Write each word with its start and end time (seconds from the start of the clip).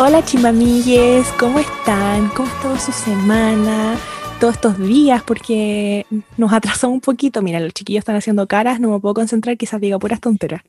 Hola 0.00 0.24
chimamilles, 0.24 1.26
¿cómo 1.40 1.58
están? 1.58 2.28
¿Cómo 2.28 2.48
estuvo 2.48 2.78
su 2.78 2.92
semana? 2.92 3.98
Todos 4.38 4.54
estos 4.54 4.78
días, 4.78 5.24
porque 5.24 6.06
nos 6.36 6.52
atrasó 6.52 6.88
un 6.88 7.00
poquito. 7.00 7.42
Mira, 7.42 7.58
los 7.58 7.74
chiquillos 7.74 8.02
están 8.02 8.14
haciendo 8.14 8.46
caras, 8.46 8.78
no 8.78 8.90
me 8.90 9.00
puedo 9.00 9.12
concentrar, 9.14 9.56
quizás 9.56 9.80
diga 9.80 9.98
puras 9.98 10.20
tonteras. 10.20 10.62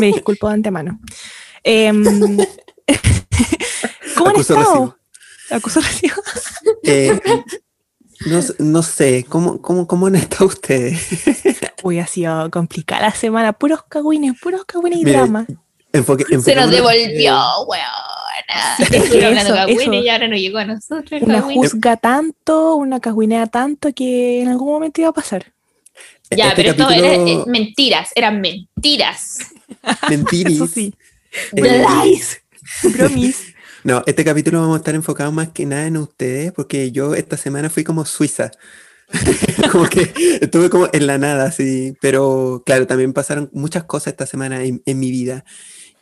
Me 0.00 0.06
disculpo 0.06 0.48
de 0.48 0.54
antemano. 0.54 0.98
Em, 1.62 2.02
¿Cómo 4.16 4.30
han 4.30 4.40
estado? 4.40 4.98
¿Acuso 5.50 5.80
recibo? 5.80 6.16
Eh, 6.82 7.20
no, 8.26 8.40
no, 8.58 8.82
sé, 8.82 9.24
¿cómo, 9.28 9.62
cómo, 9.62 9.86
¿cómo 9.86 10.08
han 10.08 10.16
estado 10.16 10.46
ustedes? 10.46 11.22
Uy, 11.84 12.00
ha 12.00 12.06
sido 12.08 12.50
complicada 12.50 13.02
la 13.02 13.14
semana, 13.14 13.52
puros 13.52 13.84
cagüines, 13.84 14.40
puros 14.40 14.64
cagüines 14.64 14.98
y 14.98 15.04
drama. 15.04 15.46
Se 15.92 16.56
nos 16.56 16.70
devolvió, 16.70 17.38
weón. 17.68 18.12
Sí, 18.76 18.84
eso, 18.90 19.92
y 19.92 20.08
ahora 20.08 20.28
no 20.28 20.36
llegó 20.36 20.58
a 20.58 20.64
nosotros. 20.64 21.22
Una 21.22 21.42
juzga 21.42 21.96
tanto, 21.96 22.76
una 22.76 23.00
cagüinea 23.00 23.46
tanto 23.46 23.92
que 23.92 24.42
en 24.42 24.48
algún 24.48 24.68
momento 24.68 25.00
iba 25.00 25.10
a 25.10 25.14
pasar. 25.14 25.52
Ya, 26.30 26.50
este 26.50 26.56
pero 26.56 26.70
esto 26.70 26.90
era 26.90 27.14
eh, 27.14 27.44
mentiras, 27.46 28.10
eran 28.14 28.40
mentiras. 28.40 29.38
Mentiris. 30.08 30.56
Eso 30.56 30.66
sí. 30.66 30.94
Eh, 31.52 31.84
Lies. 32.04 32.42
Promis. 32.96 33.48
No, 33.84 34.04
este 34.06 34.24
capítulo 34.24 34.60
vamos 34.60 34.76
a 34.76 34.78
estar 34.78 34.94
enfocados 34.94 35.34
más 35.34 35.48
que 35.48 35.66
nada 35.66 35.88
en 35.88 35.96
ustedes, 35.96 36.52
porque 36.52 36.92
yo 36.92 37.16
esta 37.16 37.36
semana 37.36 37.68
fui 37.68 37.82
como 37.82 38.04
Suiza. 38.04 38.52
como 39.72 39.88
que 39.88 40.12
estuve 40.40 40.70
como 40.70 40.88
en 40.92 41.08
la 41.08 41.18
nada, 41.18 41.50
sí. 41.50 41.92
Pero 42.00 42.62
claro, 42.64 42.86
también 42.86 43.12
pasaron 43.12 43.50
muchas 43.52 43.82
cosas 43.82 44.12
esta 44.12 44.24
semana 44.24 44.62
en, 44.62 44.82
en 44.86 45.00
mi 45.00 45.10
vida. 45.10 45.44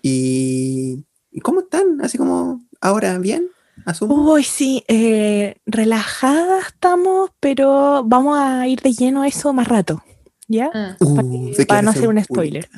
Y, 0.02 1.04
cómo 1.38 1.60
están? 1.60 2.00
Así 2.02 2.18
como 2.18 2.62
ahora, 2.80 3.18
¿bien? 3.18 3.48
Asumo. 3.86 4.32
Uy, 4.32 4.42
sí, 4.42 4.84
eh, 4.88 5.56
relajada 5.64 6.60
estamos, 6.60 7.30
pero 7.40 8.02
vamos 8.04 8.38
a 8.38 8.66
ir 8.66 8.80
de 8.80 8.92
lleno 8.92 9.22
a 9.22 9.28
eso 9.28 9.52
más 9.52 9.68
rato, 9.68 10.02
¿ya? 10.48 10.70
Ah. 10.74 10.96
Uh, 10.98 11.54
para, 11.66 11.82
no 11.82 11.90
hacer 11.90 12.08
un 12.08 12.22
spoiler. 12.22 12.68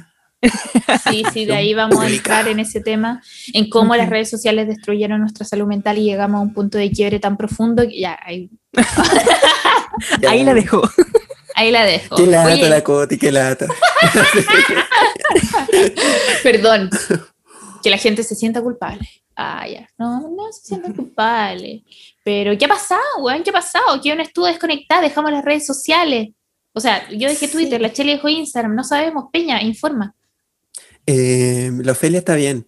Sí, 1.09 1.25
sí, 1.33 1.45
de 1.45 1.55
ahí 1.55 1.73
vamos 1.73 2.01
a 2.01 2.09
entrar 2.09 2.49
en 2.49 2.59
ese 2.59 2.81
tema, 2.81 3.23
en 3.53 3.71
cómo 3.71 3.95
las 3.95 4.11
redes 4.11 4.29
sociales 4.29 4.67
destruyeron 4.67 5.21
nuestra 5.21 5.47
salud 5.47 5.67
mental 5.67 5.99
y 5.99 6.05
llegamos 6.05 6.39
a 6.39 6.43
un 6.43 6.53
punto 6.53 6.79
de 6.79 6.91
quiebre 6.91 7.21
tan 7.21 7.37
profundo 7.37 7.83
que 7.87 8.01
ya, 8.01 8.19
ahí, 8.25 8.51
ahí 10.29 10.45
la 10.45 10.55
dejo. 10.55 10.83
Ahí 11.55 11.71
la 11.71 11.85
dejo. 11.85 12.17
Qué 12.17 12.27
lata 12.27 12.69
la 12.69 12.83
Coti, 12.83 13.19
qué 13.19 13.31
lata. 13.31 13.67
Perdón. 16.43 16.91
Que 17.83 17.91
la 17.91 17.99
gente 17.99 18.23
se 18.23 18.35
sienta 18.35 18.63
culpable. 18.63 19.09
Ah, 19.35 19.67
ya. 19.67 19.89
No, 19.99 20.29
no 20.29 20.53
se 20.53 20.67
sienta 20.67 20.93
culpable. 20.93 21.85
Pero, 22.25 22.57
¿qué 22.57 22.65
ha 22.67 22.69
pasado, 22.69 23.01
weón? 23.21 23.43
¿Qué 23.43 23.51
ha 23.51 23.55
pasado? 23.55 24.01
Que 24.01 24.11
yo 24.11 24.15
no 24.15 24.23
estuve 24.23 24.49
desconectada, 24.49 25.01
dejamos 25.01 25.33
las 25.33 25.45
redes 25.45 25.67
sociales. 25.67 26.29
O 26.73 26.81
sea, 26.81 27.09
yo 27.11 27.29
dejé 27.29 27.49
Twitter, 27.49 27.81
la 27.81 27.93
Chile 27.93 28.13
dejó 28.13 28.29
Instagram, 28.29 28.75
no 28.75 28.85
sabemos, 28.85 29.27
Peña, 29.33 29.63
informa. 29.63 30.15
Eh, 31.07 31.71
la 31.83 31.93
Ofelia 31.93 32.19
está 32.19 32.35
bien. 32.35 32.67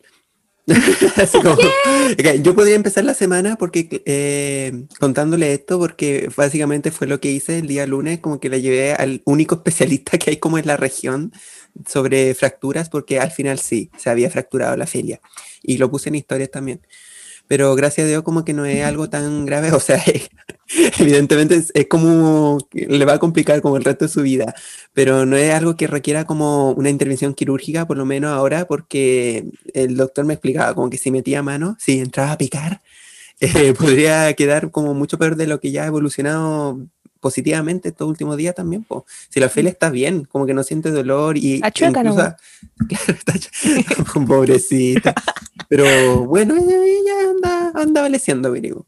yo 2.43 2.55
podría 2.55 2.75
empezar 2.75 3.05
la 3.05 3.15
semana 3.15 3.57
porque 3.57 4.03
eh, 4.07 4.87
contándole 4.99 5.53
esto, 5.53 5.79
porque 5.79 6.31
básicamente 6.35 6.91
fue 6.91 7.07
lo 7.07 7.21
que 7.21 7.31
hice 7.31 7.59
el 7.59 7.67
día 7.67 7.87
lunes, 7.87 8.21
como 8.21 8.41
que 8.41 8.49
la 8.49 8.59
llevé 8.59 8.93
al 8.95 9.23
único 9.25 9.55
especialista 9.57 10.19
que 10.19 10.31
hay 10.31 10.37
como 10.39 10.59
en 10.59 10.67
la 10.67 10.77
región 10.77 11.33
sobre 11.87 12.35
fracturas, 12.35 12.89
porque 12.89 13.19
al 13.19 13.31
final 13.31 13.59
sí, 13.59 13.91
se 13.97 14.09
había 14.09 14.31
fracturado 14.31 14.77
la 14.77 14.87
filia. 14.87 15.21
Y 15.63 15.79
lo 15.79 15.91
puse 15.91 16.09
en 16.09 16.15
historias 16.17 16.51
también 16.51 16.81
pero 17.47 17.75
gracias 17.75 18.07
a 18.07 18.09
Dios 18.09 18.23
como 18.23 18.45
que 18.45 18.53
no 18.53 18.65
es 18.65 18.85
algo 18.85 19.09
tan 19.09 19.47
grave, 19.47 19.73
o 19.73 19.81
sea, 19.81 20.03
evidentemente 20.99 21.63
es, 21.73 21.87
como, 21.89 22.59
le 22.73 23.05
va 23.05 23.15
a 23.15 23.19
complicar 23.19 23.61
como 23.61 23.77
el 23.77 23.85
resto 23.85 24.07
de 24.07 24.11
su 24.11 24.23
vida, 24.23 24.55
pero 24.93 25.27
no 25.27 25.37
es 25.37 25.53
algo 25.53 25.77
que 25.77 25.87
requiera 25.87 26.25
como 26.25 26.71
una 26.73 26.91
intervención 26.91 27.35
quirúrgica, 27.35 27.87
por 27.87 27.97
lo 27.97 28.05
menos 28.05 28.33
ahora, 28.33 28.67
porque 28.67 29.47
el 29.73 29.97
doctor 29.97 30.25
me 30.25 30.35
explicaba 30.35 30.75
como 30.75 30.91
que 30.91 30.99
si 30.99 31.11
metía 31.11 31.43
mano, 31.43 31.77
si 31.79 31.99
entraba 31.99 32.33
a 32.33 32.39
picar, 32.39 32.83
eh, 33.41 33.75
podría 33.75 34.33
quedar 34.35 34.71
como 34.71 34.95
mucho 34.95 35.19
peor 35.19 35.37
de 35.37 35.47
lo 35.47 35.61
que 35.61 35.71
ya 35.71 35.85
ha 35.85 35.87
evolucionado 35.87 36.79
positivamente 37.25 37.89
estos 37.89 38.07
últimos 38.07 38.37
días 38.37 38.55
también. 38.55 38.85
pues 38.85 39.05
Si 39.31 39.41
la 39.41 39.49
Feli 39.49 39.69
está 39.69 39.89
bien, 39.89 40.27
como 40.27 40.45
que 40.45 40.53
no 40.53 40.63
siente 40.63 40.91
dolor 40.91 41.39
y... 41.39 41.59
Achueca, 41.63 42.03
no. 42.03 42.15
Claro, 42.15 42.37
está 43.09 43.33
pobrecita. 44.27 45.15
Pero 45.69 46.25
bueno, 46.27 46.55
ella, 46.57 47.31
anda, 47.31 47.73
anda 47.75 48.01
valeciendo, 48.03 48.53
digo. 48.53 48.87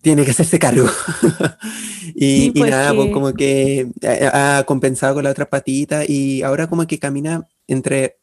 Tiene 0.00 0.24
que 0.24 0.30
hacerse 0.30 0.58
cargo. 0.58 0.86
y, 2.14 2.50
pues 2.52 2.70
nada, 2.70 2.94
pues 2.94 3.10
como 3.12 3.32
que 3.32 3.88
ha, 4.32 4.64
compensado 4.66 5.14
con 5.14 5.24
la 5.24 5.30
otra 5.30 5.48
patita 5.50 6.04
y 6.06 6.42
ahora 6.42 6.68
como 6.68 6.86
que 6.86 6.98
camina 6.98 7.48
entre 7.66 8.18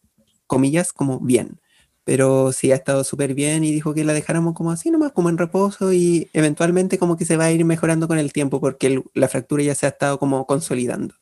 comillas 0.47 0.93
como 0.93 1.19
bien 1.19 1.59
pero 2.05 2.53
sí 2.53 2.71
ha 2.71 2.75
estado 2.75 3.03
súper 3.03 3.33
bien 3.33 3.63
y 3.63 3.71
dijo 3.71 3.93
que 3.93 4.05
la 4.05 4.13
dejáramos 4.13 4.53
como 4.53 4.71
así 4.71 4.91
nomás, 4.91 5.11
como 5.11 5.29
en 5.29 5.39
reposo 5.39 5.91
y 5.91 6.29
eventualmente 6.33 6.99
como 6.99 7.17
que 7.17 7.25
se 7.25 7.35
va 7.35 7.45
a 7.45 7.51
ir 7.51 7.65
mejorando 7.65 8.07
con 8.07 8.19
el 8.19 8.31
tiempo 8.31 8.61
porque 8.61 9.03
la 9.15 9.27
fractura 9.27 9.63
ya 9.63 9.73
se 9.73 9.87
ha 9.87 9.89
estado 9.89 10.19
como 10.19 10.45
consolidando. 10.45 11.15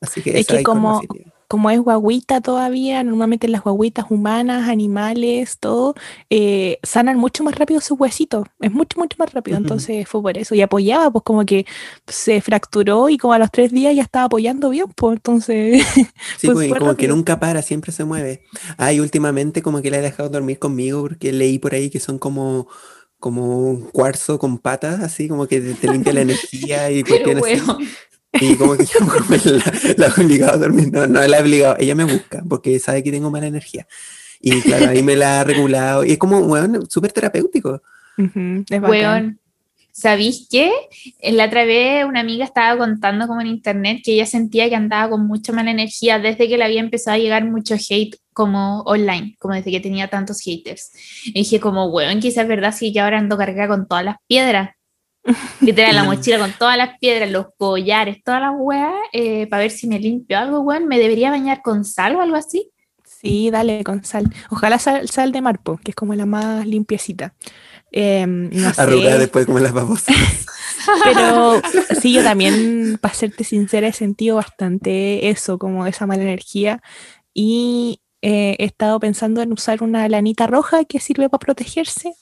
Así 0.00 0.22
que 0.22 0.40
es 0.40 0.46
que 0.46 0.62
como, 0.62 1.02
como 1.50 1.68
es 1.68 1.80
guaguita 1.80 2.40
todavía, 2.40 3.02
normalmente 3.02 3.48
las 3.48 3.64
guaguitas 3.64 4.04
humanas, 4.08 4.68
animales, 4.68 5.58
todo, 5.58 5.96
eh, 6.30 6.78
sanan 6.84 7.18
mucho 7.18 7.42
más 7.42 7.56
rápido 7.56 7.80
sus 7.80 7.98
huesitos, 7.98 8.46
es 8.60 8.70
mucho, 8.70 9.00
mucho 9.00 9.16
más 9.18 9.34
rápido, 9.34 9.56
entonces 9.56 10.06
fue 10.08 10.22
por 10.22 10.38
eso, 10.38 10.54
y 10.54 10.62
apoyaba, 10.62 11.10
pues 11.10 11.24
como 11.24 11.44
que 11.44 11.66
se 12.06 12.40
fracturó 12.40 13.08
y 13.08 13.18
como 13.18 13.32
a 13.32 13.40
los 13.40 13.50
tres 13.50 13.72
días 13.72 13.96
ya 13.96 14.02
estaba 14.02 14.26
apoyando 14.26 14.70
bien, 14.70 14.86
pues 14.94 15.16
entonces... 15.16 15.84
Sí, 16.38 16.46
pues, 16.46 16.72
como 16.72 16.94
que 16.94 17.08
nunca 17.08 17.40
para, 17.40 17.62
siempre 17.62 17.90
se 17.90 18.04
mueve. 18.04 18.44
Ah, 18.76 18.92
y 18.92 19.00
últimamente 19.00 19.60
como 19.60 19.82
que 19.82 19.90
la 19.90 19.98
he 19.98 20.02
dejado 20.02 20.28
dormir 20.28 20.60
conmigo 20.60 21.02
porque 21.02 21.32
leí 21.32 21.58
por 21.58 21.74
ahí 21.74 21.90
que 21.90 21.98
son 21.98 22.18
como 22.18 22.68
como 23.18 23.58
un 23.58 23.82
cuarzo 23.82 24.38
con 24.38 24.58
patas, 24.58 25.00
así 25.00 25.28
como 25.28 25.46
que 25.46 25.60
te, 25.60 25.88
limpia 25.88 26.14
la 26.14 26.20
energía 26.22 26.90
y 26.90 27.04
Pero, 27.04 27.40
y 28.32 28.56
como 28.56 28.76
que 28.76 28.84
yo 28.86 29.00
la, 29.96 30.06
he 30.06 30.20
obligado 30.20 30.52
a 30.54 30.58
dormir, 30.58 30.90
no, 30.92 31.06
no 31.06 31.26
la 31.26 31.38
he 31.38 31.42
obligado, 31.42 31.76
ella 31.78 31.94
me 31.94 32.04
busca 32.04 32.42
porque 32.48 32.78
sabe 32.78 33.02
que 33.02 33.10
tengo 33.10 33.30
mala 33.30 33.46
energía. 33.46 33.86
Y 34.40 34.60
claro, 34.62 34.88
ahí 34.88 35.02
me 35.02 35.16
la 35.16 35.40
ha 35.40 35.44
regulado. 35.44 36.04
Y 36.04 36.12
es 36.12 36.18
como, 36.18 36.38
weón, 36.38 36.88
súper 36.88 37.12
terapéutico. 37.12 37.82
weón, 38.16 39.38
¿sabéis 39.92 40.48
qué? 40.50 40.72
La 41.22 41.46
otra 41.46 41.64
vez 41.64 42.04
una 42.06 42.20
amiga 42.20 42.46
estaba 42.46 42.78
contando 42.78 43.26
como 43.26 43.42
en 43.42 43.48
internet 43.48 44.00
que 44.02 44.14
ella 44.14 44.26
sentía 44.26 44.68
que 44.68 44.76
andaba 44.76 45.10
con 45.10 45.26
mucha 45.26 45.52
mala 45.52 45.70
energía 45.70 46.18
desde 46.18 46.48
que 46.48 46.56
le 46.56 46.64
había 46.64 46.80
empezado 46.80 47.16
a 47.16 47.18
llegar 47.18 47.44
mucho 47.44 47.74
hate 47.74 48.16
como 48.32 48.80
online, 48.82 49.36
como 49.38 49.54
desde 49.54 49.70
que 49.70 49.80
tenía 49.80 50.08
tantos 50.08 50.40
haters. 50.40 50.90
Y 51.26 51.32
dije 51.32 51.60
como, 51.60 51.86
weón, 51.88 52.20
quizás 52.20 52.44
es 52.44 52.48
verdad, 52.48 52.74
sí 52.74 52.92
que 52.92 53.00
ahora 53.00 53.18
ando 53.18 53.36
cargada 53.36 53.68
con 53.68 53.86
todas 53.86 54.04
las 54.04 54.16
piedras. 54.26 54.70
Literal, 55.60 55.94
la 55.94 56.04
mochila 56.04 56.38
con 56.38 56.52
todas 56.52 56.76
las 56.76 56.98
piedras, 56.98 57.30
los 57.30 57.46
collares, 57.56 58.22
todas 58.24 58.40
las 58.40 58.52
weas, 58.56 58.94
eh, 59.12 59.46
para 59.46 59.62
ver 59.62 59.70
si 59.70 59.86
me 59.86 59.98
limpio 59.98 60.38
algo, 60.38 60.60
weón. 60.60 60.86
¿Me 60.86 60.98
debería 60.98 61.30
bañar 61.30 61.62
con 61.62 61.84
sal 61.84 62.16
o 62.16 62.20
algo 62.20 62.36
así? 62.36 62.70
Sí, 63.04 63.50
dale, 63.50 63.84
con 63.84 64.04
sal. 64.04 64.32
Ojalá 64.50 64.78
sal, 64.78 65.08
sal 65.08 65.32
de 65.32 65.42
marpo, 65.42 65.78
que 65.84 65.90
es 65.90 65.94
como 65.94 66.14
la 66.14 66.26
más 66.26 66.66
limpiecita. 66.66 67.34
Eh, 67.92 68.24
no 68.26 68.72
después 69.18 69.46
como 69.46 69.58
las 69.58 69.72
babosas. 69.72 70.16
Pero 71.04 71.60
sí, 72.00 72.12
yo 72.12 72.22
también, 72.22 72.98
para 73.00 73.14
serte 73.14 73.44
sincera, 73.44 73.88
he 73.88 73.92
sentido 73.92 74.36
bastante 74.36 75.28
eso, 75.28 75.58
como 75.58 75.86
esa 75.86 76.06
mala 76.06 76.22
energía. 76.22 76.82
Y 77.34 78.00
eh, 78.22 78.56
he 78.58 78.64
estado 78.64 78.98
pensando 79.00 79.42
en 79.42 79.52
usar 79.52 79.82
una 79.82 80.08
lanita 80.08 80.46
roja 80.46 80.84
que 80.84 81.00
sirve 81.00 81.28
para 81.28 81.40
protegerse 81.40 82.14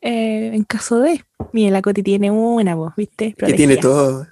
eh, 0.00 0.50
en 0.54 0.64
caso 0.64 1.00
de. 1.00 1.24
Mire, 1.52 1.70
la 1.70 1.82
Coti 1.82 2.02
tiene 2.02 2.30
una 2.30 2.74
voz, 2.74 2.94
¿viste? 2.96 3.34
Que 3.34 3.52
tiene 3.54 3.76
todo, 3.76 4.26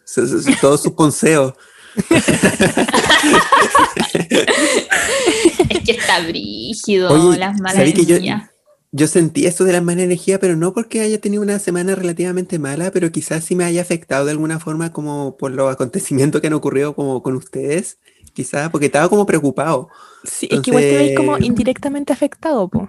todos 0.60 0.82
sus 0.82 0.94
consejo 0.94 1.54
es 5.70 5.80
que 5.84 5.92
está 5.92 6.20
brígido 6.26 7.34
las 7.36 7.58
malas 7.60 7.80
energías. 7.80 8.20
Yo, 8.22 8.34
yo, 8.92 9.06
sentí 9.06 9.46
esto 9.46 9.64
de 9.64 9.72
las 9.72 9.82
malas 9.82 10.04
energías, 10.04 10.38
pero 10.38 10.56
no 10.56 10.74
porque 10.74 11.00
haya 11.00 11.18
tenido 11.20 11.42
una 11.42 11.58
semana 11.58 11.94
relativamente 11.94 12.58
mala, 12.58 12.90
pero 12.90 13.10
quizás 13.10 13.44
sí 13.44 13.54
me 13.54 13.64
haya 13.64 13.80
afectado 13.80 14.26
de 14.26 14.32
alguna 14.32 14.60
forma 14.60 14.92
como 14.92 15.38
por 15.38 15.52
los 15.52 15.72
acontecimientos 15.72 16.40
que 16.40 16.48
han 16.48 16.52
ocurrido 16.52 16.94
como 16.94 17.22
con 17.22 17.34
ustedes, 17.34 17.98
quizás, 18.34 18.68
porque 18.70 18.86
estaba 18.86 19.08
como 19.08 19.24
preocupado. 19.24 19.88
Sí, 20.24 20.48
es 20.50 20.60
que 20.60 20.70
igual 20.70 20.84
te 20.84 20.98
veis 20.98 21.16
como 21.16 21.38
indirectamente 21.38 22.12
afectado, 22.12 22.68
po. 22.68 22.88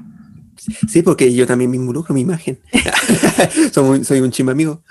Sí, 0.88 1.02
porque 1.02 1.34
yo 1.34 1.48
también 1.48 1.72
me 1.72 1.78
involucro 1.78 2.14
mi 2.14 2.22
imagen. 2.22 2.60
soy, 3.72 4.04
soy, 4.04 4.22
un 4.22 4.32
chima 4.32 4.52
amigo. 4.52 4.84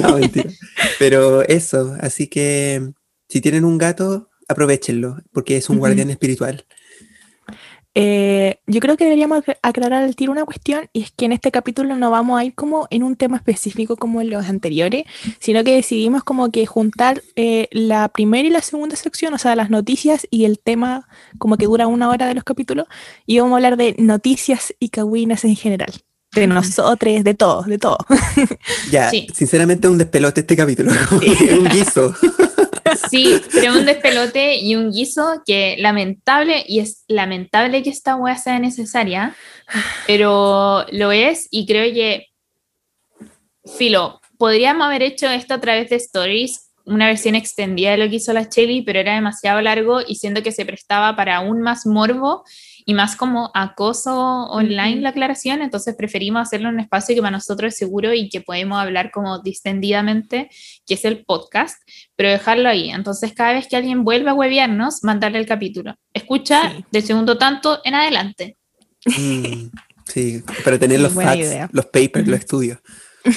No, 0.00 0.18
mentira. 0.18 0.50
Pero 0.98 1.42
eso, 1.42 1.96
así 2.00 2.26
que 2.28 2.92
si 3.28 3.40
tienen 3.40 3.64
un 3.64 3.78
gato, 3.78 4.30
aprovechenlo, 4.48 5.18
porque 5.32 5.56
es 5.56 5.68
un 5.68 5.78
guardián 5.78 6.10
espiritual. 6.10 6.64
Eh, 7.94 8.60
yo 8.66 8.80
creo 8.80 8.96
que 8.96 9.04
deberíamos 9.04 9.42
aclarar 9.62 10.04
al 10.04 10.14
tiro 10.14 10.30
una 10.30 10.44
cuestión 10.44 10.88
y 10.92 11.02
es 11.02 11.10
que 11.10 11.24
en 11.24 11.32
este 11.32 11.50
capítulo 11.50 11.96
no 11.96 12.10
vamos 12.10 12.38
a 12.38 12.44
ir 12.44 12.54
como 12.54 12.86
en 12.90 13.02
un 13.02 13.16
tema 13.16 13.38
específico 13.38 13.96
como 13.96 14.20
en 14.20 14.30
los 14.30 14.46
anteriores, 14.46 15.04
sino 15.40 15.64
que 15.64 15.74
decidimos 15.74 16.22
como 16.22 16.50
que 16.50 16.66
juntar 16.66 17.22
eh, 17.34 17.68
la 17.72 18.08
primera 18.08 18.46
y 18.46 18.50
la 18.50 18.62
segunda 18.62 18.94
sección, 18.94 19.34
o 19.34 19.38
sea, 19.38 19.56
las 19.56 19.70
noticias 19.70 20.26
y 20.30 20.44
el 20.44 20.58
tema 20.58 21.08
como 21.38 21.56
que 21.56 21.66
dura 21.66 21.86
una 21.86 22.08
hora 22.08 22.26
de 22.26 22.34
los 22.34 22.44
capítulos 22.44 22.86
y 23.26 23.38
vamos 23.40 23.54
a 23.54 23.56
hablar 23.56 23.76
de 23.76 23.96
noticias 23.98 24.74
y 24.78 24.90
cagüinas 24.90 25.44
en 25.44 25.56
general. 25.56 25.92
De 26.34 26.46
nosotros, 26.46 27.24
de 27.24 27.34
todo, 27.34 27.62
de 27.62 27.78
todo. 27.78 27.98
Ya, 28.90 29.10
sinceramente 29.10 29.88
un 29.88 29.96
despelote 29.96 30.42
este 30.42 30.56
capítulo, 30.56 30.92
un 31.10 31.68
guiso. 31.70 32.14
Sí, 33.10 33.40
pero 33.52 33.72
un 33.72 33.86
despelote 33.86 34.56
y 34.56 34.74
un 34.74 34.90
guiso 34.92 35.42
que 35.46 35.76
lamentable, 35.78 36.64
y 36.66 36.80
es 36.80 37.04
lamentable 37.08 37.82
que 37.82 37.90
esta 37.90 38.16
wea 38.16 38.36
sea 38.36 38.58
necesaria, 38.58 39.34
pero 40.06 40.84
lo 40.90 41.12
es 41.12 41.48
y 41.50 41.66
creo 41.66 41.92
que, 41.92 42.26
filo, 43.76 44.20
podríamos 44.38 44.86
haber 44.86 45.02
hecho 45.02 45.28
esto 45.28 45.54
a 45.54 45.60
través 45.60 45.90
de 45.90 45.96
stories, 45.96 46.70
una 46.84 47.06
versión 47.06 47.34
extendida 47.34 47.90
de 47.90 47.98
lo 47.98 48.08
que 48.08 48.16
hizo 48.16 48.32
la 48.32 48.48
Chelly, 48.48 48.82
pero 48.82 48.98
era 48.98 49.14
demasiado 49.14 49.60
largo 49.60 50.00
y 50.06 50.14
siento 50.16 50.42
que 50.42 50.52
se 50.52 50.64
prestaba 50.64 51.14
para 51.16 51.36
aún 51.36 51.60
más 51.60 51.86
morbo 51.86 52.44
y 52.88 52.94
más 52.94 53.16
como 53.16 53.50
acoso 53.52 54.16
online 54.46 55.02
la 55.02 55.10
aclaración, 55.10 55.60
entonces 55.60 55.94
preferimos 55.94 56.40
hacerlo 56.40 56.70
en 56.70 56.76
un 56.76 56.80
espacio 56.80 57.14
que 57.14 57.20
para 57.20 57.32
nosotros 57.32 57.74
es 57.74 57.78
seguro 57.78 58.14
y 58.14 58.30
que 58.30 58.40
podemos 58.40 58.78
hablar 58.78 59.10
como 59.10 59.40
distendidamente, 59.40 60.48
que 60.86 60.94
es 60.94 61.04
el 61.04 61.22
podcast, 61.26 61.76
pero 62.16 62.30
dejarlo 62.30 62.66
ahí. 62.66 62.88
Entonces 62.88 63.34
cada 63.34 63.52
vez 63.52 63.68
que 63.68 63.76
alguien 63.76 64.04
vuelva 64.04 64.30
a 64.30 64.34
hueviarnos, 64.34 65.04
mandarle 65.04 65.38
el 65.38 65.44
capítulo. 65.44 65.96
Escucha 66.14 66.82
del 66.90 67.02
segundo 67.02 67.36
tanto 67.36 67.78
en 67.84 67.94
adelante. 67.94 68.56
Mm, 69.04 69.66
sí, 70.06 70.42
para 70.64 70.78
tener 70.78 71.00
los 71.00 71.12
facts, 71.12 71.70
los 71.70 71.84
papers, 71.84 72.26
los 72.26 72.38
estudios. 72.38 72.78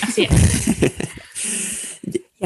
Así 0.01 0.29
es. 0.31 0.91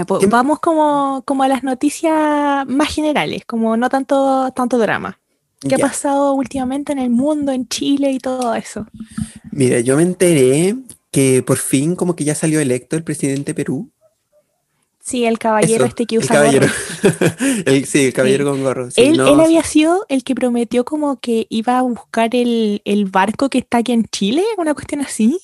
Pues, 0.07 0.27
vamos 0.27 0.59
como, 0.59 1.23
como 1.25 1.43
a 1.43 1.47
las 1.47 1.63
noticias 1.63 2.67
más 2.67 2.93
generales, 2.93 3.45
como 3.45 3.77
no 3.77 3.87
tanto, 3.87 4.51
tanto 4.53 4.77
drama. 4.77 5.21
¿Qué 5.61 5.75
ha 5.75 5.79
pasado 5.79 6.33
últimamente 6.33 6.91
en 6.91 6.99
el 6.99 7.09
mundo, 7.09 7.51
en 7.51 7.67
Chile 7.67 8.11
y 8.11 8.19
todo 8.19 8.53
eso? 8.55 8.85
Mira, 9.51 9.79
yo 9.79 9.95
me 9.95 10.03
enteré 10.03 10.75
que 11.11 11.43
por 11.43 11.57
fin 11.57 11.95
como 11.95 12.15
que 12.15 12.23
ya 12.23 12.35
salió 12.35 12.59
electo 12.59 12.95
el 12.95 13.03
presidente 13.03 13.51
de 13.51 13.55
Perú. 13.55 13.89
Sí, 14.99 15.23
el 15.23 15.37
caballero 15.37 15.85
este 15.85 16.07
que 16.07 16.17
usa 16.17 16.45
el 16.49 16.59
gorro. 16.59 16.73
sí, 17.85 18.05
el 18.05 18.13
caballero 18.13 18.49
con 18.49 18.63
gorro. 18.63 18.89
él, 18.95 19.19
había 19.19 19.63
sido 19.63 20.05
el 20.09 20.23
que 20.23 20.33
prometió 20.33 20.83
como 20.83 21.19
que 21.19 21.45
iba 21.49 21.77
a 21.77 21.83
buscar 21.83 22.31
el, 22.33 22.81
barco 23.11 23.49
que 23.49 23.59
está 23.59 23.77
aquí 23.77 23.91
en 23.91 24.05
Chile, 24.05 24.43
una 24.57 24.73
cuestión 24.73 25.01
así. 25.01 25.39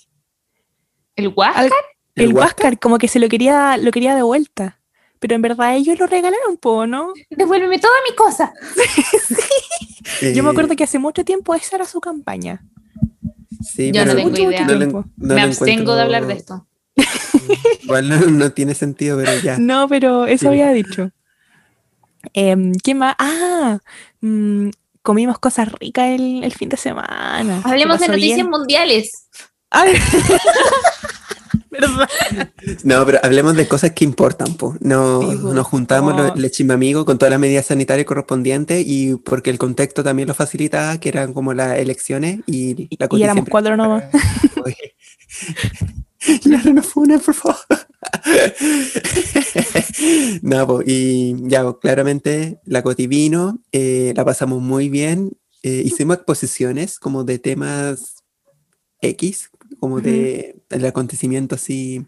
¿El 1.15 1.27
Huáscar? 1.29 1.71
El, 2.15 2.33
Huáscar, 2.33 2.79
como 2.79 2.97
que 2.97 3.07
se 3.07 3.19
lo 3.19 3.29
quería, 3.29 3.77
lo 3.77 3.91
quería 3.91 4.15
de 4.15 4.23
vuelta. 4.23 4.80
Pero 5.21 5.35
en 5.35 5.43
verdad 5.43 5.75
ellos 5.75 5.99
lo 5.99 6.07
regalaron, 6.07 6.57
po, 6.57 6.87
¿no? 6.87 7.13
Devuélveme 7.29 7.77
toda 7.77 7.93
mi 8.09 8.15
cosa. 8.15 8.53
Yo 10.33 10.41
me 10.43 10.49
acuerdo 10.49 10.75
que 10.75 10.83
hace 10.83 10.97
mucho 10.97 11.23
tiempo 11.23 11.53
esa 11.53 11.75
era 11.75 11.85
su 11.85 12.01
campaña. 12.01 12.65
Sí, 13.63 13.91
Yo 13.93 14.03
no 14.03 14.15
tengo 14.15 14.35
idea. 14.35 14.67
me 15.17 15.41
abstengo 15.41 15.93
de 15.93 16.01
hablar 16.01 16.25
de 16.25 16.33
esto. 16.33 16.65
Igual 17.83 18.39
no, 18.39 18.51
tiene 18.51 18.73
sentido, 18.73 19.19
pero 19.19 19.39
ya. 19.39 19.59
No, 19.59 19.87
pero 19.87 20.25
eso 20.25 20.49
había 20.49 20.71
dicho. 20.71 21.11
Eh, 22.33 22.71
¿Qué 22.83 22.95
más? 22.95 23.15
Ah, 23.19 23.77
mm, 24.21 24.69
comimos 25.03 25.37
cosas 25.37 25.71
ricas 25.71 26.19
el, 26.19 26.51
fin 26.57 26.69
de 26.69 26.77
semana. 26.77 27.61
Hablemos 27.63 27.99
de 27.99 28.07
noticias 28.07 28.47
mundiales. 28.47 29.27
No, 32.83 33.05
pero 33.05 33.19
hablemos 33.23 33.55
de 33.55 33.67
cosas 33.67 33.91
que 33.91 34.03
importan, 34.03 34.55
pues. 34.55 34.79
No, 34.81 35.21
nos 35.21 35.67
juntamos 35.67 36.15
los, 36.15 36.37
los 36.37 36.71
amigos 36.71 37.05
con 37.05 37.17
todas 37.17 37.31
las 37.31 37.39
medidas 37.39 37.67
sanitarias 37.67 38.05
correspondientes 38.05 38.83
y 38.85 39.15
porque 39.15 39.49
el 39.49 39.57
contexto 39.57 40.03
también 40.03 40.27
lo 40.27 40.33
facilitaba, 40.33 40.99
que 40.99 41.09
eran 41.09 41.33
como 41.33 41.53
las 41.53 41.77
elecciones 41.77 42.41
y 42.45 42.89
la 42.97 43.07
Y 43.11 43.23
éramos 43.23 43.45
cuatro 43.49 43.77
nomás. 43.77 44.03
No 46.75 46.83
fue 46.83 47.05
una, 47.05 47.17
por 47.17 47.33
favor. 47.33 47.57
no, 50.43 50.81
y 50.85 51.35
ya, 51.49 51.63
pues, 51.63 51.77
claramente 51.81 52.59
la 52.65 52.83
cotivino, 52.83 53.59
eh, 53.71 54.13
la 54.15 54.23
pasamos 54.23 54.61
muy 54.61 54.89
bien. 54.89 55.31
Eh, 55.63 55.81
hicimos 55.83 56.17
exposiciones 56.17 56.99
como 56.99 57.23
de 57.23 57.39
temas 57.39 58.21
X, 59.01 59.50
como 59.81 59.99
de 59.99 60.61
el 60.69 60.85
acontecimiento 60.85 61.55
así 61.55 62.05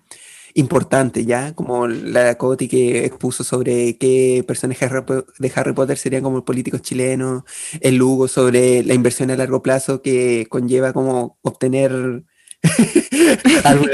importante, 0.53 1.25
¿ya? 1.25 1.53
Como 1.55 1.87
la 1.87 2.37
Coti 2.37 2.67
que 2.67 3.05
expuso 3.05 3.43
sobre 3.43 3.97
qué 3.97 4.43
personajes 4.47 4.91
de 5.39 5.51
Harry 5.55 5.73
Potter 5.73 5.97
serían 5.97 6.21
como 6.21 6.45
políticos 6.45 6.83
chilenos, 6.83 7.43
el 7.81 7.95
Lugo 7.95 8.27
sobre 8.27 8.83
la 8.83 8.93
inversión 8.93 9.31
a 9.31 9.35
largo 9.35 9.63
plazo 9.63 10.03
que 10.03 10.45
conlleva 10.49 10.93
como 10.93 11.39
obtener 11.41 12.23
algo 13.63 13.87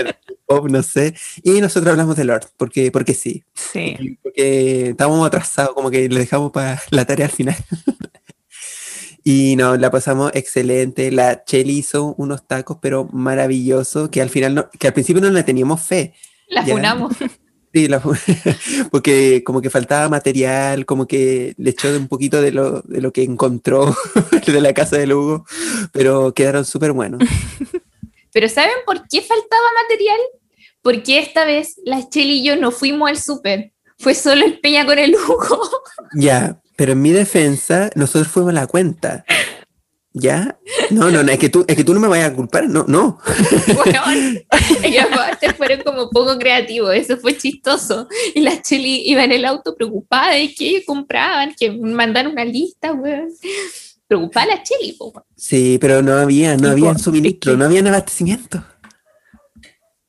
no 0.68 0.84
sé. 0.84 1.14
Y 1.44 1.62
nosotros 1.62 1.92
hablamos 1.92 2.18
de 2.18 2.26
Lord, 2.26 2.48
porque, 2.58 2.92
porque 2.92 3.14
sí. 3.14 3.44
Sí. 3.54 4.18
Porque 4.22 4.90
estábamos 4.90 5.26
atrasados, 5.26 5.74
como 5.74 5.90
que 5.90 6.10
lo 6.10 6.18
dejamos 6.18 6.52
para 6.52 6.81
la 6.90 7.06
tarea 7.06 7.28
al 7.28 7.31
final. 7.31 7.56
Y 9.24 9.56
no, 9.56 9.75
la 9.77 9.92
pasamos 9.92 10.31
excelente. 10.33 11.12
La 11.12 11.44
Cheli 11.44 11.80
hizo 11.80 12.16
unos 12.18 12.48
tacos, 12.48 12.77
pero 12.81 13.06
maravilloso, 13.12 14.10
que 14.10 14.21
al 14.21 14.30
final, 14.30 14.56
no, 14.56 14.69
que 14.69 14.88
al 14.88 14.94
principio 14.94 15.21
no 15.21 15.30
le 15.30 15.44
teníamos 15.44 15.81
fe. 15.81 16.13
La 16.48 16.66
funamos. 16.66 17.16
Sí, 17.71 17.88
la 17.88 18.01
porque 18.92 19.44
como 19.44 19.62
que 19.62 19.69
faltaba 19.69 20.10
material, 20.10 20.88
como 20.88 21.06
que 21.06 21.54
le 21.57 21.69
echó 21.69 21.92
de 21.92 22.00
un 22.00 22.07
poquito 22.07 22.42
de 22.42 22.51
lo, 22.51 22.81
de 22.81 23.00
lo 23.00 23.13
que 23.13 23.21
encontró 23.21 23.95
de 24.45 24.62
la 24.62 24.74
casa 24.74 24.98
de 24.98 25.06
Lugo, 25.06 25.45
pero 25.92 26.33
quedaron 26.33 26.66
súper 26.66 26.94
buenos. 26.94 27.21
Pero 28.31 28.50
¿saben 28.50 28.74
por 28.88 29.07
qué 29.07 29.21
faltaba 29.21 29.63
material? 29.88 30.19
Porque 30.81 31.19
esta 31.19 31.45
vez 31.45 31.80
la 31.86 32.10
Cheli 32.10 32.39
y 32.39 32.44
yo 32.44 32.56
no 32.56 32.71
fuimos 32.71 33.07
al 33.07 33.19
súper, 33.19 33.71
fue 34.00 34.16
solo 34.16 34.45
el 34.45 34.60
Peña 34.60 34.86
con 34.88 34.98
el 34.98 35.12
Lugo. 35.12 35.69
Ya, 36.16 36.60
pero 36.80 36.94
en 36.94 37.02
mi 37.02 37.12
defensa, 37.12 37.90
nosotros 37.95 38.30
fuimos 38.30 38.52
a 38.52 38.54
la 38.54 38.68
cuenta. 38.68 39.26
¿Ya? 40.14 40.57
No, 40.92 41.12
no, 41.12 41.24
no, 41.24 41.30
es 41.33 41.38
que 41.38 41.50
tú, 41.50 41.66
es 41.68 41.76
que 41.76 41.83
tú 41.83 41.94
no 41.94 42.00
me 42.00 42.07
vayas 42.07 42.31
a 42.31 42.33
culpar, 42.33 42.69
no, 42.69 42.86
no. 42.88 43.19
Bueno, 43.76 44.02
aparte 45.12 45.54
fueron 45.56 45.81
como 45.81 46.09
poco 46.09 46.38
creativos, 46.38 46.95
eso 46.95 47.18
fue 47.18 47.36
chistoso. 47.36 48.07
Y 48.33 48.40
la 48.40 48.62
Cheli 48.62 49.02
iba 49.07 49.26
en 49.26 49.33
el 49.33 49.44
auto 49.44 49.76
preocupada 49.76 50.36
de 50.36 50.56
que 50.56 50.86
compraban, 50.86 51.54
que 51.54 51.69
mandaron 51.69 52.31
una 52.31 52.45
lista, 52.45 52.94
weón. 52.94 53.28
Preocupada 54.07 54.45
la 54.45 54.64
Cheli, 54.64 54.94
po. 54.94 55.26
Sí, 55.36 55.80
pero 55.81 56.02
no 56.02 56.14
había, 56.14 56.56
no 56.56 56.69
había 56.69 56.98
suministro, 56.98 57.57
no 57.57 57.66
había 57.66 57.81
abastecimiento. 57.81 58.64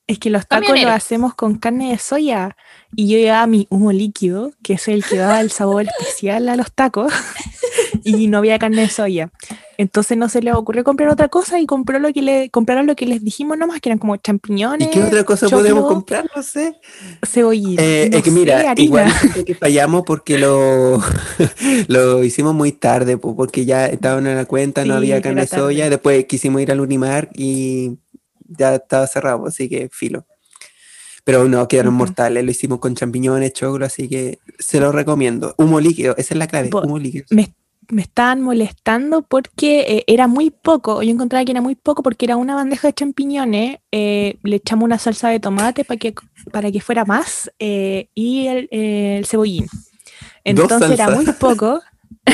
Es 0.06 0.20
que 0.20 0.30
los 0.30 0.46
tacos 0.46 0.80
los 0.80 0.92
hacemos 0.92 1.34
con 1.34 1.58
carne 1.58 1.90
de 1.90 1.98
soya 1.98 2.56
y 2.96 3.08
yo 3.08 3.18
llevaba 3.18 3.46
mi 3.46 3.66
humo 3.70 3.92
líquido, 3.92 4.52
que 4.62 4.74
es 4.74 4.88
el 4.88 5.04
que 5.04 5.16
daba 5.16 5.40
el 5.40 5.50
sabor 5.50 5.86
especial 5.86 6.48
a 6.48 6.56
los 6.56 6.72
tacos, 6.72 7.12
y 8.04 8.26
no 8.26 8.38
había 8.38 8.58
carne 8.58 8.82
de 8.82 8.88
soya. 8.88 9.30
Entonces 9.78 10.18
no 10.18 10.28
se 10.28 10.42
les 10.42 10.54
ocurrió 10.54 10.84
comprar 10.84 11.08
otra 11.08 11.28
cosa 11.28 11.58
y 11.58 11.64
compró 11.64 11.98
lo 11.98 12.12
que 12.12 12.20
le, 12.20 12.50
compraron 12.50 12.86
lo 12.86 12.94
que 12.96 13.06
les 13.06 13.24
dijimos 13.24 13.56
nomás, 13.56 13.80
que 13.80 13.88
eran 13.88 13.98
como 13.98 14.16
champiñones. 14.16 14.88
¿Y 14.88 14.90
qué 14.90 15.02
otra 15.02 15.24
cosa 15.24 15.48
podemos 15.48 15.86
comprar? 15.86 16.28
No 16.36 16.42
sé. 16.42 16.78
Cebollita. 17.26 17.82
Eh, 17.82 18.10
es 18.12 18.22
que 18.22 18.30
mira, 18.30 18.74
igual 18.76 19.10
que 19.46 19.54
fallamos 19.54 20.02
porque 20.04 20.38
lo, 20.38 21.00
lo 21.88 22.22
hicimos 22.22 22.54
muy 22.54 22.72
tarde, 22.72 23.16
porque 23.16 23.64
ya 23.64 23.86
estaban 23.86 24.26
en 24.26 24.36
la 24.36 24.44
cuenta, 24.44 24.84
no 24.84 24.94
había 24.94 25.22
carne 25.22 25.42
de 25.42 25.46
soya, 25.46 25.88
después 25.88 26.26
quisimos 26.26 26.60
ir 26.60 26.72
al 26.72 26.80
Unimar 26.80 27.30
y 27.34 27.96
ya 28.48 28.74
estaba 28.74 29.06
cerrado, 29.06 29.46
así 29.46 29.68
que 29.68 29.88
filo. 29.90 30.26
Pero 31.24 31.48
no, 31.48 31.68
quedaron 31.68 31.94
mortales, 31.94 32.44
lo 32.44 32.50
hicimos 32.50 32.78
con 32.78 32.94
champiñones, 32.94 33.52
choclo, 33.52 33.86
así 33.86 34.08
que 34.08 34.38
se 34.58 34.80
lo 34.80 34.92
recomiendo. 34.92 35.54
Humo 35.58 35.80
líquido, 35.80 36.14
esa 36.16 36.34
es 36.34 36.38
la 36.38 36.46
clave, 36.46 36.70
humo 36.72 36.98
líquido. 36.98 37.26
Me, 37.30 37.54
me 37.92 38.02
estaban 38.02 38.40
molestando 38.40 39.22
porque 39.22 39.80
eh, 39.80 40.04
era 40.06 40.26
muy 40.26 40.50
poco, 40.50 41.02
yo 41.02 41.10
encontraba 41.10 41.44
que 41.44 41.52
era 41.52 41.60
muy 41.60 41.74
poco 41.74 42.02
porque 42.02 42.26
era 42.26 42.36
una 42.36 42.54
bandeja 42.54 42.88
de 42.88 42.94
champiñones, 42.94 43.78
eh, 43.92 44.38
le 44.42 44.56
echamos 44.56 44.84
una 44.84 44.98
salsa 44.98 45.28
de 45.28 45.40
tomate 45.40 45.84
para 45.84 45.98
que, 45.98 46.14
para 46.52 46.70
que 46.70 46.80
fuera 46.80 47.04
más 47.04 47.50
eh, 47.58 48.08
y 48.14 48.46
el, 48.46 48.68
el, 48.70 49.26
cebollín. 49.26 49.66
Entonces 50.44 50.90
era 50.90 51.10
muy 51.10 51.26
poco. 51.38 51.80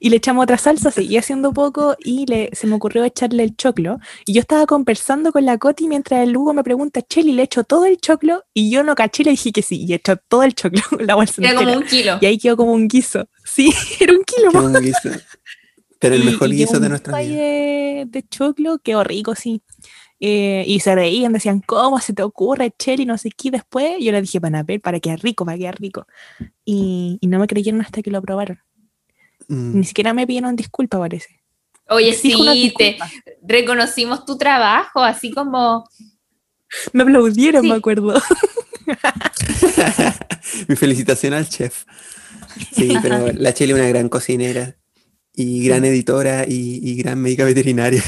y 0.00 0.10
le 0.10 0.16
echamos 0.16 0.42
otra 0.42 0.58
salsa, 0.58 0.90
seguía 0.90 1.20
haciendo 1.20 1.52
poco 1.52 1.96
y 1.98 2.26
le, 2.26 2.50
se 2.52 2.66
me 2.66 2.74
ocurrió 2.74 3.04
echarle 3.04 3.42
el 3.42 3.56
choclo. 3.56 3.98
Y 4.26 4.34
yo 4.34 4.40
estaba 4.40 4.66
conversando 4.66 5.32
con 5.32 5.44
la 5.44 5.58
Coti 5.58 5.88
mientras 5.88 6.22
el 6.22 6.36
Hugo 6.36 6.52
me 6.54 6.64
pregunta, 6.64 7.02
Cheli, 7.02 7.32
¿le 7.32 7.42
echo 7.42 7.64
todo 7.64 7.86
el 7.86 7.98
choclo? 7.98 8.44
Y 8.54 8.70
yo 8.70 8.84
no 8.84 8.94
caché, 8.94 9.24
le 9.24 9.32
dije 9.32 9.52
que 9.52 9.62
sí, 9.62 9.84
y 9.84 9.94
echó 9.94 10.16
todo 10.28 10.42
el 10.42 10.54
choclo, 10.54 10.82
la 11.00 11.14
bolsa 11.14 11.42
Era 11.42 11.54
como 11.54 11.72
un 11.72 11.84
kilo. 11.84 12.18
Y 12.20 12.26
ahí 12.26 12.38
quedó 12.38 12.56
como 12.56 12.72
un 12.72 12.88
guiso. 12.88 13.28
Sí, 13.44 13.72
era 14.00 14.12
un 14.12 14.24
kilo. 14.24 14.50
Un 14.60 14.80
guiso. 14.80 15.10
Pero 15.98 16.14
el 16.14 16.24
mejor 16.24 16.52
y 16.52 16.56
guiso 16.56 16.78
de 16.78 16.88
nuestra 16.88 17.18
vida. 17.18 17.34
de, 17.34 18.04
de 18.06 18.28
choclo, 18.28 18.78
qué 18.78 19.02
rico, 19.02 19.34
sí. 19.34 19.62
Eh, 20.20 20.64
y 20.66 20.80
se 20.80 20.94
reían, 20.94 21.32
decían, 21.32 21.60
¿cómo 21.60 22.00
se 22.00 22.12
te 22.12 22.22
ocurre, 22.22 22.72
Cheli? 22.76 23.06
No 23.06 23.18
sé 23.18 23.30
qué. 23.30 23.50
Después 23.50 23.96
yo 24.00 24.12
les 24.12 24.22
dije, 24.22 24.40
para 24.40 24.62
ver, 24.62 24.80
para 24.80 25.00
quedar 25.00 25.20
rico, 25.20 25.44
para 25.44 25.58
quedar 25.58 25.80
rico. 25.80 26.06
Y, 26.64 27.18
y 27.20 27.26
no 27.26 27.38
me 27.38 27.46
creyeron 27.46 27.80
hasta 27.80 28.02
que 28.02 28.10
lo 28.10 28.20
probaron. 28.22 28.60
Mm. 29.48 29.78
Ni 29.80 29.84
siquiera 29.84 30.12
me 30.14 30.26
pidieron 30.26 30.54
disculpa, 30.56 30.98
parece. 30.98 31.40
Oye, 31.88 32.12
sí, 32.12 32.72
te 32.76 32.98
reconocimos 33.42 34.24
tu 34.26 34.36
trabajo, 34.36 35.02
así 35.02 35.30
como 35.32 35.88
Me 36.92 37.02
aplaudieron, 37.02 37.62
Sí. 37.62 37.68
me 37.70 37.74
acuerdo. 37.76 38.20
Mi 40.68 40.76
felicitación 40.76 41.32
al 41.34 41.48
chef. 41.48 41.84
Sí, 42.72 42.94
pero 43.02 43.32
la 43.32 43.52
Cheli 43.54 43.72
es 43.72 43.78
una 43.78 43.88
gran 43.88 44.08
cocinera 44.08 44.76
y 45.34 45.64
gran 45.64 45.84
editora 45.84 46.44
y, 46.46 46.80
y 46.82 46.96
gran 46.96 47.20
médica 47.20 47.44
veterinaria. 47.44 48.02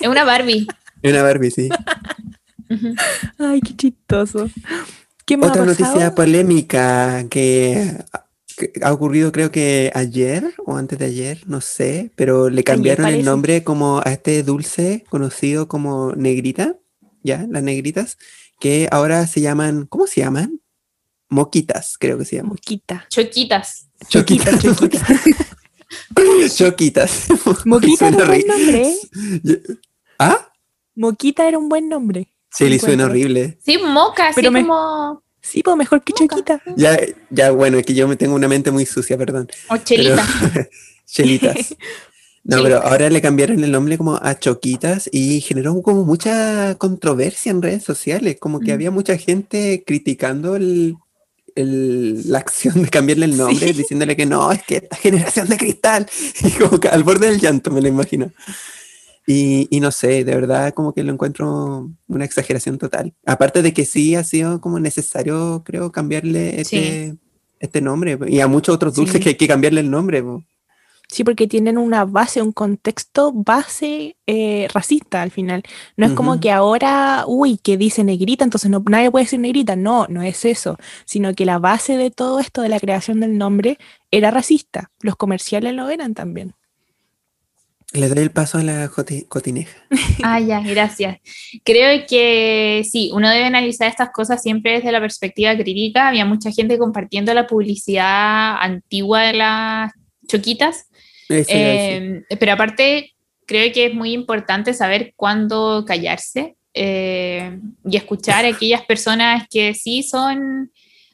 es 0.00 0.08
una 0.08 0.24
Barbie. 0.24 0.66
Es 1.02 1.12
una 1.12 1.22
Barbie, 1.22 1.50
sí. 1.50 1.68
Ay, 3.38 3.60
qué 3.60 3.76
chistoso. 3.76 4.48
¿Qué 5.26 5.36
me 5.36 5.46
Otra 5.46 5.62
ha 5.62 5.66
noticia 5.66 6.14
polémica 6.14 7.24
que 7.30 7.98
ha 8.82 8.92
ocurrido 8.92 9.32
creo 9.32 9.50
que 9.50 9.90
ayer 9.94 10.54
o 10.64 10.76
antes 10.76 10.98
de 10.98 11.06
ayer, 11.06 11.42
no 11.46 11.60
sé, 11.60 12.10
pero 12.16 12.50
le 12.50 12.64
cambiaron 12.64 13.06
el 13.06 13.24
nombre 13.24 13.64
como 13.64 13.98
a 14.04 14.12
este 14.12 14.42
dulce 14.42 15.04
conocido 15.10 15.68
como 15.68 16.12
negrita, 16.12 16.76
ya, 17.22 17.46
las 17.50 17.62
negritas, 17.62 18.16
que 18.60 18.88
ahora 18.90 19.26
se 19.26 19.40
llaman, 19.40 19.86
¿cómo 19.86 20.06
se 20.06 20.20
llaman? 20.20 20.60
Moquitas, 21.28 21.96
creo 21.98 22.18
que 22.18 22.24
se 22.24 22.36
llaman. 22.36 22.50
Moquita. 22.50 23.06
Choquitas. 23.08 23.88
Choquitas, 24.08 24.62
Choquita. 24.62 25.06
choquitas. 26.54 27.26
Moquita 27.64 27.96
Suena 28.10 28.16
era 28.16 28.24
un 28.24 28.28
buen 28.28 28.46
nombre. 28.46 28.88
¿eh? 28.88 28.98
¿Ah? 30.18 30.48
Moquita 30.94 31.48
era 31.48 31.58
un 31.58 31.68
buen 31.68 31.88
nombre. 31.88 32.28
Cheli, 32.56 32.78
suena 32.78 33.04
Encuentro. 33.04 33.10
horrible. 33.10 33.58
Sí, 33.64 33.78
moca, 33.78 34.28
así 34.28 34.36
Pero 34.36 34.52
me- 34.52 34.60
como. 34.62 35.23
Sí, 35.44 35.62
pues 35.62 35.76
mejor 35.76 36.02
que 36.02 36.12
Moca. 36.18 36.36
Choquita. 36.36 36.62
Ya, 36.76 36.98
ya, 37.30 37.50
bueno, 37.52 37.78
es 37.78 37.84
que 37.86 37.94
yo 37.94 38.08
me 38.08 38.16
tengo 38.16 38.34
una 38.34 38.48
mente 38.48 38.70
muy 38.70 38.86
sucia, 38.86 39.16
perdón. 39.18 39.48
O 39.68 39.76
chelita. 39.76 40.26
Pero- 40.52 40.68
Chelitas. 41.06 41.76
No, 42.46 42.62
pero 42.62 42.82
ahora 42.82 43.08
le 43.08 43.22
cambiaron 43.22 43.64
el 43.64 43.72
nombre 43.72 43.96
como 43.96 44.16
a 44.22 44.38
Choquitas 44.38 45.08
y 45.10 45.40
generó 45.40 45.80
como 45.80 46.04
mucha 46.04 46.74
controversia 46.76 47.48
en 47.50 47.62
redes 47.62 47.82
sociales, 47.84 48.36
como 48.38 48.60
que 48.60 48.70
Mm. 48.70 48.74
había 48.74 48.90
mucha 48.90 49.16
gente 49.16 49.82
criticando 49.86 50.54
el, 50.54 50.94
el- 51.54 52.30
la 52.30 52.40
acción 52.40 52.82
de 52.82 52.90
cambiarle 52.90 53.24
el 53.24 53.38
nombre, 53.38 53.68
Sí. 53.68 53.72
diciéndole 53.72 54.14
que 54.14 54.26
no, 54.26 54.52
es 54.52 54.62
que 54.62 54.76
esta 54.76 54.94
generación 54.96 55.48
de 55.48 55.56
cristal, 55.56 56.06
y 56.42 56.50
como 56.50 56.78
que 56.78 56.88
al 56.88 57.02
borde 57.02 57.28
del 57.30 57.40
llanto 57.40 57.70
me 57.70 57.80
lo 57.80 57.88
imagino. 57.88 58.30
Y, 59.26 59.68
y 59.70 59.80
no 59.80 59.90
sé, 59.90 60.24
de 60.24 60.34
verdad 60.34 60.74
como 60.74 60.92
que 60.92 61.02
lo 61.02 61.12
encuentro 61.12 61.90
una 62.08 62.24
exageración 62.24 62.76
total. 62.78 63.14
Aparte 63.24 63.62
de 63.62 63.72
que 63.72 63.84
sí 63.86 64.14
ha 64.14 64.22
sido 64.24 64.60
como 64.60 64.78
necesario, 64.80 65.62
creo, 65.64 65.90
cambiarle 65.92 66.60
este, 66.60 67.16
este 67.58 67.80
nombre 67.80 68.18
y 68.28 68.40
a 68.40 68.46
muchos 68.48 68.74
otros 68.74 68.94
dulces 68.94 69.16
Sí. 69.16 69.20
que 69.22 69.28
hay 69.30 69.34
que 69.36 69.48
cambiarle 69.48 69.80
el 69.80 69.90
nombre. 69.90 70.22
po. 70.22 70.44
Sí, 71.08 71.22
porque 71.22 71.46
tienen 71.46 71.78
una 71.78 72.04
base, 72.06 72.42
un 72.42 72.52
contexto 72.52 73.30
base 73.32 74.16
eh, 74.26 74.68
racista 74.72 75.22
al 75.22 75.30
final. 75.30 75.62
No 75.96 76.06
es 76.06 76.12
como 76.12 76.40
que 76.40 76.50
ahora, 76.50 77.24
uy, 77.26 77.58
que 77.58 77.76
dice 77.76 78.02
negrita, 78.04 78.42
entonces 78.42 78.70
no, 78.70 78.82
nadie 78.88 79.10
puede 79.10 79.26
decir 79.26 79.38
negrita. 79.38 79.76
No, 79.76 80.06
no 80.08 80.22
es 80.22 80.44
eso. 80.44 80.76
Sino 81.04 81.34
que 81.34 81.44
la 81.44 81.58
base 81.58 81.96
de 81.98 82.10
todo 82.10 82.40
esto, 82.40 82.62
de 82.62 82.70
la 82.70 82.80
creación 82.80 83.20
del 83.20 83.36
nombre, 83.38 83.78
era 84.10 84.30
racista. 84.30 84.90
Los 85.00 85.16
comerciales 85.16 85.74
lo 85.74 85.88
eran 85.90 86.14
también. 86.14 86.54
Le 87.94 88.08
doy 88.08 88.24
el 88.24 88.32
paso 88.32 88.58
a 88.58 88.62
la 88.62 88.90
cotineja. 89.28 89.76
Ah, 90.24 90.40
ya, 90.40 90.60
gracias. 90.60 91.18
Creo 91.64 92.06
que 92.08 92.82
sí, 92.90 93.10
uno 93.14 93.30
debe 93.30 93.44
analizar 93.44 93.88
estas 93.88 94.10
cosas 94.10 94.42
siempre 94.42 94.72
desde 94.72 94.90
la 94.90 95.00
perspectiva 95.00 95.56
crítica. 95.56 96.08
Había 96.08 96.24
mucha 96.24 96.50
gente 96.50 96.76
compartiendo 96.76 97.32
la 97.34 97.46
publicidad 97.46 98.56
antigua 98.60 99.22
de 99.22 99.32
las 99.34 99.92
choquitas. 100.26 100.88
Eso. 101.28 101.50
Eh, 101.52 102.22
pero 102.40 102.52
aparte, 102.52 103.12
creo 103.46 103.72
que 103.72 103.86
es 103.86 103.94
muy 103.94 104.12
importante 104.12 104.74
saber 104.74 105.12
cuándo 105.14 105.84
callarse 105.86 106.56
eh, 106.72 107.58
y 107.84 107.96
escuchar 107.96 108.44
a 108.44 108.48
aquellas 108.56 108.82
personas 108.82 109.46
que 109.48 109.72
sí 109.74 110.02
son 110.02 110.72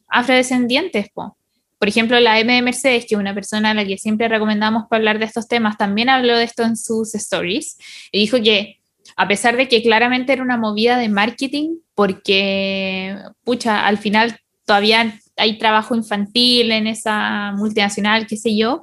afrodescendientes. 0.08 1.10
po. 1.12 1.36
Por 1.80 1.88
ejemplo, 1.88 2.20
la 2.20 2.38
M 2.38 2.52
de 2.54 2.60
Mercedes, 2.60 3.06
que 3.06 3.14
es 3.14 3.18
una 3.18 3.34
persona 3.34 3.70
a 3.70 3.74
la 3.74 3.86
que 3.86 3.96
siempre 3.96 4.28
recomendamos 4.28 4.84
para 4.90 4.98
hablar 5.00 5.18
de 5.18 5.24
estos 5.24 5.48
temas, 5.48 5.78
también 5.78 6.10
habló 6.10 6.36
de 6.36 6.44
esto 6.44 6.62
en 6.62 6.76
sus 6.76 7.14
stories 7.14 7.78
y 8.12 8.20
dijo 8.20 8.36
que 8.42 8.80
a 9.16 9.26
pesar 9.26 9.56
de 9.56 9.66
que 9.66 9.82
claramente 9.82 10.34
era 10.34 10.42
una 10.42 10.58
movida 10.58 10.98
de 10.98 11.08
marketing, 11.08 11.78
porque, 11.94 13.16
pucha, 13.44 13.86
al 13.86 13.96
final 13.96 14.38
todavía 14.66 15.18
hay 15.38 15.56
trabajo 15.56 15.94
infantil 15.96 16.70
en 16.70 16.86
esa 16.86 17.52
multinacional, 17.56 18.26
qué 18.26 18.36
sé 18.36 18.54
yo, 18.54 18.82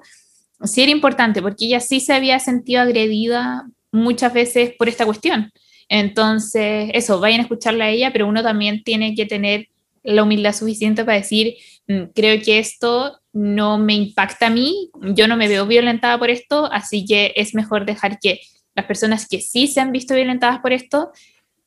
sí 0.64 0.82
era 0.82 0.92
importante 0.92 1.42
porque 1.44 1.66
ella 1.68 1.80
sí 1.80 2.00
se 2.00 2.14
había 2.14 2.40
sentido 2.40 2.82
agredida 2.82 3.68
muchas 3.92 4.34
veces 4.34 4.74
por 4.76 4.90
esta 4.90 5.06
cuestión. 5.06 5.52
Entonces, 5.88 6.90
eso, 6.96 7.20
vayan 7.20 7.42
a 7.42 7.44
escucharla 7.44 7.86
a 7.86 7.90
ella, 7.90 8.12
pero 8.12 8.28
uno 8.28 8.42
también 8.42 8.84
tiene 8.84 9.14
que 9.14 9.28
tener 9.28 9.68
la 10.04 10.24
humildad 10.24 10.54
suficiente 10.54 11.06
para 11.06 11.18
decir, 11.18 11.54
"Mm, 11.54 11.77
creo 12.14 12.42
que 12.44 12.60
esto 12.60 13.20
no 13.34 13.78
me 13.78 13.94
impacta 13.94 14.48
a 14.48 14.50
mí, 14.50 14.92
yo 15.16 15.28
no 15.28 15.38
me 15.38 15.48
veo 15.48 15.66
violentada 15.66 16.18
por 16.20 16.30
esto, 16.30 16.70
así 16.72 17.06
que 17.06 17.34
es 17.36 17.56
mejor 17.56 17.86
dejar 17.86 18.20
que 18.20 18.42
las 18.76 18.86
personas 18.86 19.28
que 19.28 19.42
sí 19.42 19.68
se 19.68 19.80
han 19.80 19.92
visto 19.92 20.14
violentadas 20.14 20.60
por 20.60 20.74
esto 20.74 21.12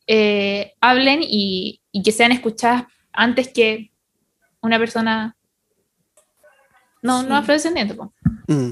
eh, 0.07 0.75
hablen 0.81 1.21
y, 1.23 1.81
y 1.93 2.03
que 2.03 2.12
sean 2.12 2.33
escuchadas 2.33 2.85
antes 3.12 3.49
que 3.49 3.93
una 4.61 4.79
persona 4.79 5.37
no, 7.03 7.23
Sí. 7.23 7.27
no 7.29 7.37
afrodescendiente. 7.37 7.97
Mm. 8.47 8.71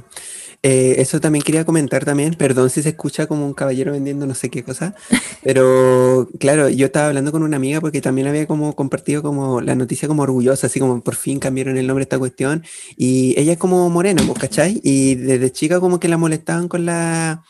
Eh, 0.64 0.96
eso 0.98 1.20
también 1.20 1.44
quería 1.44 1.64
comentar 1.64 2.04
también, 2.04 2.34
perdón 2.34 2.68
si 2.68 2.82
se 2.82 2.88
escucha 2.88 3.28
como 3.28 3.46
un 3.46 3.54
caballero 3.54 3.92
vendiendo 3.92 4.26
no 4.26 4.34
sé 4.34 4.50
qué 4.50 4.64
cosa, 4.64 4.96
pero 5.44 6.28
claro, 6.40 6.68
yo 6.68 6.86
estaba 6.86 7.06
hablando 7.06 7.30
con 7.30 7.44
una 7.44 7.56
amiga 7.56 7.80
porque 7.80 8.00
también 8.00 8.26
había 8.26 8.44
como 8.48 8.74
compartido 8.74 9.22
como 9.22 9.60
la 9.60 9.76
noticia 9.76 10.08
como 10.08 10.24
orgullosa, 10.24 10.66
así 10.66 10.80
como 10.80 11.00
por 11.00 11.14
fin 11.14 11.38
cambiaron 11.38 11.78
el 11.78 11.86
nombre 11.86 12.00
de 12.02 12.06
esta 12.06 12.18
cuestión, 12.18 12.64
y 12.96 13.38
ella 13.38 13.52
es 13.52 13.58
como 13.58 13.88
morena, 13.88 14.20
pues, 14.26 14.36
¿cachai? 14.38 14.80
Y 14.82 15.14
desde 15.14 15.52
chica 15.52 15.78
como 15.78 16.00
que 16.00 16.08
la 16.08 16.16
molestaban 16.18 16.66
con 16.66 16.84
la, 16.84 17.44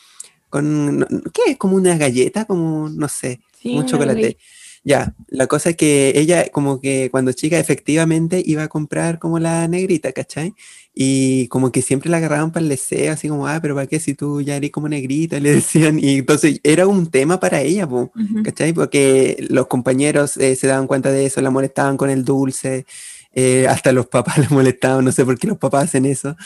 con, 0.50 1.06
¿qué 1.32 1.52
es? 1.52 1.56
Como 1.56 1.76
una 1.76 1.96
galleta, 1.96 2.44
como, 2.44 2.90
no 2.90 3.08
sé, 3.08 3.40
Sí, 3.60 3.76
un 3.76 3.86
chocolate. 3.86 4.36
Ya, 4.84 5.14
la 5.28 5.46
cosa 5.46 5.70
es 5.70 5.76
que 5.76 6.12
ella 6.14 6.48
como 6.50 6.80
que 6.80 7.10
cuando 7.10 7.32
chica 7.32 7.58
efectivamente 7.58 8.42
iba 8.44 8.62
a 8.62 8.68
comprar 8.68 9.18
como 9.18 9.38
la 9.38 9.66
negrita, 9.68 10.12
¿cachai? 10.12 10.54
Y 11.00 11.46
como 11.46 11.70
que 11.70 11.80
siempre 11.80 12.10
la 12.10 12.16
agarraban 12.16 12.50
para 12.50 12.64
el 12.64 12.68
deseo, 12.68 13.12
así 13.12 13.28
como, 13.28 13.46
ah, 13.46 13.60
pero 13.62 13.76
¿para 13.76 13.86
qué 13.86 14.00
si 14.00 14.14
tú 14.14 14.40
ya 14.40 14.56
eres 14.56 14.72
como 14.72 14.88
negrita? 14.88 15.38
Le 15.40 15.54
decían, 15.54 16.00
y 16.00 16.18
entonces 16.18 16.58
era 16.64 16.88
un 16.88 17.06
tema 17.06 17.38
para 17.38 17.60
ella, 17.60 17.88
po. 17.88 18.10
¿cachai? 18.42 18.72
Porque 18.72 19.46
los 19.48 19.68
compañeros 19.68 20.36
eh, 20.38 20.56
se 20.56 20.66
daban 20.66 20.88
cuenta 20.88 21.12
de 21.12 21.24
eso, 21.24 21.40
la 21.40 21.50
molestaban 21.50 21.96
con 21.96 22.10
el 22.10 22.24
dulce, 22.24 22.84
eh, 23.34 23.66
hasta 23.68 23.92
los 23.92 24.06
papás 24.06 24.38
la 24.38 24.48
molestaban, 24.50 25.04
no 25.04 25.12
sé 25.12 25.24
por 25.24 25.38
qué 25.38 25.46
los 25.46 25.58
papás 25.58 25.84
hacen 25.84 26.06
eso. 26.06 26.36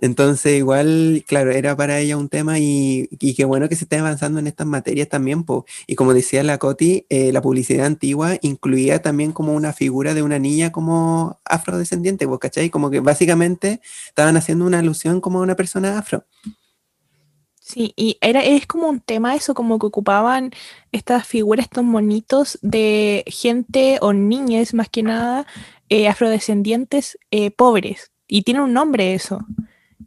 Entonces, 0.00 0.56
igual, 0.58 1.24
claro, 1.26 1.50
era 1.50 1.76
para 1.76 1.98
ella 1.98 2.16
un 2.16 2.28
tema 2.28 2.58
y, 2.58 3.08
y 3.10 3.34
qué 3.34 3.44
bueno 3.44 3.68
que 3.68 3.76
se 3.76 3.84
esté 3.84 3.96
avanzando 3.96 4.38
en 4.38 4.46
estas 4.46 4.66
materias 4.66 5.08
también. 5.08 5.44
Y 5.86 5.94
como 5.94 6.14
decía 6.14 6.42
la 6.42 6.58
Coti, 6.58 7.06
eh, 7.08 7.32
la 7.32 7.42
publicidad 7.42 7.86
antigua 7.86 8.36
incluía 8.42 9.00
también 9.02 9.32
como 9.32 9.54
una 9.54 9.72
figura 9.72 10.14
de 10.14 10.22
una 10.22 10.38
niña 10.38 10.72
como 10.72 11.40
afrodescendiente, 11.44 12.26
pues, 12.26 12.40
¿cachai? 12.40 12.70
Como 12.70 12.90
que 12.90 13.00
básicamente 13.00 13.80
estaban 14.08 14.36
haciendo 14.36 14.66
una 14.66 14.80
alusión 14.80 15.20
como 15.20 15.40
a 15.40 15.42
una 15.42 15.56
persona 15.56 15.98
afro. 15.98 16.24
Sí, 17.66 17.92
y 17.96 18.16
era, 18.20 18.44
es 18.44 18.64
como 18.64 18.88
un 18.88 19.00
tema 19.00 19.34
eso, 19.34 19.52
como 19.52 19.80
que 19.80 19.86
ocupaban 19.86 20.52
estas 20.92 21.26
figuras, 21.26 21.64
estos 21.64 21.82
monitos 21.82 22.60
de 22.62 23.24
gente 23.26 23.98
o 24.02 24.12
niñas 24.12 24.72
más 24.72 24.88
que 24.88 25.02
nada, 25.02 25.48
eh, 25.88 26.06
afrodescendientes 26.06 27.18
eh, 27.32 27.50
pobres. 27.50 28.12
Y 28.28 28.42
tiene 28.42 28.60
un 28.60 28.72
nombre 28.72 29.14
eso. 29.14 29.44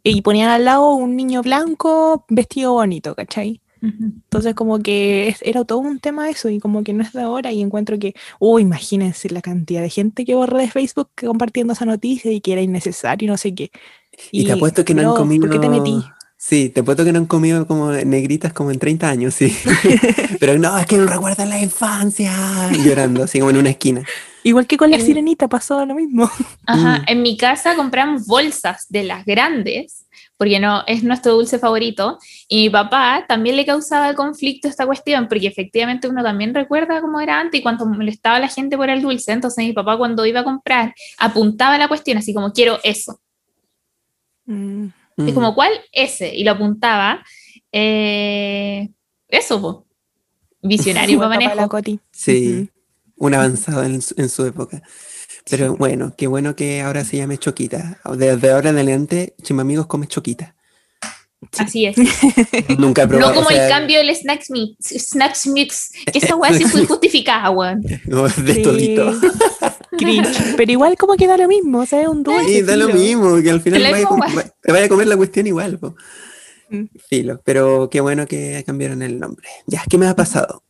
Y 0.02 0.22
ponían 0.22 0.48
al 0.48 0.64
lado 0.64 0.94
un 0.94 1.16
niño 1.16 1.42
blanco 1.42 2.24
vestido 2.30 2.72
bonito, 2.72 3.14
¿cachai? 3.14 3.60
Entonces 3.82 4.54
como 4.54 4.78
que 4.78 5.28
es- 5.28 5.42
era 5.42 5.62
todo 5.66 5.80
un 5.80 6.00
tema 6.00 6.30
eso 6.30 6.48
y 6.48 6.60
como 6.60 6.82
que 6.82 6.94
no 6.94 7.02
es 7.02 7.12
de 7.12 7.20
ahora 7.20 7.52
y 7.52 7.60
encuentro 7.60 7.98
que, 7.98 8.14
oh, 8.38 8.58
imagínense 8.58 9.28
la 9.28 9.42
cantidad 9.42 9.82
de 9.82 9.90
gente 9.90 10.24
que 10.24 10.34
borré 10.34 10.62
de 10.62 10.70
Facebook 10.70 11.10
compartiendo 11.14 11.74
esa 11.74 11.84
noticia 11.84 12.32
y 12.32 12.40
que 12.40 12.52
era 12.52 12.62
innecesario 12.62 13.26
y 13.26 13.30
no 13.30 13.36
sé 13.36 13.54
qué. 13.54 13.70
Y, 14.32 14.46
te 14.46 14.52
apuesto 14.52 14.82
que 14.82 14.94
no 14.94 15.02
han 15.02 15.08
bro, 15.08 15.16
comido. 15.16 15.42
¿Por 15.42 15.50
qué 15.50 15.58
te 15.58 15.68
metí? 15.68 16.02
Sí, 16.50 16.68
te 16.68 16.80
apuesto 16.80 17.04
que 17.04 17.12
no 17.12 17.20
han 17.20 17.26
comido 17.26 17.64
como 17.64 17.92
negritas 17.92 18.52
como 18.52 18.72
en 18.72 18.80
30 18.80 19.08
años, 19.08 19.34
sí. 19.34 19.56
Pero 20.40 20.58
no, 20.58 20.76
es 20.76 20.84
que 20.84 20.96
no 20.96 21.06
recuerdan 21.06 21.48
la 21.48 21.60
infancia. 21.62 22.32
Llorando, 22.84 23.22
así 23.22 23.38
como 23.38 23.50
en 23.50 23.58
una 23.58 23.70
esquina. 23.70 24.02
Igual 24.42 24.66
que 24.66 24.76
con 24.76 24.90
la 24.90 24.96
En- 24.96 25.06
sirenita 25.06 25.46
pasó 25.48 25.86
lo 25.86 25.94
mismo. 25.94 26.28
Ajá, 26.66 26.98
Mm. 26.98 27.04
en 27.06 27.22
mi 27.22 27.36
casa 27.36 27.76
compramos 27.76 28.26
bolsas 28.26 28.86
de 28.88 29.04
las 29.04 29.24
grandes, 29.24 30.06
porque 30.36 30.58
no 30.58 30.82
es 30.88 31.04
nuestro 31.04 31.34
dulce 31.34 31.60
favorito, 31.60 32.18
y 32.48 32.62
mi 32.64 32.70
papá 32.70 33.26
también 33.28 33.54
le 33.54 33.64
causaba 33.64 34.12
conflicto 34.14 34.66
esta 34.66 34.86
cuestión, 34.86 35.28
porque 35.28 35.46
efectivamente 35.46 36.08
uno 36.08 36.20
también 36.24 36.52
recuerda 36.52 37.00
cómo 37.00 37.20
era 37.20 37.38
antes 37.38 37.60
y 37.60 37.62
cuánto 37.62 37.86
molestaba 37.86 38.36
a 38.36 38.40
la 38.40 38.48
gente 38.48 38.76
por 38.76 38.90
el 38.90 39.02
dulce, 39.02 39.30
entonces 39.30 39.64
mi 39.64 39.72
papá 39.72 39.96
cuando 39.96 40.26
iba 40.26 40.40
a 40.40 40.44
comprar 40.44 40.94
apuntaba 41.18 41.78
la 41.78 41.86
cuestión 41.86 42.18
así 42.18 42.34
como 42.34 42.52
quiero 42.52 42.80
eso, 42.82 43.20
Mm. 44.46 44.86
Es 45.26 45.32
Mm. 45.32 45.34
como 45.34 45.54
¿cuál? 45.54 45.72
Ese, 45.92 46.34
y 46.34 46.44
lo 46.44 46.52
apuntaba, 46.52 47.24
eh, 47.72 48.88
eso, 49.28 49.60
po. 49.60 49.86
visionario 50.62 51.18
para 51.18 51.28
manejo. 51.30 51.68
Coti. 51.68 52.00
Sí, 52.12 52.68
un 53.16 53.34
avanzado 53.34 53.82
en 53.84 54.02
su, 54.02 54.14
en 54.18 54.28
su 54.28 54.44
época. 54.44 54.82
Pero 55.48 55.74
bueno, 55.76 56.12
qué 56.16 56.26
bueno 56.26 56.54
que 56.54 56.82
ahora 56.82 57.04
se 57.04 57.16
llame 57.16 57.38
Choquita. 57.38 57.98
Desde 58.16 58.50
ahora 58.50 58.70
en 58.70 58.76
adelante, 58.76 59.34
Chimamigos 59.42 59.86
come 59.86 60.06
Choquita. 60.06 60.54
Así 61.58 61.86
es. 61.86 61.96
Nunca 62.78 63.02
he 63.02 63.08
probado. 63.08 63.30
No 63.30 63.34
como 63.36 63.48
o 63.48 63.50
sea, 63.50 63.64
el 63.64 63.70
cambio 63.70 63.98
del 63.98 64.14
Snacks 64.14 64.50
Mix, 64.50 64.76
snacks 65.10 65.46
mix 65.46 65.90
que 66.12 66.18
esa 66.18 66.36
weá 66.36 66.52
sí 66.52 66.64
fue 66.64 66.84
justificada, 66.86 67.50
weón. 67.50 67.82
no, 68.06 68.28
de 68.28 68.54
Sí. 68.54 68.62
todito. 68.62 69.12
Cringe. 69.98 70.54
Pero 70.56 70.72
igual 70.72 70.96
como 70.96 71.16
que 71.16 71.26
da 71.26 71.36
lo 71.36 71.48
mismo, 71.48 71.80
o 71.80 71.86
sea, 71.86 72.02
es 72.02 72.08
un 72.08 72.22
dulce. 72.22 72.44
Sí, 72.46 72.62
da 72.62 72.76
lo 72.76 72.88
mismo, 72.90 73.40
que 73.42 73.50
al 73.50 73.60
final 73.60 73.82
vaya 73.90 74.08
hueá. 74.08 74.34
va- 74.34 74.44
te 74.62 74.72
vaya 74.72 74.84
a 74.84 74.88
comer 74.88 75.08
la 75.08 75.16
cuestión 75.16 75.46
igual. 75.46 75.78
po. 75.78 75.96
Mm. 76.68 76.84
Filo, 77.08 77.40
pero 77.44 77.88
qué 77.90 78.00
bueno 78.00 78.26
que 78.26 78.62
cambiaron 78.66 79.02
el 79.02 79.18
nombre. 79.18 79.48
Ya, 79.66 79.82
¿qué 79.90 79.98
me 79.98 80.06
ha 80.06 80.14
pasado? 80.14 80.62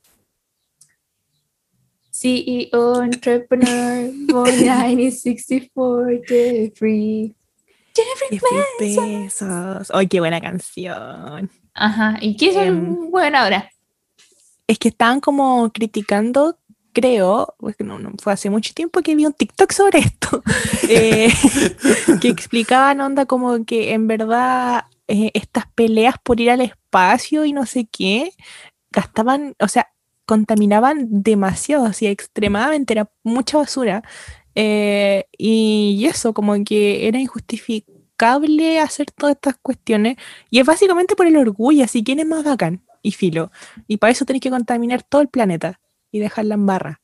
CEO, 2.12 3.02
entrepreneur, 3.02 4.10
born 4.28 4.56
1964, 4.56 7.36
Jeffrey. 7.94 9.28
Ay, 9.92 10.06
qué 10.09 10.20
buena 10.20 10.40
canción. 10.40 11.50
Ajá, 11.75 12.18
¿y 12.20 12.37
qué 12.37 12.50
es 12.50 12.56
Em, 12.56 13.11
bueno 13.11 13.38
ahora? 13.38 13.70
Es 14.66 14.78
que 14.78 14.88
estaban 14.88 15.20
como 15.20 15.70
criticando, 15.73 16.59
creo, 16.92 17.54
porque 17.59 17.85
no, 17.85 17.99
no, 17.99 18.12
fue 18.20 18.32
hace 18.32 18.50
mucho 18.50 18.73
tiempo 18.75 19.02
que 19.02 19.14
vi 19.14 19.26
un 19.26 19.32
TikTok 19.32 19.73
sobre 19.73 20.00
esto, 20.00 20.42
eh, 20.88 21.32
que 22.20 22.28
explicaban 22.28 23.00
onda 23.00 23.26
como 23.26 23.64
que 23.64 23.92
en 23.92 24.06
verdad 24.06 24.85
eh, 25.09 25.30
estas 25.35 25.66
peleas 25.75 26.16
por 26.23 26.40
ir 26.40 26.50
al 26.50 26.61
espacio 26.61 27.44
y 27.44 27.52
no 27.52 27.66
sé 27.66 27.88
qué, 27.90 28.32
gastaban, 28.90 29.54
o 29.59 29.68
sea, 29.68 29.88
contaminaban 30.26 31.09
demasiado, 31.11 31.87
así 31.87 32.06
extremadamente, 32.06 32.92
era 32.92 33.11
mucha 33.25 33.59
basura. 33.59 34.04
Eh, 34.54 35.25
y 35.37 36.04
eso, 36.07 36.33
como 36.35 36.54
que 36.64 37.07
era 37.09 37.19
injustificable 37.19 38.78
hacer 38.80 39.07
todas 39.11 39.37
estas 39.37 39.57
cuestiones. 39.62 40.16
Y 40.50 40.59
es 40.61 40.66
básicamente 40.66 41.16
por 41.16 41.26
el 41.26 41.37
orgullo, 41.37 41.85
así, 41.85 42.02
¿quién 42.04 42.21
es 42.21 42.26
más 42.26 42.45
bacán? 42.45 42.83
Y 43.02 43.12
filo. 43.12 43.50
Y 43.87 43.97
para 43.97 44.11
eso 44.12 44.25
tenés 44.25 44.42
que 44.42 44.50
contaminar 44.50 45.02
todo 45.02 45.23
el 45.23 45.28
planeta 45.28 45.80
y 46.12 46.19
dejarla 46.19 46.54
en 46.54 46.66
barra. 46.66 47.00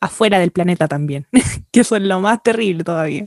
Afuera 0.00 0.38
del 0.38 0.50
planeta 0.50 0.88
también, 0.88 1.26
que 1.72 1.80
eso 1.80 1.96
es 1.96 2.02
lo 2.02 2.20
más 2.20 2.42
terrible 2.42 2.84
todavía. 2.84 3.24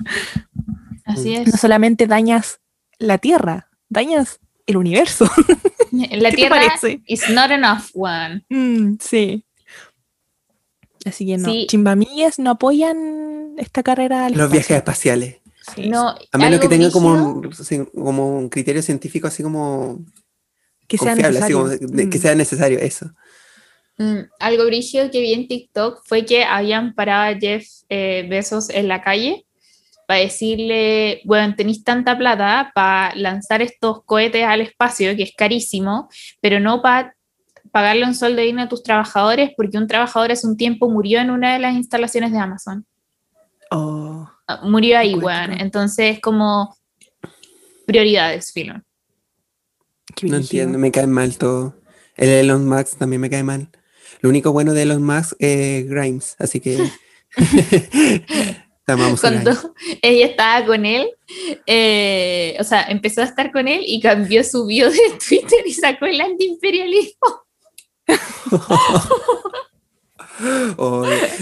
Así 1.06 1.36
No 1.36 1.42
es. 1.42 1.60
solamente 1.60 2.08
dañas 2.08 2.62
la 2.98 3.18
Tierra, 3.20 3.70
dañas 3.89 4.39
el 4.65 4.77
universo. 4.77 5.30
La 5.92 6.08
¿Qué 6.08 6.30
te 6.32 6.36
Tierra 6.36 6.56
parece? 6.56 7.01
is 7.06 7.30
not 7.30 7.51
enough 7.51 7.84
one. 7.94 8.44
Mm, 8.50 8.96
sí. 9.00 9.46
Así 11.05 11.25
que 11.25 11.38
no, 11.38 11.50
Sí. 11.50 11.67
chimbamillas 11.69 12.39
no 12.39 12.51
apoyan 12.51 13.55
esta 13.57 13.83
carrera. 13.83 14.25
al 14.27 14.33
Los 14.33 14.51
viajes 14.51 14.77
espaciales. 14.77 15.38
Sí, 15.75 15.88
No, 15.89 16.10
A 16.31 16.38
menos 16.38 16.60
que 16.60 16.65
algo 16.65 16.69
tenga 16.69 16.91
como 16.91 17.13
un, 17.13 17.51
como 17.93 18.38
un 18.38 18.50
criterio 18.50 18.81
científico 18.81 19.27
así 19.27 19.43
como 19.43 20.00
que 20.87 20.98
sea 20.98 21.11
confiable, 21.13 21.39
así 21.39 21.53
necesario. 21.53 21.87
como 21.87 22.09
que 22.09 22.18
Mm. 22.18 22.22
sea 22.22 22.35
necesario 22.35 22.79
eso. 22.79 23.11
mm, 23.98 24.20
algo 24.39 24.66
brígido 24.66 25.09
que 25.11 25.22
vi 25.22 25.33
en 25.33 25.48
TikTok 25.48 26.01
fue 26.05 26.25
que 26.25 26.44
habían 26.44 26.94
parado 26.96 27.35
a 27.35 27.39
Jeff 27.39 27.66
eh, 27.89 28.25
Bezos 28.29 28.70
en 28.72 28.87
la 28.87 29.01
calle 29.01 29.46
para 30.07 30.20
decirle, 30.20 31.22
bueno, 31.25 31.55
tenéis 31.55 31.83
tanta 31.83 32.18
plata 32.18 32.72
para 32.75 33.16
lanzar 33.16 33.61
estos 33.61 34.03
cohetes 34.03 34.44
al 34.44 34.61
espacio, 34.61 35.16
que 35.16 35.24
es 35.24 35.31
carísimo, 35.37 36.09
pero 36.42 36.59
no 36.59 36.81
para 36.81 37.16
pagarle 37.74 38.05
un 38.05 38.16
sueldo 38.16 38.42
digno 38.42 38.62
a 38.62 38.70
tus 38.70 38.83
trabajadores, 38.83 39.51
porque 39.57 39.77
un 39.77 39.88
trabajador 39.88 40.31
hace 40.31 40.48
un 40.48 40.55
tiempo 40.55 40.90
murió 40.90 41.20
en 41.20 41.31
una 41.31 41.53
de 41.53 41.59
las 41.59 41.74
instalaciones 41.74 42.31
de 42.31 42.38
Amazon. 42.38 42.86
Oh, 43.72 44.29
Ah, 44.48 44.62
Murió 44.64 44.98
ahí, 44.98 45.16
weón. 45.16 45.53
Entonces, 45.59 46.20
como 46.20 46.75
prioridades, 47.86 48.51
filo. 48.51 48.75
No 50.22 50.38
entiendo, 50.38 50.77
me 50.77 50.92
cae 50.92 51.07
mal 51.07 51.38
todo. 51.38 51.75
El 52.16 52.29
Elon 52.29 52.68
Musk 52.68 52.98
también 52.98 53.22
me 53.22 53.29
cae 53.29 53.44
mal. 53.44 53.70
Lo 54.22 54.29
único 54.29 54.51
bueno 54.51 54.74
de 54.74 54.83
Elon 54.83 55.03
Musk 55.03 55.36
es 55.40 55.88
Grimes, 55.88 56.36
así 56.40 56.59
que. 56.59 56.77
Cuando 59.22 59.51
ella 60.01 60.25
estaba 60.25 60.66
con 60.66 60.86
él, 60.86 61.09
eh, 61.66 62.57
o 62.59 62.66
sea, 62.66 62.83
empezó 62.90 63.22
a 63.22 63.25
estar 63.25 63.50
con 63.53 63.70
él 63.70 63.81
y 63.86 64.01
cambió 64.01 64.44
su 64.44 64.66
bio 64.66 64.92
de 64.92 65.00
Twitter 65.27 65.59
y 65.66 65.74
sacó 65.74 66.05
el 66.05 66.20
antiimperialismo. 66.20 67.43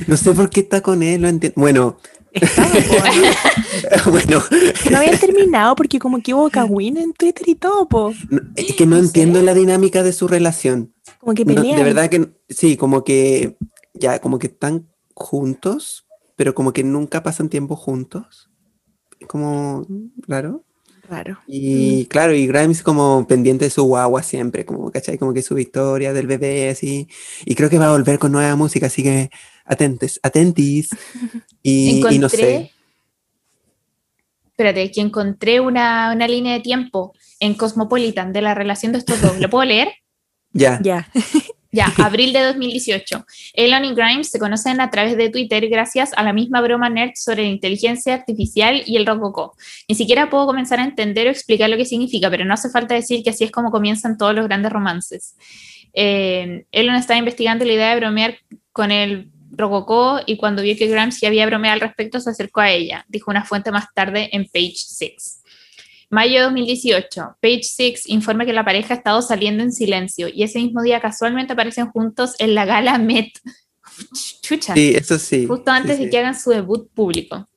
No 0.07 0.17
sé 0.17 0.31
por 0.33 0.49
qué 0.49 0.61
está 0.61 0.81
con 0.81 1.03
él, 1.03 1.21
no 1.21 1.27
entiendo. 1.27 1.59
Bueno, 1.59 1.97
bueno, 4.09 4.41
no 4.89 4.97
habían 4.97 5.19
terminado 5.19 5.75
porque 5.75 5.99
como 5.99 6.21
que 6.21 6.33
hubo 6.33 6.49
cagüín 6.49 6.97
en 6.97 7.13
Twitter 7.13 7.47
y 7.49 7.55
todo, 7.55 7.87
po. 7.89 8.13
no- 8.29 8.41
es 8.55 8.73
que 8.75 8.85
no 8.85 8.95
No 8.95 9.01
sé. 9.01 9.07
entiendo 9.07 9.41
la 9.41 9.53
dinámica 9.53 10.01
de 10.03 10.13
su 10.13 10.27
relación. 10.27 10.93
Como 11.19 11.33
que 11.33 11.43
No, 11.45 11.55
pelean. 11.55 11.77
de 11.77 11.83
verdad 11.83 12.09
que 12.09 12.29
sí, 12.49 12.77
como 12.77 13.03
que 13.03 13.57
ya, 13.93 14.19
como 14.19 14.39
que 14.39 14.47
están 14.47 14.87
juntos, 15.13 16.07
pero 16.35 16.55
como 16.55 16.71
que 16.73 16.83
nunca 16.83 17.21
pasan 17.23 17.49
tiempo 17.49 17.75
juntos. 17.75 18.49
Como 19.27 19.85
raro. 20.27 20.63
Raro. 21.11 21.39
Y 21.45 22.05
claro, 22.05 22.33
y 22.33 22.47
Grimes 22.47 22.81
como 22.81 23.27
pendiente 23.27 23.65
de 23.65 23.71
su 23.71 23.83
guagua 23.83 24.23
siempre, 24.23 24.65
como, 24.65 24.89
¿cachai? 24.91 25.17
Como 25.17 25.33
que 25.33 25.41
su 25.41 25.55
victoria 25.55 26.13
del 26.13 26.25
bebé, 26.25 26.69
así. 26.69 27.09
Y 27.43 27.55
creo 27.55 27.69
que 27.69 27.77
va 27.77 27.87
a 27.87 27.91
volver 27.91 28.17
con 28.17 28.31
nueva 28.31 28.55
música, 28.55 28.85
así 28.85 29.03
que 29.03 29.29
atentes, 29.65 30.19
atentis. 30.23 30.89
Y, 31.63 32.03
y 32.09 32.17
no 32.17 32.27
sé. 32.27 32.71
Espérate, 34.47 34.89
que 34.89 35.01
encontré 35.01 35.59
una, 35.59 36.11
una 36.11 36.27
línea 36.27 36.53
de 36.53 36.61
tiempo 36.61 37.13
en 37.39 37.53
Cosmopolitan 37.53 38.33
de 38.33 38.41
la 38.41 38.55
relación 38.55 38.93
de 38.93 38.97
estos 38.97 39.21
dos. 39.21 39.39
¿Lo 39.39 39.47
puedo 39.47 39.65
leer? 39.65 39.89
Ya. 40.53 40.79
Ya. 40.81 41.07
Ya, 41.71 41.85
abril 41.97 42.33
de 42.33 42.41
2018. 42.41 43.25
Elon 43.53 43.85
y 43.85 43.93
Grimes 43.93 44.29
se 44.29 44.39
conocen 44.39 44.81
a 44.81 44.89
través 44.89 45.15
de 45.17 45.29
Twitter 45.29 45.67
gracias 45.69 46.11
a 46.15 46.23
la 46.23 46.33
misma 46.33 46.61
broma 46.61 46.89
nerd 46.89 47.11
sobre 47.15 47.43
la 47.43 47.49
inteligencia 47.49 48.13
artificial 48.13 48.83
y 48.85 48.97
el 48.97 49.05
rococó. 49.05 49.55
Ni 49.87 49.95
siquiera 49.95 50.29
puedo 50.29 50.45
comenzar 50.45 50.79
a 50.79 50.83
entender 50.83 51.27
o 51.27 51.31
explicar 51.31 51.69
lo 51.69 51.77
que 51.77 51.85
significa, 51.85 52.29
pero 52.29 52.45
no 52.45 52.53
hace 52.53 52.69
falta 52.69 52.93
decir 52.95 53.23
que 53.23 53.29
así 53.29 53.45
es 53.45 53.51
como 53.51 53.71
comienzan 53.71 54.17
todos 54.17 54.35
los 54.35 54.47
grandes 54.47 54.71
romances. 54.71 55.35
Eh, 55.93 56.65
Elon 56.71 56.95
estaba 56.95 57.17
investigando 57.17 57.65
la 57.65 57.73
idea 57.73 57.89
de 57.89 57.95
bromear 57.97 58.37
con 58.71 58.91
el 58.91 59.29
rococó 59.51 60.19
y 60.25 60.37
cuando 60.37 60.61
vio 60.61 60.75
que 60.77 60.87
Grimes 60.87 61.19
ya 61.19 61.27
había 61.27 61.45
bromeado 61.45 61.73
al 61.73 61.81
respecto 61.81 62.19
se 62.19 62.29
acercó 62.29 62.61
a 62.61 62.71
ella, 62.71 63.05
dijo 63.09 63.31
una 63.31 63.43
fuente 63.43 63.71
más 63.71 63.85
tarde 63.93 64.29
en 64.31 64.45
Page 64.45 64.75
6. 64.75 65.40
Mayo 66.11 66.39
de 66.39 66.43
2018, 66.43 67.37
Page 67.41 67.63
Six 67.63 68.09
informa 68.09 68.45
que 68.45 68.51
la 68.51 68.65
pareja 68.65 68.93
ha 68.93 68.97
estado 68.97 69.21
saliendo 69.21 69.63
en 69.63 69.71
silencio 69.71 70.27
y 70.27 70.43
ese 70.43 70.59
mismo 70.59 70.81
día 70.81 70.99
casualmente 70.99 71.53
aparecen 71.53 71.89
juntos 71.89 72.35
en 72.37 72.53
la 72.53 72.65
gala 72.65 72.97
Met. 72.97 73.31
Chucha, 74.41 74.73
Sí, 74.73 74.93
eso 74.93 75.17
sí. 75.17 75.47
justo 75.47 75.71
antes 75.71 75.95
sí, 75.97 76.03
de 76.05 76.09
que 76.09 76.19
hagan 76.19 76.37
su 76.37 76.49
debut 76.49 76.91
público. 76.93 77.47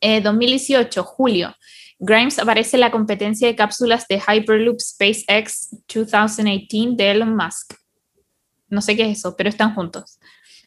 Eh, 0.00 0.20
2018, 0.20 1.02
julio, 1.02 1.52
Grimes 1.98 2.38
aparece 2.38 2.76
en 2.76 2.82
la 2.82 2.92
competencia 2.92 3.48
de 3.48 3.56
cápsulas 3.56 4.06
de 4.06 4.20
Hyperloop 4.20 4.78
SpaceX 4.80 5.70
2018 5.92 6.96
de 6.96 7.10
Elon 7.10 7.34
Musk. 7.34 7.74
No 8.68 8.80
sé 8.80 8.96
qué 8.96 9.10
es 9.10 9.18
eso, 9.18 9.34
pero 9.36 9.48
están 9.50 9.74
juntos. 9.74 10.20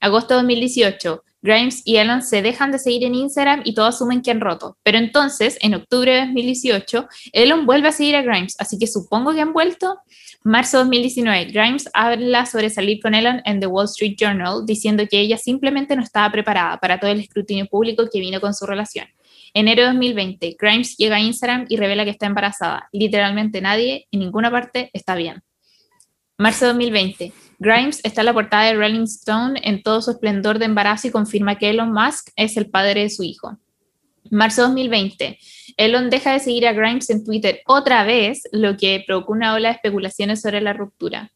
Agosto 0.04 0.34
de 0.34 0.42
2018, 0.42 1.24
Grimes 1.42 1.82
y 1.86 1.96
Elon 1.96 2.22
se 2.22 2.42
dejan 2.42 2.74
de 2.74 2.80
seguir 2.80 3.06
en 3.06 3.16
Instagram 3.16 3.62
y 3.64 3.74
todos 3.74 3.96
asumen 3.96 4.22
que 4.22 4.32
han 4.32 4.42
roto. 4.42 4.78
Pero 4.84 4.98
entonces, 4.98 5.58
en 5.62 5.76
octubre 5.76 6.12
de 6.12 6.20
2018, 6.26 7.08
Elon 7.32 7.66
vuelve 7.66 7.88
a 7.88 7.94
seguir 7.94 8.18
a 8.18 8.22
Grimes, 8.22 8.58
así 8.60 8.78
que 8.78 8.86
supongo 8.86 9.34
que 9.34 9.40
han 9.40 9.54
vuelto. 9.54 10.00
Marzo 10.44 10.76
de 10.76 10.84
2019, 10.84 11.46
Grimes 11.54 11.90
habla 11.94 12.46
sobre 12.46 12.70
salir 12.70 13.02
con 13.02 13.16
Elon 13.16 13.42
en 13.46 13.62
The 13.62 13.68
Wall 13.68 13.86
Street 13.86 14.16
Journal, 14.18 14.66
diciendo 14.66 15.06
que 15.10 15.22
ella 15.22 15.38
simplemente 15.38 15.96
no 15.96 16.04
estaba 16.04 16.30
preparada 16.30 16.80
para 16.80 17.00
todo 17.00 17.10
el 17.10 17.22
escrutinio 17.22 17.66
público 17.68 18.10
que 18.12 18.20
vino 18.20 18.42
con 18.42 18.54
su 18.54 18.66
relación. 18.66 19.08
Enero 19.54 19.84
de 19.84 19.88
2020, 19.88 20.58
Grimes 20.60 20.98
llega 20.98 21.16
a 21.16 21.22
Instagram 21.22 21.66
y 21.70 21.78
revela 21.78 22.04
que 22.04 22.12
está 22.12 22.26
embarazada. 22.26 22.90
Literalmente 22.92 23.62
nadie 23.62 24.06
en 24.12 24.20
ninguna 24.20 24.52
parte 24.52 24.90
está 24.92 25.16
bien. 25.16 25.44
Marzo 26.38 26.66
de 26.66 26.74
2020, 26.74 27.32
Grimes 27.60 28.00
está 28.04 28.22
en 28.22 28.26
la 28.26 28.34
portada 28.34 28.66
de 28.66 28.76
Rolling 28.76 29.04
Stone 29.04 29.60
en 29.64 29.84
todo 29.84 30.02
su 30.02 30.12
esplendor 30.12 30.60
de 30.60 30.66
embarazo 30.66 31.08
y 31.08 31.12
confirma 31.12 31.58
que 31.58 31.70
Elon 31.70 31.94
Musk 31.94 32.30
es 32.36 32.58
el 32.58 32.70
padre 32.70 33.02
de 33.02 33.10
su 33.10 33.24
hijo. 33.24 33.58
Marzo 34.30 34.64
2020. 34.64 35.38
Elon 35.78 36.10
deja 36.10 36.34
de 36.34 36.40
seguir 36.40 36.68
a 36.68 36.74
Grimes 36.74 37.10
en 37.10 37.24
Twitter 37.24 37.62
otra 37.66 38.04
vez, 38.04 38.44
lo 38.52 38.78
que 38.78 39.04
provocó 39.06 39.34
una 39.34 39.54
ola 39.54 39.70
de 39.70 39.76
especulaciones 39.76 40.42
sobre 40.42 40.62
la 40.62 40.74
ruptura. 40.74 41.32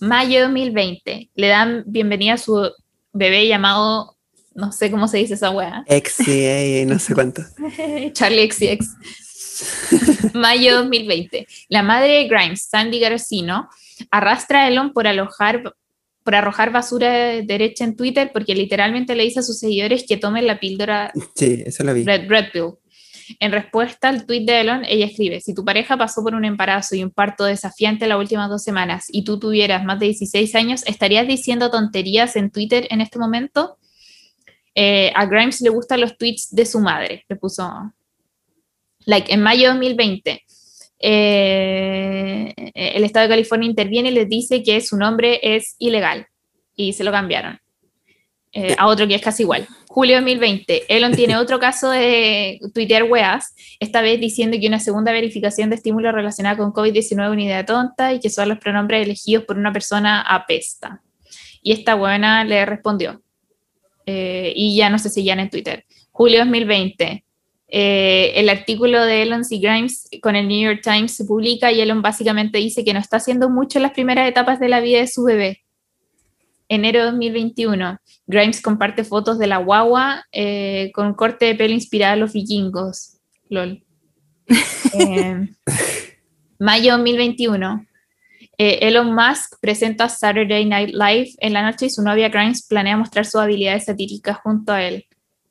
Mayo 0.00 0.42
2020. 0.42 1.30
Le 1.34 1.48
dan 1.48 1.84
bienvenida 1.86 2.34
a 2.34 2.38
su 2.38 2.70
bebé 3.12 3.48
llamado, 3.48 4.16
no 4.54 4.72
sé 4.72 4.90
cómo 4.90 5.08
se 5.08 5.18
dice 5.18 5.34
esa 5.34 5.50
weá. 5.50 5.84
XCA, 5.88 6.86
no 6.86 6.98
sé 6.98 7.14
cuánto. 7.14 7.42
Charlie 8.12 8.50
XX. 8.50 10.34
Mayo 10.34 10.76
2020. 10.76 11.46
La 11.68 11.82
madre 11.82 12.12
de 12.12 12.28
Grimes, 12.28 12.64
Sandy 12.64 13.00
Garosino, 13.00 13.68
arrastra 14.10 14.64
a 14.64 14.68
Elon 14.68 14.92
por 14.92 15.06
alojar 15.06 15.74
por 16.22 16.34
arrojar 16.34 16.72
basura 16.72 17.40
derecha 17.42 17.84
en 17.84 17.94
Twitter 17.94 18.30
porque 18.32 18.54
literalmente 18.54 19.14
le 19.14 19.22
dice 19.22 19.40
a 19.40 19.42
sus 19.42 19.60
seguidores 19.60 20.04
que 20.08 20.16
tomen 20.16 20.46
la 20.46 20.58
píldora 20.58 21.12
Sí, 21.36 21.62
eso 21.64 21.84
lo 21.84 21.94
vi. 21.94 22.02
Red, 22.02 22.28
Red 22.28 22.46
Pill. 22.52 22.72
En 23.40 23.52
respuesta 23.52 24.08
al 24.08 24.26
tweet 24.26 24.44
de 24.44 24.60
Elon, 24.60 24.84
ella 24.84 25.06
escribe, 25.06 25.40
si 25.40 25.54
tu 25.54 25.64
pareja 25.64 25.96
pasó 25.96 26.22
por 26.22 26.34
un 26.34 26.44
embarazo 26.44 26.94
y 26.94 27.02
un 27.02 27.10
parto 27.10 27.44
desafiante 27.44 28.06
las 28.06 28.18
últimas 28.18 28.48
dos 28.48 28.62
semanas 28.62 29.06
y 29.08 29.24
tú 29.24 29.38
tuvieras 29.38 29.84
más 29.84 29.98
de 29.98 30.06
16 30.06 30.54
años, 30.54 30.82
¿estarías 30.86 31.26
diciendo 31.26 31.70
tonterías 31.70 32.36
en 32.36 32.50
Twitter 32.50 32.86
en 32.90 33.00
este 33.00 33.18
momento? 33.18 33.78
Eh, 34.74 35.12
a 35.14 35.26
Grimes 35.26 35.60
le 35.60 35.70
gustan 35.70 36.00
los 36.00 36.16
tweets 36.18 36.54
de 36.54 36.66
su 36.66 36.80
madre, 36.80 37.24
le 37.28 37.36
puso, 37.36 37.68
like, 39.06 39.32
en 39.32 39.42
mayo 39.42 39.62
de 39.62 39.74
2020. 39.74 40.44
Eh, 40.98 42.52
el 42.74 43.04
Estado 43.04 43.24
de 43.24 43.30
California 43.30 43.68
interviene 43.68 44.10
y 44.10 44.12
les 44.12 44.28
dice 44.28 44.62
que 44.62 44.80
su 44.80 44.96
nombre 44.96 45.40
es 45.42 45.76
ilegal 45.78 46.26
y 46.74 46.92
se 46.92 47.04
lo 47.04 47.12
cambiaron 47.12 47.58
eh, 48.52 48.74
a 48.78 48.86
otro 48.86 49.06
que 49.06 49.14
es 49.14 49.22
casi 49.22 49.42
igual. 49.42 49.66
Julio 49.86 50.16
2020, 50.16 50.84
Elon 50.88 51.12
tiene 51.12 51.36
otro 51.38 51.58
caso 51.58 51.90
de 51.90 52.58
tuitear 52.72 53.02
weas, 53.04 53.54
esta 53.80 54.00
vez 54.00 54.18
diciendo 54.18 54.56
que 54.58 54.66
una 54.66 54.80
segunda 54.80 55.12
verificación 55.12 55.68
de 55.68 55.76
estímulo 55.76 56.10
relacionada 56.10 56.56
con 56.56 56.72
COVID-19 56.72 57.00
es 57.02 57.30
una 57.30 57.42
idea 57.42 57.66
tonta 57.66 58.14
y 58.14 58.20
que 58.20 58.30
son 58.30 58.48
los 58.48 58.58
pronombres 58.58 59.04
elegidos 59.04 59.44
por 59.44 59.58
una 59.58 59.72
persona 59.72 60.22
apesta. 60.22 61.02
Y 61.62 61.72
esta 61.72 61.96
buena 61.96 62.44
le 62.44 62.64
respondió. 62.64 63.20
Eh, 64.06 64.52
y 64.56 64.76
ya 64.76 64.88
no 64.88 64.98
se 64.98 65.10
seguían 65.10 65.40
en 65.40 65.50
Twitter. 65.50 65.84
Julio 66.12 66.38
2020, 66.38 67.25
eh, 67.68 68.32
el 68.36 68.48
artículo 68.48 69.04
de 69.04 69.22
Elon 69.22 69.44
C. 69.44 69.58
Grimes 69.58 70.08
con 70.22 70.36
el 70.36 70.46
New 70.46 70.60
York 70.60 70.82
Times 70.82 71.16
se 71.16 71.24
publica 71.24 71.72
y 71.72 71.80
Elon 71.80 72.00
básicamente 72.00 72.58
dice 72.58 72.84
que 72.84 72.92
no 72.92 73.00
está 73.00 73.16
haciendo 73.16 73.50
mucho 73.50 73.78
en 73.78 73.82
las 73.82 73.92
primeras 73.92 74.28
etapas 74.28 74.60
de 74.60 74.68
la 74.68 74.80
vida 74.80 75.00
de 75.00 75.08
su 75.08 75.24
bebé. 75.24 75.62
Enero 76.68 77.00
de 77.00 77.06
2021, 77.06 77.98
Grimes 78.26 78.60
comparte 78.60 79.04
fotos 79.04 79.38
de 79.38 79.46
la 79.46 79.58
guagua 79.58 80.24
eh, 80.32 80.90
con 80.94 81.14
corte 81.14 81.44
de 81.46 81.54
pelo 81.54 81.74
inspirado 81.74 82.14
a 82.14 82.16
los 82.16 82.32
vikingos. 82.32 83.18
LOL. 83.48 83.82
Eh, 84.98 85.48
mayo 86.60 86.92
2021, 86.92 87.86
eh, 88.56 88.78
Elon 88.82 89.12
Musk 89.12 89.58
presenta 89.60 90.08
Saturday 90.08 90.64
Night 90.64 90.94
Live 90.94 91.30
en 91.38 91.52
la 91.52 91.62
noche 91.62 91.86
y 91.86 91.90
su 91.90 92.02
novia 92.02 92.28
Grimes 92.28 92.64
planea 92.66 92.96
mostrar 92.96 93.26
sus 93.26 93.40
habilidades 93.40 93.84
satíricas 93.86 94.38
junto 94.38 94.72
a 94.72 94.82
él. 94.82 95.04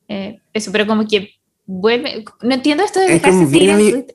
Eso, 0.07 0.71
pero 0.71 0.87
como 0.87 1.05
que 1.05 1.34
vuelve. 1.65 2.25
No 2.41 2.55
entiendo 2.55 2.83
esto 2.83 2.99
de 2.99 3.07
Es 3.07 3.21
dejarse 3.21 3.47
seguir 3.47 4.07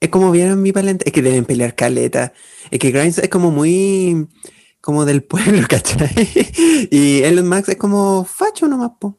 es 0.00 0.08
como 0.08 0.30
bien 0.30 0.50
ambivalente. 0.50 1.06
Es 1.06 1.12
que 1.12 1.22
deben 1.22 1.44
pelear 1.44 1.74
caleta. 1.74 2.32
Es 2.70 2.78
que 2.78 2.90
Grimes 2.90 3.18
es 3.18 3.28
como 3.28 3.50
muy 3.50 4.26
como 4.80 5.04
del 5.04 5.22
pueblo, 5.22 5.66
¿cachai? 5.68 6.10
Y 6.90 7.22
Elon 7.22 7.48
Musk 7.48 7.68
es 7.70 7.76
como 7.76 8.24
facho 8.24 8.66
nomás, 8.66 8.92
po. 8.98 9.18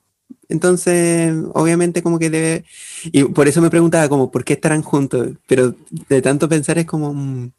Entonces, 0.49 1.33
obviamente 1.53 2.03
como 2.03 2.19
que 2.19 2.29
debe... 2.29 2.65
Y 3.05 3.23
por 3.25 3.47
eso 3.47 3.61
me 3.61 3.69
preguntaba 3.69 4.09
como, 4.09 4.31
¿por 4.31 4.43
qué 4.43 4.53
estarán 4.53 4.81
juntos? 4.81 5.29
Pero 5.47 5.75
de 6.09 6.21
tanto 6.21 6.49
pensar 6.49 6.77
es 6.77 6.85
como... 6.85 7.13
mm, 7.13 7.53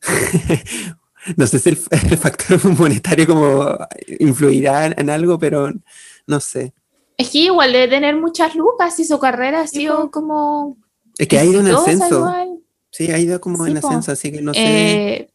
no 1.36 1.46
sé 1.46 1.58
si 1.58 1.70
el, 1.70 1.78
el 2.10 2.16
factor 2.16 2.64
monetario 2.78 3.26
como 3.26 3.76
influirá 4.20 4.86
en, 4.86 4.94
en 4.96 5.10
algo, 5.10 5.38
pero 5.38 5.72
no 6.26 6.40
sé. 6.40 6.72
Es 7.16 7.30
que 7.30 7.38
igual 7.38 7.72
debe 7.72 7.88
tener 7.88 8.16
muchas 8.16 8.54
lucas 8.54 8.98
y 8.98 9.04
su 9.04 9.18
carrera 9.18 9.60
ha 9.60 9.66
sido 9.66 10.10
como. 10.10 10.78
Es 11.18 11.28
que 11.28 11.38
ha 11.38 11.44
ido 11.44 11.60
en 11.60 11.68
ascenso. 11.68 12.18
igual. 12.18 12.58
Sí, 12.90 13.10
ha 13.10 13.18
ido 13.18 13.40
como 13.40 13.64
Sí, 13.64 13.70
en 13.72 13.80
po. 13.80 13.88
ascenso, 13.88 14.12
así 14.12 14.32
que 14.32 14.40
no 14.42 14.52
sé. 14.54 14.60
Eh, 14.60 15.28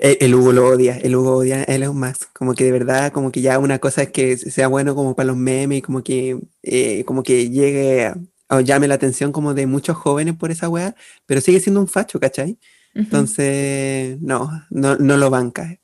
El, 0.00 0.18
el 0.20 0.34
Hugo 0.34 0.52
lo 0.52 0.66
odia, 0.68 0.96
el 0.98 1.14
Hugo 1.14 1.36
odia 1.36 1.58
a 1.60 1.62
Elon 1.64 1.98
Musk, 1.98 2.32
como 2.32 2.54
que 2.54 2.64
de 2.64 2.72
verdad, 2.72 3.12
como 3.12 3.30
que 3.30 3.40
ya 3.42 3.58
una 3.60 3.78
cosa 3.78 4.02
es 4.02 4.10
que 4.10 4.36
sea 4.36 4.66
bueno 4.66 4.94
como 4.96 5.14
para 5.14 5.28
los 5.28 5.36
memes 5.36 5.78
y 5.78 5.82
como 5.82 6.02
que, 6.02 6.36
eh, 6.64 7.04
como 7.04 7.22
que 7.22 7.48
llegue 7.48 8.06
a- 8.06 8.18
o 8.50 8.60
llame 8.60 8.88
la 8.88 8.94
atención 8.96 9.30
como 9.30 9.54
de 9.54 9.66
muchos 9.66 9.96
jóvenes 9.96 10.34
por 10.36 10.50
esa 10.50 10.68
weá, 10.68 10.96
pero 11.26 11.40
sigue 11.40 11.60
siendo 11.60 11.80
un 11.80 11.86
facho, 11.88 12.18
¿cachai? 12.18 12.52
ujú. 12.94 13.02
Entonces, 13.04 14.20
no, 14.20 14.50
no, 14.70 14.96
no 14.96 15.16
lo 15.16 15.30
banca. 15.30 15.78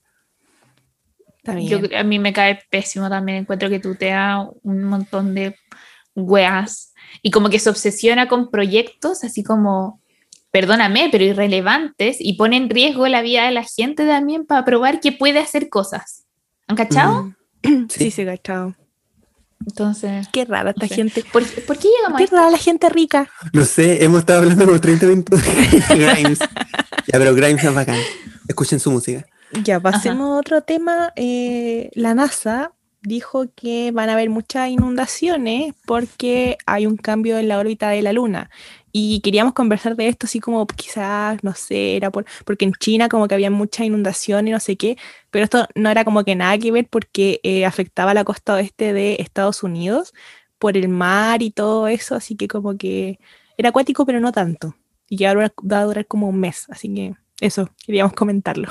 Yo, 1.63 1.79
a 1.97 2.03
mí 2.05 2.19
me 2.19 2.33
cae 2.33 2.61
pésimo 2.71 3.09
también. 3.09 3.39
Encuentro 3.39 3.69
que 3.69 3.79
tutea 3.79 4.47
un 4.63 4.85
montón 4.85 5.35
de 5.35 5.57
weas 6.15 6.93
y 7.23 7.31
como 7.31 7.51
que 7.51 7.59
se 7.59 7.71
obsesiona 7.71 8.29
con 8.29 8.51
proyectos 8.51 9.25
así 9.25 9.43
como, 9.43 10.01
perdóname, 10.51 11.09
pero 11.11 11.25
irrelevantes 11.25 12.17
y 12.21 12.35
pone 12.35 12.57
en 12.57 12.71
riesgo 12.71 13.07
la 13.09 13.23
vida 13.23 13.45
de 13.45 13.51
la 13.53 13.65
gente 13.65 14.07
también 14.07 14.47
para 14.47 14.65
probar 14.65 15.01
que 15.01 15.13
puede 15.13 15.39
hacer 15.41 15.69
cosas. 15.69 16.25
¿Han 16.67 16.77
cachado? 16.77 17.25
Mm, 17.25 17.35
Sí, 17.65 17.87
sí. 17.89 18.11
sí, 18.11 18.25
cachado. 18.25 18.75
Entonces, 19.67 20.29
Qué 20.33 20.45
rara 20.45 20.71
esta 20.71 20.83
No 20.85 20.89
sé. 20.89 20.95
gente. 20.95 21.25
¿por, 21.33 21.43
por 21.65 21.79
qué 21.79 21.89
llegamos 21.89 22.17
a 22.17 22.19
Qué 22.19 22.25
esto? 22.25 22.37
rara 22.37 22.51
la 22.51 22.59
gente 22.59 22.89
rica. 22.91 23.29
No 23.53 23.65
sé, 23.65 24.05
hemos 24.05 24.21
estado 24.21 24.41
hablando 24.41 24.67
como 24.67 24.81
30 24.81 25.07
minutos 25.07 25.41
de 25.43 25.97
Grimes. 25.97 26.39
ya, 27.07 27.19
pero 27.19 27.35
Grimes 27.35 27.65
es 27.65 27.75
bacán. 27.75 27.99
Escuchen 28.47 28.79
su 28.79 28.91
música. 28.91 29.25
Ya, 29.63 29.81
pasemos 29.81 30.31
a 30.31 30.39
otro 30.39 30.63
tema. 30.63 31.13
Eh, 31.17 31.91
la 31.95 32.15
NASA 32.15 32.73
dijo 33.03 33.47
que 33.55 33.93
van 33.93 34.09
a 34.09 34.15
haber 34.15 34.31
muchas 34.31 34.69
inundaciones 34.71 35.75
porque 35.87 36.57
hay 36.67 36.87
un 36.87 36.97
cambio 36.97 37.39
en 37.39 37.49
la 37.49 37.59
órbita 37.59 37.91
de 37.91 38.03
la 38.03 38.13
Luna. 38.13 38.51
Y 38.93 39.21
queríamos 39.21 39.55
conversar 39.55 39.97
de 39.97 40.09
esto, 40.09 40.27
así 40.27 40.41
como 40.41 40.67
quizás, 40.67 41.43
no 41.43 41.55
sé, 41.55 41.97
era 41.97 42.11
por, 42.11 42.25
porque 42.45 42.65
en 42.65 42.73
China 42.75 43.09
como 43.09 43.27
que 43.27 43.35
había 43.35 43.51
mucha 43.51 43.85
inundación 43.85 44.47
y 44.49 44.53
no 44.53 44.61
sé 44.61 44.77
qué, 44.77 44.97
pero 45.31 45.45
esto 45.45 45.67
no 45.75 45.91
era 45.91 46.05
como 46.05 46.25
que 46.25 46.37
nada 46.37 46.57
que 46.59 46.71
ver 46.71 46.87
porque 46.89 47.41
eh, 47.43 47.67
afectaba 47.67 48.15
la 48.15 48.25
costa 48.25 48.55
oeste 48.55 48.93
de 48.93 49.17
Estados 49.19 49.65
Unidos 49.65 50.15
por 50.59 50.77
el 50.77 50.89
mar 50.89 51.43
y 51.43 51.51
todo 51.51 51.89
eso, 51.89 52.15
así 52.15 52.37
que 52.37 52.47
como 52.47 52.77
que 52.79 53.19
era 53.57 53.71
acuático, 53.71 54.07
pero 54.07 54.21
no 54.21 54.31
tanto. 54.31 54.77
Y 55.09 55.25
ahora 55.25 55.53
va 55.61 55.81
a 55.81 55.85
durar 55.85 56.07
como 56.07 56.29
un 56.29 56.39
mes, 56.39 56.67
así 56.71 56.93
que 56.95 57.15
eso, 57.41 57.71
queríamos 57.87 58.13
comentarlo. 58.15 58.69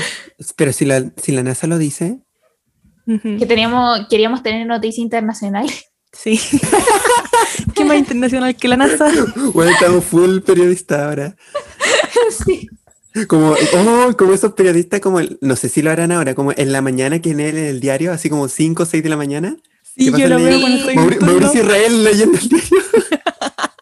Pero 0.56 0.72
si 0.72 0.84
la, 0.84 1.10
si 1.16 1.32
la 1.32 1.42
NASA 1.42 1.66
lo 1.66 1.78
dice. 1.78 2.20
Que 3.06 3.46
teníamos, 3.46 4.06
queríamos 4.10 4.42
tener 4.42 4.66
noticias 4.66 4.98
internacionales. 4.98 5.86
Sí. 6.12 6.38
Qué 7.74 7.84
más 7.84 7.96
internacional 7.98 8.54
que 8.56 8.68
la 8.68 8.76
NASA. 8.76 9.10
bueno, 9.54 9.70
estamos 9.70 10.04
full 10.04 10.40
periodista 10.40 11.06
ahora. 11.08 11.36
sí. 12.44 12.68
Como, 13.26 13.52
oh, 13.52 14.16
como 14.16 14.32
esos 14.34 14.52
periodistas, 14.52 15.00
como, 15.00 15.20
el- 15.20 15.38
no 15.40 15.56
sé 15.56 15.68
si 15.68 15.82
lo 15.82 15.90
harán 15.90 16.12
ahora, 16.12 16.34
como 16.34 16.52
en 16.54 16.70
la 16.70 16.82
mañana 16.82 17.20
que 17.20 17.30
en 17.30 17.40
el, 17.40 17.56
en 17.56 17.64
el 17.64 17.80
diario, 17.80 18.12
así 18.12 18.28
como 18.30 18.46
5 18.48 18.82
o 18.82 18.86
6 18.86 19.02
de 19.02 19.08
la 19.08 19.16
mañana. 19.16 19.56
Sí, 19.82 20.04
¿Qué 20.04 20.10
pasa 20.12 20.22
yo 20.24 20.28
lo 20.28 20.36
veo 20.44 20.60
cuando 20.60 20.78
estoy. 20.78 20.94
Mauricio 21.20 21.62
Israel 21.62 22.04
leyendo 22.04 22.38
el 22.38 22.48
diario. 22.48 22.78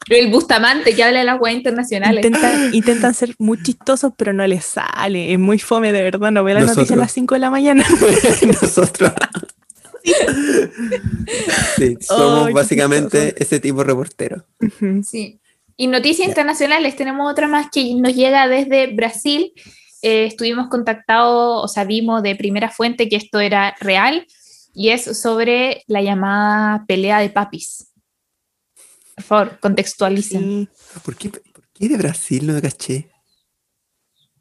El 0.08 0.30
Bustamante 0.30 0.94
que 0.94 1.02
habla 1.02 1.18
de 1.20 1.24
las 1.24 1.40
weas 1.40 1.56
internacionales. 1.56 2.24
Intentan, 2.24 2.74
intentan 2.74 3.14
ser 3.14 3.34
muy 3.38 3.60
chistosos, 3.62 4.12
pero 4.16 4.32
no 4.32 4.46
les 4.46 4.64
sale. 4.64 5.32
Es 5.32 5.38
muy 5.38 5.58
fome, 5.58 5.92
de 5.92 6.02
verdad. 6.02 6.30
No 6.30 6.44
veo 6.44 6.58
la 6.58 6.64
noticia 6.64 6.94
a 6.94 6.98
las 6.98 7.12
5 7.12 7.34
de 7.34 7.40
la 7.40 7.50
mañana. 7.50 7.84
Nosotros. 8.62 9.12
Sí, 11.76 11.96
somos 12.00 12.46
qué 12.48 12.52
básicamente 12.52 13.34
ese 13.42 13.60
tipo 13.60 13.78
de 13.78 13.84
reportero. 13.84 14.44
Ujú. 14.60 15.02
Sí. 15.02 15.40
Y 15.76 15.88
noticias 15.88 16.26
Ya. 16.26 16.30
internacionales, 16.30 16.96
tenemos 16.96 17.30
otra 17.30 17.48
más 17.48 17.66
que 17.70 17.92
nos 17.96 18.14
llega 18.14 18.48
desde 18.48 18.86
Brasil. 18.94 19.52
Eh, 20.02 20.26
estuvimos 20.26 20.68
contactados, 20.68 21.64
o 21.64 21.68
sea, 21.68 21.84
vimos 21.84 22.22
de 22.22 22.36
primera 22.36 22.70
fuente 22.70 23.08
que 23.08 23.16
esto 23.16 23.40
era 23.40 23.74
real 23.80 24.26
y 24.74 24.90
es 24.90 25.18
sobre 25.20 25.82
la 25.86 26.02
llamada 26.02 26.84
pelea 26.86 27.18
de 27.18 27.30
papis. 27.30 27.88
Por 29.16 29.24
favor, 29.24 29.58
contextualicen. 29.60 30.42
Sí. 30.42 30.68
¿Por 31.04 31.16
qué, 31.16 31.30
por 31.30 31.42
qué 31.74 31.88
de 31.88 31.96
Brasil 31.96 32.46
no 32.46 32.52
me 32.54 32.62
caché? 32.62 33.10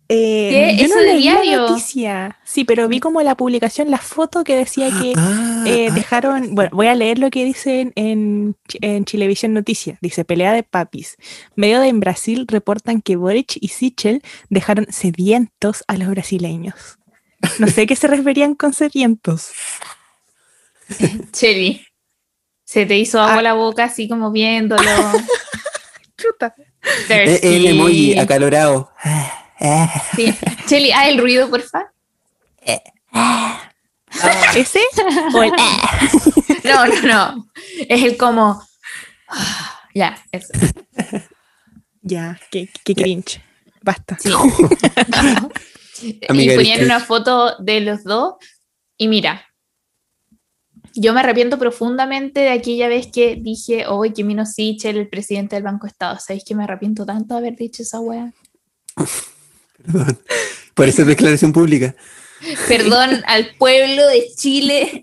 Eh, 0.07 0.75
¿Qué? 0.75 0.77
yo 0.77 0.85
¿Eso 0.85 0.95
no 0.95 1.01
de 1.01 1.13
leí 1.13 1.23
la 1.29 1.41
diario? 1.41 1.61
noticia. 1.61 2.37
Sí, 2.43 2.63
pero 2.63 2.87
vi 2.87 2.99
como 2.99 3.21
la 3.23 3.35
publicación, 3.35 3.89
la 3.89 3.97
foto 3.97 4.43
que 4.43 4.55
decía 4.55 4.91
que 5.01 5.13
Ah, 5.17 5.63
eh, 5.65 5.89
ah, 5.89 5.93
dejaron, 5.93 6.53
bueno, 6.53 6.69
voy 6.73 6.87
a 6.87 6.95
leer 6.95 7.17
lo 7.17 7.31
que 7.31 7.43
dice 7.43 7.91
en, 7.95 8.55
en 8.81 9.05
Chilevisión 9.05 9.53
Noticias. 9.53 9.97
Dice, 10.01 10.23
pelea 10.25 10.53
de 10.53 10.61
papis. 10.63 11.17
Medio 11.55 11.79
de 11.79 11.87
en 11.87 11.99
Brasil 12.01 12.45
reportan 12.47 13.01
que 13.01 13.15
Boric 13.15 13.57
y 13.59 13.69
Sichel 13.69 14.21
dejaron 14.49 14.85
sedientos 14.91 15.83
a 15.87 15.97
los 15.97 16.09
brasileños. 16.09 16.99
No 17.59 17.67
sé 17.67 17.87
qué 17.87 17.95
se 17.95 18.07
referían 18.07 18.55
con 18.55 18.73
sedientos. 18.73 19.49
Cheli, 21.31 21.84
se 22.75 22.85
te 22.85 22.97
hizo 22.97 23.21
agua 23.21 23.39
Ah. 23.39 23.41
la 23.41 23.53
boca 23.53 23.85
así 23.85 24.09
como 24.09 24.31
viéndolo. 24.31 24.81
Chuta. 26.17 26.53
Eh, 26.57 27.39
El 27.41 27.41
Thirsty. 27.41 27.67
emoji 27.67 28.19
acalorado. 28.19 28.91
Sí. 30.17 30.35
Cheli, 30.67 30.91
haz 30.91 31.07
el 31.07 31.17
ruido, 31.17 31.49
porfa. 31.49 31.91
¿Ese? 34.55 34.79
¿O 35.33 35.43
el 35.43 35.51
No, 36.63 36.85
no, 36.87 37.01
no. 37.01 37.47
Es 37.87 38.03
el 38.03 38.17
como. 38.17 38.61
Ya, 39.93 40.17
eso. 40.33 40.49
Ya, 42.01 42.37
qué, 42.51 42.69
qué 42.83 42.93
cringe. 42.93 43.41
Basta. 43.81 44.17
Sí. 44.19 44.29
Amiga, 46.29 46.53
y 46.53 46.55
ponían 46.57 46.83
una 46.83 46.99
foto 46.99 47.55
de 47.59 47.79
los 47.81 48.03
dos. 48.03 48.33
Y 48.97 49.07
mira, 49.07 49.45
yo 50.95 51.13
me 51.13 51.19
arrepiento 51.19 51.59
profundamente 51.59 52.39
de 52.41 52.49
aquella 52.49 52.87
vez 52.87 53.07
que 53.07 53.35
dije, 53.35 53.85
hoy 53.87 54.13
que 54.13 54.23
Mino 54.23 54.45
Sichel, 54.45 54.97
el 54.97 55.09
presidente 55.09 55.55
del 55.55 55.63
Banco 55.63 55.87
Estado. 55.87 56.17
¿Sabéis 56.19 56.43
que 56.45 56.55
me 56.55 56.63
arrepiento 56.63 57.05
tanto 57.05 57.33
de 57.35 57.39
haber 57.39 57.55
dicho 57.55 57.83
esa 57.83 57.99
wea? 57.99 58.31
Perdón. 59.85 60.19
Por 60.73 60.87
esa 60.87 61.03
declaración 61.03 61.51
pública. 61.53 61.95
Perdón 62.67 63.23
al 63.27 63.55
pueblo 63.57 64.07
de 64.07 64.27
Chile. 64.35 65.01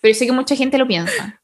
Pero 0.00 0.14
sé 0.14 0.26
que 0.26 0.32
mucha 0.32 0.56
gente 0.56 0.78
lo 0.78 0.86
piensa. 0.86 1.40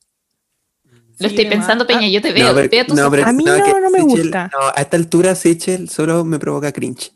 Lo 1.21 1.29
Sí, 1.29 1.35
estoy 1.35 1.45
de 1.45 1.51
pensando. 1.51 1.87
Peña. 1.87 2.09
Yo 2.09 2.21
te 2.23 2.33
veo, 2.33 2.49
No, 2.49 2.55
pero- 2.55 2.69
veo 2.71 2.87
tus 2.87 2.97
no, 2.97 3.11
pero- 3.11 3.27
A 3.27 3.33
mí 3.33 3.45
no, 3.45 3.57
no 3.57 3.91
me 3.91 4.01
Sichel- 4.01 4.23
gusta. 4.23 4.51
no, 4.53 4.69
a 4.69 4.81
esta 4.81 4.97
altura, 4.97 5.35
Sichel 5.35 5.89
solo 5.89 6.25
me 6.25 6.39
provoca 6.39 6.71
cringe. 6.73 7.13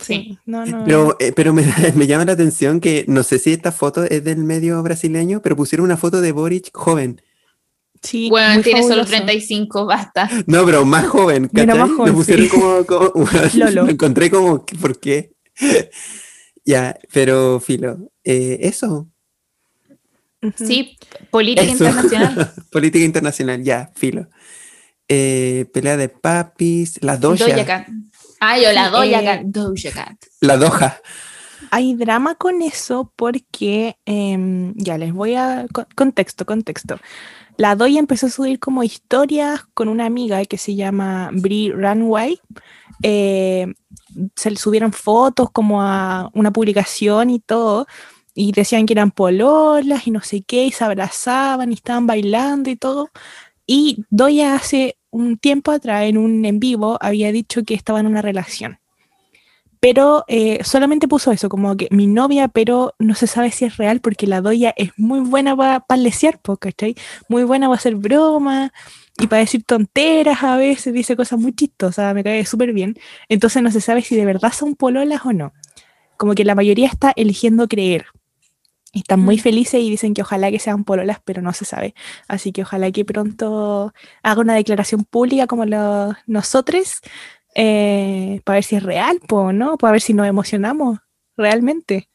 Sí. 0.00 0.38
No, 0.46 0.64
no. 0.66 0.84
Pero, 0.84 1.16
eh, 1.18 1.32
pero 1.34 1.52
me, 1.52 1.64
me 1.96 2.06
llama 2.06 2.24
la 2.24 2.32
atención 2.32 2.80
que 2.80 3.04
no 3.08 3.22
sé 3.22 3.38
si 3.38 3.52
esta 3.52 3.72
foto 3.72 4.04
es 4.04 4.22
del 4.22 4.38
medio 4.38 4.82
brasileño, 4.82 5.42
pero 5.42 5.56
pusieron 5.56 5.84
una 5.86 5.96
foto 5.96 6.20
de 6.20 6.32
Boric 6.32 6.70
joven. 6.72 7.20
sí, 8.02 8.28
Bueno, 8.30 8.62
tiene 8.62 8.82
solo 8.82 9.04
fabuloso. 9.04 9.10
35, 9.10 9.86
basta. 9.86 10.30
No, 10.46 10.64
pero 10.64 10.84
más 10.84 11.06
joven. 11.06 11.50
Mira, 11.52 11.66
¿cachai? 11.66 11.80
más 11.80 11.90
joven, 11.96 12.12
Lo 12.12 12.18
pusieron 12.18 12.44
sí. 12.46 12.50
como, 12.50 12.86
como- 12.86 13.28
Lolo. 13.54 13.82
Lo 13.84 13.90
encontré 13.90 14.30
como, 14.30 14.64
¿por 14.64 14.98
qué? 15.00 15.32
ya, 16.64 16.96
pero 17.12 17.60
filo. 17.60 18.10
eh, 18.24 18.58
eso. 18.62 19.08
Sí, 20.56 20.96
política 21.30 21.62
Eso. 21.66 21.84
internacional. 21.84 22.52
Política 22.70 23.04
internacional, 23.04 23.62
ya, 23.62 23.90
filo. 23.94 24.28
Eh, 25.06 25.66
pelea 25.72 25.96
de 25.98 26.08
papis, 26.08 26.98
la 27.02 27.16
doja, 27.18 27.84
Cat. 28.40 28.48
Ah, 28.48 28.58
yo 28.58 28.72
la 28.72 28.86
Sí, 28.86 28.90
Doja 28.92 29.20
eh, 29.20 29.24
Cat. 29.24 29.42
Doja 29.44 29.90
Cat. 29.92 30.16
la 30.40 30.56
doja. 30.56 31.00
Hay 31.70 31.94
drama 31.94 32.34
con 32.34 32.62
eso 32.62 33.12
porque, 33.14 33.96
em, 34.04 34.74
ya 34.76 34.98
les 34.98 35.12
voy 35.12 35.34
a... 35.34 35.66
con- 35.72 35.86
Contexto, 35.94 36.44
contexto. 36.44 36.96
La 37.56 37.76
Doya 37.76 38.00
empezó 38.00 38.26
a 38.26 38.30
subir 38.30 38.58
como 38.58 38.82
historias 38.82 39.60
con 39.74 39.88
una 39.88 40.06
amiga 40.06 40.44
que 40.46 40.56
se 40.58 40.74
llama 40.74 41.28
Brie 41.32 41.70
Runway. 41.72 42.40
Eh, 43.02 43.66
se 44.34 44.50
le 44.50 44.56
subieron 44.56 44.92
fotos 44.92 45.50
como 45.52 45.82
a 45.82 46.30
una 46.34 46.50
publicación 46.50 47.30
y 47.30 47.38
todo. 47.40 47.86
Y 48.34 48.52
decían 48.52 48.86
que 48.86 48.94
eran 48.94 49.10
pololas 49.10 50.06
y 50.06 50.10
no 50.10 50.22
sé 50.22 50.42
qué, 50.42 50.64
y 50.64 50.72
se 50.72 50.84
abrazaban 50.84 51.70
y 51.70 51.74
estaban 51.74 52.06
bailando 52.06 52.70
y 52.70 52.76
todo. 52.76 53.10
Y 53.66 54.04
Doya 54.08 54.54
hace 54.54 54.96
un 55.10 55.38
tiempo 55.38 55.72
atrás, 55.72 56.04
en 56.04 56.18
un 56.18 56.44
en 56.44 56.60
vivo, 56.60 56.98
había 57.00 57.32
dicho 57.32 57.64
que 57.64 57.74
estaba 57.74 58.00
en 58.00 58.06
una 58.06 58.22
relación 58.22 58.80
pero 59.80 60.24
eh, 60.28 60.62
solamente 60.62 61.08
puso 61.08 61.32
eso, 61.32 61.48
como 61.48 61.74
que 61.76 61.88
mi 61.90 62.06
novia, 62.06 62.48
pero 62.48 62.94
no 62.98 63.14
se 63.14 63.26
sabe 63.26 63.50
si 63.50 63.64
es 63.64 63.78
real 63.78 64.00
porque 64.00 64.26
la 64.26 64.42
doya 64.42 64.74
es 64.76 64.90
muy 64.98 65.20
buena 65.20 65.56
para 65.56 65.80
palesear, 65.80 66.38
po, 66.38 66.58
¿cachai? 66.58 66.94
Muy 67.28 67.44
buena 67.44 67.66
para 67.66 67.78
hacer 67.78 67.96
bromas 67.96 68.70
y 69.18 69.26
para 69.26 69.40
decir 69.40 69.64
tonteras 69.64 70.42
a 70.42 70.56
veces, 70.58 70.92
dice 70.92 71.16
cosas 71.16 71.38
muy 71.38 71.54
chistosas, 71.54 72.14
me 72.14 72.22
cae 72.22 72.44
súper 72.44 72.74
bien. 72.74 72.94
Entonces 73.30 73.62
no 73.62 73.70
se 73.70 73.80
sabe 73.80 74.02
si 74.02 74.14
de 74.16 74.26
verdad 74.26 74.52
son 74.52 74.74
pololas 74.74 75.24
o 75.24 75.32
no. 75.32 75.54
Como 76.18 76.34
que 76.34 76.44
la 76.44 76.54
mayoría 76.54 76.86
está 76.86 77.12
eligiendo 77.16 77.66
creer. 77.66 78.04
Están 78.92 79.20
muy 79.20 79.36
Mm. 79.36 79.40
felices 79.40 79.80
y 79.80 79.88
dicen 79.90 80.14
que 80.14 80.22
ojalá 80.22 80.50
que 80.50 80.58
sean 80.58 80.82
pololas, 80.84 81.18
pero 81.24 81.42
no 81.42 81.52
se 81.52 81.64
sabe. 81.64 81.94
Así 82.26 82.50
que 82.52 82.62
ojalá 82.62 82.90
que 82.90 83.04
pronto 83.04 83.92
haga 84.22 84.40
una 84.40 84.54
declaración 84.54 85.04
pública 85.04 85.46
como 85.46 85.64
lo- 85.64 86.12
nosotros 86.26 87.00
eh, 87.54 88.40
para 88.44 88.56
ver 88.58 88.64
si 88.64 88.76
es 88.76 88.82
real, 88.82 89.20
po, 89.26 89.52
¿no? 89.52 89.76
Para 89.76 89.92
ver 89.92 90.00
si 90.00 90.14
nos 90.14 90.26
emocionamos 90.28 90.98
realmente. 91.36 92.08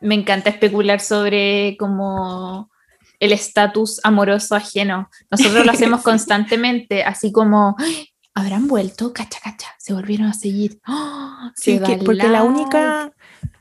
Me 0.00 0.14
encanta 0.14 0.50
especular 0.50 1.00
sobre 1.00 1.76
como 1.78 2.70
el 3.18 3.32
estatus 3.32 4.00
amoroso 4.04 4.54
ajeno. 4.54 5.08
Nosotros 5.30 5.64
lo 5.64 5.72
hacemos 5.72 6.02
constantemente, 6.02 7.02
así 7.02 7.32
como 7.32 7.76
"Ay, 7.78 8.08
habrán 8.34 8.66
vuelto, 8.66 9.12
cacha, 9.14 9.38
cacha, 9.42 9.68
se 9.78 9.94
volvieron 9.94 10.26
a 10.26 10.34
seguir. 10.34 10.80
¡Ah! 10.84 11.50
Sí, 11.56 11.78
Se 11.78 11.82
que- 11.82 11.96
da 11.96 12.04
porque 12.04 12.28
la 12.28 12.42
única, 12.42 13.12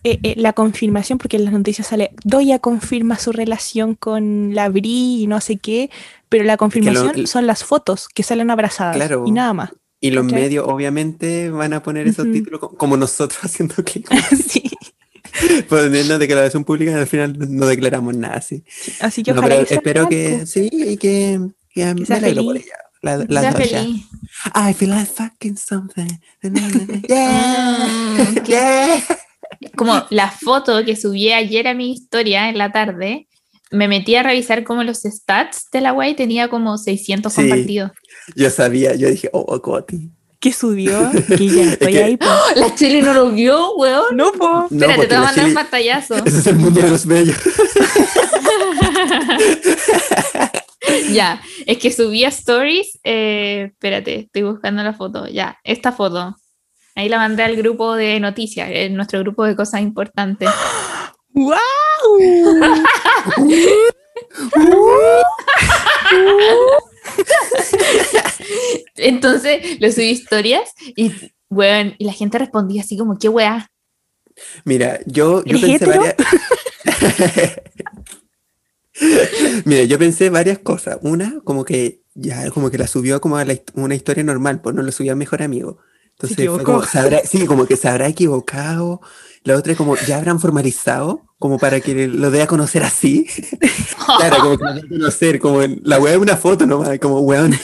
eh, 0.03 0.19
eh, 0.23 0.33
la 0.37 0.53
confirmación, 0.53 1.17
porque 1.17 1.37
en 1.37 1.45
las 1.45 1.53
noticias 1.53 1.87
sale, 1.87 2.11
Doya 2.23 2.59
confirma 2.59 3.17
su 3.19 3.31
relación 3.31 3.95
con 3.95 4.53
la 4.55 4.69
Bri 4.69 5.21
y 5.23 5.27
no 5.27 5.39
sé 5.41 5.57
qué, 5.57 5.89
pero 6.29 6.43
la 6.43 6.57
confirmación 6.57 7.11
el- 7.15 7.27
son 7.27 7.47
las 7.47 7.63
fotos 7.63 8.07
que 8.09 8.23
salen 8.23 8.49
abrazadas 8.51 8.95
Claro. 8.95 9.23
y 9.25 9.31
nada 9.31 9.53
más. 9.53 9.69
Y 10.01 10.11
los 10.11 10.25
¿Cachai? 10.25 10.41
medios 10.41 10.65
obviamente 10.67 11.49
van 11.49 11.71
a 11.73 11.81
poner 11.81 12.07
esos 12.07 12.25
Ujú. 12.25 12.33
títulos 12.33 12.59
co- 12.59 12.75
como 12.75 12.97
nosotros 12.97 13.39
haciendo 13.43 13.75
clic. 13.75 14.07
sí. 14.47 14.63
Poniendo 15.69 16.19
declaración 16.19 16.63
pública 16.63 16.95
al 16.99 17.07
final 17.07 17.35
no 17.49 17.65
declaramos 17.65 18.15
nada, 18.15 18.41
sí. 18.41 18.63
Así 18.99 19.23
que 19.23 19.33
No, 19.33 19.39
ojalá 19.39 19.63
que 19.65 19.73
espero 19.75 20.07
que 20.09 20.45
sí 20.45 20.69
y 20.71 20.97
que, 20.97 21.39
que 21.73 21.93
me 21.95 22.05
sea 22.05 22.17
por 22.19 22.25
feliz. 22.29 22.65
ella. 22.65 22.75
La, 23.01 23.25
Que 23.25 23.33
la 23.33 23.41
sea 23.41 23.51
feliz. 23.53 24.05
I 24.55 24.73
feel 24.73 24.91
like 24.91 25.05
fucking 25.11 25.57
something. 25.57 26.07
Yeah. 27.09 27.87
Mm, 28.17 28.45
yeah. 28.45 29.03
Como 29.75 30.03
la 30.09 30.29
foto 30.31 30.83
que 30.85 30.95
subí 30.95 31.31
ayer 31.31 31.67
a 31.67 31.73
mi 31.73 31.91
historia 31.93 32.49
en 32.49 32.57
la 32.57 32.71
tarde, 32.71 33.27
me 33.71 33.87
metí 33.87 34.15
a 34.15 34.23
revisar 34.23 34.63
como 34.63 34.83
los 34.83 34.99
stats 34.99 35.67
de 35.71 35.81
la 35.81 35.93
web 35.93 36.09
y 36.11 36.13
tenía 36.15 36.47
como 36.47 36.77
600 36.77 37.33
Sí. 37.33 37.41
compartidos. 37.41 37.91
Yo 38.35 38.49
sabía, 38.49 38.95
yo 38.95 39.09
dije, 39.09 39.29
oh, 39.33 39.59
Coti. 39.61 40.11
Que 40.39 40.51
subió, 40.51 41.09
que 41.37 41.47
ya 41.47 41.63
estoy 41.71 41.93
que- 41.93 42.03
ahí, 42.03 42.17
po. 42.17 42.25
La 42.55 42.75
Chile 42.75 43.01
no 43.01 43.13
lo 43.13 43.31
vio, 43.31 43.75
weón. 43.75 44.15
No, 44.17 44.31
po. 44.33 44.67
No, 44.69 44.85
Espérate, 44.85 45.07
te 45.07 45.15
voy 45.15 45.23
a 45.23 45.27
mandar 45.27 45.45
un 45.47 45.53
pantallazo. 45.53 46.15
Ese 46.25 46.37
es 46.39 46.47
el 46.47 46.55
mundo 46.57 46.81
de 46.81 46.89
los 46.89 47.05
bellos. 47.05 47.37
ya, 51.13 51.41
es 51.65 51.77
que 51.77 51.91
subí 51.91 52.23
a 52.25 52.29
stories. 52.29 52.99
eh, 53.03 53.69
espérate, 53.71 54.19
estoy 54.19 54.41
buscando 54.43 54.83
la 54.83 54.93
foto. 54.93 55.27
Ya, 55.27 55.57
esta 55.63 55.91
foto. 55.91 56.35
Ahí 56.95 57.09
la 57.09 57.17
mandé 57.17 57.43
al 57.43 57.55
grupo 57.55 57.95
de 57.95 58.19
noticias, 58.19 58.69
en 58.71 58.95
nuestro 58.95 59.19
grupo 59.19 59.45
de 59.45 59.55
cosas 59.55 59.81
importantes. 59.81 60.49
¡Wow! 61.29 61.57
Entonces 68.95 69.79
lo 69.79 69.91
subí 69.91 70.09
historias 70.09 70.71
y, 70.95 71.11
weón, 71.49 71.95
y 71.97 72.05
la 72.05 72.13
gente 72.13 72.37
respondía 72.37 72.81
así 72.81 72.97
como, 72.97 73.17
¿qué 73.17 73.29
weá? 73.29 73.71
Mira, 74.63 74.99
yo, 75.05 75.43
yo 75.45 75.57
¿Eres 75.57 75.61
pensé 75.61 75.75
hetero? 75.75 76.01
varias. 76.01 76.15
Mira, 79.65 79.83
yo 79.83 79.97
pensé 79.97 80.29
varias 80.29 80.59
cosas. 80.59 80.99
Una, 81.01 81.41
como 81.43 81.65
que 81.65 82.01
ya, 82.13 82.49
como 82.51 82.69
que 82.69 82.77
la 82.77 82.87
subió 82.87 83.19
como 83.21 83.37
a 83.37 83.45
la 83.45 83.55
una 83.73 83.95
historia 83.95 84.23
normal, 84.23 84.61
pues 84.61 84.75
no 84.75 84.83
lo 84.83 84.91
subió 84.91 85.13
a 85.13 85.15
mejor 85.15 85.41
amigo. 85.41 85.79
Entonces 86.19 86.49
fue 86.49 86.63
como, 86.63 86.83
se 86.83 86.99
habrá- 86.99 87.21
sí, 87.25 87.45
como 87.45 87.65
que 87.65 87.75
se 87.75 87.87
habrá 87.89 88.07
equivocado. 88.07 89.01
La 89.43 89.57
otra, 89.57 89.75
como 89.75 89.97
ya 89.97 90.17
habrán 90.17 90.39
formalizado, 90.39 91.21
como 91.37 91.59
para 91.59 91.81
que 91.81 92.07
lo 92.07 92.31
dé 92.31 92.41
a 92.41 92.47
conocer 92.47 92.83
así. 92.83 93.25
claro, 94.17 94.37
como 94.37 94.57
que 94.57 94.63
lo 94.63 94.73
dé 94.73 94.79
a 94.79 94.87
conocer, 94.87 95.39
como 95.39 95.61
en- 95.61 95.81
la 95.83 95.99
weá 95.99 96.13
es 96.13 96.19
una 96.19 96.37
foto 96.37 96.65
nomás, 96.65 96.97
como 96.99 97.19
weón. 97.19 97.53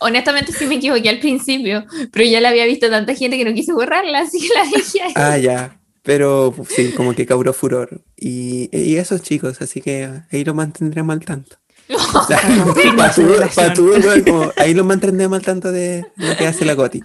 Honestamente 0.00 0.52
sí 0.52 0.66
me 0.66 0.76
equivoqué 0.76 1.08
al 1.08 1.18
principio, 1.20 1.84
pero 2.12 2.24
ya 2.28 2.40
la 2.40 2.50
había 2.50 2.66
visto 2.66 2.88
tanta 2.90 3.14
gente 3.14 3.36
que 3.38 3.44
no 3.44 3.54
quise 3.54 3.72
borrarla, 3.72 4.20
así 4.22 4.40
que 4.40 4.48
la 4.54 4.64
dejé 4.64 5.02
ahí. 5.02 5.12
Ah, 5.16 5.38
ya. 5.38 5.78
Pero 6.04 6.52
sí, 6.68 6.90
como 6.96 7.14
que 7.14 7.26
causó 7.26 7.52
furor. 7.52 8.02
Y, 8.16 8.68
y 8.76 8.96
esos 8.96 9.22
chicos, 9.22 9.62
así 9.62 9.80
que 9.80 10.08
ahí 10.32 10.44
lo 10.44 10.52
mantendremos 10.52 11.12
al 11.14 11.24
tanto. 11.24 11.56
O 11.88 12.24
sea, 12.26 12.40
confirma 12.64 12.96
pa' 13.08 13.12
su 13.12 13.22
tú- 13.22 13.28
relación. 13.32 13.66
pa' 13.68 13.74
tú, 13.74 13.86
weón, 13.90 14.22
como 14.22 14.52
ahí 14.56 14.74
lo 14.74 14.84
mantendremos 14.84 15.38
al 15.38 15.44
tanto 15.44 15.70
de 15.72 16.06
lo 16.16 16.36
que 16.36 16.46
hace 16.46 16.64
la 16.64 16.74
Goti. 16.74 17.02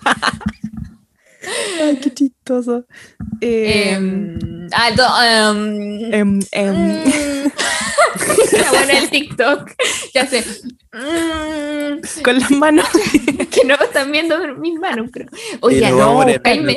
Ay, 1.82 1.98
qué 1.98 2.14
chistoso. 2.14 2.86
Eh, 3.42 3.92
Em, 3.94 4.68
ah, 4.74 4.90
em, 4.90 6.14
em, 6.14 6.40
em, 6.52 6.74
mm. 6.74 7.52
Era 8.54 8.72
bueno 8.72 8.92
el 8.94 9.10
TikTok. 9.10 9.72
Ya 10.14 10.26
sé. 10.28 10.44
Mm, 10.94 12.22
con 12.24 12.40
las 12.40 12.52
manos. 12.52 12.88
que 13.52 13.64
no 13.66 13.76
están 13.76 14.12
viendo 14.12 14.38
mis 14.58 14.78
manos, 14.80 15.10
pero. 15.14 15.30
Y 15.54 15.58
Oye, 15.62 15.92
no, 15.92 16.24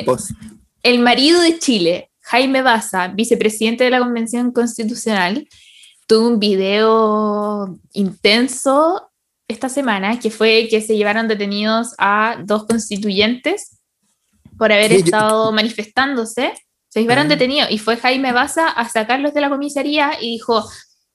post. 0.05 0.31
el 0.83 0.99
marido 0.99 1.41
de 1.41 1.57
Chile, 1.59 2.09
Jaime 2.21 2.61
Baza, 2.61 3.07
vicepresidente 3.09 3.83
de 3.83 3.89
la 3.89 3.99
Convención 3.99 4.51
Constitucional, 4.51 5.47
tuvo 6.11 6.27
un 6.27 6.39
video 6.41 7.79
intenso 7.93 9.09
esta 9.47 9.69
semana, 9.69 10.19
que 10.19 10.29
fue 10.29 10.67
que 10.69 10.81
se 10.81 10.97
llevaron 10.97 11.29
detenidos 11.29 11.95
a 11.97 12.35
dos 12.43 12.65
constituyentes 12.65 13.79
por 14.57 14.73
haber 14.73 14.91
estado 14.91 15.53
manifestándose. 15.53 16.51
Se 16.89 16.99
llevaron 16.99 17.27
ah. 17.27 17.29
detenidos 17.29 17.71
y 17.71 17.77
fue 17.77 17.95
Jaime 17.95 18.33
Baza 18.33 18.67
a 18.67 18.89
sacarlos 18.89 19.33
de 19.33 19.39
la 19.39 19.49
comisaría 19.49 20.17
y 20.19 20.31
dijo, 20.31 20.69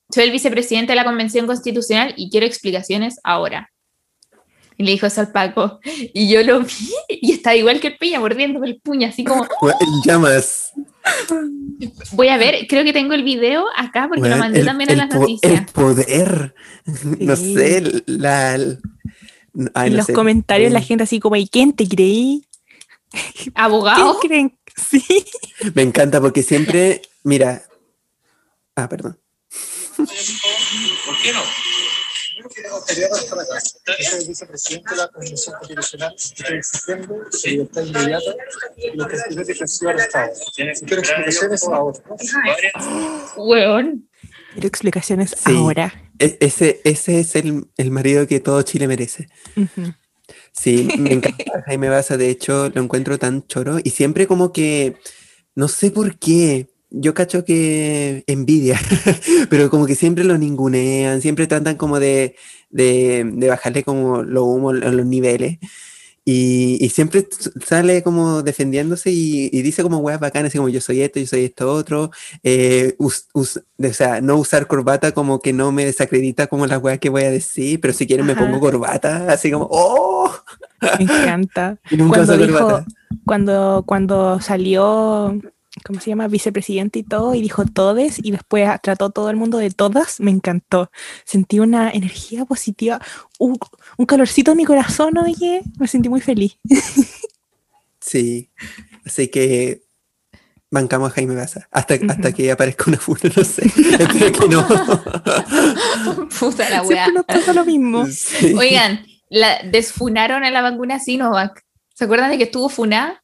soy 0.09 0.23
el 0.23 0.31
vicepresidente 0.31 0.93
de 0.93 0.95
la 0.95 1.05
Convención 1.05 1.45
Constitucional 1.45 2.15
y 2.17 2.31
quiero 2.31 2.47
explicaciones 2.47 3.19
ahora. 3.23 3.69
Y 4.77 4.83
le 4.83 4.93
dijo 4.93 5.05
eso 5.05 5.21
al 5.21 5.31
Paco. 5.31 5.79
Y 6.11 6.27
yo 6.27 6.41
lo 6.41 6.61
vi 6.61 6.91
y 7.07 7.33
estaba 7.33 7.55
igual 7.55 7.79
que 7.79 7.89
el 7.89 7.97
piña, 7.99 8.19
mordiéndome 8.19 8.65
el 8.65 8.81
puño, 8.81 9.07
así 9.07 9.23
como. 9.23 9.45
llamas. 10.03 10.73
Voy 12.11 12.29
a 12.29 12.37
ver, 12.37 12.67
creo 12.67 12.83
que 12.83 12.93
tengo 12.93 13.13
el 13.13 13.23
video 13.23 13.65
acá 13.75 14.07
porque 14.07 14.29
lo 14.29 14.37
mandé 14.37 14.63
también 14.63 14.91
a 14.91 14.95
las 14.95 15.09
noticias. 15.09 15.51
El 15.51 15.65
poder. 15.67 16.55
No 17.19 17.35
sé, 17.35 18.03
la. 18.05 18.55
en 18.55 19.97
los 19.97 20.07
comentarios 20.07 20.71
la 20.71 20.81
gente 20.81 21.03
así 21.03 21.19
como, 21.19 21.35
¿y 21.35 21.47
quién 21.47 21.73
te 21.73 21.87
creí? 21.87 22.45
¿Abogado? 23.55 24.19
creen? 24.19 24.57
Sí. 24.77 25.03
Me 25.73 25.81
encanta 25.81 26.21
porque 26.21 26.43
siempre, 26.43 27.01
mira. 27.23 27.63
Ah, 28.75 28.87
perdón. 28.87 29.17
¿Por 29.97 30.05
qué 31.23 31.33
no? 31.33 31.41
Quería 32.87 33.07
Es 33.99 34.13
el 34.13 34.27
vicepresidente 34.27 34.91
de 34.91 34.97
la 34.97 35.07
Convención 35.09 35.55
Constitucional. 35.57 36.15
Estoy 36.15 36.57
exigiendo 36.57 37.15
libertad 37.45 37.83
inmediata 37.83 38.35
y 38.77 38.97
los 38.97 39.07
presidentes 39.07 39.57
que 39.57 39.63
han 39.63 39.67
sido 39.67 39.89
arrestados. 39.89 40.37
Si 40.39 40.85
quiero 40.85 41.01
explicaciones 41.01 41.63
ahora. 41.63 41.99
Quiero 44.53 44.67
explicaciones 44.67 45.35
ahora. 45.45 45.93
E 46.19 46.37
ese, 46.39 46.81
ese 46.83 47.19
es 47.19 47.35
el, 47.35 47.67
el, 47.77 47.91
marido 47.91 48.25
que 48.25 48.39
todo 48.39 48.61
Chile 48.63 48.87
merece. 48.87 49.27
Sí, 50.51 50.87
me 50.97 51.13
encanta 51.13 51.43
Jaime 51.67 51.89
Baza, 51.89 52.17
de 52.17 52.29
hecho 52.29 52.69
lo 52.73 52.81
encuentro 52.81 53.19
tan 53.19 53.45
choro 53.45 53.77
y 53.83 53.91
siempre 53.91 54.25
como 54.25 54.51
que, 54.51 54.95
no 55.55 55.67
sé 55.67 55.91
por 55.91 56.17
qué, 56.17 56.69
yo 56.89 57.13
cacho 57.13 57.45
que 57.45 58.23
envidia, 58.27 58.79
pero 59.49 59.69
como 59.69 59.85
que 59.85 59.95
siempre 59.95 60.23
lo 60.23 60.37
ningunean, 60.37 61.21
siempre 61.21 61.47
tratan 61.47 61.75
como 61.75 61.99
de, 61.99 62.35
de, 62.69 63.29
de 63.33 63.47
bajarle 63.49 63.83
como 63.83 64.23
lo 64.23 64.45
humo 64.45 64.69
a 64.71 64.73
los 64.73 65.05
niveles. 65.05 65.59
Y, 66.29 66.77
y, 66.83 66.89
siempre 66.89 67.25
sale 67.65 68.03
como 68.03 68.43
defendiéndose 68.43 69.11
y, 69.11 69.49
y 69.53 69.61
dice 69.61 69.81
como 69.81 69.99
weas 69.99 70.19
bacanas, 70.19 70.49
así 70.49 70.57
como 70.57 70.67
yo 70.67 70.81
soy 70.81 70.99
esto, 70.99 71.21
yo 71.21 71.25
soy 71.25 71.45
esto 71.45 71.71
otro. 71.71 72.11
Eh, 72.43 72.97
o 72.99 73.45
sea, 73.93 74.19
no 74.19 74.35
usar 74.35 74.67
corbata 74.67 75.13
como 75.13 75.39
que 75.39 75.53
no 75.53 75.71
me 75.71 75.85
desacredita 75.85 76.47
como 76.47 76.67
las 76.67 76.83
weas 76.83 76.99
que 76.99 77.07
voy 77.07 77.23
a 77.23 77.31
decir, 77.31 77.79
pero 77.79 77.93
si 77.93 78.05
quieren 78.05 78.25
me 78.25 78.35
pongo 78.35 78.59
corbata, 78.59 79.31
así 79.31 79.49
como, 79.49 79.69
¡oh! 79.71 80.29
Me 80.99 81.05
encanta. 81.05 81.77
y 81.91 81.95
nunca 81.95 82.25
cuando, 82.25 82.45
dijo, 82.45 82.85
cuando, 83.25 83.83
cuando 83.87 84.41
salió 84.41 85.39
¿cómo 85.85 85.99
se 85.99 86.09
llama? 86.09 86.27
Vicepresidente 86.27 86.99
y 86.99 87.03
todo, 87.03 87.35
y 87.35 87.41
dijo 87.41 87.65
todes, 87.65 88.19
y 88.23 88.31
después 88.31 88.69
trató 88.81 89.09
todo 89.09 89.29
el 89.29 89.35
mundo 89.35 89.57
de 89.57 89.71
todas, 89.71 90.19
me 90.19 90.31
encantó. 90.31 90.91
Sentí 91.25 91.59
una 91.59 91.91
energía 91.91 92.45
positiva, 92.45 93.01
un, 93.39 93.57
calorcito 94.05 94.51
en 94.51 94.57
mi 94.57 94.65
corazón, 94.65 95.17
oye, 95.17 95.61
me 95.79 95.87
sentí 95.87 96.09
muy 96.09 96.21
feliz. 96.21 96.57
Sí, 97.99 98.49
así 99.05 99.27
que 99.27 99.81
bancamos 100.71 101.11
a 101.11 101.15
Jaime 101.15 101.35
Baza, 101.35 101.67
hasta, 101.71 101.95
hasta 102.07 102.31
que 102.31 102.49
aparezca 102.49 102.85
una 102.87 102.97
funa, 102.97 103.19
no 103.35 103.43
sé, 103.43 103.65
espero 103.99 104.31
que 104.31 104.47
no. 104.47 104.65
Puta 106.39 106.69
la 106.69 106.83
weá. 106.83 107.07
pasa 107.27 107.51
lo 107.51 107.65
mismo. 107.65 108.05
Oigan, 108.57 109.05
la, 109.29 109.61
desfunaron 109.63 110.45
a 110.45 110.51
la 110.51 110.61
vacuna 110.61 110.99
Sinovac. 110.99 111.65
¿Se 111.93 112.05
acuerdan 112.05 112.31
de 112.31 112.37
que 112.37 112.45
estuvo 112.45 112.69
funada? 112.69 113.23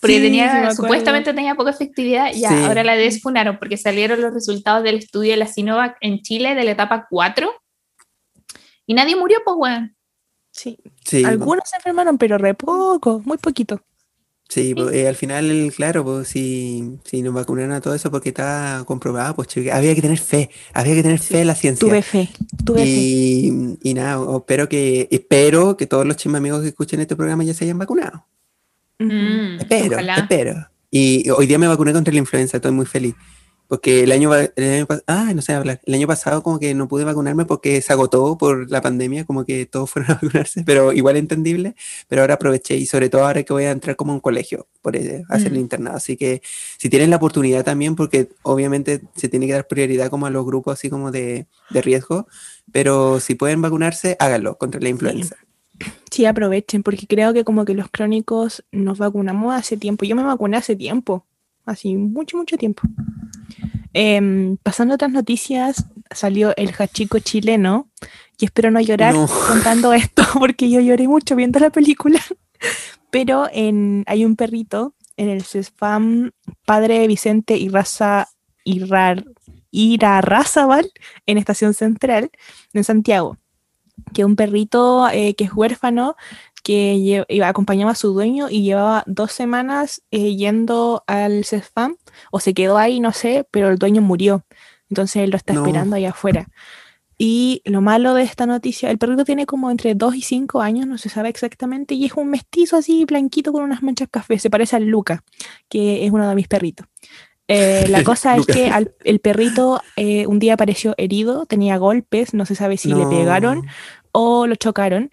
Porque 0.00 0.20
tenía, 0.20 0.74
supuestamente 0.74 1.34
tenía 1.34 1.54
poca 1.54 1.70
efectividad, 1.70 2.32
y 2.34 2.44
ahora 2.44 2.82
la 2.82 2.96
desfunaron 2.96 3.58
porque 3.58 3.76
salieron 3.76 4.20
los 4.20 4.32
resultados 4.32 4.82
del 4.82 4.96
estudio 4.96 5.32
de 5.32 5.36
la 5.36 5.46
Sinovac 5.46 5.96
en 6.00 6.22
Chile 6.22 6.54
de 6.54 6.64
la 6.64 6.70
etapa 6.70 7.06
4 7.10 7.52
y 8.90 8.94
nadie 8.94 9.14
murió, 9.14 9.38
pues, 9.44 9.56
weón. 9.56 9.94
Sí. 10.50 10.76
Algunos 11.24 11.62
se 11.68 11.76
enfermaron, 11.76 12.18
pero 12.18 12.38
re 12.38 12.54
poco, 12.54 13.22
muy 13.24 13.38
poquito. 13.38 13.80
Sí, 14.48 14.74
pues, 14.74 14.92
eh, 14.92 15.06
al 15.06 15.14
final, 15.14 15.72
claro, 15.76 16.02
pues 16.02 16.26
si, 16.26 16.98
si 17.04 17.22
nos 17.22 17.32
vacunaron 17.32 17.70
a 17.70 17.80
todo 17.80 17.94
eso 17.94 18.10
porque 18.10 18.30
está 18.30 18.82
comprobado, 18.84 19.36
pues 19.36 19.46
había 19.72 19.94
que 19.94 20.02
tener 20.02 20.18
fe, 20.18 20.50
había 20.74 20.96
que 20.96 21.04
tener 21.04 21.20
fe 21.20 21.42
en 21.42 21.46
la 21.46 21.54
ciencia. 21.54 21.86
Tuve 21.86 22.02
fe, 22.02 22.28
tuve 22.64 22.84
y, 22.84 23.48
fe. 23.48 23.78
Y 23.80 23.94
nada, 23.94 24.18
espero 24.38 24.68
que, 24.68 25.06
espero 25.12 25.76
que 25.76 25.86
todos 25.86 26.04
los 26.04 26.16
chismes 26.16 26.40
amigos 26.40 26.62
que 26.62 26.68
escuchen 26.68 26.98
este 26.98 27.14
programa 27.14 27.44
ya 27.44 27.54
se 27.54 27.62
hayan 27.62 27.78
vacunado. 27.78 28.26
Mm, 29.00 29.60
espero, 29.60 29.98
espero. 29.98 30.66
Y 30.90 31.28
hoy 31.30 31.46
día 31.46 31.58
me 31.58 31.66
vacuné 31.66 31.92
contra 31.92 32.12
la 32.12 32.18
influenza, 32.18 32.58
estoy 32.58 32.72
muy 32.72 32.86
feliz. 32.86 33.14
Porque 33.66 34.02
el 34.02 34.10
año, 34.10 34.34
el 34.34 34.86
ah, 35.06 35.32
no 35.32 35.42
sé 35.42 35.52
hablar. 35.52 35.80
El 35.84 35.94
año 35.94 36.08
pasado 36.08 36.42
como 36.42 36.58
que 36.58 36.74
no 36.74 36.88
pude 36.88 37.04
vacunarme 37.04 37.44
porque 37.44 37.80
se 37.80 37.92
agotó 37.92 38.36
por 38.36 38.68
la 38.68 38.82
pandemia, 38.82 39.24
como 39.24 39.44
que 39.44 39.64
todos 39.64 39.88
fueron 39.88 40.10
a 40.10 40.14
vacunarse, 40.14 40.64
pero 40.66 40.92
igual 40.92 41.16
entendible. 41.16 41.76
Pero 42.08 42.22
ahora 42.22 42.34
aproveché 42.34 42.76
y 42.76 42.86
sobre 42.86 43.08
todo 43.08 43.24
ahora 43.24 43.44
que 43.44 43.52
voy 43.52 43.66
a 43.66 43.70
entrar 43.70 43.94
como 43.94 44.10
a 44.10 44.16
un 44.16 44.20
colegio 44.20 44.66
por 44.82 44.96
hacer 44.96 45.52
el 45.52 45.58
mm. 45.58 45.60
internado. 45.60 45.96
Así 45.96 46.16
que 46.16 46.42
si 46.78 46.90
tienen 46.90 47.10
la 47.10 47.16
oportunidad 47.16 47.64
también, 47.64 47.94
porque 47.94 48.30
obviamente 48.42 49.02
se 49.14 49.28
tiene 49.28 49.46
que 49.46 49.52
dar 49.52 49.68
prioridad 49.68 50.10
como 50.10 50.26
a 50.26 50.30
los 50.30 50.44
grupos 50.44 50.74
así 50.74 50.90
como 50.90 51.12
de, 51.12 51.46
de 51.70 51.80
riesgo, 51.80 52.26
pero 52.72 53.20
si 53.20 53.36
pueden 53.36 53.62
vacunarse, 53.62 54.16
háganlo 54.18 54.58
contra 54.58 54.80
la 54.80 54.88
influenza. 54.88 55.36
Sí, 55.36 55.49
aprovechen, 56.26 56.82
porque 56.82 57.06
creo 57.06 57.32
que 57.32 57.44
como 57.44 57.64
que 57.64 57.74
los 57.74 57.88
crónicos 57.90 58.64
nos 58.72 58.98
vacunamos 58.98 59.54
hace 59.54 59.76
tiempo. 59.76 60.04
Yo 60.04 60.16
me 60.16 60.22
vacuné 60.22 60.56
hace 60.56 60.76
tiempo, 60.76 61.26
así 61.64 61.96
mucho, 61.96 62.36
mucho 62.36 62.56
tiempo. 62.56 62.82
Em, 63.92 64.56
pasando 64.58 64.94
a 64.94 64.96
otras 64.96 65.10
noticias, 65.10 65.86
salió 66.10 66.54
el 66.56 66.72
hachico 66.78 67.18
chileno, 67.18 67.88
y 68.38 68.44
espero 68.44 68.70
no 68.70 68.80
llorar 68.80 69.14
contando 69.48 69.92
esto, 69.92 70.22
porque 70.38 70.70
yo 70.70 70.80
lloré 70.80 71.08
mucho 71.08 71.36
viendo 71.36 71.58
la 71.58 71.70
película. 71.70 72.20
Pero 73.10 73.48
en, 73.52 74.04
hay 74.06 74.24
un 74.24 74.36
perrito 74.36 74.94
en 75.16 75.28
el 75.28 75.42
CESFAM, 75.42 76.30
padre 76.64 77.06
Vicente 77.08 77.56
y 77.56 77.68
raza 77.68 78.28
Irrar, 78.64 79.24
¿vale? 80.66 80.90
en 81.26 81.38
Estación 81.38 81.74
Central, 81.74 82.30
en 82.72 82.84
Santiago 82.84 83.39
que 84.12 84.24
un 84.24 84.36
perrito 84.36 85.08
eh, 85.08 85.34
que 85.34 85.44
es 85.44 85.52
huérfano, 85.52 86.16
que 86.62 87.24
acompañaba 87.44 87.92
a 87.92 87.94
su 87.94 88.12
dueño 88.12 88.48
y 88.50 88.62
llevaba 88.62 89.02
dos 89.06 89.32
semanas 89.32 90.02
eh, 90.10 90.36
yendo 90.36 91.02
al 91.06 91.44
CESFAM, 91.44 91.96
o 92.30 92.40
se 92.40 92.54
quedó 92.54 92.78
ahí, 92.78 93.00
no 93.00 93.12
sé, 93.12 93.46
pero 93.50 93.68
el 93.68 93.78
dueño 93.78 94.02
murió. 94.02 94.44
Entonces 94.88 95.22
él 95.22 95.30
lo 95.30 95.36
está 95.36 95.54
esperando 95.54 95.96
ahí 95.96 96.04
afuera. 96.04 96.48
Y 97.22 97.60
lo 97.66 97.82
malo 97.82 98.14
de 98.14 98.22
esta 98.22 98.46
noticia, 98.46 98.90
el 98.90 98.96
perrito 98.96 99.26
tiene 99.26 99.44
como 99.44 99.70
entre 99.70 99.94
2 99.94 100.14
y 100.14 100.22
5 100.22 100.62
años, 100.62 100.86
no 100.86 100.96
se 100.96 101.10
sabe 101.10 101.28
exactamente, 101.28 101.94
y 101.94 102.06
es 102.06 102.14
un 102.14 102.30
mestizo 102.30 102.78
así, 102.78 103.04
blanquito 103.04 103.52
con 103.52 103.62
unas 103.62 103.82
manchas 103.82 104.08
café. 104.10 104.38
Se 104.38 104.48
parece 104.48 104.76
al 104.76 104.86
Luca, 104.86 105.22
que 105.68 106.06
es 106.06 106.10
uno 106.12 106.26
de 106.26 106.34
mis 106.34 106.48
perritos. 106.48 106.86
Eh, 107.52 107.86
la 107.88 108.04
cosa 108.04 108.36
es 108.36 108.46
que 108.46 108.70
el 109.04 109.18
perrito 109.18 109.82
un 109.96 110.38
día 110.38 110.54
apareció 110.54 110.94
herido, 110.96 111.46
tenía 111.46 111.76
golpes, 111.78 112.32
no 112.32 112.46
se 112.46 112.54
sabe 112.54 112.76
si 112.76 112.94
le 112.94 113.06
pegaron 113.06 113.66
o 114.12 114.46
lo 114.46 114.54
chocaron 114.54 115.10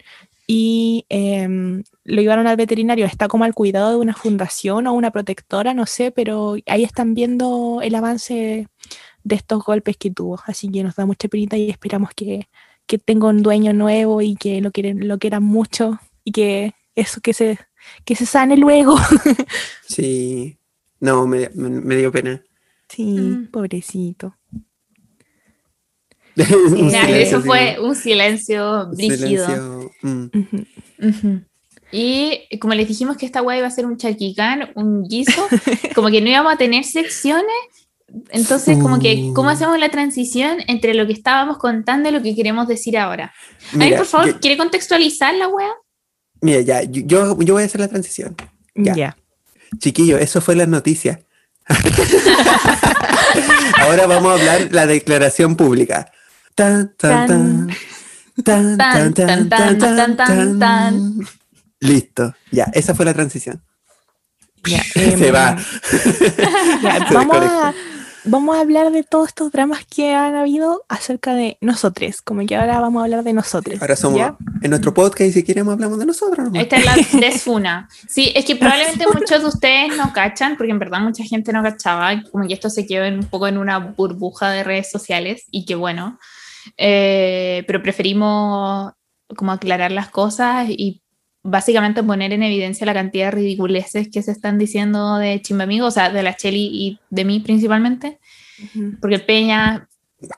y 0.50 1.04
em, 1.10 1.84
lo 2.04 2.22
llevaron 2.22 2.46
al 2.46 2.56
veterinario. 2.56 3.04
Está 3.04 3.28
como 3.28 3.44
al 3.44 3.54
cuidado 3.54 3.90
de 3.90 3.96
una 3.96 4.14
fundación 4.14 4.86
o 4.86 4.94
una 4.94 5.10
protectora, 5.10 5.74
no 5.74 5.84
sé, 5.84 6.10
pero 6.10 6.56
ahí 6.66 6.84
están 6.84 7.14
viendo 7.14 7.80
el 7.82 7.94
avance 7.94 8.66
de 9.24 9.34
estos 9.34 9.62
golpes 9.62 9.98
que 9.98 10.10
tuvo. 10.10 10.40
Así 10.46 10.70
que 10.70 10.82
nos 10.82 10.96
da 10.96 11.04
mucha 11.04 11.28
penita 11.28 11.58
y 11.58 11.68
esperamos 11.68 12.10
que, 12.16 12.48
que 12.86 12.98
tenga 12.98 13.28
un 13.28 13.42
dueño 13.42 13.74
nuevo 13.74 14.22
y 14.22 14.36
que 14.36 14.62
lo, 14.62 14.72
quieren, 14.72 15.06
lo 15.06 15.18
quieran 15.18 15.42
mucho 15.42 16.00
y 16.24 16.32
que 16.32 16.72
eso, 16.94 17.20
que 17.20 17.34
se, 17.34 17.58
que 18.06 18.16
se 18.16 18.24
sane 18.24 18.56
luego. 18.56 18.96
sí, 19.86 20.57
no, 21.00 21.26
me, 21.26 21.48
me, 21.54 21.96
dio 21.96 22.10
pena. 22.10 22.42
Sí, 22.88 23.04
mm. 23.04 23.50
pobrecito. 23.50 24.36
eso 27.08 27.40
fue 27.42 27.78
un 27.80 27.94
silencio 27.94 28.88
brígido. 28.90 29.90
Mm. 30.02 30.26
Y 31.90 32.58
como 32.58 32.74
les 32.74 32.86
dijimos 32.86 33.16
que 33.16 33.26
esta 33.26 33.42
web 33.42 33.58
iba 33.58 33.66
a 33.66 33.70
ser 33.70 33.86
un 33.86 33.96
chaquicán, 33.96 34.70
un 34.74 35.04
guiso, 35.04 35.46
como 35.94 36.08
que 36.10 36.20
no 36.20 36.28
íbamos 36.28 36.52
a 36.52 36.58
tener 36.58 36.84
secciones, 36.84 37.46
entonces 38.30 38.78
como 38.78 38.98
que, 38.98 39.32
¿cómo 39.34 39.50
hacemos 39.50 39.78
la 39.78 39.90
transición 39.90 40.58
entre 40.66 40.94
lo 40.94 41.06
que 41.06 41.12
estábamos 41.12 41.58
contando 41.58 42.08
y 42.08 42.12
lo 42.12 42.22
que 42.22 42.34
queremos 42.34 42.68
decir 42.68 42.96
ahora? 42.96 43.32
a 43.74 43.76
ver, 43.76 43.96
por 43.96 44.06
favor, 44.06 44.40
¿quiere 44.40 44.56
contextualizar 44.56 45.34
la 45.34 45.48
web? 45.48 45.70
Mira, 46.40 46.60
ya, 46.60 46.82
yo, 46.84 47.38
yo 47.40 47.54
voy 47.54 47.62
a 47.62 47.66
hacer 47.66 47.80
la 47.80 47.88
transición. 47.88 48.36
Ya. 48.74 49.16
Chiquillo, 49.78 50.18
eso 50.18 50.40
fue 50.40 50.56
la 50.56 50.66
noticia. 50.66 51.20
Ahora 53.80 54.06
vamos 54.06 54.30
a 54.30 54.34
hablar 54.34 54.68
la 54.70 54.86
declaración 54.86 55.56
pública. 55.56 56.10
Tan, 56.54 56.94
tan, 56.96 57.26
tan. 57.26 57.68
Tan, 58.44 58.78
tan, 58.78 59.14
tan, 59.14 59.48
tan, 60.16 60.58
tan. 60.58 61.14
Listo, 61.80 62.34
ya, 62.50 62.64
esa 62.72 62.94
fue 62.94 63.04
la 63.04 63.14
transición. 63.14 63.62
Ya, 64.64 64.82
Se 64.92 65.28
em, 65.28 65.34
va. 65.34 65.56
ya, 66.82 67.08
Se 67.08 67.14
vamos, 67.14 67.36
a. 67.36 67.74
vamos 68.28 68.56
a 68.56 68.60
hablar 68.60 68.90
de 68.92 69.02
todos 69.02 69.28
estos 69.28 69.50
dramas 69.52 69.84
que 69.86 70.14
han 70.14 70.34
habido 70.34 70.84
acerca 70.88 71.34
de 71.34 71.58
nosotros, 71.60 72.22
como 72.22 72.44
que 72.46 72.56
ahora 72.56 72.80
vamos 72.80 73.00
a 73.00 73.04
hablar 73.04 73.24
de 73.24 73.32
nosotros. 73.32 73.80
Ahora 73.80 73.96
somos 73.96 74.18
¿ya? 74.18 74.36
en 74.62 74.70
nuestro 74.70 74.94
podcast 74.94 75.22
y 75.30 75.32
si 75.32 75.42
queremos 75.44 75.72
hablamos 75.74 75.98
de 75.98 76.06
nosotros. 76.06 76.46
nomás. 76.46 76.62
Esta 76.62 76.76
es 76.76 76.84
la 76.84 76.96
desfuna. 77.20 77.88
Sí, 78.08 78.32
es 78.34 78.44
que 78.44 78.56
probablemente 78.56 79.04
muchos 79.12 79.40
de 79.42 79.46
ustedes 79.48 79.96
no 79.96 80.12
cachan, 80.12 80.56
porque 80.56 80.72
en 80.72 80.78
verdad 80.78 81.00
mucha 81.00 81.24
gente 81.24 81.52
no 81.52 81.62
cachaba, 81.62 82.22
como 82.30 82.46
que 82.46 82.54
esto 82.54 82.70
se 82.70 82.86
quedó 82.86 83.04
en- 83.04 83.18
un 83.20 83.26
poco 83.26 83.48
en 83.48 83.58
una 83.58 83.78
burbuja 83.78 84.50
de 84.50 84.64
redes 84.64 84.90
sociales, 84.90 85.44
y 85.50 85.64
que 85.64 85.74
bueno, 85.74 86.18
Eh, 86.76 87.64
pero 87.66 87.82
preferimos 87.82 88.92
como 89.36 89.52
aclarar 89.52 89.90
las 89.90 90.10
cosas 90.10 90.68
y 90.68 91.02
básicamente 91.50 92.02
poner 92.02 92.32
en 92.32 92.42
evidencia 92.42 92.86
la 92.86 92.94
cantidad 92.94 93.26
de 93.26 93.30
ridiculeces 93.32 94.08
que 94.08 94.22
se 94.22 94.32
están 94.32 94.58
diciendo 94.58 95.16
de 95.16 95.40
Chimbamigo, 95.42 95.86
o 95.86 95.90
sea, 95.90 96.10
de 96.10 96.22
la 96.22 96.36
Cheli 96.36 96.68
y 96.72 96.98
de 97.10 97.24
mí 97.24 97.40
principalmente, 97.40 98.18
Ujú. 98.64 98.96
porque 99.00 99.16
el 99.16 99.24
Peña, 99.24 99.88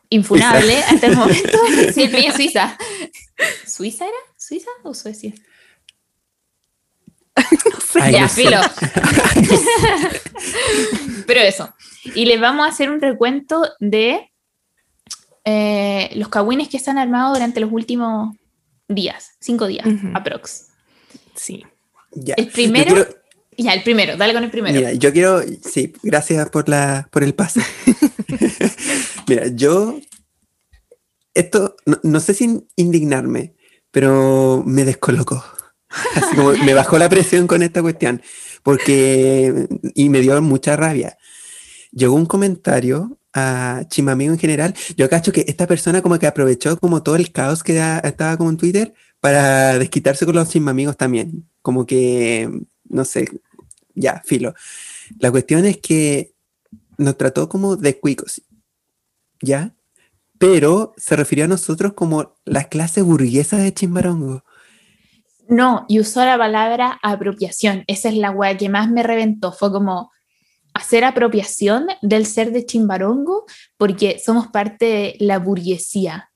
infunable 0.09 0.77
hasta 0.79 1.07
el 1.07 1.17
momento, 1.17 1.59
sí, 1.95 2.03
el 2.03 2.11
Peña 2.11 2.33
Suiza. 2.33 2.77
¿Suiza 3.67 4.05
era? 4.05 4.17
¿Suiza 4.37 4.69
o 4.83 4.95
Suecia? 4.95 5.33
Ay, 8.01 8.13
ya, 8.13 8.21
no 8.23 8.29
sé. 8.29 8.43
filo. 8.43 8.61
Pero 11.27 11.41
eso. 11.41 11.73
Y 12.15 12.25
les 12.27 12.41
vamos 12.41 12.67
a 12.67 12.71
hacer 12.71 12.91
un 12.91 13.01
recuento 13.01 13.63
de 13.79 14.31
eh, 15.45 16.11
los 16.15 16.29
cagüines 16.29 16.69
que 16.69 16.79
se 16.79 16.91
han 16.91 16.99
armado 16.99 17.33
durante 17.35 17.61
los 17.61 17.73
últimos 17.73 18.37
días, 18.89 19.33
cinco 19.41 19.67
días, 19.67 19.87
Ujú. 19.87 20.09
aprox. 20.15 20.67
Sí. 21.43 21.65
Ya. 22.13 22.35
El 22.35 22.49
primero, 22.49 22.95
quiero- 22.95 23.11
ya, 23.57 23.73
el 23.73 23.83
primero, 23.83 24.17
dale 24.17 24.33
con 24.35 24.45
el 24.45 24.51
primero. 24.51 24.75
Mira, 24.79 24.93
yo 24.93 25.13
quiero, 25.13 25.43
sí, 25.43 25.93
gracias 26.03 26.51
por 26.51 26.69
la, 26.69 27.09
por 27.11 27.23
el 27.23 27.35
pase. 27.35 27.61
Mira, 29.29 29.47
yo, 29.49 29.99
esto, 31.35 31.77
no, 31.87 31.99
no 32.03 32.21
sé 32.21 32.35
si 32.35 32.67
indignarme, 32.77 33.55
pero 33.91 34.63
me 34.67 34.85
descolocó. 34.85 35.43
Así 36.15 36.37
como 36.37 36.53
me 36.53 36.75
bajó 36.75 36.99
la 36.99 37.09
presión 37.09 37.47
con 37.47 37.63
esta 37.63 37.83
cuestión, 37.83 38.23
porque, 38.63 39.67
y 39.95 40.09
me 40.09 40.21
dio 40.21 40.41
mucha 40.43 40.77
rabia. 40.77 41.17
Llegó 41.93 42.15
un 42.15 42.27
comentario 42.27 43.19
a 43.33 43.83
Chimamigo 43.89 44.33
en 44.33 44.39
general. 44.39 44.75
Yo 44.97 45.09
cacho 45.09 45.33
que 45.33 45.45
esta 45.49 45.67
persona 45.67 46.03
como 46.03 46.19
que 46.19 46.27
aprovechó 46.27 46.79
como 46.79 47.03
todo 47.03 47.17
el 47.17 47.33
caos 47.33 47.63
que 47.63 47.75
da- 47.75 47.99
estaba 48.01 48.37
como 48.37 48.51
en 48.51 48.57
Twitter 48.57 48.95
para 49.21 49.79
desquitarse 49.79 50.27
con 50.27 50.35
los 50.35 50.49
Chimamigos 50.49 50.97
también. 50.97 51.49
Como 51.63 51.87
que, 51.87 52.51
no 52.85 53.05
sé, 53.05 53.29
ya, 53.95 54.23
filo. 54.25 54.55
La 55.19 55.31
cuestión 55.31 55.65
es 55.67 55.79
que 55.79 56.35
nos 56.99 57.17
trató 57.17 57.49
como 57.49 57.77
de 57.77 57.99
cuicos, 57.99 58.43
¿ya? 59.43 59.75
Pero 60.39 60.95
se 60.97 61.17
refirió 61.17 61.45
a 61.45 61.49
nosotros 61.49 61.93
como 61.93 62.35
la 62.45 62.65
clase 62.65 63.03
burguesa 63.03 63.59
de 63.59 63.75
Chimbarongo. 63.75 64.45
No, 65.49 65.85
y 65.89 65.99
usó 65.99 66.25
la 66.25 66.39
palabra 66.39 66.99
apropiación. 67.03 67.85
Esa 67.89 68.09
es 68.09 68.17
la 68.17 68.31
weá 68.31 68.57
que 68.57 68.69
más 68.69 68.89
me 68.89 69.03
reventó. 69.03 69.53
Fue 69.53 69.73
como 69.73 70.13
hacer 70.73 71.05
apropiación 71.05 71.89
del 72.03 72.25
ser 72.25 72.53
de 72.53 72.65
Chimbarongo 72.65 73.45
porque 73.77 74.21
somos 74.25 74.47
parte 74.49 74.85
de 74.87 75.17
la 75.19 75.39
burguesía 75.41 76.31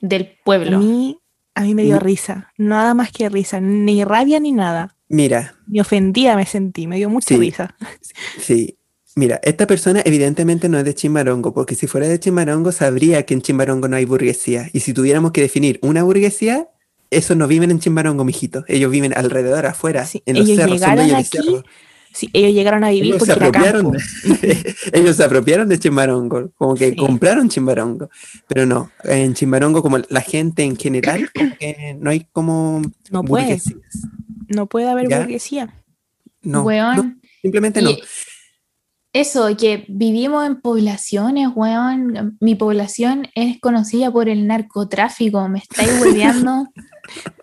del 0.00 0.22
A 0.22 0.44
pueblo. 0.44 0.78
mí, 0.80 1.21
a 1.54 1.62
mí 1.62 1.74
me 1.74 1.84
dio 1.84 1.98
risa, 1.98 2.52
nada 2.56 2.94
más 2.94 3.12
que 3.12 3.28
risa, 3.28 3.60
ni 3.60 4.04
rabia 4.04 4.40
ni 4.40 4.52
nada. 4.52 4.96
Mira, 5.08 5.54
Ni 5.66 5.80
ofendida 5.80 6.36
me 6.36 6.46
sentí, 6.46 6.86
me 6.86 6.96
dio 6.96 7.10
mucha 7.10 7.28
Sí. 7.28 7.36
risa. 7.38 7.76
Sí, 8.40 8.78
mira, 9.14 9.40
esta 9.42 9.66
persona 9.66 10.00
evidentemente 10.04 10.68
no 10.68 10.78
es 10.78 10.84
de 10.84 10.94
Chimbarongo, 10.94 11.52
porque 11.52 11.74
si 11.74 11.86
fuera 11.86 12.08
de 12.08 12.18
Chimbarongo 12.18 12.72
sabría 12.72 13.24
que 13.24 13.34
en 13.34 13.42
Chimbarongo 13.42 13.88
no 13.88 13.96
hay 13.96 14.04
burguesía. 14.06 14.70
Y 14.72 14.80
si 14.80 14.94
tuviéramos 14.94 15.32
que 15.32 15.42
definir 15.42 15.78
una 15.82 16.02
burguesía, 16.02 16.68
esos 17.10 17.36
no 17.36 17.46
viven 17.46 17.70
en 17.70 17.78
Chimbarongo, 17.78 18.24
mijito. 18.24 18.64
Ellos 18.68 18.90
viven 18.90 19.12
alrededor, 19.14 19.66
afuera, 19.66 20.06
Sí, 20.06 20.22
en 20.24 20.38
los 20.38 20.46
ellos 20.48 20.56
cerros, 20.56 20.80
son 20.80 20.90
llegaron 20.90 21.08
de 21.08 21.16
aquí 21.16 21.36
cerros. 21.36 21.64
Sí, 22.14 22.28
ellos 22.32 22.52
llegaron 22.52 22.84
a 22.84 22.90
vivir 22.90 23.14
Ellos 23.14 23.26
se 23.26 23.34
porque 23.36 23.58
era 23.58 23.70
apropiaron 23.78 23.92
de, 23.92 24.74
ellos 24.92 25.16
se 25.16 25.24
apropiaron 25.24 25.68
de 25.68 25.78
Chimbarongo, 25.78 26.50
como 26.56 26.74
que 26.74 26.90
Sí. 26.90 26.96
compraron 26.96 27.48
Chimbarongo. 27.48 28.10
Pero 28.48 28.66
no, 28.66 28.90
en 29.04 29.34
Chimbarongo, 29.34 29.82
como 29.82 29.98
la 30.08 30.20
gente 30.20 30.62
en 30.62 30.76
general, 30.76 31.30
como 31.34 31.56
que 31.56 31.96
no 31.98 32.10
hay 32.10 32.26
como 32.32 32.82
No 33.10 33.22
puede, 33.24 33.44
burguesías. 33.44 33.78
no 34.48 34.66
puede 34.66 34.88
haber 34.90 35.08
¿Ya? 35.08 35.20
burguesía. 35.20 35.74
No, 36.42 36.62
Weón. 36.64 36.96
no, 36.96 37.14
simplemente 37.40 37.80
Y 37.80 37.84
no. 37.84 37.90
Eso, 39.14 39.54
que 39.58 39.84
vivimos 39.88 40.46
en 40.46 40.60
poblaciones, 40.62 41.48
weón. 41.54 42.36
Mi 42.40 42.54
población 42.54 43.28
es 43.34 43.60
conocida 43.60 44.10
por 44.10 44.28
el 44.30 44.46
narcotráfico. 44.46 45.46
Me 45.48 45.58
estáis 45.58 45.90
hueveando. 46.00 46.66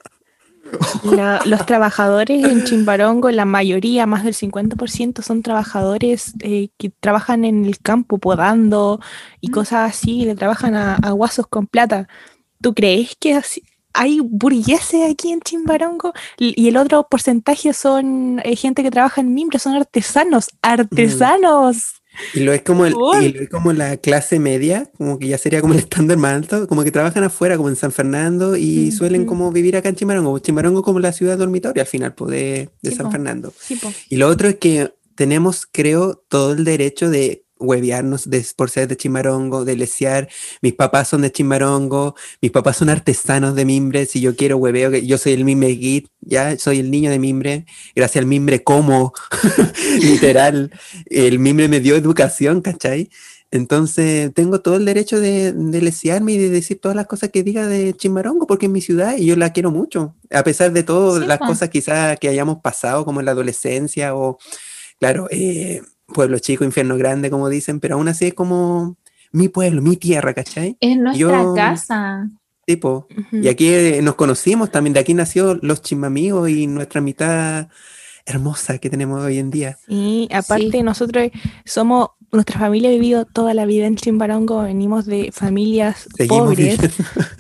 La- 1.04 1.42
los 1.46 1.66
trabajadores 1.66 2.44
en 2.44 2.64
Chimbarongo, 2.64 3.30
la 3.32 3.46
mayoría, 3.46 4.06
más 4.06 4.24
del 4.24 4.34
50%, 4.34 5.22
son 5.22 5.42
trabajadores 5.42 6.34
eh, 6.42 6.70
que 6.78 6.90
trabajan 6.90 7.46
en 7.46 7.66
el 7.66 7.80
campo 7.80 8.18
podando 8.18 9.00
y 9.42 9.50
Mm. 9.50 9.52
cosas 9.52 9.90
así, 9.92 10.22
y 10.22 10.26
le 10.26 10.36
trabajan 10.36 10.76
a, 10.76 10.96
a 10.96 11.12
guasos 11.12 11.48
con 11.48 11.68
plata. 11.68 12.08
¿Tú 12.62 12.74
crees 12.74 13.16
que 13.20 13.34
así- 13.36 13.64
hay 13.94 14.20
burgueses 14.22 15.10
aquí 15.10 15.32
en 15.32 15.42
Chimbarongo? 15.42 16.14
Y 16.38 16.68
el 16.68 16.78
otro 16.78 17.08
porcentaje 17.10 17.74
son 17.74 18.40
eh, 18.44 18.56
gente 18.56 18.84
que 18.84 18.92
trabaja 18.92 19.22
en 19.22 19.34
mimbre, 19.34 19.60
son 19.60 19.76
artesanos, 19.76 20.50
artesanos. 20.62 21.99
Y 22.34 22.42
lo 22.42 22.54
es 22.54 22.62
como 22.62 22.86
el, 22.86 22.94
y 23.22 23.34
lo 23.34 23.42
es 23.42 23.50
como 23.50 23.74
la 23.74 23.98
clase 23.98 24.40
media, 24.40 24.90
como 24.98 25.20
que 25.20 25.28
ya 25.28 25.38
sería 25.38 25.62
como 25.62 25.74
el 25.74 25.80
estándar 25.80 26.18
más 26.18 26.34
alto, 26.34 26.68
como 26.68 26.84
que 26.84 26.92
trabajan 26.92 27.24
afuera, 27.24 27.58
como 27.58 27.70
en 27.70 27.76
San 27.76 27.92
Fernando, 27.92 28.56
y 28.56 28.92
suelen 28.92 29.26
como 29.26 29.52
vivir 29.52 29.78
acá 29.78 29.90
en 29.90 29.96
Chimarongo. 29.96 30.40
Chimarongo 30.40 30.84
como 30.84 31.00
la 31.00 31.12
ciudad 31.12 31.38
dormitoria 31.38 31.84
al 31.84 31.88
final, 31.88 32.14
pues, 32.14 32.32
de, 32.32 32.70
de 32.82 32.90
Sí, 32.92 32.96
San 32.96 33.08
po. 33.08 33.12
Fernando. 33.12 33.54
Sí, 33.60 33.76
po. 33.76 33.92
Y 34.10 34.18
lo 34.18 34.28
otro 34.28 34.48
es 34.50 34.56
que 34.56 34.94
tenemos, 35.16 35.66
creo, 35.70 36.24
todo 36.30 36.54
el 36.54 36.64
derecho 36.64 37.10
de 37.10 37.46
huevearnos 37.60 38.30
de, 38.30 38.46
por 38.56 38.70
ser 38.70 38.88
de 38.88 38.98
Chimarongo, 38.98 39.66
de 39.66 39.76
lesear. 39.76 40.28
Mis 40.62 40.74
papás 40.74 41.10
son 41.10 41.22
de 41.22 41.32
Chimarongo, 41.32 42.16
mis 42.42 42.52
papás 42.52 42.78
son 42.78 42.90
artesanos 42.90 43.56
de 43.56 43.66
mimbre. 43.66 44.06
Si 44.06 44.22
yo 44.22 44.36
quiero 44.36 44.58
hueveo, 44.58 44.92
que 44.92 45.06
yo 45.06 45.18
soy 45.18 45.34
el 45.34 45.46
mimbre 45.46 45.76
git, 45.76 46.08
ya 46.22 46.58
soy 46.58 46.80
el 46.80 46.90
niño 46.92 47.12
de 47.12 47.20
mimbre. 47.20 47.66
Gracias 47.96 48.22
al 48.22 48.28
mimbre 48.28 48.64
como, 48.64 49.14
literal. 50.02 50.72
El 51.06 51.40
mimbre 51.40 51.68
me 51.68 51.80
dio 51.80 51.96
educación, 51.96 52.62
¿cachai? 52.62 53.10
Entonces 53.52 54.32
tengo 54.36 54.62
todo 54.62 54.76
el 54.76 54.86
derecho 54.86 55.20
de, 55.20 55.52
de 55.54 55.82
lesearme 55.82 56.34
y 56.34 56.38
de 56.38 56.50
decir 56.50 56.80
todas 56.80 56.96
las 56.96 57.08
cosas 57.08 57.30
que 57.32 57.42
diga 57.44 57.68
de 57.68 57.96
Chimarongo, 57.96 58.46
porque 58.46 58.68
es 58.68 58.72
mi 58.72 58.82
ciudad 58.82 59.18
y 59.18 59.26
yo 59.26 59.36
la 59.36 59.52
quiero 59.54 59.72
mucho. 59.72 60.16
A 60.30 60.44
pesar 60.44 60.72
de 60.72 60.84
todas 60.84 61.24
Sí, 61.24 61.28
las 61.28 61.40
po. 61.40 61.46
cosas 61.48 61.70
quizás 61.70 62.20
que 62.20 62.30
hayamos 62.30 62.60
pasado, 62.62 63.06
como 63.06 63.20
en 63.22 63.26
la 63.26 63.32
adolescencia 63.32 64.16
o, 64.16 64.38
claro, 65.00 65.28
eh, 65.32 65.82
pueblo 66.10 66.40
chico, 66.40 66.64
infierno 66.64 66.98
grande, 66.98 67.30
como 67.30 67.50
dicen, 67.50 67.80
pero 67.80 67.96
aún 67.96 68.08
así 68.08 68.26
es 68.28 68.34
como 68.34 68.98
mi 69.32 69.48
pueblo, 69.50 69.82
mi 69.82 69.96
tierra, 69.98 70.34
¿cachai? 70.34 70.76
Es 70.80 70.98
nuestra 70.98 71.44
Yo- 71.44 71.54
casa. 71.56 72.30
Tipo, 72.66 73.08
y 73.32 73.48
aquí 73.48 73.68
eh, 73.68 74.00
nos 74.04 74.14
conocimos 74.14 74.70
también, 74.70 74.94
de 74.94 75.00
aquí 75.00 75.16
nació 75.16 75.58
los 75.64 75.82
chimamigos 75.82 76.50
y 76.50 76.68
nuestra 76.68 77.02
mitad 77.02 77.68
hermosa 78.30 78.78
que 78.78 78.90
tenemos 78.90 79.22
hoy 79.24 79.38
en 79.40 79.50
día. 79.52 79.78
Y 79.88 80.30
aparte 80.34 80.72
Sí. 80.72 80.84
nosotros 80.84 81.30
somos, 81.66 82.10
nuestra 82.32 82.60
familia 82.60 82.90
ha 82.90 82.94
vivido 82.94 83.26
toda 83.26 83.54
la 83.56 83.66
vida 83.66 83.88
en 83.88 83.96
Chimbarongo, 83.96 84.62
venimos 84.62 85.06
de 85.08 85.32
familias 85.32 86.08
Seguimos 86.16 86.50
pobres. 86.50 86.58
viviendo. 86.80 86.88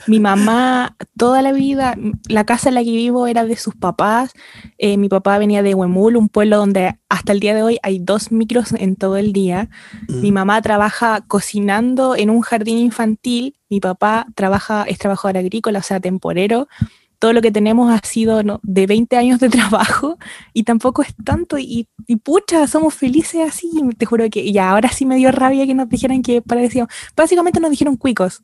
Mi 0.07 0.19
mamá 0.19 0.95
toda 1.15 1.41
la 1.43 1.51
vida, 1.51 1.95
la 2.27 2.43
casa 2.43 2.69
en 2.69 2.75
la 2.75 2.83
que 2.83 2.89
vivo 2.91 3.27
era 3.27 3.45
de 3.45 3.55
sus 3.55 3.75
papás. 3.75 4.31
Eh, 4.79 4.97
mi 4.97 5.07
papá 5.07 5.37
venía 5.37 5.61
de 5.61 5.75
Huemul, 5.75 6.15
un 6.17 6.27
pueblo 6.29 6.57
donde 6.57 6.95
hasta 7.07 7.31
el 7.33 7.39
día 7.39 7.53
de 7.53 7.61
hoy 7.61 7.77
hay 7.83 7.99
dos 7.99 8.31
micros 8.31 8.71
en 8.73 8.95
todo 8.95 9.17
el 9.17 9.31
día. 9.31 9.69
Mi 10.07 10.31
Mm. 10.31 10.33
mamá 10.33 10.61
trabaja 10.63 11.21
cocinando 11.27 12.15
en 12.15 12.29
un 12.31 12.41
jardín 12.41 12.79
infantil. 12.79 13.55
Mi 13.69 13.79
papá 13.79 14.25
trabaja, 14.35 14.83
es 14.87 14.97
trabajador 14.97 15.37
agrícola, 15.37 15.79
o 15.79 15.83
sea, 15.83 15.99
temporero. 15.99 16.67
Todo 17.19 17.33
lo 17.33 17.41
que 17.41 17.51
tenemos 17.51 17.91
ha 17.91 17.99
sido 18.05 18.43
¿no? 18.43 18.59
de 18.63 18.87
20 18.87 19.15
años 19.17 19.39
de 19.39 19.49
trabajo 19.49 20.17
y 20.53 20.63
tampoco 20.63 21.01
es 21.01 21.13
tanto 21.23 21.57
y, 21.57 21.87
y 22.07 22.15
pucha, 22.15 22.65
somos 22.67 22.95
felices 22.95 23.41
así, 23.47 23.69
te 23.97 24.05
juro 24.05 24.29
que 24.29 24.51
ya 24.51 24.71
ahora 24.71 24.89
sí 24.89 25.05
me 25.05 25.17
dio 25.17 25.31
rabia 25.31 25.67
que 25.67 25.75
nos 25.75 25.89
dijeran 25.89 26.21
que 26.21 26.41
parecíamos, 26.41 26.91
básicamente 27.15 27.59
nos 27.59 27.71
dijeron 27.71 27.97
cuicos. 27.97 28.41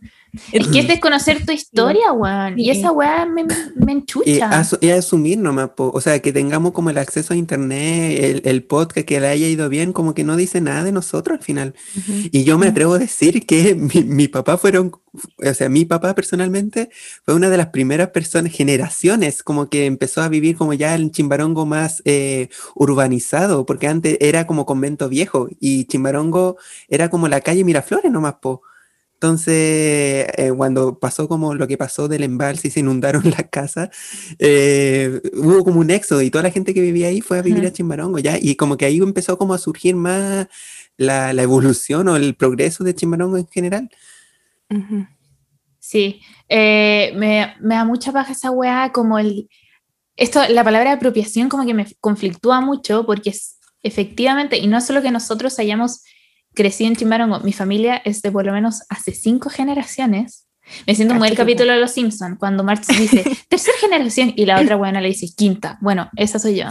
Es 0.52 0.68
que 0.68 0.80
es 0.80 0.88
desconocer 0.88 1.46
tu 1.46 1.54
historia, 1.54 2.12
weón, 2.12 2.60
y 2.60 2.70
esa 2.70 2.92
weá 2.92 3.26
me, 3.26 3.46
me 3.76 3.92
enchucha. 3.94 4.66
Y, 4.82 4.90
asumir 4.90 5.38
nomás, 5.38 5.70
o 5.78 6.02
sea, 6.02 6.20
que 6.20 6.34
tengamos 6.34 6.74
como 6.74 6.90
el 6.90 6.98
acceso 6.98 7.34
a 7.34 7.38
internet, 7.38 8.20
el, 8.22 8.42
el, 8.44 8.64
podcast, 8.64 9.08
que 9.08 9.22
le 9.22 9.28
haya 9.28 9.48
ido 9.48 9.70
bien, 9.70 9.94
como 9.94 10.14
que 10.14 10.26
no 10.26 10.36
dice 10.36 10.60
nada 10.60 10.84
de 10.84 10.92
nosotros 10.92 11.38
al 11.38 11.44
final. 11.44 11.74
Y 12.32 12.44
yo 12.44 12.58
me 12.58 12.68
atrevo 12.68 12.96
a 12.96 13.00
decir 13.00 13.46
que 13.46 13.76
mi, 13.76 14.04
mi 14.04 14.28
papá 14.28 14.58
fueron 14.58 14.92
o 15.38 15.54
sea, 15.54 15.70
mi 15.70 15.86
papá 15.86 16.16
personalmente 16.16 16.90
fue 17.24 17.34
una 17.34 17.50
de 17.50 17.58
las 17.58 17.68
primeras 17.68 18.10
personas, 18.10 18.52
generaciones, 18.52 19.44
como 19.44 19.70
que 19.70 19.86
empezó 19.86 20.22
a 20.22 20.30
vivir 20.30 20.56
como 20.58 20.74
ya 20.74 20.96
el 20.96 21.12
Chimbarongo 21.12 21.66
más 21.66 22.02
eh, 22.06 22.50
urbanizado, 22.76 23.66
porque 23.66 23.88
antes 23.88 24.18
era 24.22 24.48
como 24.48 24.66
convento 24.66 25.10
viejo 25.10 25.48
y 25.60 25.86
Chimbarongo 25.86 26.58
era 26.88 27.10
como 27.10 27.28
la 27.28 27.42
calle 27.42 27.64
Miraflores 27.64 28.12
nomás, 28.12 28.36
po. 28.42 28.62
Entonces, 29.16 30.28
eh, 30.38 30.52
cuando 30.56 31.00
pasó 31.00 31.28
como 31.28 31.56
lo 31.56 31.68
que 31.68 31.78
pasó 31.78 32.08
del 32.08 32.24
embalse 32.24 32.68
y 32.68 32.72
se 32.72 32.82
inundaron 32.82 33.24
las 33.32 33.48
casas, 33.50 33.90
eh, 34.40 35.22
hubo 35.34 35.64
como 35.64 35.80
un 35.80 35.90
éxodo 35.90 36.22
y 36.22 36.30
toda 36.30 36.44
la 36.44 36.52
gente 36.52 36.74
que 36.74 36.82
vivía 36.82 37.08
ahí 37.08 37.22
fue 37.22 37.40
a 37.40 37.42
vivir 37.42 37.66
a 37.66 37.74
Chimbarongo, 37.74 38.20
¿ya? 38.20 38.38
Y 38.40 38.56
como 38.56 38.78
que 38.78 38.86
ahí 38.86 38.98
empezó 38.98 39.38
como 39.38 39.54
a 39.54 39.58
surgir 39.58 39.96
más 39.96 40.48
la, 40.98 41.34
la 41.34 41.44
evolución 41.44 42.08
o 42.10 42.16
el 42.18 42.36
progreso 42.36 42.84
de 42.84 42.96
Chimbarongo 42.96 43.38
en 43.38 43.48
general. 43.48 43.90
Sí, 45.80 46.22
eh, 46.50 47.14
me, 47.16 47.56
me, 47.60 47.76
da 47.76 47.86
mucha 47.86 48.12
paja 48.12 48.32
esa 48.32 48.50
weá, 48.50 48.92
como 48.92 49.20
el... 49.20 49.48
Esto, 50.16 50.42
la 50.50 50.64
palabra 50.64 50.94
apropiación 50.94 51.48
como 51.48 51.66
que 51.66 51.74
me 51.74 51.86
conflictúa 52.00 52.60
mucho 52.60 53.06
porque 53.06 53.30
es, 53.30 53.60
efectivamente, 53.84 54.58
y 54.58 54.66
no 54.66 54.82
solo 54.82 55.04
que 55.04 55.12
nosotros 55.12 55.60
hayamos 55.60 56.04
crecido 56.56 56.90
en 56.90 56.96
Chimbarongo, 56.96 57.42
mi 57.42 57.54
familia 57.54 57.98
es 57.98 58.24
de 58.24 58.32
por 58.32 58.46
lo 58.46 58.54
menos 58.54 58.82
hace 58.90 59.14
cinco 59.14 59.52
generaciones. 59.52 60.48
Me 60.88 60.96
siento 60.96 61.14
muy 61.14 61.28
el 61.28 61.36
capítulo 61.36 61.74
de 61.74 61.80
Los 61.80 61.92
Simpsons, 61.92 62.40
cuando 62.40 62.64
Marx 62.64 62.88
dice 62.88 63.24
tercera 63.50 63.78
generación 63.80 64.34
y 64.36 64.48
la 64.48 64.60
otra 64.60 64.78
buena 64.78 65.00
le 65.02 65.10
dice 65.10 65.28
quinta. 65.36 65.78
Bueno, 65.82 66.10
esa 66.16 66.40
soy 66.40 66.56
yo. 66.56 66.66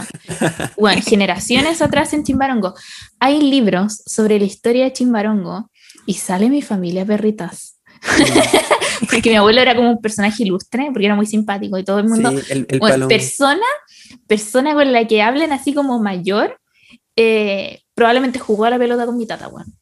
Bueno, 0.77 1.01
generaciones 1.05 1.81
atrás 1.81 2.11
en 2.11 2.25
Chimbarongo. 2.25 2.73
Hay 3.19 3.41
libros 3.41 4.03
sobre 4.05 4.39
la 4.39 4.45
historia 4.45 4.83
de 4.83 4.91
Chimbarongo 4.91 5.71
y 6.05 6.15
sale 6.15 6.49
mi 6.49 6.61
familia 6.61 7.05
perritas 7.05 7.74
porque 9.09 9.29
mi 9.29 9.35
abuelo 9.35 9.61
era 9.61 9.75
como 9.75 9.91
un 9.91 10.01
personaje 10.01 10.43
ilustre, 10.43 10.87
porque 10.91 11.05
era 11.05 11.15
muy 11.15 11.25
simpático 11.25 11.77
y 11.77 11.83
todo 11.83 11.99
el 11.99 12.07
mundo. 12.07 12.33
persona, 13.07 13.65
persona 14.27 14.73
con 14.73 14.91
la 14.91 15.07
que 15.07 15.21
hablen 15.21 15.51
así 15.51 15.73
como 15.73 15.99
mayor, 15.99 16.59
eh, 17.15 17.81
probablemente 17.93 18.39
jugó 18.39 18.65
a 18.65 18.69
la 18.69 18.77
pelota 18.77 19.05
con 19.05 19.17
mi 19.17 19.25
tata, 19.25 19.47
weón. 19.47 19.73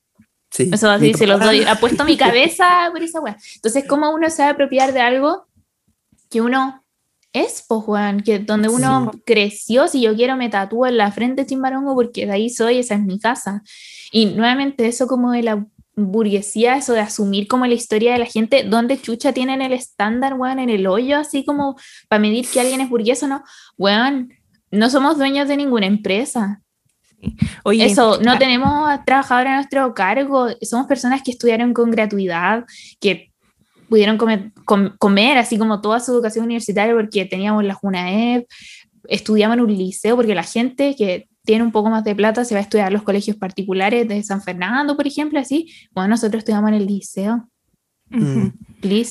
Sí, 0.51 0.69
Eso 0.71 0.89
así 0.89 1.15
se 1.15 1.25
los 1.25 1.39
doy. 1.39 1.63
Ha 1.63 1.75
puesto 1.75 2.05
mi 2.05 2.15
cabeza 2.17 2.89
por 2.91 3.01
esa 3.01 3.19
weón. 3.19 3.37
Entonces, 3.55 3.85
¿cómo 3.87 4.11
uno 4.11 4.29
se 4.29 4.43
va 4.43 4.49
a 4.49 4.51
apropiar 4.51 4.93
de 4.93 5.01
algo 5.01 5.47
que 6.29 6.41
uno 6.41 6.83
es, 7.33 7.65
pues, 7.67 7.83
Juan? 7.83 8.21
Que 8.21 8.37
donde 8.37 8.69
uno 8.69 9.11
creció, 9.25 9.87
si 9.87 10.01
yo 10.01 10.15
quiero 10.15 10.37
me 10.37 10.49
tatúo 10.49 10.85
en 10.85 10.97
la 10.97 11.11
frente 11.11 11.47
chimbarongo 11.47 11.95
porque 11.95 12.27
de 12.27 12.33
ahí 12.33 12.49
soy, 12.51 12.77
esa 12.77 12.93
es 12.93 13.01
mi 13.01 13.19
casa. 13.19 13.63
Y 14.11 14.27
nuevamente, 14.27 14.85
eso 14.85 15.07
como 15.07 15.31
de 15.31 15.41
la 15.41 15.65
burguesía, 15.95 16.75
eso 16.75 16.93
de 16.93 17.01
asumir 17.01 17.47
como 17.47 17.65
la 17.65 17.73
historia 17.73 18.13
de 18.13 18.19
la 18.19 18.25
gente, 18.25 18.63
¿dónde 18.63 18.99
chucha 18.99 19.33
tienen 19.33 19.61
el 19.61 19.73
estándar, 19.73 20.33
weón, 20.33 20.59
en 20.59 20.69
el 20.69 20.87
hoyo, 20.87 21.17
así 21.17 21.45
como 21.45 21.75
para 22.07 22.19
medir 22.19 22.47
que 22.47 22.59
alguien 22.59 22.81
es 22.81 22.89
burgués 22.89 23.21
o 23.23 23.27
no? 23.27 23.43
Weón, 23.77 24.33
no 24.71 24.89
somos 24.89 25.17
dueños 25.17 25.47
de 25.47 25.57
ninguna 25.57 25.85
empresa. 25.85 26.61
Oye, 27.63 27.85
eso, 27.85 28.19
no 28.21 28.37
tenemos 28.37 28.99
trabajadores 29.05 29.51
a 29.51 29.55
nuestro 29.55 29.93
cargo, 29.93 30.47
somos 30.61 30.87
personas 30.87 31.21
que 31.21 31.31
estudiaron 31.31 31.73
con 31.73 31.89
gratuidad, 31.91 32.65
que 32.99 33.31
pudieron 33.87 34.17
comer, 34.17 34.51
comer 34.97 35.37
así 35.37 35.57
como 35.57 35.79
toda 35.79 35.99
su 35.99 36.11
educación 36.11 36.45
universitaria 36.45 36.93
porque 36.93 37.25
teníamos 37.25 37.63
la 37.63 37.75
JUNAEP, 37.75 38.47
estudiaban 39.07 39.61
un 39.61 39.71
liceo, 39.71 40.15
porque 40.15 40.35
la 40.35 40.43
gente 40.43 40.95
que 40.97 41.27
tiene 41.45 41.63
un 41.63 41.71
poco 41.71 41.89
más 41.89 42.03
de 42.03 42.15
plata, 42.15 42.45
se 42.45 42.55
va 42.55 42.59
a 42.59 42.63
estudiar 42.63 42.87
a 42.87 42.91
los 42.91 43.03
colegios 43.03 43.37
particulares 43.37 44.07
de 44.07 44.23
San 44.23 44.41
Fernando, 44.41 44.95
por 44.95 45.07
ejemplo, 45.07 45.39
así. 45.39 45.69
Bueno, 45.91 46.09
nosotros 46.09 46.39
estudiamos 46.39 46.69
en 46.69 46.75
el 46.75 46.85
liceo. 46.85 47.49
Mm. 48.09 48.47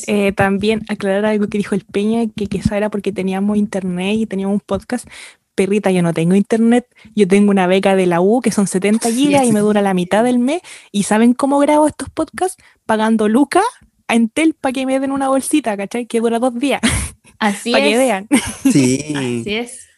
Eh, 0.07 0.33
también 0.33 0.83
aclarar 0.89 1.25
algo 1.25 1.49
que 1.49 1.59
dijo 1.59 1.75
el 1.75 1.85
Peña, 1.85 2.27
que 2.35 2.47
quizá 2.47 2.77
era 2.77 2.91
porque 2.91 3.13
teníamos 3.13 3.57
internet 3.57 4.17
y 4.19 4.27
teníamos 4.27 4.55
un 4.55 4.61
podcast. 4.61 5.09
Perrita, 5.55 5.91
yo 5.91 6.03
no 6.03 6.15
tengo 6.15 6.35
internet, 6.35 6.87
yo 7.15 7.29
tengo 7.29 7.51
una 7.51 7.67
beca 7.67 7.95
de 7.95 8.07
la 8.07 8.23
U 8.23 8.41
que 8.41 8.51
son 8.51 8.67
70 8.67 9.11
gigas 9.11 9.45
y 9.47 9.53
me 9.53 9.61
dura 9.61 9.83
la 9.83 9.93
mitad 9.93 10.25
del 10.25 10.39
mes. 10.39 10.63
¿Y 10.91 11.03
saben 11.03 11.35
cómo 11.35 11.59
grabo 11.59 11.87
estos 11.87 12.09
podcasts? 12.09 12.63
Pagando 12.87 13.29
lucas 13.29 13.65
a 14.09 14.15
Entel 14.15 14.55
para 14.55 14.73
que 14.73 14.87
me 14.87 14.99
den 14.99 15.13
una 15.13 15.29
bolsita, 15.29 15.77
¿cachai? 15.77 16.07
Que 16.07 16.21
dura 16.21 16.39
dos 16.39 16.59
días. 16.59 16.81
Así 17.39 17.73
para 17.73 17.85
que 17.85 17.99
vean. 17.99 18.29
Sí. 18.71 19.15
Así 19.15 19.55
es. 19.55 19.92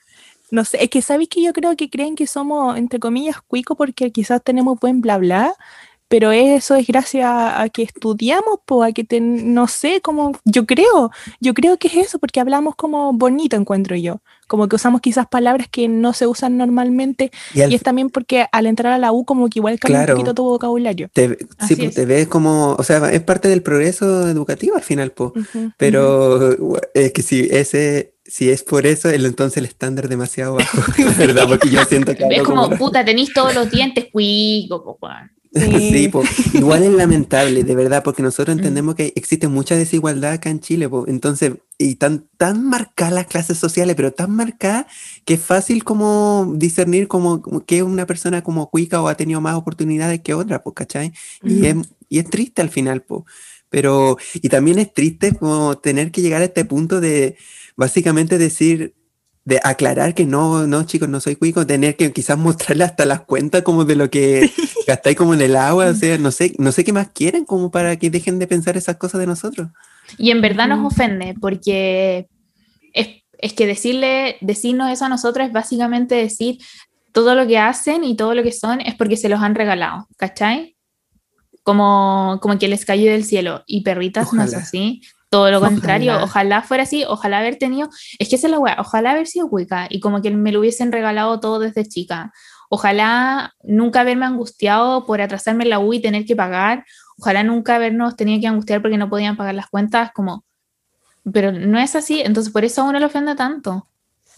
No 0.55 0.65
sé, 0.65 0.85
es 0.85 0.89
que 0.89 1.03
sabéis 1.03 1.29
que 1.31 1.43
yo 1.43 1.53
creo 1.53 1.75
que 1.75 1.91
creen 1.91 2.15
que 2.15 2.29
somos, 2.29 2.79
entre 2.79 3.01
comillas, 3.01 3.41
cuicos 3.45 3.77
porque 3.77 4.13
quizás 4.13 4.41
tenemos 4.41 4.79
buen 4.79 5.01
bla 5.01 5.19
bla, 5.19 5.53
pero 6.07 6.31
eso 6.31 6.77
es 6.77 6.87
gracias 6.87 7.29
a, 7.29 7.69
que 7.71 7.83
estudiamos, 7.83 8.61
pues, 8.65 8.89
a 8.89 8.93
que 8.93 9.03
te, 9.03 9.21
no 9.21 9.67
sé, 9.67 10.01
como, 10.01 10.31
yo 10.45 10.65
creo, 10.65 11.11
yo 11.41 11.55
creo 11.55 11.77
que 11.77 11.89
es 11.89 11.97
eso, 11.97 12.21
porque 12.21 12.39
hablamos 12.39 12.77
como 12.77 13.13
bonito, 13.13 13.57
encuentro 13.57 13.97
yo, 13.97 14.21
como 14.47 14.69
que 14.69 14.77
usamos 14.77 15.01
quizás 15.01 15.27
palabras 15.27 15.67
que 15.69 15.89
no 15.89 16.13
se 16.13 16.29
usan 16.29 16.57
normalmente, 16.57 17.33
y, 17.53 17.63
es 17.63 17.83
también 17.83 18.11
porque 18.11 18.47
al 18.53 18.67
entrar 18.67 18.93
a 18.93 18.99
la 18.99 19.11
U 19.11 19.25
como 19.25 19.49
que 19.49 19.59
igual 19.59 19.81
cambia 19.81 20.03
un 20.03 20.07
poquito 20.07 20.35
tu 20.35 20.45
vocabulario. 20.45 21.11
sí, 21.67 21.75
pues, 21.75 21.97
te 21.97 22.07
ves 22.07 22.29
como, 22.29 22.77
o 22.79 22.83
sea, 22.85 23.11
es 23.11 23.23
parte 23.25 23.49
del 23.49 23.65
progreso 23.65 24.29
educativo 24.29 24.77
al 24.77 24.83
final, 24.83 25.11
pues, 25.11 25.33
pero 25.77 26.57
es 26.95 27.13
que 27.13 27.23
si 27.23 27.49
ese 27.51 28.14
si 28.27 28.51
es 28.51 28.63
por 28.63 28.87
eso, 28.87 29.11
entonces 29.11 29.59
el 29.59 29.67
estándar 29.67 30.09
demasiado 30.09 30.55
bajo, 30.55 30.79
¿verdad? 31.19 31.47
Porque 31.47 31.69
yo 31.69 31.85
siento 31.85 32.15
que... 32.15 32.25
Es 32.31 32.43
como, 32.43 32.71
puta, 32.71 33.05
tenéis 33.05 33.33
todos 33.33 33.55
los 33.55 33.71
dientes, 33.71 34.07
cuico, 34.11 34.99
Sí, 35.55 36.11
igual 36.55 36.83
es 36.83 36.93
lamentable, 36.93 37.63
de 37.63 37.77
verdad, 37.77 38.03
porque 38.03 38.25
nosotros 38.25 38.57
mm. 38.57 38.59
entendemos 38.59 38.97
que 38.97 39.13
existe 39.15 39.47
mucha 39.47 39.77
desigualdad 39.77 40.33
acá 40.33 40.51
en 40.51 40.59
Chile, 40.59 40.89
entonces, 41.07 41.53
y 41.79 41.95
tan, 41.95 42.27
tan 42.37 42.69
marcadas 42.69 43.15
las 43.15 43.27
clases 43.27 43.59
sociales, 43.59 43.95
pero 43.95 44.13
tan 44.13 44.33
marcadas 44.33 44.87
que 45.25 45.35
es 45.35 45.41
fácil 45.41 45.85
como 45.85 46.53
discernir 46.57 47.07
como, 47.07 47.41
que 47.65 47.85
una 47.85 48.05
persona 48.05 48.43
como 48.43 48.69
cuica 48.69 49.01
o 49.01 49.07
ha 49.07 49.17
tenido 49.17 49.41
más 49.41 49.55
oportunidades 49.55 50.23
que 50.23 50.35
otra, 50.35 50.61
pues, 50.65 50.75
¿cachai? 50.75 51.13
y, 51.45 51.67
es, 51.67 51.77
y 52.09 52.19
es 52.19 52.29
triste 52.29 52.61
al 52.61 52.71
final, 52.71 53.03
pues, 53.03 53.23
pero, 53.71 54.19
y 54.35 54.49
también 54.49 54.81
es 54.81 54.93
triste 54.93 55.37
como 55.37 55.79
tener 55.79 56.11
que 56.11 56.21
llegar 56.21 56.43
a 56.43 56.47
este 56.47 56.65
punto 56.65 57.01
de 57.01 57.37
básicamente 57.77 58.39
decir, 58.39 58.95
de 59.45 59.61
aclarar 59.63 60.15
que 60.15 60.25
no, 60.25 60.67
no, 60.67 60.85
chicos, 60.85 61.09
no 61.09 61.21
soy 61.21 61.37
cuico, 61.37 61.67
tener 61.67 61.97
que 61.97 62.13
quizás 62.13 62.39
mostrarle 62.39 62.85
hasta 62.85 63.05
las 63.05 63.21
cuentas 63.21 63.63
como 63.63 63.85
de 63.85 63.95
lo 63.95 64.09
que 64.09 64.51
gastáis 64.87 65.17
como 65.17 65.35
en 65.35 65.43
el 65.43 65.57
agua, 65.57 65.87
o 65.87 65.95
sea, 65.95 66.17
no 66.19 66.31
sé, 66.31 66.55
no 66.59 66.73
sé 66.73 66.85
qué 66.85 66.93
más 66.93 67.09
quieren 67.09 67.45
como 67.45 67.71
para 67.71 67.97
que 67.97 68.11
dejen 68.11 68.39
de 68.39 68.47
pensar 68.47 68.77
esas 68.77 68.97
cosas 68.97 69.21
de 69.21 69.27
nosotros. 69.27 69.69
Y 70.17 70.31
en 70.31 70.41
verdad 70.41 70.69
nos 70.69 70.85
ofende, 70.85 71.35
porque 71.41 72.27
es, 72.95 73.09
es 73.39 73.53
que 73.53 73.67
decirle, 73.67 74.37
decirnos 74.41 74.91
eso 74.91 75.05
a 75.05 75.11
nosotros 75.11 75.47
es 75.47 75.53
básicamente 75.53 76.15
decir 76.15 76.59
todo 77.13 77.35
lo 77.35 77.47
que 77.47 77.59
hacen 77.59 78.03
y 78.03 78.17
todo 78.17 78.35
lo 78.35 78.43
que 78.43 78.53
son 78.53 78.81
es 78.81 78.95
porque 78.95 79.17
se 79.17 79.29
los 79.29 79.41
han 79.41 79.55
regalado, 79.55 80.09
¿cachai? 80.17 80.77
Como, 81.63 82.39
como 82.43 82.59
que 82.59 82.69
les 82.69 82.85
cayó 82.85 83.11
del 83.11 83.25
cielo. 83.25 83.63
Y 83.67 83.83
perritas 83.83 84.33
no 84.33 84.43
es 84.43 84.53
así. 84.53 85.01
Todo 85.35 85.51
lo 85.51 85.61
contrario, 85.61 86.17
ojalá. 86.23 86.63
fuera 86.63 86.85
así, 86.85 87.05
ojalá 87.09 87.39
haber 87.39 87.57
tenido, 87.57 87.89
es 88.21 88.29
que 88.29 88.37
esa 88.37 88.47
es 88.47 88.51
la 88.53 88.61
weá, 88.61 88.77
ojalá 88.79 89.11
haber 89.11 89.27
sido 89.27 89.47
Wicca 89.47 89.89
y 89.91 89.99
como 89.99 90.23
que 90.23 90.31
me 90.31 90.53
lo 90.53 90.61
hubiesen 90.61 90.93
regalado 90.93 91.41
todo 91.41 91.59
desde 91.59 91.85
chica. 91.85 92.33
Ojalá 92.71 93.53
nunca 93.65 94.03
haberme 94.03 94.27
angustiado 94.27 95.05
por 95.07 95.21
atrasarme 95.21 95.65
en 95.65 95.71
la 95.71 95.81
U 95.81 95.93
y 95.93 96.01
tener 96.01 96.25
que 96.25 96.37
pagar. 96.37 96.85
Ojalá 97.19 97.43
nunca 97.43 97.75
habernos 97.75 98.15
tenido 98.15 98.41
que 98.41 98.47
angustiar 98.47 98.81
porque 98.81 98.97
no 98.97 99.11
podían 99.11 99.37
pagar 99.37 99.57
las 99.57 99.67
cuentas, 99.67 100.13
como, 100.15 100.45
pero 101.33 101.51
no 101.51 101.81
es 101.81 101.97
así, 101.97 102.21
entonces 102.21 102.53
por 102.53 102.65
eso 102.65 102.83
a 102.83 102.85
uno 102.85 103.01
le 103.01 103.07
ofende 103.07 103.35
tanto. 103.35 103.89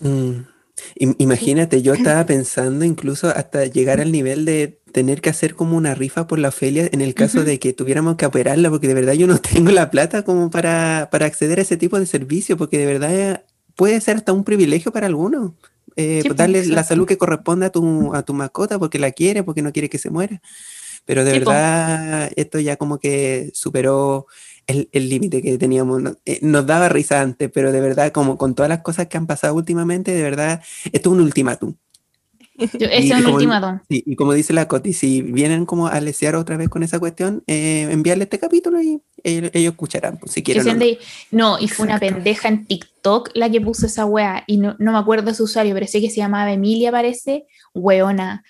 Mm. 0.01 0.41
Imagínate, 0.95 1.83
yo 1.83 1.95
estaba 1.95 2.27
pensando 2.27 2.85
incluso 2.85 3.29
hasta 3.29 3.67
llegar 3.67 4.01
al 4.01 4.13
nivel 4.13 4.45
de 4.45 4.81
tener 4.93 5.21
que 5.21 5.31
hacer 5.31 5.55
como 5.55 5.77
una 5.77 5.95
rifa 5.95 6.27
por 6.27 6.39
la 6.39 6.49
Ofelia 6.49 6.89
en 6.91 7.03
el 7.03 7.15
caso 7.15 7.45
de 7.45 7.59
que 7.59 7.73
tuviéramos 7.73 8.17
que 8.17 8.27
operarla, 8.27 8.71
porque 8.71 8.89
de 8.89 8.95
verdad 8.95 9.13
yo 9.13 9.27
no 9.27 9.39
tengo 9.41 9.71
la 9.71 9.91
plata 9.91 10.23
como 10.23 10.51
para, 10.51 11.09
para 11.11 11.27
acceder 11.27 11.59
a 11.59 11.63
ese 11.63 11.77
tipo 11.77 11.99
de 11.99 12.07
servicio, 12.07 12.57
porque 12.57 12.79
de 12.79 12.87
verdad 12.87 13.45
puede 13.75 14.01
ser 14.01 14.17
hasta 14.17 14.33
un 14.33 14.45
privilegio 14.45 14.93
para 14.93 15.07
algunos. 15.07 15.53
Eh, 15.99 16.23
pues, 16.27 16.37
darle 16.37 16.67
la 16.67 16.85
salud 16.85 17.07
que 17.07 17.17
corresponde 17.17 17.67
a 17.67 17.71
tu, 17.71 18.15
a 18.15 18.23
tu 18.23 18.35
mascota 18.35 18.79
porque 18.79 18.99
la 18.99 19.13
quiere, 19.13 19.43
porque 19.43 19.63
no 19.63 19.73
quiere 19.73 19.89
que 19.89 19.99
se 19.99 20.11
muera. 20.11 20.43
Pero 21.07 21.25
de 21.25 21.39
verdad 21.39 22.31
esto 22.37 22.59
ya 22.59 22.77
como 22.77 22.99
que 22.99 23.51
superó 23.55 24.27
el 24.67 25.09
límite 25.09 25.43
que 25.43 25.59
teníamos. 25.59 26.03
Eh, 26.25 26.39
nos 26.43 26.67
daba 26.67 26.89
risa 26.89 27.21
antes, 27.21 27.51
pero 27.53 27.73
de 27.73 27.81
verdad, 27.81 28.13
como 28.13 28.37
con 28.37 28.55
todas 28.55 28.69
las 28.69 28.81
cosas 28.81 29.07
que 29.07 29.17
han 29.17 29.27
pasado 29.27 29.55
últimamente, 29.55 30.13
de 30.13 30.23
verdad, 30.23 30.63
esto 30.93 31.11
es 31.11 31.15
un 31.15 31.21
ultimátum. 31.21 31.75
Ese 32.59 32.87
es 32.89 33.13
un 33.13 33.27
ultimátum. 33.27 33.81
y 33.89 34.17
como 34.17 34.33
dice 34.33 34.55
la 34.55 34.67
Coti, 34.67 34.95
si 34.95 35.21
vienen 35.21 35.67
como 35.67 35.89
a 35.89 36.01
lesear 36.01 36.37
otra 36.37 36.57
vez 36.57 36.71
con 36.71 36.83
esa 36.83 36.99
cuestión, 36.99 37.45
eh, 37.47 37.87
enviarle 37.91 38.25
este 38.25 38.39
capítulo 38.39 38.81
y 38.81 39.03
ellos, 39.23 39.53
escucharán, 39.55 40.17
pues, 40.17 40.33
si 40.33 40.43
quieren. 40.43 40.81
No. 41.31 41.59
y 41.59 41.69
fue 41.69 41.87
una 41.87 41.99
pendeja 41.99 42.49
en 42.49 42.65
TikTok 42.65 43.31
la 43.35 43.51
que 43.51 43.61
puso 43.61 43.87
esa 43.87 44.07
wea, 44.07 44.43
y 44.47 44.57
no, 44.57 44.75
no 44.79 44.93
me 44.93 44.99
acuerdo 44.99 45.35
su 45.35 45.45
usuario, 45.45 45.75
pero 45.75 45.87
sé 45.87 46.01
que 46.01 46.11
se 46.11 46.17
llamaba 46.17 46.51
Emilia, 46.51 46.91
parece, 46.91 47.45
weona 47.75 48.43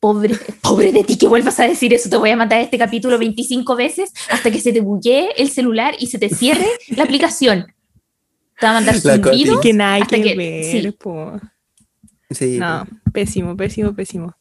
pobre, 0.00 0.34
pobre 0.62 0.92
de 0.92 1.04
ti 1.04 1.16
que 1.16 1.28
vuelvas 1.28 1.60
a 1.60 1.68
decir 1.68 1.94
eso, 1.94 2.08
te 2.10 2.16
voy 2.16 2.30
a 2.30 2.36
matar 2.36 2.60
este 2.60 2.78
capítulo 2.78 3.18
25 3.18 3.76
veces 3.76 4.12
hasta 4.30 4.50
que 4.50 4.60
se 4.60 4.72
te 4.72 4.80
buguee 4.80 5.30
el 5.36 5.50
celular 5.50 5.94
y 5.98 6.08
se 6.08 6.18
te 6.18 6.28
cierre 6.30 6.66
la 6.88 7.04
aplicación. 7.04 7.66
Te 8.58 8.66
va 8.66 8.72
a 8.72 8.74
mandar 8.74 8.96
zumbido 8.98 9.60
que 9.60 9.72
hasta 9.80 10.16
que, 10.20 10.34
ver, 10.34 10.94
sí. 12.30 12.58
No, 12.58 12.86
pésimo, 13.12 13.56
pésimo, 13.56 13.94
pésimo. 13.94 14.34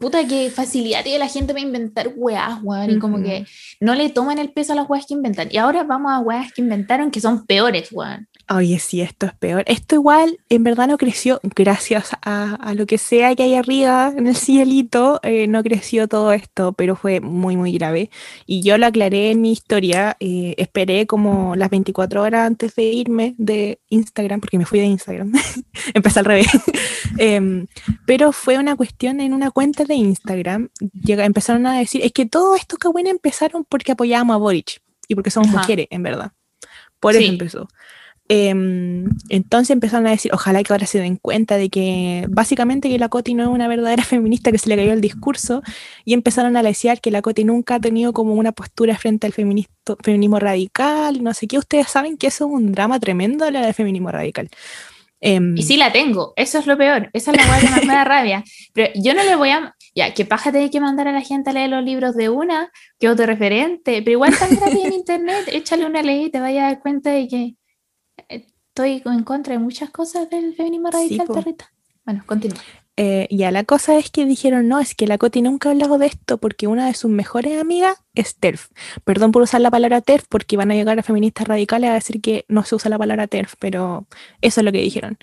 Puta 0.00 0.26
que 0.26 0.50
facilidad 0.50 1.02
tiene 1.02 1.18
la 1.18 1.28
gente 1.28 1.52
para 1.52 1.64
inventar 1.64 2.12
weas, 2.16 2.58
weón, 2.62 2.90
y 2.92 2.98
como 2.98 3.22
que 3.22 3.44
no 3.78 3.94
le 3.94 4.08
toman 4.08 4.38
el 4.38 4.50
peso 4.50 4.72
a 4.72 4.76
las 4.76 4.88
weas 4.88 5.04
que 5.04 5.12
inventan. 5.12 5.48
Y 5.50 5.58
ahora 5.58 5.84
vamos 5.84 6.12
a 6.12 6.20
weas 6.20 6.50
que 6.50 6.62
inventaron 6.62 7.10
que 7.10 7.20
son 7.20 7.44
peores, 7.44 7.90
weón. 7.92 8.26
Oye, 8.50 8.78
sí, 8.78 9.00
esto 9.00 9.26
es 9.26 9.34
peor. 9.34 9.64
Esto 9.66 9.94
igual 9.94 10.38
en 10.48 10.64
verdad 10.64 10.88
no 10.88 10.98
creció 10.98 11.40
gracias 11.42 12.10
a, 12.22 12.72
lo 12.74 12.86
que 12.86 12.98
sea 12.98 13.34
que 13.34 13.44
hay 13.44 13.54
arriba 13.54 14.12
en 14.16 14.26
el 14.26 14.36
cielito, 14.36 15.20
eh, 15.22 15.46
no 15.46 15.62
creció 15.62 16.08
todo 16.08 16.32
esto, 16.32 16.72
pero 16.72 16.96
fue 16.96 17.20
muy, 17.20 17.56
muy 17.56 17.72
grave. 17.72 18.10
Y 18.46 18.62
yo 18.62 18.78
lo 18.78 18.86
aclaré 18.86 19.30
en 19.30 19.40
mi 19.40 19.52
historia, 19.52 20.16
eh, 20.20 20.54
esperé 20.58 21.06
como 21.06 21.56
las 21.56 21.70
24 21.70 22.22
horas 22.22 22.46
antes 22.46 22.74
de 22.74 22.84
irme 22.84 23.34
de 23.38 23.80
Instagram, 23.88 24.40
porque 24.40 24.58
me 24.58 24.66
fui 24.66 24.80
de 24.80 24.86
Instagram, 24.86 25.32
empecé 25.94 26.18
al 26.18 26.24
revés. 26.24 26.46
Em, 27.18 27.66
pero 28.06 28.32
fue 28.32 28.58
una 28.58 28.74
cuestión 28.74 29.20
en 29.20 29.34
una 29.34 29.50
cuenta 29.50 29.84
de 29.84 29.94
Instagram, 29.94 30.70
llega, 30.94 31.26
empezaron 31.26 31.66
a 31.66 31.78
decir, 31.78 32.00
es 32.02 32.12
que 32.12 32.24
todo 32.24 32.56
esto 32.56 32.78
que 32.78 32.88
bueno 32.88 33.10
empezaron 33.10 33.64
porque 33.68 33.92
apoyábamos 33.92 34.34
a 34.34 34.38
Boric 34.38 34.80
y 35.08 35.14
porque 35.14 35.30
somos 35.30 35.50
mujeres, 35.50 35.88
en 35.90 36.02
verdad. 36.02 36.32
Por 37.02 37.16
eso 37.16 37.28
empezó. 37.28 37.68
Em, 38.34 39.10
entonces 39.28 39.68
empezaron 39.68 40.06
a 40.06 40.10
decir, 40.10 40.32
ojalá 40.32 40.62
que 40.62 40.72
ahora 40.72 40.86
se 40.86 40.98
den 40.98 41.16
cuenta 41.16 41.58
de 41.58 41.68
que 41.68 42.24
básicamente 42.30 42.88
que 42.88 42.98
la 42.98 43.10
Coti 43.10 43.34
no 43.34 43.42
es 43.42 43.50
una 43.50 43.68
verdadera 43.68 44.02
feminista 44.04 44.50
que 44.50 44.56
se 44.56 44.70
le 44.70 44.76
cayó 44.76 44.94
el 44.94 45.02
discurso 45.02 45.60
y 46.06 46.14
empezaron 46.14 46.56
a 46.56 46.62
decir 46.62 46.98
que 47.02 47.10
la 47.10 47.20
Coti 47.20 47.44
nunca 47.44 47.74
ha 47.74 47.80
tenido 47.80 48.14
como 48.14 48.32
una 48.32 48.52
postura 48.52 48.96
frente 48.96 49.26
al 49.26 49.34
feminismo 49.34 50.38
radical, 50.38 51.22
no 51.22 51.34
sé 51.34 51.46
qué, 51.46 51.58
ustedes 51.58 51.88
saben 51.88 52.16
que 52.16 52.28
eso 52.28 52.46
es 52.46 52.52
un 52.52 52.72
drama 52.72 52.98
tremendo 52.98 53.50
la 53.50 53.60
del 53.60 53.74
feminismo 53.74 54.10
radical. 54.10 54.48
Em, 55.20 55.54
y 55.54 55.62
sí 55.62 55.76
la 55.76 55.92
tengo, 55.92 56.32
eso 56.36 56.58
es 56.58 56.66
lo 56.66 56.78
peor, 56.78 57.10
esa 57.12 57.32
es 57.32 57.36
la 57.36 57.60
que 57.60 57.68
más 57.68 57.84
me 57.84 57.92
da 57.92 58.04
rabia. 58.04 58.44
Pero 58.72 58.92
yo 58.94 59.12
no 59.12 59.24
le 59.24 59.36
voy 59.36 59.50
a, 59.50 59.76
ya, 59.94 60.14
que 60.14 60.24
paja 60.24 60.50
tener 60.50 60.70
que 60.70 60.80
mandar 60.80 61.06
a 61.06 61.12
la 61.12 61.20
gente 61.20 61.50
a 61.50 61.52
leer 61.52 61.68
los 61.68 61.84
libros 61.84 62.16
de 62.16 62.30
una, 62.30 62.70
que 62.98 63.10
otro 63.10 63.26
referente, 63.26 64.00
pero 64.00 64.12
igual 64.12 64.38
tan 64.38 64.56
gratis 64.56 64.84
en 64.86 64.92
internet, 64.94 65.48
échale 65.48 65.84
una 65.84 66.02
ley 66.02 66.24
y 66.24 66.30
te 66.30 66.40
vayas 66.40 66.62
a 66.62 66.66
dar 66.68 66.80
cuenta 66.80 67.10
de 67.10 67.28
que 67.28 67.56
estoy 68.74 69.02
en 69.04 69.22
contra 69.22 69.52
de 69.52 69.58
muchas 69.58 69.90
cosas 69.90 70.30
del 70.30 70.54
feminismo 70.54 70.90
radical, 70.90 71.26
Bueno, 72.06 72.22
continúa. 72.24 72.58
Eh, 72.96 73.26
ya, 73.30 73.50
la 73.50 73.64
cosa 73.64 73.98
es 73.98 74.10
que 74.10 74.24
dijeron, 74.24 74.68
no, 74.68 74.78
es 74.78 74.94
que 74.94 75.06
la 75.06 75.18
Coti 75.18 75.42
nunca 75.42 75.68
ha 75.68 75.72
hablado 75.72 75.98
de 75.98 76.06
esto 76.06 76.38
porque 76.38 76.66
una 76.66 76.86
de 76.86 76.94
sus 76.94 77.10
mejores 77.10 77.60
amigas 77.60 77.98
es 78.14 78.36
TERF. 78.36 78.70
Perdón 79.04 79.32
por 79.32 79.42
usar 79.42 79.60
la 79.60 79.70
palabra 79.70 80.00
TERF 80.00 80.24
porque 80.28 80.56
van 80.56 80.70
a 80.70 80.74
llegar 80.74 80.98
a 80.98 81.02
feministas 81.02 81.48
radicales 81.48 81.90
a 81.90 81.94
decir 81.94 82.20
que 82.20 82.44
no 82.48 82.64
se 82.64 82.74
usa 82.74 82.90
la 82.90 82.98
palabra 82.98 83.26
TERF, 83.26 83.54
pero 83.58 84.06
eso 84.40 84.60
es 84.60 84.64
lo 84.64 84.72
que 84.72 84.80
dijeron. 84.80 85.18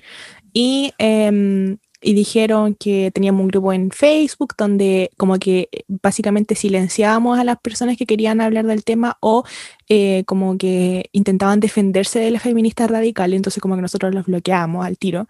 Y 0.53 0.93
em, 0.97 1.77
y 2.01 2.13
dijeron 2.13 2.75
que 2.75 3.11
teníamos 3.13 3.41
un 3.41 3.47
grupo 3.49 3.73
en 3.73 3.91
Facebook 3.91 4.53
donde 4.57 5.11
como 5.17 5.37
que 5.37 5.69
eh, 5.71 5.83
básicamente 5.87 6.55
silenciábamos 6.55 7.39
a 7.39 7.43
las 7.43 7.59
personas 7.59 7.97
que 7.97 8.05
querían 8.05 8.41
hablar 8.41 8.65
del 8.65 8.83
tema 8.83 9.17
o 9.21 9.43
eh, 9.89 10.23
como 10.25 10.57
que 10.57 11.09
intentaban 11.11 11.59
defenderse 11.59 12.19
de 12.19 12.31
las 12.31 12.43
feministas 12.43 12.89
radicales, 12.89 13.37
entonces 13.37 13.61
como 13.61 13.75
que 13.75 13.81
nosotros 13.81 14.13
los 14.13 14.25
bloqueábamos 14.25 14.85
al 14.85 14.97
tiro. 14.97 15.27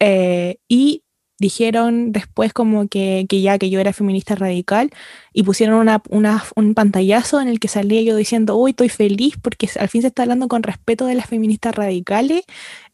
Eh, 0.00 0.58
y 0.68 1.02
dijeron 1.40 2.12
después 2.12 2.52
como 2.52 2.86
que, 2.86 3.26
que, 3.28 3.40
ya 3.40 3.58
que 3.58 3.70
yo 3.70 3.80
era 3.80 3.92
feminista 3.92 4.36
radical 4.36 4.90
y 5.32 5.42
pusieron 5.42 5.76
una, 5.76 6.02
una, 6.10 6.44
un 6.54 6.74
pantallazo 6.74 7.40
en 7.40 7.48
el 7.48 7.58
que 7.58 7.66
salía 7.66 8.02
yo 8.02 8.14
diciendo, 8.14 8.56
uy, 8.56 8.70
estoy 8.70 8.90
feliz 8.90 9.36
porque 9.42 9.68
al 9.80 9.88
fin 9.88 10.02
se 10.02 10.08
está 10.08 10.22
hablando 10.22 10.46
con 10.48 10.62
respeto 10.62 11.06
de 11.06 11.14
las 11.14 11.26
feministas 11.26 11.74
radicales 11.74 12.44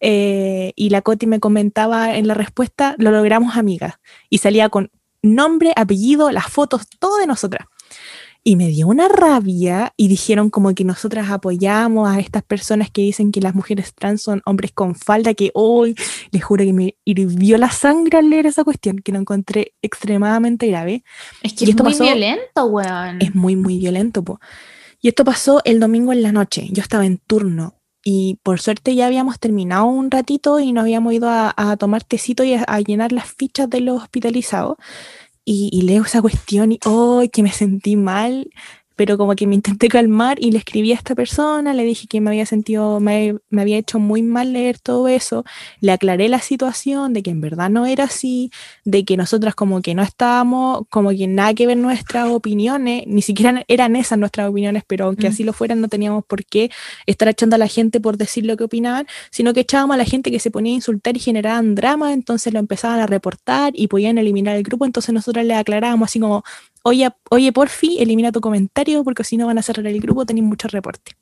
eh, 0.00 0.72
y 0.76 0.90
la 0.90 1.02
Coti 1.02 1.26
me 1.26 1.40
comentaba 1.40 2.16
en 2.16 2.28
la 2.28 2.34
respuesta, 2.34 2.94
lo 2.98 3.10
logramos 3.10 3.56
amigas 3.56 3.94
y 4.30 4.38
salía 4.38 4.68
con 4.68 4.90
nombre, 5.22 5.72
apellido, 5.74 6.30
las 6.30 6.46
fotos, 6.46 6.86
todo 6.98 7.18
de 7.18 7.26
nosotras. 7.26 7.66
Y 8.48 8.54
me 8.54 8.68
dio 8.68 8.86
una 8.86 9.08
rabia 9.08 9.92
y 9.96 10.06
dijeron 10.06 10.50
como 10.50 10.72
que 10.72 10.84
nosotras 10.84 11.30
apoyamos 11.30 12.08
a 12.08 12.20
estas 12.20 12.44
personas 12.44 12.92
que 12.92 13.02
dicen 13.02 13.32
que 13.32 13.40
las 13.40 13.56
mujeres 13.56 13.92
trans 13.92 14.22
son 14.22 14.40
hombres 14.46 14.70
con 14.70 14.94
falda, 14.94 15.34
que 15.34 15.50
hoy 15.52 15.96
les 16.30 16.44
juro 16.44 16.64
que 16.64 16.72
me 16.72 16.96
hirvió 17.04 17.58
la 17.58 17.72
sangre 17.72 18.18
al 18.18 18.30
leer 18.30 18.46
esa 18.46 18.62
cuestión, 18.62 19.00
que 19.00 19.10
lo 19.10 19.18
encontré 19.18 19.74
extremadamente 19.82 20.68
grave. 20.68 21.02
Es 21.42 21.54
que 21.54 21.64
es 21.64 21.74
muy 21.76 21.92
violento, 21.98 22.66
weón. 22.66 23.20
Es 23.20 23.34
muy, 23.34 23.56
muy 23.56 23.78
violento, 23.78 24.22
po. 24.22 24.38
Y 25.00 25.08
esto 25.08 25.24
pasó 25.24 25.60
el 25.64 25.80
domingo 25.80 26.12
en 26.12 26.22
la 26.22 26.30
noche. 26.30 26.68
Yo 26.70 26.82
estaba 26.82 27.04
en 27.04 27.18
turno 27.18 27.74
y 28.04 28.38
por 28.44 28.60
suerte 28.60 28.94
ya 28.94 29.06
habíamos 29.06 29.40
terminado 29.40 29.86
un 29.86 30.08
ratito 30.08 30.60
y 30.60 30.70
nos 30.70 30.82
habíamos 30.82 31.12
ido 31.14 31.28
a, 31.28 31.76
tomar 31.80 32.04
tecito 32.04 32.44
y 32.44 32.54
a, 32.54 32.62
a 32.62 32.78
llenar 32.78 33.10
las 33.10 33.26
fichas 33.26 33.68
de 33.68 33.80
los 33.80 34.00
hospitalizados 34.00 34.76
y, 35.48 35.80
leo 35.82 36.02
esa 36.02 36.20
cuestión 36.20 36.72
y, 36.72 36.80
oh, 36.84 37.22
que 37.32 37.42
me 37.42 37.52
sentí 37.52 37.96
mal, 37.96 38.50
pero 38.96 39.18
como 39.18 39.34
que 39.36 39.46
me 39.46 39.54
intenté 39.54 39.88
calmar 39.88 40.38
y 40.40 40.50
le 40.50 40.58
escribí 40.58 40.92
a 40.92 40.94
esta 40.94 41.14
persona, 41.14 41.74
le 41.74 41.84
dije 41.84 42.06
que 42.08 42.20
me 42.20 42.30
había 42.30 42.46
sentido, 42.46 42.98
me, 42.98 43.36
me, 43.50 43.62
había 43.62 43.76
hecho 43.76 43.98
muy 43.98 44.22
mal 44.22 44.54
leer 44.54 44.78
todo 44.78 45.06
eso, 45.06 45.44
le 45.80 45.92
aclaré 45.92 46.28
la 46.28 46.40
situación 46.40 47.12
de 47.12 47.22
que 47.22 47.30
en 47.30 47.40
verdad 47.40 47.68
no 47.68 47.86
era 47.86 48.04
así, 48.04 48.50
de 48.84 49.04
que 49.04 49.16
nosotras 49.16 49.54
como 49.54 49.82
que 49.82 49.94
no 49.94 50.02
estábamos, 50.02 50.82
como 50.88 51.10
que 51.10 51.26
nada 51.26 51.52
que 51.54 51.66
ver 51.66 51.76
nuestras 51.76 52.28
opiniones, 52.28 53.04
ni 53.06 53.22
siquiera 53.22 53.64
eran 53.68 53.96
esas 53.96 54.18
nuestras 54.18 54.48
opiniones, 54.48 54.82
pero 54.86 55.06
aunque 55.06 55.28
mm. 55.28 55.32
así 55.32 55.44
lo 55.44 55.52
fueran, 55.52 55.80
no 55.80 55.88
teníamos 55.88 56.24
por 56.24 56.44
qué 56.44 56.70
estar 57.04 57.28
echando 57.28 57.56
a 57.56 57.58
la 57.58 57.68
gente 57.68 58.00
por 58.00 58.16
decir 58.16 58.46
lo 58.46 58.56
que 58.56 58.64
opinaban, 58.64 59.06
sino 59.30 59.52
que 59.52 59.60
echábamos 59.60 59.94
a 59.94 59.98
la 59.98 60.04
gente 60.04 60.30
que 60.30 60.40
se 60.40 60.50
ponía 60.50 60.72
a 60.72 60.76
insultar 60.76 61.16
y 61.16 61.20
generaban 61.20 61.74
drama, 61.74 62.12
entonces 62.14 62.52
lo 62.52 62.58
empezaban 62.58 63.00
a 63.00 63.06
reportar 63.06 63.74
y 63.76 63.88
podían 63.88 64.16
eliminar 64.16 64.56
el 64.56 64.62
grupo, 64.62 64.86
entonces 64.86 65.12
nosotros 65.12 65.44
le 65.44 65.54
aclarábamos 65.54 66.08
así 66.08 66.18
como, 66.18 66.44
oye, 66.86 67.10
oye, 67.30 67.52
porfi, 67.52 67.98
elimina 67.98 68.30
tu 68.30 68.40
comentario 68.40 68.85
porque 69.04 69.24
si 69.24 69.36
no 69.36 69.46
van 69.46 69.58
a 69.58 69.62
cerrar 69.62 69.86
el 69.86 70.00
grupo, 70.00 70.24
tenéis 70.24 70.46
muchos 70.46 70.72
reportes. 70.72 71.14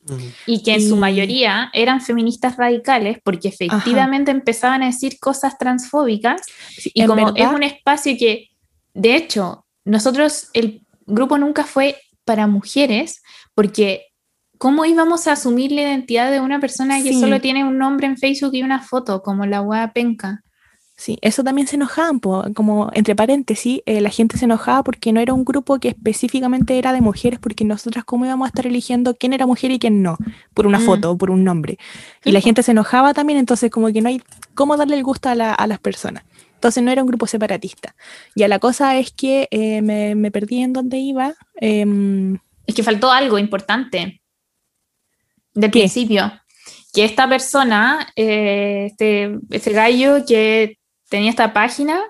Y 0.47 0.63
que 0.63 0.75
en 0.75 0.89
su 0.89 0.97
mayoría 0.97 1.71
eran 1.73 2.01
feministas 2.01 2.57
radicales 2.57 3.19
porque 3.23 3.49
efectivamente 3.49 4.31
empezaban 4.31 4.83
a 4.83 4.87
decir 4.87 5.19
cosas 5.19 5.59
transfóbicas 5.59 6.43
y 6.93 7.05
como 7.07 7.35
es 7.35 7.49
un 7.49 7.63
espacio 7.63 8.17
que, 8.19 8.49
de 8.93 9.17
hecho, 9.17 9.65
nosotros, 9.85 10.49
el 10.53 10.83
grupo 11.07 11.39
nunca 11.39 11.65
fue 11.65 11.97
para 12.25 12.47
mujeres 12.47 13.23
porque 13.55 14.07
¿cómo 14.59 14.85
íbamos 14.85 15.27
a 15.27 15.33
asumir 15.33 15.73
la 15.73 15.83
identidad 15.83 16.31
de 16.31 16.41
una 16.41 16.61
persona 16.61 17.03
que 17.03 17.13
solo 17.13 17.41
tiene 17.41 17.65
un 17.65 17.79
nombre 17.79 18.07
en 18.07 18.17
Facebook 18.17 18.55
y 18.55 18.63
una 18.63 18.81
foto, 18.81 19.23
como 19.23 19.47
la 19.47 19.61
wea 19.61 19.93
penca? 19.93 20.44
Sí, 20.97 21.19
eso 21.23 21.43
también 21.43 21.67
se 21.67 21.75
enojaban, 21.75 22.21
como 22.21 22.89
entre 22.95 23.17
paréntesis, 23.17 23.81
eh, 23.85 24.01
la 24.01 24.11
gente 24.11 24.39
se 24.39 24.45
enojaba 24.45 24.85
porque 24.85 25.13
no 25.13 25.19
era 25.19 25.35
un 25.35 25.45
grupo 25.45 25.81
que 25.81 25.89
específicamente 25.89 26.79
era 26.79 26.93
de 26.93 27.01
mujeres, 27.01 27.41
porque 27.41 27.65
nosotras 27.65 28.05
cómo 28.05 28.25
íbamos 28.25 28.47
a 28.47 28.49
estar 28.51 28.67
eligiendo 28.67 29.17
quién 29.17 29.33
era 29.33 29.45
mujer 29.45 29.73
y 29.73 29.81
quién 29.81 30.03
no, 30.03 30.17
por 30.55 30.69
una 30.69 30.79
mm. 30.79 30.83
foto 30.83 31.11
o 31.11 31.19
por 31.19 31.33
un 31.33 31.43
nombre. 31.43 31.79
Y 32.25 32.31
la 32.31 32.41
gente 32.41 32.63
se 32.63 32.71
enojaba 32.71 33.13
también, 33.13 33.41
entonces 33.41 33.73
como 33.73 33.93
que 33.93 34.01
no 34.03 34.09
hay 34.09 34.23
cómo 34.55 34.77
darle 34.77 34.95
el 34.97 35.03
gusto 35.03 35.29
a, 35.29 35.35
las 35.35 35.79
personas. 35.81 36.23
Entonces 36.55 36.83
no 36.83 36.93
era 36.93 37.03
un 37.03 37.09
grupo 37.09 37.27
separatista. 37.27 37.97
Ya 38.37 38.47
la 38.47 38.61
cosa 38.61 38.97
es 38.97 39.11
que 39.11 39.49
eh, 39.51 39.83
me, 39.83 40.31
perdí 40.31 40.63
en 40.63 40.73
dónde 40.73 40.99
iba. 40.99 41.35
Em, 41.57 42.39
es 42.67 42.75
que 42.75 42.85
faltó 42.85 43.11
algo 43.11 43.39
importante 43.39 44.23
del 45.53 45.71
principio. 45.73 46.33
Que 46.93 47.05
esta 47.05 47.29
persona, 47.29 48.13
eh, 48.15 48.87
este, 48.91 49.37
este 49.51 49.73
gallo 49.73 50.25
que 50.25 50.79
tenía 51.09 51.31
esta 51.31 51.53
página, 51.53 52.03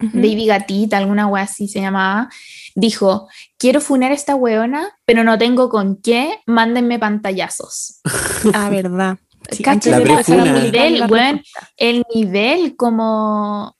Baby 0.00 0.46
Gatita, 0.46 0.96
alguna 0.96 1.26
wea 1.26 1.42
así 1.42 1.66
se 1.66 1.80
llamaba, 1.80 2.28
dijo, 2.76 3.28
quiero 3.56 3.80
funar 3.80 4.12
a 4.12 4.14
esta 4.14 4.36
weona, 4.36 4.96
pero 5.04 5.24
no 5.24 5.36
tengo 5.38 5.68
con 5.68 6.00
qué, 6.00 6.40
mándenme 6.46 6.98
pantallazos. 7.00 8.00
ah, 8.54 8.70
verdad. 8.70 9.18
Sí, 9.50 9.64
el 9.64 10.54
nivel, 10.54 11.42
el 11.76 12.04
nivel 12.14 12.76
como... 12.76 13.76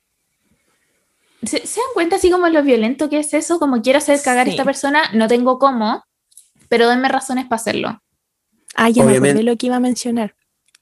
¿Se, 1.42 1.59
dan 1.59 1.92
cuenta 1.94 2.16
así 2.16 2.30
como 2.30 2.49
lo 2.49 2.62
violento 2.64 3.09
que 3.09 3.20
es 3.20 3.32
eso? 3.34 3.61
Como 3.61 3.80
quiero 3.80 3.99
hacer 3.99 4.20
cagar 4.22 4.49
a 4.49 4.51
esta 4.51 4.64
persona, 4.64 5.11
no 5.12 5.28
tengo 5.28 5.59
cómo, 5.59 6.05
pero 6.68 6.88
denme 6.88 7.09
razones 7.09 7.44
para 7.44 7.61
hacerlo. 7.61 8.03
Ah, 8.74 8.88
ya 8.90 9.05
me 9.05 9.16
acordé 9.16 9.42
lo 9.42 9.57
que 9.57 9.66
iba 9.66 9.76
a 9.76 9.80
mencionar. 9.80 10.34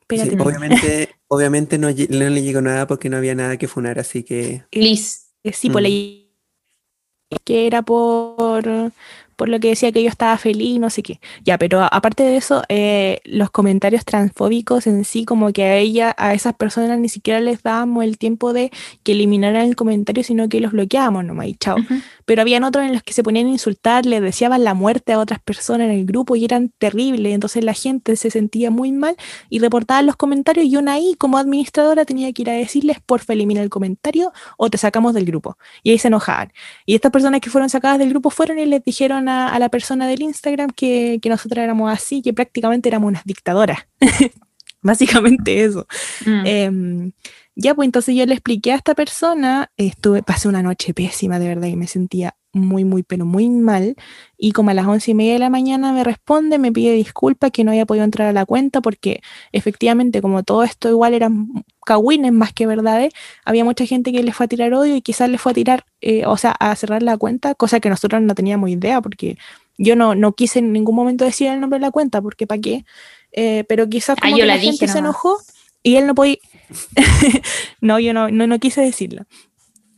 Sí, 0.08 0.36
obviamente, 0.38 1.16
obviamente 1.28 1.78
no, 1.78 1.88
no, 1.88 1.94
le 2.30 2.42
llegó 2.42 2.60
nada 2.60 2.86
porque 2.86 3.10
no 3.10 3.16
había 3.16 3.34
nada 3.34 3.56
que 3.56 3.66
funar, 3.66 3.98
así 3.98 4.22
que. 4.22 4.64
Liz. 4.70 5.32
Eh, 5.42 5.52
sí, 5.52 5.70
por 5.70 5.82
mm. 5.82 7.36
que 7.44 7.66
era 7.66 7.82
por 7.82 8.92
por 9.36 9.48
lo 9.48 9.60
que 9.60 9.68
decía 9.68 9.92
que 9.92 10.02
yo 10.02 10.08
estaba 10.08 10.36
feliz, 10.38 10.80
no 10.80 10.90
sé 10.90 11.02
qué. 11.02 11.20
Ya, 11.44 11.58
pero 11.58 11.82
aparte 11.82 12.22
de 12.22 12.36
eso, 12.36 12.62
eh, 12.68 13.20
los 13.24 13.50
comentarios 13.50 14.04
transfóbicos 14.04 14.86
en 14.86 15.04
sí, 15.04 15.24
como 15.24 15.52
que 15.52 15.64
a 15.64 15.76
ella, 15.76 16.14
a 16.18 16.34
esas 16.34 16.54
personas 16.54 16.98
ni 16.98 17.08
siquiera 17.08 17.40
les 17.40 17.62
dábamos 17.62 18.04
el 18.04 18.18
tiempo 18.18 18.52
de 18.52 18.72
que 19.02 19.12
eliminaran 19.12 19.66
el 19.66 19.76
comentario, 19.76 20.24
sino 20.24 20.48
que 20.48 20.60
los 20.60 20.72
bloqueábamos 20.72 21.24
nomás 21.24 21.46
y 21.48 21.54
chao. 21.54 21.76
Pero 22.24 22.42
habían 22.42 22.64
otros 22.64 22.84
en 22.84 22.92
los 22.92 23.02
que 23.02 23.12
se 23.12 23.22
ponían 23.22 23.46
a 23.46 23.50
insultar, 23.50 24.06
les 24.06 24.22
deseaban 24.22 24.64
la 24.64 24.74
muerte 24.74 25.12
a 25.12 25.18
otras 25.18 25.40
personas 25.40 25.86
en 25.86 25.92
el 25.92 26.06
grupo 26.06 26.34
y 26.34 26.44
eran 26.44 26.72
terribles. 26.78 27.34
Entonces 27.34 27.62
la 27.62 27.74
gente 27.74 28.16
se 28.16 28.30
sentía 28.30 28.70
muy 28.70 28.90
mal 28.90 29.16
y 29.50 29.58
reportaba 29.58 30.02
los 30.02 30.16
comentarios 30.16 30.66
y 30.66 30.76
una 30.76 30.94
ahí, 30.94 31.14
como 31.18 31.38
administradora, 31.38 32.04
tenía 32.04 32.32
que 32.32 32.42
ir 32.42 32.50
a 32.50 32.54
decirles, 32.54 32.98
porfa, 33.04 33.34
elimina 33.34 33.62
el 33.62 33.68
comentario 33.68 34.32
o 34.56 34.70
te 34.70 34.78
sacamos 34.78 35.14
del 35.14 35.24
grupo. 35.26 35.58
Y 35.82 35.90
ahí 35.90 35.98
se 35.98 36.08
enojaban. 36.08 36.52
Y 36.86 36.94
estas 36.94 37.12
personas 37.12 37.40
que 37.40 37.50
fueron 37.50 37.68
sacadas 37.68 37.98
del 37.98 38.10
grupo 38.10 38.30
fueron 38.30 38.58
y 38.58 38.66
les 38.66 38.82
dijeron 38.82 39.25
a, 39.28 39.58
la 39.58 39.68
persona 39.68 40.06
del 40.06 40.22
Instagram 40.22 40.70
que, 40.70 41.18
que 41.20 41.28
nosotros 41.28 41.62
éramos 41.62 41.92
así, 41.92 42.22
que 42.22 42.32
prácticamente 42.32 42.88
éramos 42.88 43.08
unas 43.08 43.24
dictadoras. 43.24 43.78
Básicamente 44.82 45.64
eso. 45.64 45.86
Mm. 46.24 46.46
Em, 46.46 47.12
ya, 47.56 47.74
pues 47.74 47.86
entonces 47.86 48.14
yo 48.14 48.26
le 48.26 48.34
expliqué 48.34 48.72
a 48.72 48.76
esta 48.76 48.94
persona, 48.94 49.70
estuve, 49.76 50.22
pasé 50.22 50.48
una 50.48 50.62
noche 50.62 50.94
pésima, 50.94 51.38
de 51.38 51.48
verdad, 51.48 51.68
y 51.68 51.76
me 51.76 51.86
sentía 51.86 52.36
muy, 52.56 52.84
muy, 52.84 53.02
pero 53.02 53.24
muy 53.24 53.48
mal. 53.48 53.96
Y 54.38 54.52
como 54.52 54.70
a 54.70 54.74
las 54.74 54.86
once 54.86 55.10
y 55.10 55.14
media 55.14 55.34
de 55.34 55.38
la 55.38 55.50
mañana 55.50 55.92
me 55.92 56.02
responde, 56.04 56.58
me 56.58 56.72
pide 56.72 56.92
disculpas 56.92 57.50
que 57.50 57.64
no 57.64 57.70
haya 57.70 57.86
podido 57.86 58.04
entrar 58.04 58.28
a 58.28 58.32
la 58.32 58.44
cuenta, 58.44 58.80
porque 58.80 59.20
efectivamente, 59.52 60.20
como 60.20 60.42
todo 60.42 60.64
esto 60.64 60.88
igual 60.88 61.14
eran 61.14 61.64
cagüines 61.84 62.32
más 62.32 62.52
que 62.52 62.66
verdades, 62.66 63.12
había 63.44 63.64
mucha 63.64 63.86
gente 63.86 64.12
que 64.12 64.22
le 64.22 64.32
fue 64.32 64.46
a 64.46 64.48
tirar 64.48 64.74
odio 64.74 64.96
y 64.96 65.02
quizás 65.02 65.30
le 65.30 65.38
fue 65.38 65.52
a 65.52 65.54
tirar, 65.54 65.84
eh, 66.00 66.26
o 66.26 66.36
sea, 66.36 66.52
a 66.52 66.74
cerrar 66.74 67.02
la 67.02 67.16
cuenta, 67.16 67.54
cosa 67.54 67.80
que 67.80 67.88
nosotros 67.88 68.20
no 68.22 68.34
teníamos 68.34 68.70
idea, 68.70 69.00
porque 69.00 69.38
yo 69.78 69.96
no, 69.96 70.14
no 70.14 70.32
quise 70.32 70.58
en 70.58 70.72
ningún 70.72 70.96
momento 70.96 71.24
decir 71.24 71.48
el 71.48 71.60
nombre 71.60 71.78
de 71.78 71.86
la 71.86 71.90
cuenta, 71.90 72.20
porque 72.22 72.46
¿para 72.46 72.60
qué? 72.60 72.84
Eh, 73.32 73.64
pero 73.68 73.88
quizás 73.88 74.16
ah, 74.20 74.30
como 74.30 74.44
la, 74.44 74.58
gente 74.58 74.88
se 74.88 74.98
enojó 74.98 75.38
y 75.82 75.96
él 75.96 76.06
no 76.06 76.14
podía... 76.14 76.36
no, 77.80 78.00
yo 78.00 78.12
no, 78.12 78.30
no, 78.30 78.46
no 78.46 78.58
quise 78.58 78.80
decirlo. 78.80 79.26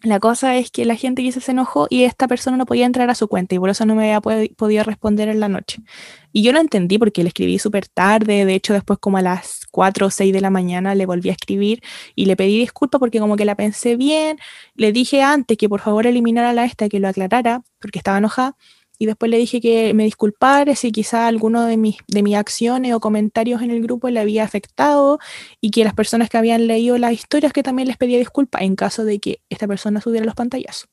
La 0.02 0.20
cosa 0.20 0.56
es 0.56 0.70
que 0.70 0.84
la 0.84 0.94
gente 0.94 1.22
quizás 1.22 1.42
se 1.42 1.50
enojó 1.50 1.88
y 1.90 2.04
esta 2.04 2.28
persona 2.28 2.56
no 2.56 2.66
podía 2.66 2.86
entrar 2.86 3.10
a 3.10 3.16
su 3.16 3.26
cuenta 3.26 3.56
y 3.56 3.58
por 3.58 3.68
eso 3.68 3.84
no 3.84 3.96
me 3.96 4.14
había 4.14 4.20
podido 4.20 4.84
responder 4.84 5.28
en 5.28 5.40
la 5.40 5.48
noche. 5.48 5.82
Y 6.32 6.42
yo 6.42 6.52
lo 6.52 6.60
entendí 6.60 6.98
porque 6.98 7.24
le 7.24 7.28
escribí 7.28 7.58
súper 7.58 7.88
tarde, 7.88 8.44
de 8.44 8.54
hecho 8.54 8.74
después 8.74 9.00
como 9.00 9.16
a 9.16 9.22
las 9.22 9.66
4 9.72 10.06
o 10.06 10.10
6 10.10 10.32
de 10.32 10.40
la 10.40 10.50
mañana 10.50 10.94
le 10.94 11.04
volví 11.04 11.30
a 11.30 11.32
escribir 11.32 11.82
y 12.14 12.26
le 12.26 12.36
pedí 12.36 12.58
disculpas 12.58 13.00
porque 13.00 13.18
como 13.18 13.34
que 13.34 13.44
la 13.44 13.56
pensé 13.56 13.96
bien, 13.96 14.38
le 14.76 14.92
dije 14.92 15.22
antes 15.22 15.58
que 15.58 15.68
por 15.68 15.80
favor 15.80 16.06
eliminara 16.06 16.52
la 16.52 16.64
esta, 16.64 16.88
que 16.88 17.00
lo 17.00 17.08
aclarara 17.08 17.62
porque 17.80 17.98
estaba 17.98 18.18
enojada 18.18 18.56
y 18.98 19.06
después 19.06 19.30
le 19.30 19.38
dije 19.38 19.60
que 19.60 19.94
me 19.94 20.04
disculpara 20.04 20.74
si 20.74 20.90
quizá 20.90 21.26
alguno 21.26 21.64
de 21.64 21.76
mis, 21.76 21.98
de 22.08 22.22
mis 22.22 22.36
acciones 22.36 22.92
o 22.94 23.00
comentarios 23.00 23.62
en 23.62 23.70
el 23.70 23.82
grupo 23.82 24.10
le 24.10 24.20
había 24.20 24.44
afectado 24.44 25.18
y 25.60 25.70
que 25.70 25.84
las 25.84 25.94
personas 25.94 26.28
que 26.28 26.36
habían 26.36 26.66
leído 26.66 26.98
las 26.98 27.12
historias 27.12 27.52
que 27.52 27.62
también 27.62 27.88
les 27.88 27.96
pedía 27.96 28.18
disculpas 28.18 28.62
en 28.62 28.76
caso 28.76 29.04
de 29.04 29.18
que 29.20 29.40
esta 29.48 29.66
persona 29.68 30.00
subiera 30.00 30.26
los 30.26 30.34
pantallazos. 30.34 30.88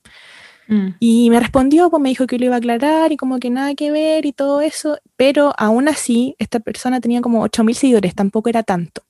Mm. 0.68 0.90
Y 1.00 1.30
me 1.30 1.40
respondió, 1.40 1.90
pues 1.90 2.02
me 2.02 2.10
dijo 2.10 2.28
que 2.28 2.40
lo 2.40 2.46
iba 2.46 2.56
a 2.56 2.58
aclarar 2.60 3.12
y 3.12 3.18
como 3.18 3.40
que 3.40 3.50
nada 3.50 3.74
que 3.76 3.92
ver 3.92 4.26
y 4.26 4.34
todo 4.34 4.62
eso, 4.62 4.98
pero 5.16 5.54
aún 5.58 5.88
así 5.88 6.36
esta 6.40 6.60
persona 6.60 7.02
tenía 7.02 7.22
como 7.22 7.44
8.000 7.44 7.74
seguidores, 7.74 8.16
tampoco 8.16 8.50
era 8.50 8.64
tanto 8.64 9.04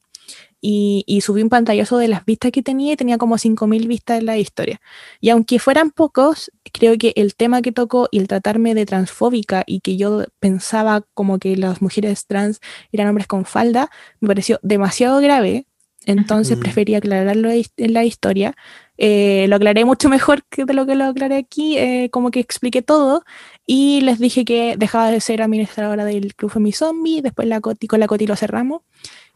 y, 0.68 1.22
subí 1.22 1.44
un 1.44 1.50
pantallazo 1.50 1.98
de 1.98 2.08
las 2.08 2.26
vistas 2.26 2.52
que 2.52 2.64
tenía 2.64 2.94
y 2.94 2.96
tenía 2.96 3.18
como 3.18 3.38
5.000 3.38 3.88
vistas 3.88 4.20
en 4.20 4.26
la 4.26 4.38
historia. 4.38 4.82
Y 5.22 5.30
aunque 5.30 5.60
fueran 5.60 5.92
pocos, 5.92 6.52
creo 6.74 6.98
que 6.98 7.14
el 7.16 7.36
tema 7.36 7.62
que 7.62 7.72
tocó 7.72 8.08
y 8.12 8.18
el 8.20 8.28
tratarme 8.28 8.74
de 8.74 8.86
transfóbica 8.86 9.64
y 9.68 9.82
que 9.82 9.96
yo 9.98 10.26
pensaba 10.40 11.04
como 11.14 11.38
que 11.38 11.56
las 11.56 11.82
mujeres 11.82 12.26
trans 12.26 12.62
eran 12.92 13.10
hombres 13.10 13.28
con 13.28 13.46
falda, 13.46 13.90
me 14.20 14.28
pareció 14.28 14.60
demasiado 14.64 15.20
grave. 15.20 15.68
Entonces 16.08 16.58
preferí 16.60 16.94
aclararlo 16.94 17.50
en 17.50 17.94
la 17.94 18.04
historia. 18.04 18.56
Eh, 18.98 19.48
lo 19.50 19.56
aclaré 19.56 19.86
mucho 19.86 20.08
mejor 20.10 20.44
que 20.46 20.66
de 20.66 20.74
lo 20.74 20.86
que 20.86 20.96
lo 20.96 21.06
aclaré 21.06 21.38
aquí, 21.38 21.78
eh, 21.78 22.10
como 22.12 22.32
que 22.32 22.40
expliqué 22.40 22.82
todo 22.82 23.24
y 23.66 24.02
les 24.02 24.20
dije 24.20 24.46
que 24.46 24.76
dejaba 24.78 25.10
de 25.10 25.20
ser 25.20 25.42
administradora 25.42 26.06
del 26.06 26.36
Club 26.36 26.52
Femi 26.52 26.72
Zombie, 26.72 27.22
después 27.22 27.48
la 27.48 27.60
Coti, 27.60 27.88
con 27.88 28.00
la 28.00 28.08
Coti 28.08 28.28
lo 28.28 28.36
cerramos 28.36 28.82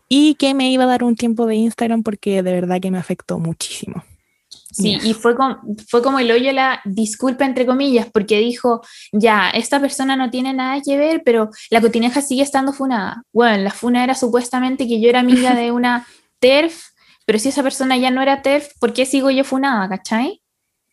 y 0.10 0.34
que 0.36 0.56
me 0.56 0.72
iba 0.72 0.84
a 0.84 0.88
dar 0.88 1.04
un 1.04 1.16
tiempo 1.16 1.46
de 1.46 1.56
Instagram 1.56 2.02
porque 2.04 2.42
de 2.42 2.52
verdad 2.52 2.82
que 2.82 2.92
me 2.92 2.98
afectó 2.98 3.38
muchísimo. 3.38 4.04
Sí, 4.72 4.98
y 5.04 5.14
fue, 5.14 5.36
fue 5.88 6.04
como 6.04 6.20
el 6.20 6.32
hoyo 6.32 6.52
la 6.52 6.82
disculpa 6.86 7.46
entre 7.46 7.66
comillas, 7.66 8.08
porque 8.12 8.40
dijo, 8.40 8.82
ya, 9.12 9.50
esta 9.50 9.80
persona 9.80 10.16
no 10.16 10.30
tiene 10.30 10.54
nada 10.54 10.80
que 10.82 10.98
ver, 10.98 11.24
pero 11.26 11.50
la 11.70 11.82
cotineja 11.82 12.22
sigue 12.22 12.44
estando 12.44 12.72
funada. 12.72 13.24
Bueno, 13.34 13.64
la 13.64 13.72
funa 13.72 14.04
era 14.04 14.16
supuestamente 14.16 14.88
que 14.88 15.02
yo 15.02 15.10
era 15.10 15.20
amiga 15.20 15.56
de 15.56 15.72
una 15.72 16.06
TERF, 16.40 16.82
pero 17.26 17.40
si 17.40 17.50
esa 17.50 17.64
persona 17.64 17.98
ya 17.98 18.12
no 18.12 18.22
era 18.22 18.42
TERF, 18.42 18.70
¿por 18.80 18.94
qué 18.94 19.06
sigo 19.06 19.30
yo 19.32 19.44
funada, 19.44 19.90
cachai? 19.90 20.42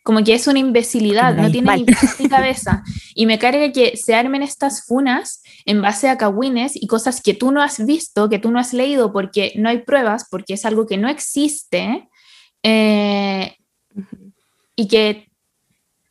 Como 0.02 0.22
que 0.22 0.34
es 0.34 0.46
una 0.46 0.58
imbecilidad, 0.58 1.34
no 1.34 1.50
tiene 1.50 1.84
ni 2.18 2.28
cabeza. 2.28 2.82
Y 3.14 3.26
me 3.26 3.38
carga 3.38 3.72
que 3.72 3.96
se 3.96 4.14
armen 4.14 4.42
estas 4.42 4.84
funas 4.86 5.42
en 5.66 5.82
base 5.82 6.08
a 6.08 6.16
cagüines 6.16 6.76
y 6.76 6.86
cosas 6.86 7.20
que 7.20 7.34
tú 7.34 7.50
no 7.50 7.60
has 7.60 7.84
visto, 7.84 8.28
que 8.28 8.38
tú 8.38 8.50
no 8.50 8.60
has 8.60 8.72
leído 8.72 9.12
porque 9.12 9.52
no 9.56 9.68
hay 9.68 9.78
pruebas, 9.78 10.26
porque 10.30 10.54
es 10.54 10.64
algo 10.64 10.86
que 10.86 10.96
no 10.96 11.08
existe. 11.08 12.08
Eh, 12.62 13.56
y 14.76 14.86
que, 14.86 15.28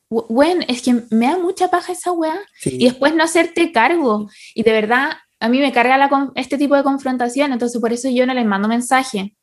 bueno, 0.10 0.66
es 0.68 0.82
que 0.82 0.94
me 1.10 1.28
da 1.28 1.38
mucha 1.38 1.70
paja 1.70 1.94
esa 1.94 2.12
weá. 2.12 2.38
Y 2.66 2.84
después 2.84 3.16
no 3.16 3.24
hacerte 3.24 3.72
cargo. 3.72 4.30
Y 4.54 4.64
de 4.64 4.72
verdad, 4.74 5.14
a 5.40 5.48
mí 5.48 5.60
me 5.60 5.72
carga 5.72 5.98
la, 5.98 6.32
este 6.36 6.58
tipo 6.58 6.76
de 6.76 6.84
confrontación, 6.84 7.54
entonces 7.54 7.80
por 7.80 7.94
eso 7.94 8.10
yo 8.10 8.26
no 8.26 8.34
les 8.34 8.46
mando 8.46 8.68
mensaje. 8.68 9.36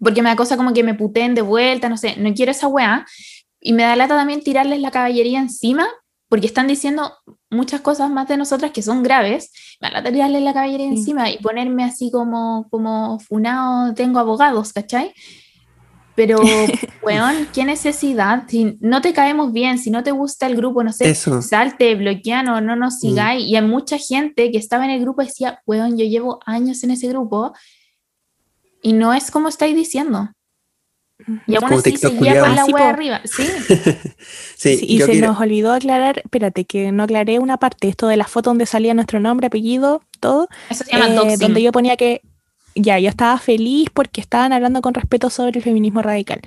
Porque 0.00 0.20
me 0.20 0.30
da 0.30 0.36
cosa 0.36 0.56
como 0.56 0.72
que 0.72 0.82
me 0.82 0.94
puteen 0.94 1.36
de 1.36 1.42
vuelta, 1.42 1.88
no 1.88 1.96
sé, 1.96 2.16
no 2.16 2.34
quiero 2.34 2.50
esa 2.50 2.66
weá. 2.66 3.06
Y 3.60 3.72
me 3.72 3.84
da 3.84 3.94
lata 3.94 4.16
también 4.16 4.42
tirarles 4.42 4.80
la 4.80 4.90
caballería 4.90 5.38
encima, 5.38 5.86
porque 6.32 6.46
están 6.46 6.66
diciendo 6.66 7.12
muchas 7.50 7.82
cosas 7.82 8.10
más 8.10 8.26
de 8.26 8.38
nosotras 8.38 8.70
que 8.70 8.80
son 8.80 9.02
graves. 9.02 9.52
Me 9.82 9.88
da 9.88 9.98
lata 9.98 10.10
tirarles 10.10 10.42
la 10.42 10.54
caballería 10.54 10.86
encima 10.86 11.30
y 11.30 11.36
ponerme 11.36 11.84
así 11.84 12.10
como, 12.10 12.66
como 12.70 13.20
funado, 13.20 13.92
tengo 13.92 14.18
abogados, 14.18 14.72
¿cachai? 14.72 15.12
Pero, 16.14 16.38
weón, 17.02 17.48
qué 17.52 17.66
necesidad. 17.66 18.44
Si 18.48 18.78
no 18.80 19.02
te 19.02 19.12
caemos 19.12 19.52
bien, 19.52 19.76
si 19.76 19.90
no 19.90 20.02
te 20.02 20.12
gusta 20.12 20.46
el 20.46 20.56
grupo, 20.56 20.82
no 20.82 20.90
sé, 20.94 21.14
salte, 21.14 21.94
bloquean 21.96 22.48
o 22.48 22.62
no 22.62 22.76
nos 22.76 22.94
mm. 22.94 22.98
sigáis. 22.98 23.44
Y 23.44 23.56
hay 23.56 23.66
mucha 23.66 23.98
gente 23.98 24.50
que 24.50 24.56
estaba 24.56 24.86
en 24.86 24.92
el 24.92 25.02
grupo 25.02 25.20
y 25.20 25.26
decía, 25.26 25.60
weón, 25.66 25.98
yo 25.98 26.06
llevo 26.06 26.40
años 26.46 26.82
en 26.82 26.92
ese 26.92 27.08
grupo 27.08 27.52
y 28.80 28.94
no 28.94 29.12
es 29.12 29.30
como 29.30 29.48
estáis 29.48 29.76
diciendo. 29.76 30.30
Y 31.46 31.54
aún 31.54 31.72
así 31.72 31.96
seguía 31.96 32.40
con 32.40 32.56
la 32.56 32.64
web 32.64 32.82
arriba, 32.82 33.20
sí. 33.24 33.44
sí, 34.56 34.84
y 34.88 35.00
se 35.00 35.20
nos 35.20 35.38
olvidó 35.38 35.72
aclarar, 35.72 36.18
espérate, 36.18 36.64
que 36.64 36.90
no 36.90 37.04
aclaré 37.04 37.38
una 37.38 37.58
parte, 37.58 37.88
esto 37.88 38.08
de 38.08 38.16
la 38.16 38.24
foto 38.24 38.50
donde 38.50 38.66
salía 38.66 38.92
nuestro 38.94 39.20
nombre, 39.20 39.46
apellido, 39.46 40.02
todo. 40.18 40.48
Eso 40.68 40.84
se 40.84 40.92
llama 40.92 41.06
eh, 41.08 41.36
Donde 41.38 41.62
yo 41.62 41.70
ponía 41.70 41.96
que 41.96 42.22
ya, 42.74 42.98
yo 42.98 43.08
estaba 43.08 43.38
feliz 43.38 43.88
porque 43.92 44.20
estaban 44.20 44.52
hablando 44.52 44.80
con 44.80 44.94
respeto 44.94 45.30
sobre 45.30 45.58
el 45.58 45.64
feminismo 45.64 46.02
radical. 46.02 46.40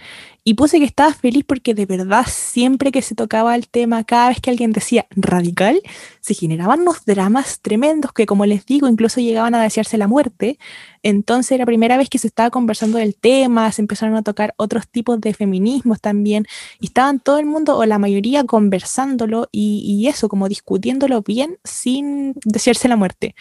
Y 0.48 0.54
puse 0.54 0.78
que 0.78 0.86
estaba 0.86 1.12
feliz 1.12 1.44
porque 1.44 1.74
de 1.74 1.88
verdad 1.88 2.24
siempre 2.28 2.92
que 2.92 3.02
se 3.02 3.16
tocaba 3.16 3.56
el 3.56 3.68
tema, 3.68 4.04
cada 4.04 4.30
vez 4.30 4.40
que 4.40 4.52
alguien 4.52 4.74
decía 4.74 5.08
radical, 5.10 5.82
se 6.22 6.36
generaban 6.36 6.82
unos 6.82 7.04
dramas 7.04 7.62
tremendos 7.62 8.14
que, 8.14 8.28
como 8.28 8.46
les 8.46 8.64
digo, 8.64 8.88
incluso 8.88 9.20
llegaban 9.22 9.56
a 9.56 9.64
desearse 9.64 9.98
la 9.98 10.08
muerte. 10.08 10.60
Entonces 11.02 11.54
era 11.54 11.64
la 11.64 11.66
primera 11.66 11.98
vez 11.98 12.10
que 12.10 12.20
se 12.20 12.28
estaba 12.28 12.52
conversando 12.52 13.00
del 13.00 13.16
tema, 13.16 13.72
se 13.72 13.82
empezaron 13.82 14.16
a 14.18 14.22
tocar 14.22 14.54
otros 14.58 14.88
tipos 14.88 15.20
de 15.20 15.34
feminismos 15.34 16.00
también, 16.00 16.46
y 16.80 16.86
estaban 16.86 17.20
todo 17.20 17.40
el 17.40 17.48
mundo 17.48 17.76
o 17.76 17.86
la 17.86 17.98
mayoría 17.98 18.44
conversándolo 18.44 19.50
y, 19.52 19.82
y 19.84 20.08
eso, 20.08 20.30
como 20.30 20.48
discutiéndolo 20.48 21.24
bien 21.24 21.58
sin 21.64 22.36
desearse 22.46 22.88
la 22.88 22.98
muerte. 22.98 23.34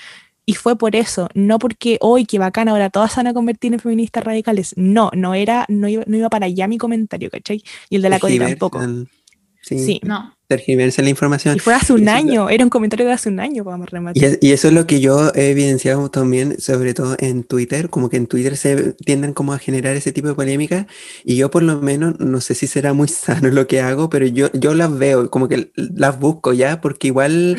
Y 0.46 0.54
fue 0.54 0.76
por 0.76 0.94
eso, 0.94 1.28
no 1.34 1.58
porque 1.58 1.96
hoy, 2.00 2.26
qué 2.26 2.38
bacana, 2.38 2.72
ahora 2.72 2.90
todas 2.90 3.12
se 3.12 3.16
van 3.16 3.28
a 3.28 3.34
convertir 3.34 3.72
en 3.72 3.80
feministas 3.80 4.24
radicales. 4.24 4.74
No, 4.76 5.10
no 5.14 5.34
era, 5.34 5.64
no 5.68 5.88
iba, 5.88 6.04
no 6.06 6.16
iba 6.16 6.28
para 6.28 6.46
allá 6.46 6.68
mi 6.68 6.76
comentario, 6.76 7.30
¿cachai? 7.30 7.62
Y 7.88 7.96
el 7.96 8.02
de 8.02 8.10
la 8.10 8.18
Cody 8.18 8.38
tampoco. 8.38 8.82
sí, 9.62 9.78
sí, 9.78 10.00
no. 10.02 10.34
Tergiversa 10.46 11.00
la 11.00 11.08
información. 11.08 11.56
Y 11.56 11.60
fue 11.60 11.72
hace 11.72 11.94
un 11.94 12.06
año, 12.10 12.50
era 12.50 12.62
un 12.62 12.68
comentario 12.68 13.06
de 13.06 13.12
hace 13.12 13.30
un 13.30 13.40
año, 13.40 13.64
vamos 13.64 13.86
a 13.86 13.90
rematar. 13.90 14.38
Y, 14.42 14.52
eso 14.52 14.68
es 14.68 14.74
lo 14.74 14.86
que 14.86 15.00
yo 15.00 15.32
he 15.34 15.52
evidenciado 15.52 16.10
también, 16.10 16.60
sobre 16.60 16.92
todo 16.92 17.16
en 17.18 17.44
Twitter, 17.44 17.88
como 17.88 18.10
que 18.10 18.18
en 18.18 18.26
Twitter 18.26 18.58
se 18.58 18.92
tienden 18.92 19.32
como 19.32 19.54
a 19.54 19.58
generar 19.58 19.96
ese 19.96 20.12
tipo 20.12 20.28
de 20.28 20.34
polémica, 20.34 20.86
y 21.24 21.36
yo 21.36 21.50
por 21.50 21.62
lo 21.62 21.80
menos, 21.80 22.20
no 22.20 22.42
sé 22.42 22.54
si 22.54 22.66
será 22.66 22.92
muy 22.92 23.08
sano 23.08 23.48
lo 23.48 23.66
que 23.66 23.80
hago, 23.80 24.10
pero 24.10 24.26
yo, 24.26 24.50
yo 24.52 24.74
las 24.74 24.96
veo, 24.96 25.30
como 25.30 25.48
que 25.48 25.72
las 25.74 26.20
busco 26.20 26.52
ya, 26.52 26.82
porque 26.82 27.06
igual 27.06 27.56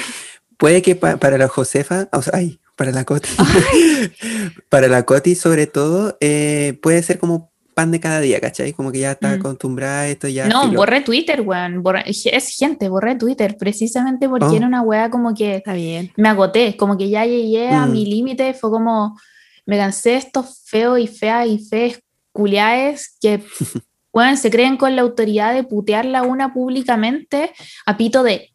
puede 0.58 0.84
que 0.84 0.96
para 0.96 1.40
la 1.40 1.48
Josefa, 1.48 2.08
o 2.12 2.22
sea, 2.22 2.34
ay, 2.36 2.60
para 2.76 2.92
la 2.92 3.06
Coti. 3.06 3.30
para 4.70 4.88
la 4.88 5.04
Coti, 5.04 5.36
sobre 5.36 5.68
todo, 5.68 6.18
eh, 6.20 6.78
puede 6.82 7.02
ser 7.04 7.20
como 7.20 7.52
pan 7.76 7.92
de 7.92 8.00
cada 8.00 8.22
día, 8.22 8.40
¿cachai? 8.40 8.74
Como 8.74 8.92
que 8.92 9.00
ya 9.00 9.12
está 9.12 9.30
mm. 9.30 9.40
acostumbrada 9.40 10.02
a 10.02 10.08
esto 10.08 10.28
ya. 10.28 10.48
No, 10.48 10.72
borré 10.72 11.02
Twitter, 11.02 11.42
weón. 11.42 11.84
es 12.06 12.56
gente, 12.58 12.90
borré 12.90 13.16
Twitter, 13.16 13.58
precisamente 13.58 14.28
porque 14.30 14.46
oh. 14.46 14.56
era 14.56 14.66
una 14.66 14.82
weá 14.82 15.10
como 15.10 15.34
que 15.34 15.58
está 15.58 15.74
bien. 15.74 16.12
me 16.16 16.30
agoté, 16.30 16.78
como 16.78 16.98
que 16.98 17.10
ya 17.10 17.26
llegué 17.26 17.70
a 17.70 17.86
mi 17.86 18.06
mm. 18.06 18.10
límite, 18.10 18.54
fue 18.54 18.72
como 18.72 19.20
me 19.66 19.78
cansé 19.78 20.12
de 20.12 20.18
estos 20.18 20.62
feos 20.66 21.00
y 21.00 21.08
feas 21.08 21.48
y 21.48 21.60
fees 21.60 22.00
culiaes 22.32 23.18
que 23.20 23.44
weón, 24.14 24.38
se 24.38 24.50
creen 24.50 24.78
con 24.78 24.96
la 24.96 25.02
autoridad 25.02 25.54
de 25.54 25.64
putearla 25.64 26.24
una 26.24 26.54
públicamente 26.54 27.52
a 27.86 27.98
pito 27.98 28.24
de 28.24 28.54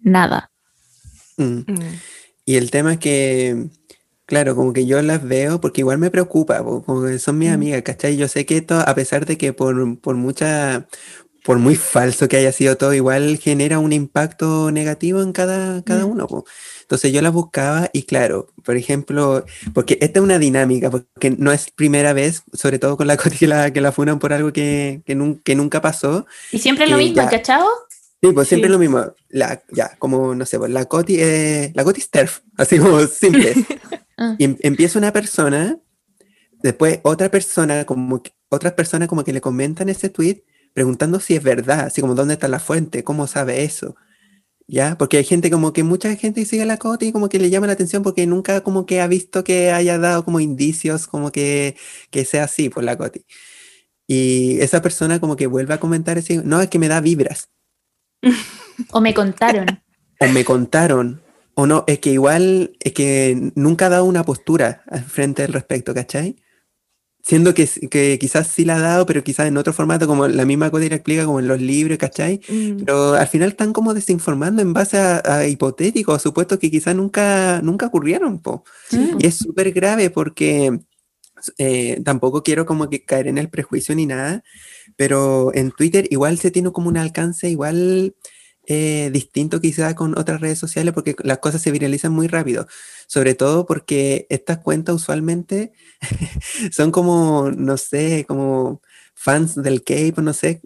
nada. 0.00 0.50
Mm. 1.38 1.62
Y 2.48 2.56
el 2.56 2.70
tema 2.70 2.94
es 2.94 2.98
que 2.98 3.68
Claro, 4.28 4.54
como 4.54 4.74
que 4.74 4.84
yo 4.84 5.00
las 5.00 5.26
veo 5.26 5.58
porque 5.58 5.80
igual 5.80 5.96
me 5.96 6.10
preocupa, 6.10 6.62
como 6.62 7.02
que 7.06 7.18
son 7.18 7.38
mis 7.38 7.48
mm. 7.48 7.54
amigas, 7.54 7.82
¿cachai? 7.82 8.18
Yo 8.18 8.28
sé 8.28 8.44
que 8.44 8.58
esto, 8.58 8.78
a 8.78 8.94
pesar 8.94 9.24
de 9.24 9.38
que 9.38 9.54
por, 9.54 9.98
por 10.00 10.16
mucha, 10.16 10.86
por 11.44 11.56
muy 11.56 11.76
falso 11.76 12.28
que 12.28 12.36
haya 12.36 12.52
sido 12.52 12.76
todo, 12.76 12.92
igual 12.92 13.38
genera 13.38 13.78
un 13.78 13.94
impacto 13.94 14.70
negativo 14.70 15.22
en 15.22 15.32
cada, 15.32 15.82
cada 15.82 16.04
mm. 16.04 16.10
uno. 16.10 16.44
Entonces 16.82 17.10
yo 17.10 17.22
las 17.22 17.32
buscaba 17.32 17.88
y 17.94 18.02
claro, 18.02 18.48
por 18.64 18.76
ejemplo, 18.76 19.46
porque 19.72 19.96
esta 20.02 20.18
es 20.18 20.24
una 20.24 20.38
dinámica, 20.38 20.90
porque 20.90 21.30
no 21.30 21.50
es 21.50 21.70
primera 21.70 22.12
vez, 22.12 22.42
sobre 22.52 22.78
todo 22.78 22.98
con 22.98 23.06
la 23.06 23.16
Coti 23.18 23.38
que 23.38 23.46
la, 23.46 23.72
que 23.72 23.80
la 23.80 23.92
funan 23.92 24.18
por 24.18 24.34
algo 24.34 24.52
que, 24.52 25.00
que, 25.06 25.54
nunca 25.54 25.80
pasó. 25.80 26.26
Y 26.52 26.58
siempre 26.58 26.84
es 26.84 26.90
lo 26.90 26.98
mismo, 26.98 27.26
¿cachado? 27.30 27.66
Sí, 28.20 28.32
pues 28.32 28.48
siempre 28.48 28.66
es 28.66 28.72
lo 28.72 28.78
mismo. 28.78 29.14
La, 29.28 29.62
ya, 29.70 29.96
como, 29.98 30.34
no 30.34 30.44
sé, 30.44 30.58
pues, 30.58 30.70
la 30.70 30.86
Coti, 30.86 31.16
eh, 31.20 31.72
la 31.74 31.84
Coti 31.84 32.00
es 32.00 32.10
TERF, 32.10 32.40
así 32.56 32.78
como 32.78 33.00
simple. 33.06 33.54
Ah. 34.20 34.34
Y 34.36 34.46
em, 34.46 34.56
empieza 34.62 34.98
una 34.98 35.12
persona, 35.12 35.78
después 36.60 36.98
otra 37.04 37.30
persona, 37.30 37.84
como 37.84 38.20
que, 38.20 38.32
otras 38.48 38.72
personas 38.72 39.06
como 39.06 39.22
que 39.22 39.32
le 39.32 39.40
comentan 39.40 39.88
ese 39.88 40.08
tweet 40.08 40.42
preguntando 40.74 41.20
si 41.20 41.36
es 41.36 41.42
verdad, 41.44 41.82
así 41.82 42.00
como 42.00 42.16
dónde 42.16 42.34
está 42.34 42.48
la 42.48 42.58
fuente, 42.58 43.04
cómo 43.04 43.28
sabe 43.28 43.62
eso. 43.62 43.94
¿Ya? 44.66 44.98
Porque 44.98 45.18
hay 45.18 45.24
gente 45.24 45.50
como 45.52 45.72
que 45.72 45.84
mucha 45.84 46.14
gente 46.16 46.44
sigue 46.44 46.62
a 46.62 46.66
la 46.66 46.78
Coti 46.78 47.06
y 47.06 47.12
como 47.12 47.28
que 47.28 47.38
le 47.38 47.48
llama 47.48 47.68
la 47.68 47.74
atención 47.74 48.02
porque 48.02 48.26
nunca 48.26 48.62
como 48.62 48.86
que 48.86 49.00
ha 49.00 49.06
visto 49.06 49.44
que 49.44 49.70
haya 49.70 49.98
dado 49.98 50.24
como 50.24 50.40
indicios 50.40 51.06
como 51.06 51.30
que, 51.32 51.76
que 52.10 52.24
sea 52.24 52.44
así 52.44 52.70
por 52.70 52.84
la 52.84 52.98
Coti. 52.98 53.24
Y 54.08 54.60
esa 54.60 54.82
persona 54.82 55.20
como 55.20 55.36
que 55.36 55.46
vuelve 55.46 55.74
a 55.74 55.80
comentar 55.80 56.18
así, 56.18 56.38
no, 56.44 56.60
es 56.60 56.68
que 56.68 56.78
me 56.78 56.88
da 56.88 57.00
vibras. 57.00 57.50
o 58.92 59.00
me 59.00 59.14
contaron. 59.14 59.66
o 60.20 60.26
me 60.28 60.44
contaron. 60.44 61.22
O 61.54 61.66
no, 61.66 61.84
es 61.88 61.98
que 61.98 62.10
igual, 62.10 62.76
es 62.78 62.92
que 62.92 63.52
nunca 63.56 63.86
ha 63.86 63.88
dado 63.88 64.04
una 64.04 64.22
postura 64.22 64.82
al 64.86 65.02
frente 65.02 65.42
del 65.42 65.52
respecto, 65.52 65.92
¿cachai? 65.92 66.36
Siendo 67.20 67.52
que, 67.52 67.68
que, 67.90 68.16
quizás 68.18 68.46
sí 68.46 68.64
la 68.64 68.76
ha 68.76 68.80
dado, 68.80 69.06
pero 69.06 69.24
quizás 69.24 69.48
en 69.48 69.56
otro 69.56 69.72
formato, 69.72 70.06
como 70.06 70.28
la 70.28 70.44
misma 70.44 70.70
cosa 70.70 70.86
explica, 70.86 71.24
como 71.24 71.40
en 71.40 71.48
los 71.48 71.60
libros, 71.60 71.98
¿cachai? 71.98 72.40
Mm. 72.48 72.84
Pero 72.84 73.14
al 73.14 73.26
final 73.26 73.48
están 73.48 73.72
como 73.72 73.92
desinformando 73.92 74.62
en 74.62 74.72
base 74.72 74.98
a, 74.98 75.46
hipotéticos, 75.48 76.22
supuestos 76.22 76.60
que 76.60 76.70
quizás 76.70 76.94
nunca, 76.94 77.60
nunca 77.60 77.86
ocurrieron, 77.86 78.38
po. 78.38 78.62
Y 79.18 79.26
es 79.26 79.34
súper 79.34 79.72
grave 79.72 80.10
porque 80.10 80.78
eh, 81.58 82.00
tampoco 82.04 82.42
quiero 82.42 82.66
como 82.66 82.90
que 82.90 83.04
caer 83.04 83.28
en 83.28 83.38
el 83.38 83.48
prejuicio 83.48 83.94
ni 83.94 84.06
nada, 84.06 84.42
pero 84.96 85.52
en 85.54 85.70
Twitter 85.70 86.06
igual 86.10 86.38
se 86.38 86.50
tiene 86.50 86.72
como 86.72 86.88
un 86.88 86.96
alcance 86.96 87.48
igual 87.48 88.14
eh, 88.66 89.08
distinto 89.12 89.62
quizá 89.62 89.94
con 89.94 90.18
otras 90.18 90.42
redes 90.42 90.58
sociales 90.58 90.92
porque 90.92 91.16
las 91.24 91.38
cosas 91.38 91.62
se 91.62 91.70
viralizan 91.70 92.12
muy 92.12 92.26
rápido, 92.28 92.66
sobre 93.06 93.34
todo 93.34 93.64
porque 93.64 94.26
estas 94.28 94.58
cuentas 94.58 94.94
usualmente 94.94 95.72
son 96.70 96.90
como, 96.90 97.50
no 97.50 97.78
sé, 97.78 98.26
como 98.28 98.82
fans 99.14 99.54
del 99.56 99.82
K-pop, 99.82 100.18
no 100.18 100.32
sé, 100.34 100.60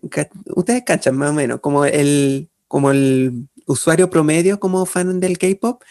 ustedes 0.57 0.83
cachan 0.85 1.17
más 1.17 1.31
o 1.31 1.33
menos, 1.33 1.61
como 1.61 1.85
el, 1.85 2.51
como 2.67 2.91
el 2.91 3.47
usuario 3.67 4.11
promedio 4.11 4.59
como 4.59 4.85
fan 4.85 5.21
del 5.21 5.39
K-pop 5.39 5.83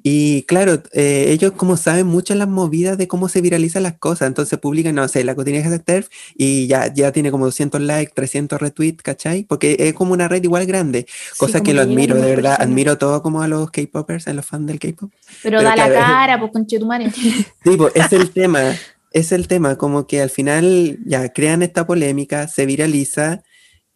y 0.00 0.44
claro, 0.44 0.80
eh, 0.92 1.26
ellos 1.28 1.52
como 1.52 1.76
saben 1.76 2.06
mucho 2.06 2.34
las 2.36 2.48
movidas 2.48 2.96
de 2.96 3.08
cómo 3.08 3.28
se 3.28 3.40
viralizan 3.40 3.82
las 3.82 3.98
cosas, 3.98 4.28
entonces 4.28 4.58
publican, 4.58 4.94
no 4.94 5.08
sé, 5.08 5.24
la 5.24 5.34
cotidiana 5.34 5.68
de 5.68 5.80
TERF 5.80 6.08
y 6.36 6.68
ya, 6.68 6.92
ya 6.92 7.10
tiene 7.10 7.32
como 7.32 7.46
200 7.46 7.80
likes, 7.80 8.12
300 8.14 8.60
retweets, 8.60 9.02
¿cachai? 9.02 9.42
Porque 9.42 9.76
es 9.80 9.94
como 9.94 10.12
una 10.12 10.28
red 10.28 10.42
igual 10.44 10.66
grande, 10.66 11.06
cosa 11.36 11.62
que 11.62 11.74
lo 11.74 11.82
admiro, 11.82 12.14
de 12.14 12.30
verdad, 12.30 12.56
admiro 12.60 12.96
todo 12.96 13.22
como 13.22 13.42
a 13.42 13.48
los 13.48 13.70
K-popers, 13.72 14.28
a 14.28 14.32
los 14.34 14.46
fans 14.46 14.68
del 14.68 14.78
K-pop. 14.78 15.10
Pero, 15.42 15.62
da 15.62 15.74
la 15.74 15.92
cara, 15.92 16.38
pues 16.38 16.52
con 16.52 16.66
Chetumare. 16.66 17.10
Sí, 17.64 17.76
pues 17.76 17.92
es 17.96 18.12
el 18.12 18.30
tema, 18.30 18.76
es 19.12 19.32
el 19.32 19.48
tema, 19.48 19.76
como 19.76 20.06
que 20.06 20.22
al 20.22 20.30
final 20.30 20.98
ya 21.04 21.32
crean 21.32 21.62
esta 21.62 21.86
polémica, 21.86 22.46
se 22.46 22.66
viraliza 22.66 23.42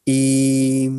y 0.04 0.90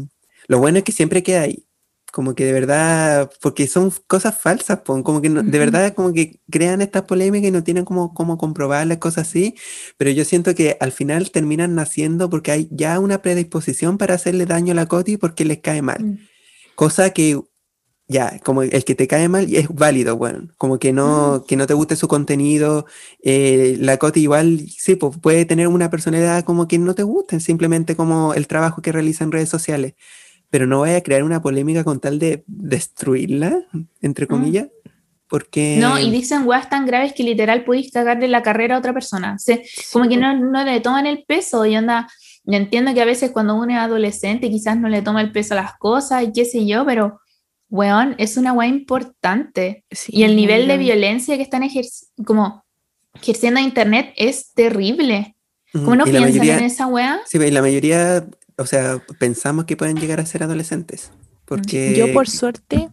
lo 0.48 0.60
bueno 0.60 0.78
es 0.78 0.84
que 0.86 0.94
siempre 0.94 1.24
queda 1.24 1.42
ahí 1.42 1.66
como 2.14 2.36
que 2.36 2.46
de 2.46 2.54
verdad, 2.54 3.32
porque 3.42 3.66
son 3.66 3.92
cosas 4.06 4.40
falsas, 4.40 4.82
como 4.86 5.20
que 5.20 5.32
de 5.32 5.58
verdad 5.58 5.96
como 5.96 6.14
que 6.14 6.40
crean 6.52 6.84
estas 6.84 7.02
polémicas 7.02 7.48
y 7.48 7.52
no 7.52 7.64
tienen 7.64 7.86
como, 7.86 8.14
como 8.14 8.38
comprobarlas, 8.38 9.00
cosas 9.00 9.28
así, 9.28 9.56
pero 9.98 10.12
yo 10.12 10.24
siento 10.24 10.54
que 10.54 10.78
al 10.80 10.92
final 10.92 11.32
terminan 11.32 11.74
naciendo 11.74 12.30
porque 12.30 12.52
hay 12.52 12.70
ya 12.70 13.00
una 13.00 13.24
predisposición 13.24 13.98
para 13.98 14.14
hacerle 14.14 14.46
daño 14.46 14.74
a 14.74 14.76
la 14.76 14.86
Coti 14.86 15.18
porque 15.18 15.44
les 15.44 15.58
cae 15.62 15.82
mal. 15.82 16.04
Mm. 16.04 16.20
Cosa 16.76 17.10
que 17.10 17.42
ya, 18.08 18.38
como 18.44 18.62
el 18.62 18.86
que 18.86 18.94
te 18.94 19.08
cae 19.08 19.28
mal 19.28 19.48
es 19.52 19.68
válido, 19.70 20.16
bueno, 20.16 20.50
como 20.60 20.78
que 20.78 20.94
no, 20.94 21.40
mm. 21.40 21.48
que 21.48 21.56
no 21.56 21.66
te 21.66 21.74
guste 21.74 21.96
su 21.96 22.08
contenido, 22.08 22.86
eh, 23.24 23.76
la 23.80 23.98
Coti 23.98 24.22
igual, 24.22 24.60
sí, 24.70 24.96
pues 24.96 25.18
puede 25.18 25.46
tener 25.46 25.68
una 25.68 25.90
personalidad 25.90 26.44
como 26.44 26.68
que 26.68 26.78
no 26.78 26.94
te 26.94 27.02
guste, 27.02 27.40
simplemente 27.40 27.96
como 27.96 28.36
el 28.36 28.46
trabajo 28.46 28.84
que 28.84 28.92
realiza 28.92 29.24
en 29.24 29.32
redes 29.32 29.50
sociales 29.50 29.96
pero 30.54 30.68
no 30.68 30.82
vaya 30.82 30.98
a 30.98 31.02
crear 31.02 31.24
una 31.24 31.42
polémica 31.42 31.84
con 31.84 32.00
tal 32.00 32.20
de 32.20 32.44
destruirla, 32.46 33.66
entre 34.04 34.26
mm. 34.26 34.30
comillas. 34.30 34.68
Porque... 35.28 35.78
No, 35.80 35.98
y 35.98 36.12
dicen 36.12 36.46
weas 36.46 36.70
tan 36.70 36.86
graves 36.86 37.14
que 37.14 37.24
literal 37.24 37.64
podéis 37.64 37.92
cagarle 37.92 38.28
la 38.28 38.44
carrera 38.44 38.76
a 38.76 38.78
otra 38.78 38.94
persona. 38.94 39.36
como 39.92 40.08
que 40.08 40.16
no, 40.16 40.38
no, 40.38 40.64
le 40.64 40.80
toman 40.80 41.08
el 41.08 41.24
peso 41.28 41.66
y 41.66 41.74
anda. 41.74 42.08
Yo 42.44 42.56
entiendo 42.56 42.94
que 42.94 43.02
a 43.02 43.06
veces 43.06 43.32
cuando 43.32 43.56
uno 43.56 43.74
es 43.74 43.80
adolescente 43.80 44.52
quizás 44.52 44.78
no 44.78 44.90
le 44.90 45.02
toma 45.02 45.22
el 45.22 45.32
peso 45.32 45.56
a 45.56 45.58
las 45.64 45.74
cosas 45.80 46.22
y 46.22 46.32
qué 46.32 46.46
sé 46.46 46.68
yo, 46.68 46.86
pero 46.86 47.20
weón, 47.72 48.14
es 48.20 48.38
una 48.38 48.54
wea 48.54 48.68
importante. 48.68 49.84
y 50.08 50.22
el 50.22 50.36
nivel 50.36 50.68
de 50.68 50.78
violencia 50.78 51.36
que 51.36 51.42
están 51.42 51.68
como 52.28 52.64
ejerciendo 53.20 53.60
a 53.60 53.64
internet 53.64 54.14
es 54.18 54.54
terrible. 54.54 55.36
¿Cómo 55.72 55.96
no 55.96 56.04
piensan 56.04 56.48
en 56.48 56.64
esa 56.66 56.86
wea? 56.86 57.22
Sí, 57.26 57.40
y 57.40 57.50
la 57.50 57.62
mayoría 57.62 58.24
o 58.58 58.66
sea, 58.66 59.02
pensamos 59.20 59.66
que 59.66 59.78
pueden 59.78 59.98
llegar 59.98 60.20
a 60.20 60.26
ser 60.26 60.44
adolescentes. 60.44 61.12
Porque... 61.46 61.96
Yo 61.96 62.12
por 62.14 62.30
suerte, 62.30 62.90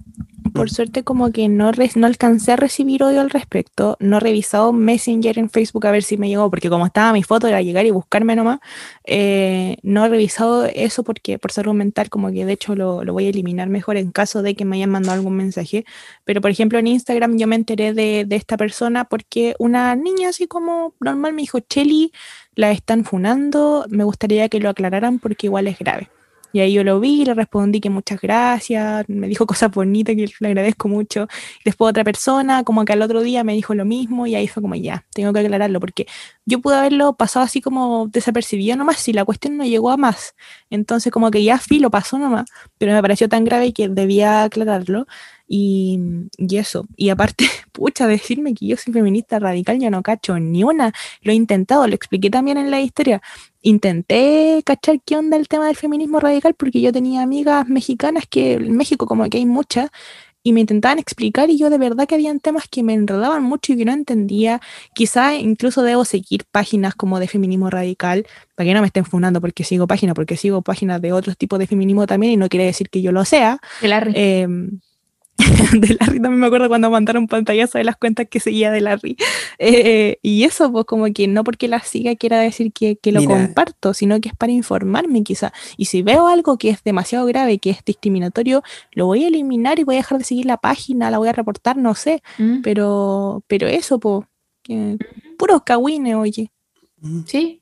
por 0.53 0.70
suerte 0.70 1.05
como 1.05 1.32
que 1.32 1.48
no, 1.48 1.70
no 1.94 2.07
alcancé 2.07 2.53
a 2.53 2.57
recibir 2.57 3.03
odio 3.03 3.20
al 3.20 3.30
respecto, 3.30 3.96
no 4.01 4.18
he 4.18 4.20
revisado 4.20 4.72
Messenger 4.72 5.38
en 5.38 5.51
Facebook 5.51 5.86
a 5.86 5.90
ver 5.90 6.03
si 6.03 6.16
me 6.16 6.28
llegó, 6.28 6.51
porque 6.51 6.68
como 6.68 6.86
estaba 6.86 7.12
mi 7.12 7.22
foto 7.22 7.48
era 7.48 7.62
llegar 7.62 7.86
y 7.86 7.90
buscarme 7.90 8.36
nomás, 8.36 8.61
eh, 9.05 9.76
no 9.82 10.05
he 10.05 10.09
revisado 10.09 10.66
eso 10.66 11.03
porque 11.05 11.38
por 11.38 11.53
salud 11.53 11.74
mental 11.74 12.11
como 12.11 12.30
que 12.30 12.44
de 12.44 12.53
hecho 12.53 12.74
lo, 12.74 13.05
lo, 13.05 13.12
voy 13.12 13.26
a 13.26 13.30
eliminar 13.30 13.68
mejor 13.68 13.96
en 13.96 14.11
caso 14.11 14.42
de 14.42 14.55
que 14.55 14.64
me 14.64 14.76
hayan 14.76 14.90
mandado 14.90 15.16
algún 15.16 15.36
mensaje, 15.36 15.84
pero 16.24 16.40
por 16.40 16.51
ejemplo 16.51 16.78
en 16.78 16.86
Instagram 16.86 17.38
yo 17.38 17.46
me 17.46 17.57
enteré 17.57 17.92
de, 17.94 18.24
de 18.26 18.36
esta 18.36 18.57
persona 18.57 19.05
porque 19.05 19.55
una 19.59 19.94
niña 19.96 20.30
así 20.30 20.46
como 20.46 20.94
normal 21.01 21.32
me 21.32 21.42
dijo, 21.42 21.61
Chelly, 21.61 22.12
la 22.55 22.70
están 22.70 23.05
funando, 23.05 23.86
me 23.88 24.05
gustaría 24.05 24.48
que 24.48 24.61
lo 24.61 24.68
aclararan 24.68 25.18
porque 25.18 25.46
igual 25.46 25.66
es 25.66 25.78
grave. 25.78 26.09
Y 26.53 26.61
ahí 26.61 26.72
yo 26.72 26.84
lo 26.84 27.01
vi, 27.01 27.24
le 27.24 27.34
respondí 27.34 27.80
que 27.80 27.90
muchas 27.90 28.20
gracias, 28.20 29.09
me 29.09 29.28
dijo 29.28 29.46
cosas 29.46 29.70
bonitas 29.70 30.16
que 30.16 30.28
le 30.40 30.48
agradezco 30.48 30.88
mucho. 30.88 31.28
Después 31.64 31.90
otra 31.90 32.05
persona, 32.05 32.64
como 32.64 32.84
que 32.84 32.92
al 32.92 33.03
otro 33.03 33.22
día 33.22 33.44
me 33.44 33.55
dijo 33.55 33.74
lo 33.74 33.84
mismo 33.84 34.26
y 34.26 34.34
ahí 34.34 34.48
fue 34.48 34.62
como 34.62 34.74
ya, 34.74 35.07
tengo 35.14 35.32
que 35.32 35.40
aclararlo 35.40 35.80
porque 35.80 36.07
yo 36.44 36.61
pude 36.61 36.76
haberlo 36.76 37.14
pasado 37.14 37.44
así 37.44 37.61
como 37.61 38.09
desapercibido 38.09 38.76
nomás 38.76 38.98
si 38.98 39.12
la 39.12 39.24
cuestión 39.24 39.57
no 39.57 39.64
llegó 39.64 39.90
a 39.90 39.96
más. 39.96 40.34
Entonces 40.70 41.12
como 41.12 41.30
que 41.30 41.44
ya 41.44 41.59
sí 41.59 41.78
lo 41.78 41.90
pasó 41.90 42.18
nomás, 42.18 42.46
pero 42.78 42.92
me 42.92 43.03
pareció 43.03 43.28
tan 43.28 43.44
grave 43.44 43.72
que 43.72 43.88
debía 43.88 44.44
aclararlo. 44.44 45.07
Y, 45.53 45.98
y, 46.38 46.59
eso. 46.59 46.86
Y 46.96 47.09
aparte, 47.09 47.44
pucha, 47.72 48.07
decirme 48.07 48.55
que 48.55 48.68
yo 48.68 48.76
soy 48.76 48.92
feminista 48.92 49.40
radical, 49.40 49.80
yo 49.80 49.90
no 49.90 50.01
cacho 50.01 50.38
ni 50.38 50.62
una. 50.62 50.92
Lo 51.22 51.32
he 51.32 51.34
intentado, 51.34 51.88
lo 51.88 51.94
expliqué 51.96 52.30
también 52.30 52.57
en 52.57 52.70
la 52.70 52.80
historia. 52.80 53.20
Intenté 53.61 54.62
cachar 54.64 55.01
qué 55.05 55.16
onda 55.16 55.36
el 55.36 55.48
tema 55.48 55.66
del 55.66 55.74
feminismo 55.74 56.20
radical 56.20 56.55
porque 56.55 56.80
yo 56.80 56.92
tenía 56.92 57.22
amigas 57.22 57.66
mexicanas 57.68 58.26
que 58.30 58.55
en 58.55 58.76
México 58.76 59.07
como 59.07 59.28
que 59.28 59.38
hay 59.38 59.46
muchas 59.46 59.90
y 60.44 60.53
me 60.53 60.61
intentaban 60.61 61.01
explicar 61.01 61.51
y 61.51 61.59
yo 61.59 61.68
de 61.68 61.78
verdad 61.78 62.07
que 62.07 62.14
habían 62.14 62.38
temas 62.38 62.68
que 62.68 62.84
me 62.84 62.94
enredaban 62.94 63.42
mucho 63.42 63.72
y 63.72 63.76
que 63.76 63.84
no 63.84 63.92
entendía. 63.92 64.61
Quizá 64.94 65.34
incluso 65.34 65.82
debo 65.82 66.05
seguir 66.05 66.44
páginas 66.51 66.94
como 66.94 67.18
de 67.18 67.26
feminismo 67.26 67.70
radical, 67.70 68.24
para 68.55 68.68
que 68.68 68.74
no 68.74 68.82
me 68.82 68.86
estén 68.86 69.05
fundando 69.05 69.40
porque 69.40 69.64
sigo 69.64 69.88
páginas, 69.88 70.14
porque 70.14 70.36
sigo 70.36 70.62
páginas 70.62 71.03
de 71.03 71.12
otros 71.12 71.36
tipos 71.36 71.59
de 71.59 71.66
feminismo 71.66 72.07
también 72.07 72.34
y 72.34 72.36
no 72.36 72.48
quiere 72.48 72.66
decir 72.66 72.88
que 72.88 73.03
yo 73.03 73.11
lo 73.11 73.24
sea. 73.24 73.59
Eh, 74.14 74.46
de 75.72 75.97
Larry 75.99 76.20
también 76.20 76.41
me 76.41 76.47
acuerdo 76.47 76.68
cuando 76.68 76.91
mandaron 76.91 77.26
pantallazo 77.26 77.78
de 77.78 77.84
las 77.84 77.97
cuentas 77.97 78.26
que 78.28 78.41
seguía 78.41 78.70
de 78.70 78.80
Larry. 78.80 79.16
Eh, 79.62 80.18
y 80.22 80.45
eso, 80.45 80.72
pues 80.72 80.86
como 80.86 81.05
que 81.12 81.28
no 81.28 81.45
porque 81.45 81.68
la 81.68 81.80
siga 81.80 82.16
quiera 82.16 82.38
decir 82.41 82.72
que, 82.72 82.97
que 82.97 83.12
lo 83.12 83.22
comparto, 83.24 83.93
sino 83.93 84.18
que 84.18 84.30
es 84.30 84.34
para 84.34 84.53
informarme 84.53 85.22
quizá. 85.22 85.53
Y 85.76 85.84
si 85.84 86.01
veo 86.01 86.28
algo 86.28 86.57
que 86.57 86.70
es 86.70 86.82
demasiado 86.82 87.26
grave, 87.26 87.59
que 87.59 87.68
es 87.68 87.84
discriminatorio, 87.84 88.62
lo 88.93 89.05
voy 89.05 89.24
a 89.24 89.28
eliminar 89.28 89.78
y 89.78 89.84
voy 89.84 89.97
a 89.97 89.99
dejar 89.99 90.16
de 90.16 90.24
seguir 90.24 90.47
la 90.47 90.57
página, 90.57 91.11
la 91.11 91.18
voy 91.18 91.28
a 91.28 91.32
reportar, 91.32 91.76
no 91.76 91.95
sé. 91.95 92.22
Mm. 92.38 92.62
Pero, 92.62 93.45
pero 93.49 93.68
eso, 93.68 94.01
pues, 94.01 94.24
puros 95.36 95.62
cagüines, 95.62 96.14
oye. 96.14 96.51
Mm. 97.01 97.20
Sí, 97.26 97.59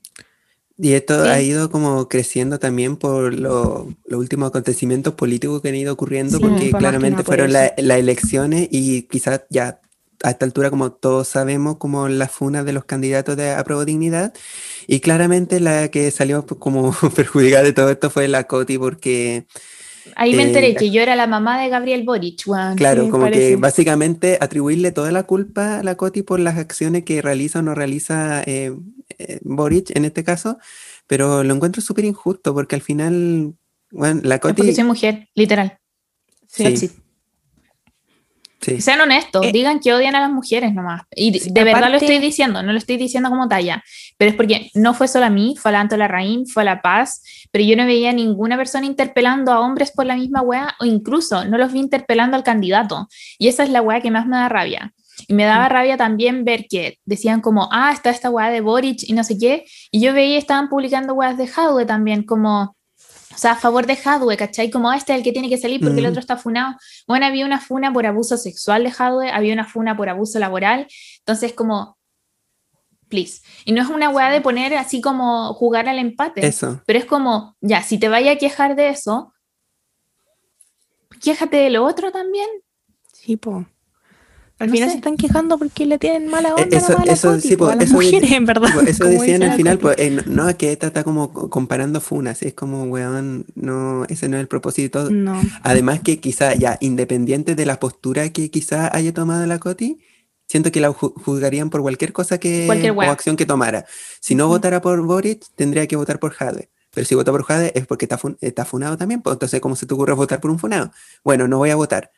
y 0.81 0.93
esto 0.93 1.23
ha 1.23 1.41
ido 1.41 1.69
como 1.69 2.07
creciendo 2.07 2.57
también 2.57 2.95
por 2.95 3.33
los 3.33 3.87
últimos 4.09 4.47
acontecimientos 4.47 5.13
políticos 5.13 5.61
que 5.61 5.69
han 5.69 5.75
ido 5.75 5.91
ocurriendo, 5.91 6.39
porque 6.39 6.71
claramente 6.71 7.23
fueron 7.23 7.51
las 7.51 7.73
elecciones 7.77 8.69
y 8.71 9.01
quizás 9.03 9.41
ya 9.49 9.81
a 10.23 10.31
esta 10.31 10.45
altura, 10.45 10.69
como 10.69 10.91
todos 10.91 11.27
sabemos, 11.27 11.77
como 11.77 12.07
las 12.07 12.31
funas 12.31 12.65
de 12.65 12.73
los 12.73 12.85
candidatos 12.85 13.35
de 13.35 13.51
apruebo 13.51 13.83
dignidad. 13.83 14.33
Y 14.87 15.01
claramente 15.01 15.59
la 15.59 15.89
que 15.89 16.11
salió 16.11 16.45
como 16.45 16.95
perjudicada 17.15 17.63
de 17.63 17.73
todo 17.73 17.89
esto 17.89 18.09
fue 18.09 18.27
la 18.29 18.45
Coti, 18.45 18.77
porque 18.77 19.47
Ahí 20.15 20.33
me 20.33 20.43
enteré 20.43 20.69
eh, 20.69 20.75
que 20.75 20.91
yo 20.91 21.01
era 21.01 21.15
la 21.15 21.27
mamá 21.27 21.61
de 21.61 21.69
Gabriel 21.69 22.03
Boric. 22.03 22.43
claro, 22.75 23.09
como 23.09 23.29
que 23.29 23.55
básicamente 23.55 24.37
atribuirle 24.41 24.91
toda 24.91 25.11
la 25.11 25.23
culpa 25.23 25.79
a 25.79 25.83
la 25.83 25.95
Coti 25.95 26.23
por 26.23 26.39
las 26.39 26.57
acciones 26.57 27.03
que 27.03 27.21
realiza 27.21 27.59
o 27.59 27.61
no 27.61 27.75
realiza 27.75 28.41
eh, 28.43 28.73
eh, 29.17 29.39
Boric 29.43 29.95
en 29.95 30.05
este 30.05 30.23
caso, 30.23 30.57
pero 31.07 31.43
lo 31.43 31.53
encuentro 31.53 31.81
súper 31.81 32.05
injusto 32.05 32.53
porque 32.53 32.75
al 32.75 32.81
final, 32.81 33.53
bueno, 33.91 34.21
la 34.23 34.39
Coti... 34.39 34.69
Es 34.69 34.83
mujer, 34.83 35.29
literal. 35.35 35.79
sí. 36.47 36.91
Sean 38.59 38.99
honestos, 38.99 39.45
eh, 39.45 39.51
digan 39.51 39.79
que 39.79 39.93
odian 39.93 40.15
a 40.15 40.19
las 40.19 40.31
mujeres 40.31 40.73
nomás. 40.73 41.03
Y 41.15 41.51
de, 41.51 41.63
verdad 41.63 41.89
lo 41.89 41.97
estoy 41.97 42.19
diciendo, 42.19 42.61
no 42.61 42.71
lo 42.71 42.77
estoy 42.77 42.97
diciendo 42.97 43.29
como 43.29 43.47
talla, 43.47 43.83
pero 44.17 44.31
es 44.31 44.35
porque 44.35 44.69
no 44.73 44.93
fue 44.93 45.07
solo 45.07 45.25
a 45.25 45.29
mí, 45.29 45.55
fue 45.57 45.73
a 45.73 45.83
la 45.83 45.97
Larraín, 45.97 46.45
fue 46.45 46.63
a 46.63 46.65
La 46.65 46.81
Paz, 46.81 47.21
pero 47.51 47.63
yo 47.63 47.77
no 47.77 47.85
veía 47.85 48.11
ninguna 48.11 48.57
persona 48.57 48.85
interpelando 48.85 49.51
a 49.51 49.61
hombres 49.61 49.91
por 49.91 50.05
la 50.05 50.15
misma 50.15 50.41
wea, 50.41 50.75
o 50.79 50.85
incluso 50.85 51.45
no 51.45 51.57
los 51.57 51.71
vi 51.71 51.79
interpelando 51.79 52.35
al 52.35 52.43
candidato. 52.43 53.07
Y 53.37 53.47
esa 53.47 53.63
es 53.63 53.69
la 53.69 53.81
wea 53.81 54.01
que 54.01 54.11
más 54.11 54.27
me 54.27 54.37
da 54.37 54.49
rabia. 54.49 54.93
Y 55.27 55.33
me 55.33 55.45
daba 55.45 55.67
mm. 55.67 55.71
rabia 55.71 55.97
también 55.97 56.43
ver 56.45 56.65
que 56.69 56.97
decían 57.05 57.41
como, 57.41 57.69
ah, 57.71 57.91
está 57.93 58.09
esta 58.09 58.29
wea 58.29 58.49
de 58.49 58.61
Boric 58.61 59.03
y 59.03 59.13
no 59.13 59.23
sé 59.23 59.37
qué, 59.37 59.65
y 59.91 60.01
yo 60.01 60.13
veía 60.13 60.37
estaban 60.37 60.69
publicando 60.69 61.13
weas 61.13 61.37
de 61.37 61.47
Jadwe 61.47 61.85
también, 61.85 62.23
como 62.23 62.75
sea, 63.39 63.53
a 63.53 63.55
favor 63.55 63.85
de 63.87 63.97
Hadwe, 64.03 64.37
¿cachai? 64.37 64.69
Como 64.69 64.91
este 64.93 65.13
es 65.13 65.17
el 65.17 65.23
que 65.23 65.31
tiene 65.31 65.49
que 65.49 65.57
salir 65.57 65.79
porque 65.81 65.99
el 65.99 66.05
otro 66.05 66.19
está 66.19 66.37
funado. 66.37 66.75
Bueno, 67.07 67.25
había 67.25 67.45
una 67.45 67.59
funa 67.59 67.91
por 67.91 68.05
abuso 68.05 68.37
sexual 68.37 68.83
de 68.83 68.93
Hadwe, 68.97 69.31
había 69.31 69.53
una 69.53 69.65
funa 69.65 69.95
por 69.95 70.09
abuso 70.09 70.39
laboral. 70.39 70.87
Entonces, 71.19 71.53
como, 71.53 71.97
please. 73.07 73.41
Y 73.65 73.71
no 73.71 73.81
es 73.81 73.89
una 73.89 74.09
weá 74.09 74.29
de 74.29 74.41
poner 74.41 74.75
así 74.75 75.01
como 75.01 75.53
jugar 75.53 75.89
al 75.89 75.99
empate. 75.99 76.45
Eso. 76.45 76.81
Pero 76.85 76.99
es 76.99 77.05
como, 77.05 77.55
ya, 77.61 77.81
si 77.81 77.97
te 77.97 78.09
vaya 78.09 78.33
a 78.33 78.37
quejar 78.37 78.75
de 78.75 78.89
eso, 78.89 79.33
quéjate 81.21 81.57
de 81.57 81.69
lo 81.69 81.85
otro 81.85 82.11
también. 82.11 82.47
Sí, 83.13 83.37
po. 83.37 83.65
Al 84.59 84.69
final 84.69 84.89
se 84.89 84.97
están 84.97 85.15
quejando 85.15 85.57
porque 85.57 85.85
le 85.85 85.97
tienen 85.97 86.27
mala 86.27 86.53
onda 86.53 86.77
eso, 86.77 86.99
a, 86.99 87.03
eso, 87.03 87.39
sí, 87.39 87.55
a 87.59 87.75
las 87.75 87.91
mujeres, 87.91 88.29
en 88.31 88.45
verdad. 88.45 88.69
Eso 88.85 89.05
decían 89.05 89.41
al 89.41 89.55
final, 89.55 89.79
pues, 89.79 89.97
eh, 89.97 90.21
no, 90.25 90.49
es 90.49 90.55
que 90.55 90.73
esta 90.73 90.87
está 90.87 91.05
como 91.05 91.31
comparando 91.31 92.01
funas, 92.01 92.43
es 92.43 92.53
como, 92.53 92.83
weón, 92.83 93.45
no, 93.55 94.03
ese 94.05 94.27
no 94.27 94.35
es 94.35 94.41
el 94.41 94.47
propósito. 94.47 95.09
No. 95.09 95.41
Además 95.63 96.01
que 96.01 96.19
quizá, 96.19 96.55
ya, 96.55 96.77
independiente 96.81 97.55
de 97.55 97.65
la 97.65 97.79
postura 97.79 98.29
que 98.33 98.51
quizá 98.51 98.93
haya 98.93 99.13
tomado 99.13 99.45
la 99.45 99.59
Coti, 99.59 99.99
siento 100.45 100.73
que 100.73 100.81
la 100.81 100.91
juzgarían 100.91 101.69
por 101.69 101.81
cualquier 101.81 102.11
cosa 102.11 102.37
que, 102.37 102.67
o 102.93 103.01
acción 103.03 103.37
que 103.37 103.45
tomara. 103.45 103.85
Si 104.19 104.35
no 104.35 104.49
votara 104.49 104.81
por 104.81 105.01
Boric, 105.01 105.45
tendría 105.55 105.87
que 105.87 105.95
votar 105.95 106.19
por 106.19 106.33
Jade. 106.33 106.69
Pero 106.91 107.05
si 107.07 107.15
vota 107.15 107.31
por 107.31 107.43
Jade 107.43 107.71
es 107.75 107.87
porque 107.87 108.05
está, 108.05 108.19
está 108.41 108.65
funado 108.65 108.97
también, 108.97 109.21
pues 109.21 109.35
entonces, 109.35 109.61
¿cómo 109.61 109.77
se 109.77 109.85
te 109.85 109.93
ocurre 109.93 110.13
votar 110.13 110.41
por 110.41 110.51
un 110.51 110.59
funado? 110.59 110.91
Bueno, 111.23 111.47
no 111.47 111.59
voy 111.59 111.69
a 111.69 111.77
votar 111.77 112.11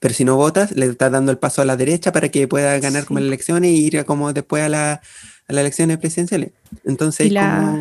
pero 0.00 0.14
si 0.14 0.24
no 0.24 0.36
votas, 0.36 0.72
le 0.76 0.86
estás 0.86 1.10
dando 1.10 1.32
el 1.32 1.38
paso 1.38 1.62
a 1.62 1.64
la 1.64 1.76
derecha 1.76 2.12
para 2.12 2.28
que 2.28 2.46
pueda 2.46 2.78
ganar 2.78 3.04
como 3.04 3.20
la 3.20 3.26
elección 3.26 3.64
y 3.64 3.70
ir 3.70 4.04
como 4.04 4.32
después 4.32 4.62
a, 4.62 4.68
la, 4.68 4.92
a 4.92 5.52
las 5.52 5.60
elecciones 5.60 5.98
presidenciales. 5.98 6.52
Entonces, 6.84 7.26
y 7.26 7.30
la, 7.30 7.76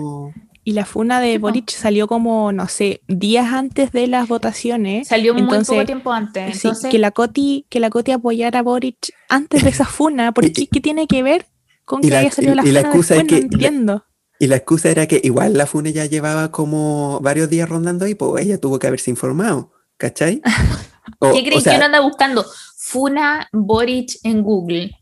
y 0.67 0.73
la 0.73 0.83
funa 0.83 1.21
de 1.21 1.37
Boric 1.37 1.69
salió 1.69 2.07
como, 2.07 2.51
no 2.51 2.67
sé, 2.67 2.99
días 3.07 3.53
antes 3.53 3.93
de 3.93 4.05
las 4.07 4.27
votaciones. 4.27 5.07
Salió 5.07 5.33
muy 5.33 5.43
poco 5.43 5.85
tiempo 5.85 6.11
antes. 6.11 6.61
que 6.91 6.99
la 6.99 7.11
Coti, 7.11 7.65
que 7.69 7.79
la 7.79 7.89
Coti 7.89 8.11
apoyara 8.11 8.59
a 8.59 8.63
Boric 8.63 9.13
antes 9.29 9.63
de 9.63 9.69
esa 9.69 9.85
funa, 9.85 10.33
porque 10.33 10.67
¿qué 10.67 10.81
tiene 10.81 11.07
que 11.07 11.23
ver 11.23 11.45
con 11.85 12.01
que 12.01 12.13
haya 12.13 12.31
salido 12.31 12.53
la 12.53 12.63
funa? 12.63 12.69
Y 12.69 12.73
la 12.73 12.81
excusa 12.81 13.15
es 13.15 13.23
que, 13.23 13.37
entiendo. 13.37 14.05
y 14.39 14.47
la 14.47 14.57
excusa 14.57 14.89
era 14.89 15.07
que 15.07 15.21
igual 15.23 15.53
la 15.53 15.67
funa 15.67 15.89
ya 15.89 16.05
llevaba 16.05 16.51
como 16.51 17.21
varios 17.21 17.49
días 17.49 17.69
rondando 17.69 18.03
ahí, 18.03 18.15
pues 18.15 18.45
ella 18.45 18.59
tuvo 18.59 18.77
que 18.77 18.87
haberse 18.87 19.09
informado, 19.09 19.71
¿cachai? 19.95 20.41
¿Qué 21.19 21.43
crees 21.43 21.63
que 21.63 21.75
uno 21.75 21.85
anda 21.85 21.99
buscando? 21.99 22.45
Funa 22.77 23.47
Boric 23.51 24.19
en 24.23 24.43
Google. 24.43 24.97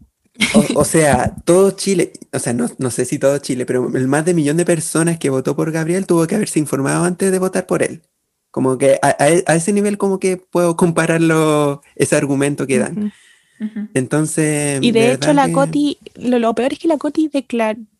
O, 0.75 0.83
sea, 0.83 1.33
todo 1.45 1.71
Chile, 1.71 2.11
o 2.33 2.39
sea, 2.39 2.51
no, 2.51 2.67
no, 2.77 2.91
sé 2.91 3.05
si 3.05 3.17
todo 3.19 3.37
Chile, 3.37 3.65
pero 3.65 3.89
el 3.95 4.07
más 4.07 4.25
de 4.25 4.33
millón 4.33 4.57
de 4.57 4.65
personas 4.65 5.17
que 5.17 5.29
votó 5.29 5.55
por 5.55 5.71
Gabriel 5.71 6.05
tuvo 6.05 6.27
que 6.27 6.35
haberse 6.35 6.59
informado 6.59 7.05
antes 7.05 7.31
de 7.31 7.39
votar 7.39 7.65
por 7.65 7.83
él. 7.83 8.01
Como 8.51 8.77
que 8.77 8.99
a, 9.01 9.11
ese 9.53 9.71
nivel 9.71 9.97
como 9.97 10.19
que 10.19 10.37
puedo 10.37 10.75
compararlo, 10.75 11.81
ese 11.95 12.15
argumento 12.15 12.67
que 12.67 12.79
dan. 12.79 13.13
Entonces. 13.93 14.79
Y 14.81 14.91
de, 14.91 15.13
hecho, 15.13 15.33
la 15.33 15.51
Coti, 15.51 15.97
lo, 16.15 16.53
peor 16.53 16.73
es 16.73 16.79
que 16.79 16.87
la 16.87 16.97
Coti 16.97 17.29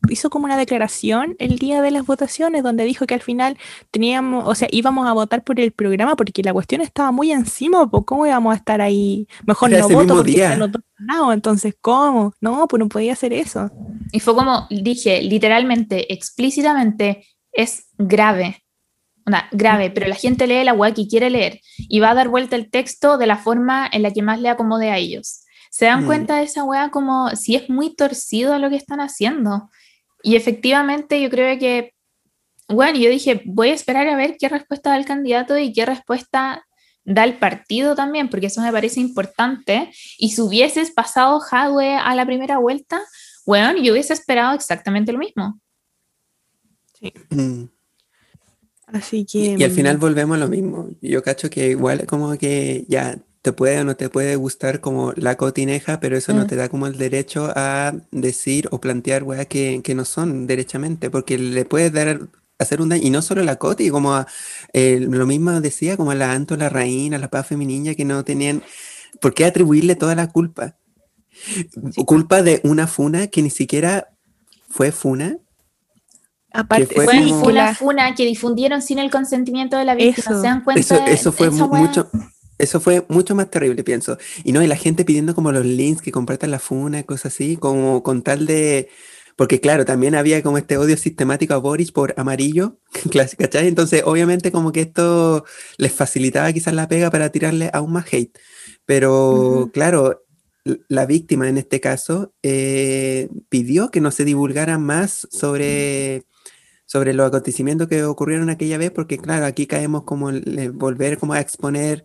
hizo 0.10 0.30
como 0.30 0.46
una 0.46 0.58
declaración 0.58 1.36
el 1.40 1.58
día 1.58 1.82
de 1.82 1.92
las 1.92 2.06
votaciones, 2.06 2.64
donde 2.64 2.84
dijo 2.84 3.06
que 3.06 3.14
al 3.14 3.22
final 3.22 3.58
teníamos, 3.92 4.48
o 4.48 4.56
sea, 4.56 4.68
íbamos 4.72 5.08
a 5.08 5.14
votar 5.14 5.44
por 5.44 5.60
el 5.60 5.72
programa 5.72 6.16
porque 6.16 6.44
la 6.44 6.54
cuestión 6.54 6.82
estaba 6.82 7.12
muy 7.12 7.32
encima, 7.32 7.90
pues 7.90 8.04
¿cómo 8.06 8.26
íbamos 8.26 8.54
a 8.54 8.58
estar 8.58 8.82
ahí? 8.82 9.28
Mejor 9.46 9.72
no 9.72 9.90
voto 9.90 10.16
porque 10.16 10.32
día. 10.32 10.58
dos 10.58 11.34
entonces 11.34 11.76
¿cómo? 11.82 12.34
No, 12.42 12.68
pues 12.68 12.80
no 12.80 12.90
podía 12.90 13.14
hacer 13.14 13.34
eso. 13.34 13.70
Y 14.12 14.20
fue 14.20 14.36
como 14.36 14.68
dije, 14.70 15.22
literalmente, 15.22 16.14
explícitamente, 16.14 17.26
es 17.52 17.88
grave. 17.98 18.62
Una, 19.26 19.48
grave, 19.52 19.90
pero 19.90 20.08
la 20.08 20.16
gente 20.16 20.46
lee 20.46 20.64
la 20.64 20.74
web 20.74 20.94
que 20.94 21.08
quiere 21.08 21.32
leer 21.32 21.60
y 21.78 22.00
va 22.00 22.12
a 22.12 22.14
dar 22.14 22.30
vuelta 22.30 22.56
el 22.56 22.70
texto 22.70 23.18
de 23.18 23.26
la 23.26 23.38
forma 23.38 23.90
en 23.92 24.04
la 24.04 24.12
que 24.12 24.22
más 24.22 24.40
le 24.40 24.50
acomode 24.50 24.92
a 24.92 24.98
ellos. 24.98 25.42
¿Se 25.72 25.86
dan 25.86 26.04
mm. 26.04 26.06
cuenta 26.06 26.38
de 26.38 26.44
esa 26.44 26.64
weá 26.64 26.92
como 26.92 27.30
si 27.32 27.56
es 27.56 27.70
muy 27.70 27.96
torcido 27.96 28.60
lo 28.60 28.70
que 28.70 28.76
están 28.76 29.00
haciendo? 29.00 29.70
Y 30.26 30.36
efectivamente 30.36 31.22
yo 31.22 31.30
creo 31.30 31.60
que, 31.60 31.94
bueno, 32.68 32.98
yo 32.98 33.12
dije, 33.12 33.44
voy 33.46 33.70
a 33.70 33.76
esperar 33.76 34.08
a 34.08 34.16
ver 34.16 34.38
qué 34.40 34.50
respuesta 34.50 34.90
da 34.90 34.98
el 34.98 35.06
candidato 35.06 35.56
y 35.56 35.72
qué 35.72 35.86
respuesta 35.86 36.66
da 37.04 37.24
el 37.26 37.38
partido 37.38 37.94
también, 37.94 38.28
porque 38.28 38.48
eso 38.48 38.60
me 38.62 38.72
parece 38.72 39.00
importante. 39.00 39.92
Y 40.18 40.32
si 40.32 40.42
hubieses 40.42 40.90
pasado 40.90 41.40
Hadwe 41.52 41.96
a 41.96 42.16
la 42.16 42.26
primera 42.26 42.58
vuelta, 42.58 43.04
bueno, 43.46 43.80
yo 43.80 43.94
hubiese 43.94 44.14
esperado 44.14 44.56
exactamente 44.56 45.12
lo 45.12 45.20
mismo. 45.20 45.60
Sí. 47.00 47.14
Mm. 47.30 47.66
Así 48.88 49.28
que... 49.32 49.58
Y, 49.60 49.64
al 49.64 49.72
final 49.72 49.98
mm. 49.98 50.00
volvemos 50.00 50.38
a 50.38 50.40
lo 50.40 50.48
mismo. 50.48 50.90
Yo 51.02 51.22
cacho 51.22 51.52
que 51.52 51.70
igual 51.70 52.08
como 52.08 52.36
que 52.36 52.84
ya 52.88 53.16
te 53.46 53.54
puede 53.54 53.80
o 53.80 53.84
no 53.84 53.96
te 53.96 54.10
puede 54.10 54.36
gustar 54.38 54.80
como 54.80 55.14
la 55.16 55.38
cotineja, 55.38 56.00
pero 56.00 56.18
eso 56.18 56.34
no 56.34 56.46
mm. 56.46 56.48
te 56.48 56.56
da 56.56 56.68
como 56.68 56.88
el 56.88 56.98
derecho 56.98 57.54
a 57.56 57.94
decir 58.10 58.68
o 58.72 58.82
plantear 58.82 59.22
weas 59.22 59.46
que, 59.46 59.82
que, 59.84 59.94
no 59.94 60.04
son 60.04 60.48
derechamente, 60.48 61.12
porque 61.12 61.38
le 61.38 61.64
puedes 61.64 61.94
dar 61.94 62.22
hacer 62.58 62.82
un 62.82 62.90
daño, 62.90 63.04
y 63.06 63.12
no 63.12 63.22
solo 63.22 63.44
la 63.44 63.58
coti, 63.58 63.92
como 63.92 64.16
a, 64.16 64.26
lo 64.74 65.28
mismo 65.28 65.62
decía, 65.62 65.96
como 65.96 66.10
a 66.10 66.16
la 66.16 66.32
Anto, 66.32 66.58
la 66.58 66.70
Reina, 66.70 67.20
la 67.20 67.28
Paz 67.28 67.46
Feminina, 67.46 67.94
que 67.94 68.04
no 68.04 68.24
tenían, 68.24 68.64
¿por 69.22 69.36
qué 69.36 69.46
atribuirle 69.46 69.96
toda 69.96 70.16
la 70.16 70.28
culpa? 70.32 70.76
Culpa 72.08 72.42
de 72.42 72.62
una 72.64 72.88
funa 72.88 73.28
que 73.28 73.44
ni 73.44 73.52
siquiera 73.52 74.08
fue 74.72 74.92
funa, 74.92 75.38
Aparte, 76.52 76.96
fue, 76.96 77.06
fue 77.06 77.52
una 77.52 77.76
funa 77.76 78.16
que 78.16 78.26
difundieron 78.26 78.82
sin 78.82 78.98
el 78.98 79.12
consentimiento 79.12 79.78
de 79.78 79.86
la 79.86 79.94
víctima. 79.94 80.36
¿Se 80.36 80.48
dan 80.48 80.64
cuenta? 80.64 80.80
Eso, 80.80 81.06
eso 81.06 81.32
fue 81.32 81.52
mucho, 81.52 82.10
eso 82.58 82.80
fue 82.80 83.06
mucho 83.10 83.36
más 83.36 83.50
terrible, 83.50 83.84
pienso. 83.84 84.18
Y 84.44 84.52
no, 84.52 84.62
y 84.64 84.68
la 84.68 84.78
gente 84.78 85.06
pidiendo 85.06 85.36
como 85.36 85.52
los 85.52 85.66
links 85.66 86.02
que 86.02 86.12
compartan 86.12 86.52
la 86.52 86.60
funa, 86.60 87.04
cosas 87.04 87.34
así, 87.34 87.58
como 87.58 88.04
con 88.04 88.22
tal 88.22 88.46
de... 88.46 88.90
Porque 89.36 89.60
claro, 89.60 89.84
también 89.84 90.16
había 90.16 90.42
como 90.42 90.58
este 90.58 90.78
odio 90.78 90.96
sistemático 90.96 91.54
a 91.54 91.58
Boris 91.58 91.92
por 91.92 92.14
amarillo, 92.18 92.80
¿cachai? 93.38 93.68
Entonces, 93.68 94.04
obviamente 94.06 94.52
como 94.52 94.72
que 94.72 94.82
esto 94.82 95.44
les 95.78 95.92
facilitaba 95.92 96.54
quizás 96.54 96.74
la 96.74 96.88
pega 96.88 97.12
para 97.12 97.30
tirarle 97.32 97.70
aún 97.74 97.92
más 97.92 98.06
hate. 98.14 98.38
Pero 98.86 99.70
claro, 99.74 100.24
la 100.88 101.06
víctima 101.06 101.50
en 101.50 101.58
este 101.58 101.82
caso 101.82 102.34
eh, 102.44 103.30
pidió 103.50 103.92
que 103.92 104.00
no 104.00 104.12
se 104.12 104.24
divulgara 104.24 104.78
más 104.78 105.28
sobre 105.32 106.24
sobre 106.86 107.14
los 107.14 107.28
acontecimientos 107.28 107.88
que 107.88 108.04
ocurrieron 108.04 108.50
aquella 108.50 108.78
vez, 108.78 108.92
porque 108.92 109.18
claro, 109.18 109.46
aquí 109.46 109.68
caemos 109.68 110.04
como 110.04 110.30
en 110.30 110.78
volver 110.78 111.18
como 111.18 111.34
a 111.34 111.40
exponer 111.40 112.04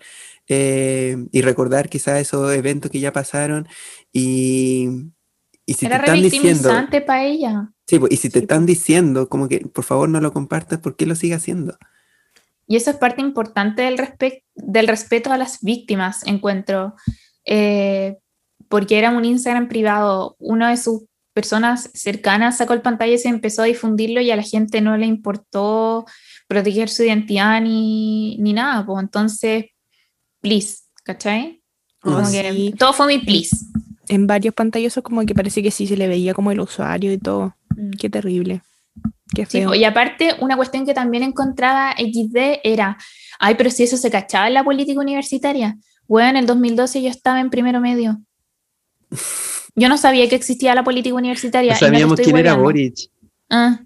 eh, 0.52 1.16
y 1.30 1.42
recordar 1.42 1.88
quizás 1.88 2.20
esos 2.20 2.52
eventos 2.52 2.90
que 2.90 3.00
ya 3.00 3.12
pasaron 3.12 3.68
y, 4.12 4.88
y 5.64 5.74
si 5.74 5.86
Era 5.86 5.98
te 5.98 6.06
están 6.06 6.22
diciendo... 6.22 6.70
para 7.06 7.24
ella. 7.24 7.72
Sí, 7.86 7.98
pues, 7.98 8.12
y 8.12 8.16
si 8.16 8.30
te 8.30 8.40
están 8.40 8.66
diciendo 8.66 9.28
como 9.28 9.48
que 9.48 9.60
por 9.60 9.84
favor 9.84 10.08
no 10.08 10.20
lo 10.20 10.32
compartas, 10.32 10.80
¿por 10.80 10.96
qué 10.96 11.06
lo 11.06 11.14
sigue 11.14 11.34
haciendo? 11.34 11.78
Y 12.66 12.76
eso 12.76 12.90
es 12.90 12.96
parte 12.96 13.20
importante 13.20 13.82
del, 13.82 13.96
del 14.54 14.88
respeto 14.88 15.32
a 15.32 15.38
las 15.38 15.60
víctimas, 15.60 16.26
encuentro. 16.26 16.94
Eh, 17.44 18.16
porque 18.68 18.98
era 18.98 19.10
un 19.10 19.24
Instagram 19.24 19.68
privado, 19.68 20.36
uno 20.38 20.68
de 20.68 20.76
sus 20.76 21.02
personas 21.32 21.90
cercanas 21.94 22.58
sacó 22.58 22.72
el 22.72 22.82
pantalla 22.82 23.14
y 23.14 23.18
se 23.18 23.28
empezó 23.28 23.62
a 23.62 23.66
difundirlo 23.66 24.20
y 24.20 24.30
a 24.30 24.36
la 24.36 24.42
gente 24.42 24.80
no 24.80 24.96
le 24.96 25.06
importó 25.06 26.06
proteger 26.46 26.88
su 26.88 27.02
identidad 27.02 27.60
ni, 27.60 28.36
ni 28.38 28.52
nada. 28.52 28.84
Pues 28.84 29.02
entonces, 29.02 29.66
please, 30.40 30.78
¿cachai? 31.04 31.62
Como 32.00 32.18
que 32.30 32.74
todo 32.78 32.92
fue 32.92 33.06
mi 33.06 33.18
please. 33.18 33.56
En 34.08 34.26
varios 34.26 34.54
pantallazos 34.54 35.04
como 35.04 35.24
que 35.24 35.34
parece 35.34 35.62
que 35.62 35.70
sí 35.70 35.86
se 35.86 35.96
le 35.96 36.08
veía 36.08 36.34
como 36.34 36.50
el 36.50 36.60
usuario 36.60 37.12
y 37.12 37.18
todo. 37.18 37.54
Mm. 37.76 37.90
Qué 37.98 38.10
terrible. 38.10 38.62
Qué 39.34 39.46
feo. 39.46 39.74
y 39.74 39.84
aparte, 39.84 40.34
una 40.40 40.56
cuestión 40.56 40.84
que 40.84 40.94
también 40.94 41.22
encontraba 41.22 41.92
XD 41.92 42.60
era, 42.64 42.98
ay, 43.38 43.54
pero 43.54 43.70
si 43.70 43.84
eso 43.84 43.96
se 43.96 44.10
cachaba 44.10 44.48
en 44.48 44.54
la 44.54 44.64
política 44.64 45.00
universitaria. 45.00 45.76
Bueno, 46.08 46.30
en 46.30 46.36
el 46.38 46.46
2012 46.46 47.02
yo 47.02 47.08
estaba 47.08 47.38
en 47.38 47.50
primero 47.50 47.80
medio. 47.80 48.20
Yo 49.76 49.88
no 49.88 49.96
sabía 49.96 50.28
que 50.28 50.34
existía 50.34 50.74
la 50.74 50.82
política 50.82 51.14
universitaria. 51.14 51.74
No 51.74 51.78
sabíamos 51.78 52.18
quién 52.18 52.36
era 52.36 52.54
Boric. 52.54 53.08
Ah. 53.48 53.80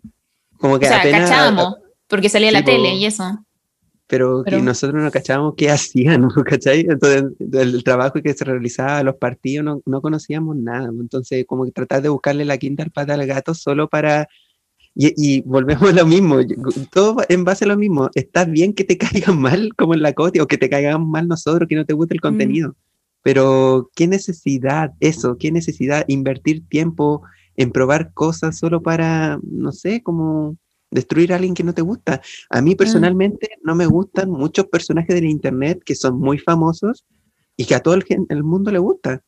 Como 0.56 0.78
que 0.78 0.86
o 0.86 0.88
sea, 0.88 1.02
cachábamos, 1.02 1.74
porque 2.06 2.30
salía 2.30 2.50
la 2.50 2.64
tele 2.64 2.94
y 2.94 3.04
eso. 3.04 3.43
Pero, 4.14 4.44
que 4.44 4.62
nosotros 4.62 5.02
no 5.02 5.10
cachábamos 5.10 5.54
qué 5.56 5.70
hacían, 5.70 6.28
¿cachai? 6.44 6.86
Entonces, 6.88 7.24
el 7.52 7.82
trabajo 7.82 8.22
que 8.22 8.32
se 8.32 8.44
realizaba 8.44 9.02
los 9.02 9.16
partidos 9.16 9.64
no, 9.64 9.82
no 9.86 10.00
conocíamos 10.00 10.56
nada. 10.56 10.88
Entonces, 10.88 11.44
como 11.46 11.64
que 11.64 11.72
tratar 11.72 12.02
de 12.02 12.10
buscarle 12.10 12.44
la 12.44 12.58
quinta 12.58 12.84
al 12.84 12.90
pata 12.90 13.14
al 13.14 13.26
gato 13.26 13.54
solo 13.54 13.88
para 13.88 14.28
y, 14.94 15.12
y, 15.16 15.40
volvemos 15.40 15.90
a 15.90 15.92
lo 15.92 16.06
mismo, 16.06 16.36
todo 16.92 17.16
en 17.28 17.42
base 17.42 17.64
a 17.64 17.68
lo 17.68 17.76
mismo. 17.76 18.10
Está 18.14 18.44
bien 18.44 18.72
que 18.72 18.84
te 18.84 18.96
caigan 18.98 19.40
mal 19.40 19.74
como 19.76 19.94
en 19.94 20.02
la 20.02 20.12
COTI 20.12 20.40
o 20.40 20.46
que 20.46 20.58
te 20.58 20.70
caigan 20.70 21.08
mal 21.08 21.26
nosotros, 21.26 21.68
que 21.68 21.74
no 21.74 21.84
te 21.84 21.94
guste 21.94 22.14
el 22.14 22.20
mm. 22.20 22.22
contenido. 22.22 22.76
Pero 23.22 23.90
qué 23.96 24.06
necesidad 24.06 24.92
eso, 25.00 25.36
qué 25.38 25.50
necesidad 25.50 26.04
invertir 26.06 26.68
tiempo 26.68 27.22
en 27.56 27.72
probar 27.72 28.12
cosas 28.12 28.58
solo 28.58 28.82
para, 28.82 29.40
no 29.42 29.72
sé, 29.72 30.02
como 30.02 30.56
destruir 30.94 31.32
a 31.32 31.36
alguien 31.36 31.54
que 31.54 31.64
no 31.64 31.74
te 31.74 31.82
gusta. 31.82 32.22
A 32.48 32.62
mí 32.62 32.74
mm. 32.74 32.76
personalmente 32.76 33.48
no 33.62 33.74
me 33.74 33.86
gustan 33.86 34.30
muchos 34.30 34.66
personajes 34.66 35.14
del 35.14 35.26
Internet 35.26 35.82
que 35.84 35.94
son 35.94 36.18
muy 36.18 36.38
famosos 36.38 37.04
y 37.56 37.66
que 37.66 37.74
a 37.74 37.80
todo 37.80 37.94
el, 37.94 38.04
el 38.28 38.44
mundo 38.44 38.70
le 38.70 38.78
gusta. 38.78 39.22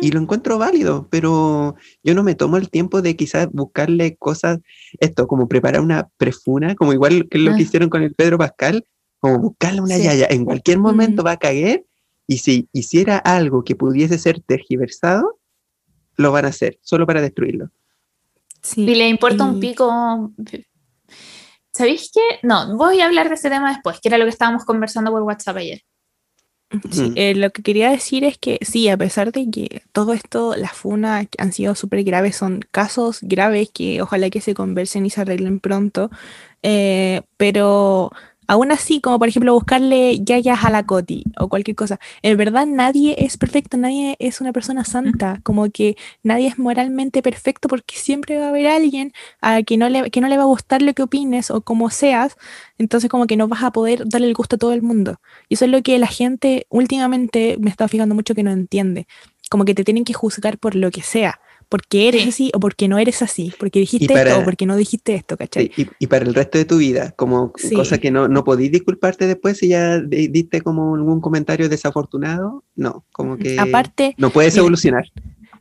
Y 0.00 0.08
mm. 0.08 0.14
lo 0.14 0.20
encuentro 0.20 0.58
válido, 0.58 1.08
pero 1.10 1.74
yo 2.04 2.14
no 2.14 2.22
me 2.22 2.36
tomo 2.36 2.56
el 2.56 2.70
tiempo 2.70 3.02
de 3.02 3.16
quizás 3.16 3.48
buscarle 3.50 4.16
cosas, 4.16 4.60
esto, 5.00 5.26
como 5.26 5.48
preparar 5.48 5.80
una 5.80 6.08
prefuna, 6.16 6.76
como 6.76 6.92
igual 6.92 7.28
que 7.28 7.38
lo 7.38 7.50
que 7.50 7.58
ah. 7.58 7.62
hicieron 7.62 7.90
con 7.90 8.02
el 8.02 8.14
Pedro 8.14 8.38
Pascal, 8.38 8.86
como 9.18 9.40
buscarle 9.40 9.80
una 9.80 9.98
yaya. 9.98 10.28
En 10.30 10.44
cualquier 10.44 10.78
momento 10.78 11.24
va 11.24 11.32
a 11.32 11.36
caer 11.36 11.84
y 12.28 12.38
si 12.38 12.68
hiciera 12.72 13.18
algo 13.18 13.64
que 13.64 13.74
pudiese 13.74 14.18
ser 14.18 14.40
tergiversado, 14.40 15.40
lo 16.16 16.30
van 16.30 16.44
a 16.44 16.48
hacer, 16.48 16.78
solo 16.82 17.04
para 17.06 17.20
destruirlo. 17.20 17.70
Sí, 18.62 18.82
y 18.82 18.94
le 18.94 19.08
importa 19.08 19.44
un 19.44 19.58
pico. 19.58 20.32
¿Sabéis 21.72 22.10
qué? 22.12 22.20
No, 22.42 22.76
voy 22.76 23.00
a 23.00 23.06
hablar 23.06 23.28
de 23.28 23.34
ese 23.34 23.48
tema 23.48 23.72
después, 23.72 23.98
que 24.00 24.08
era 24.08 24.18
lo 24.18 24.24
que 24.24 24.30
estábamos 24.30 24.64
conversando 24.64 25.10
por 25.10 25.22
WhatsApp 25.22 25.56
ayer. 25.56 25.82
Sí, 26.90 27.12
eh, 27.16 27.34
lo 27.34 27.50
que 27.50 27.62
quería 27.62 27.90
decir 27.90 28.24
es 28.24 28.38
que 28.38 28.58
sí, 28.62 28.88
a 28.88 28.96
pesar 28.96 29.30
de 29.30 29.50
que 29.50 29.82
todo 29.92 30.14
esto, 30.14 30.54
las 30.56 30.72
funas 30.72 31.26
han 31.36 31.52
sido 31.52 31.74
súper 31.74 32.02
graves, 32.02 32.36
son 32.36 32.60
casos 32.70 33.18
graves 33.20 33.70
que 33.72 34.00
ojalá 34.00 34.30
que 34.30 34.40
se 34.40 34.54
conversen 34.54 35.04
y 35.04 35.10
se 35.10 35.20
arreglen 35.20 35.60
pronto, 35.60 36.10
eh, 36.62 37.22
pero 37.36 38.10
Aún 38.52 38.70
así, 38.70 39.00
como 39.00 39.18
por 39.18 39.28
ejemplo 39.28 39.54
buscarle 39.54 40.22
yayas 40.22 40.62
a 40.62 40.68
la 40.68 40.84
Coti 40.84 41.24
o 41.38 41.48
cualquier 41.48 41.74
cosa, 41.74 41.98
en 42.20 42.36
verdad 42.36 42.66
nadie 42.66 43.14
es 43.16 43.38
perfecto, 43.38 43.78
nadie 43.78 44.14
es 44.18 44.42
una 44.42 44.52
persona 44.52 44.84
santa, 44.84 45.40
como 45.42 45.70
que 45.70 45.96
nadie 46.22 46.48
es 46.48 46.58
moralmente 46.58 47.22
perfecto 47.22 47.66
porque 47.66 47.96
siempre 47.96 48.38
va 48.38 48.44
a 48.44 48.48
haber 48.50 48.66
alguien 48.66 49.14
a 49.40 49.62
que 49.62 49.78
no 49.78 49.88
le, 49.88 50.10
que 50.10 50.20
no 50.20 50.28
le 50.28 50.36
va 50.36 50.42
a 50.42 50.52
gustar 50.52 50.82
lo 50.82 50.92
que 50.92 51.02
opines 51.02 51.50
o 51.50 51.62
como 51.62 51.88
seas, 51.88 52.36
entonces 52.76 53.08
como 53.08 53.26
que 53.26 53.38
no 53.38 53.48
vas 53.48 53.62
a 53.62 53.70
poder 53.70 54.06
darle 54.06 54.26
el 54.26 54.34
gusto 54.34 54.56
a 54.56 54.58
todo 54.58 54.74
el 54.74 54.82
mundo. 54.82 55.18
Y 55.48 55.54
eso 55.54 55.64
es 55.64 55.70
lo 55.70 55.80
que 55.82 55.98
la 55.98 56.08
gente 56.08 56.66
últimamente 56.68 57.56
me 57.58 57.70
está 57.70 57.88
fijando 57.88 58.14
mucho 58.14 58.34
que 58.34 58.42
no 58.42 58.50
entiende, 58.50 59.06
como 59.48 59.64
que 59.64 59.74
te 59.74 59.82
tienen 59.82 60.04
que 60.04 60.12
juzgar 60.12 60.58
por 60.58 60.74
lo 60.74 60.90
que 60.90 61.00
sea 61.00 61.40
porque 61.72 62.06
eres 62.06 62.28
así 62.28 62.52
o 62.54 62.60
porque 62.60 62.86
no 62.86 62.98
eres 62.98 63.22
así, 63.22 63.50
porque 63.58 63.80
dijiste 63.80 64.12
esto 64.12 64.40
o 64.40 64.44
porque 64.44 64.66
no 64.66 64.76
dijiste 64.76 65.14
esto, 65.14 65.38
¿cachai? 65.38 65.72
Y, 65.98 66.06
para 66.06 66.26
el 66.26 66.34
resto 66.34 66.58
de 66.58 66.66
tu 66.66 66.76
vida, 66.76 67.12
como 67.16 67.50
cosa 67.74 67.96
que 67.96 68.10
no, 68.10 68.28
no 68.28 68.44
podís 68.44 68.70
disculparte 68.70 69.26
después 69.26 69.56
si 69.56 69.68
ya 69.68 69.98
diste 69.98 70.60
como 70.60 70.94
algún 70.94 71.22
comentario 71.22 71.70
desafortunado, 71.70 72.62
no, 72.76 73.06
como 73.10 73.38
que 73.38 73.58
Aparte, 73.58 74.14
no 74.18 74.28
puedes 74.28 74.54
evolucionar 74.54 75.04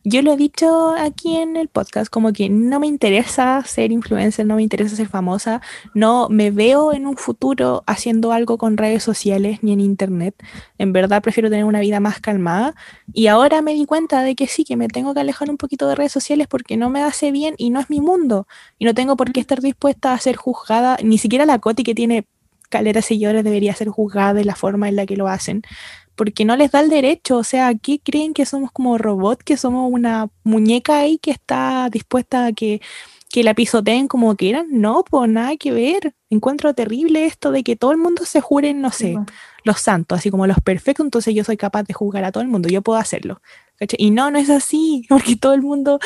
yo 0.04 0.22
lo 0.22 0.34
he 0.34 0.38
dicho 0.38 0.96
aquí 0.98 1.36
en 1.38 1.56
el 1.58 1.68
podcast, 1.68 2.10
como 2.10 2.34
que 2.34 2.50
no 2.50 2.80
me 2.80 2.88
interesa 2.88 3.64
ser 3.66 3.92
influencer, 3.92 4.46
no 4.46 4.56
me 4.56 4.64
interesa 4.64 4.96
ser 4.96 5.08
famosa, 5.08 5.62
no 5.94 6.28
me 6.30 6.50
veo 6.50 6.92
en 6.94 7.06
un 7.06 7.18
futuro 7.18 7.84
haciendo 7.86 8.32
algo 8.32 8.58
con 8.58 8.78
redes 8.78 9.04
sociales 9.04 9.60
ni 9.62 9.74
en 9.74 9.80
internet. 9.80 10.36
En 10.78 10.92
verdad 10.92 11.22
prefiero 11.22 11.50
tener 11.50 11.66
una 11.66 11.82
vida 11.82 12.00
más 12.00 12.20
calmada. 12.20 12.74
Y 13.14 13.28
ahora 13.28 13.62
me 13.62 13.74
di 13.74 13.86
cuenta 13.86 14.24
de 14.24 14.36
que 14.36 14.48
sí, 14.48 14.64
que 14.64 14.76
me 14.76 14.88
tengo 14.88 15.14
que 15.14 15.20
alejar 15.20 15.50
un 15.50 15.58
poquito 15.58 15.88
de 15.88 15.96
redes 15.96 16.12
sociales 16.12 16.48
porque 16.48 16.78
no 16.78 16.90
me 16.90 17.04
hace 17.04 17.32
bien 17.32 17.56
y 17.58 17.70
no 17.70 17.80
es 17.80 17.90
mi 17.90 18.02
mundo. 18.02 18.48
Y 18.80 18.86
no 18.86 18.94
tengo 18.94 19.16
por 19.16 19.32
qué 19.32 19.40
estar 19.40 19.62
dispuesta 19.62 20.14
a 20.14 20.20
ser 20.20 20.36
juzgada, 20.36 20.98
ni 21.04 21.18
siquiera 21.18 21.46
la 21.46 21.60
Coti 21.60 21.84
que 21.84 21.96
tiene 21.96 22.26
calera 22.72 23.02
seguidores 23.04 23.44
debería 23.44 23.76
ser 23.76 23.90
juzgada 23.90 24.34
de 24.34 24.46
la 24.46 24.56
forma 24.56 24.90
en 24.90 24.96
la 24.96 25.06
que 25.06 25.18
lo 25.18 25.28
hacen 25.28 25.62
porque 26.22 26.46
no 26.46 26.56
les 26.56 26.70
da 26.70 26.82
el 26.82 26.90
derecho, 26.92 27.40
o 27.40 27.44
sea, 27.44 27.74
¿qué 27.74 28.00
creen 28.00 28.36
que 28.36 28.46
somos 28.46 28.72
como 28.72 29.00
robot, 29.00 29.42
que 29.42 29.58
somos 29.58 29.92
una 29.92 30.30
muñeca 30.44 31.00
ahí 31.00 31.18
que 31.18 31.32
está 31.32 31.90
dispuesta 31.92 32.46
a 32.46 32.54
que, 32.54 32.80
que 33.32 33.44
la 33.44 33.56
pisoteen 33.56 34.08
como 34.08 34.36
quieran? 34.36 34.68
No, 34.70 35.04
pues 35.04 35.28
nada 35.32 35.58
que 35.58 35.72
ver. 35.72 36.14
Encuentro 36.30 36.76
terrible 36.76 37.26
esto 37.26 37.50
de 37.50 37.64
que 37.64 37.76
todo 37.76 37.92
el 37.92 37.98
mundo 37.98 38.24
se 38.24 38.40
jure, 38.40 38.72
no 38.76 38.92
sé, 38.92 39.18
los 39.64 39.80
santos, 39.80 40.20
así 40.20 40.30
como 40.30 40.46
los 40.46 40.60
perfectos, 40.60 41.04
entonces 41.04 41.34
yo 41.34 41.44
soy 41.44 41.58
capaz 41.58 41.86
de 41.86 41.96
juzgar 41.96 42.24
a 42.24 42.32
todo 42.32 42.44
el 42.44 42.50
mundo, 42.50 42.70
yo 42.70 42.84
puedo 42.84 43.00
hacerlo. 43.00 43.42
Y 43.98 44.12
no, 44.12 44.30
no 44.30 44.38
es 44.38 44.52
así, 44.52 45.06
porque 45.10 45.36
todo 45.36 45.56
el 45.56 45.64
mundo 45.64 46.00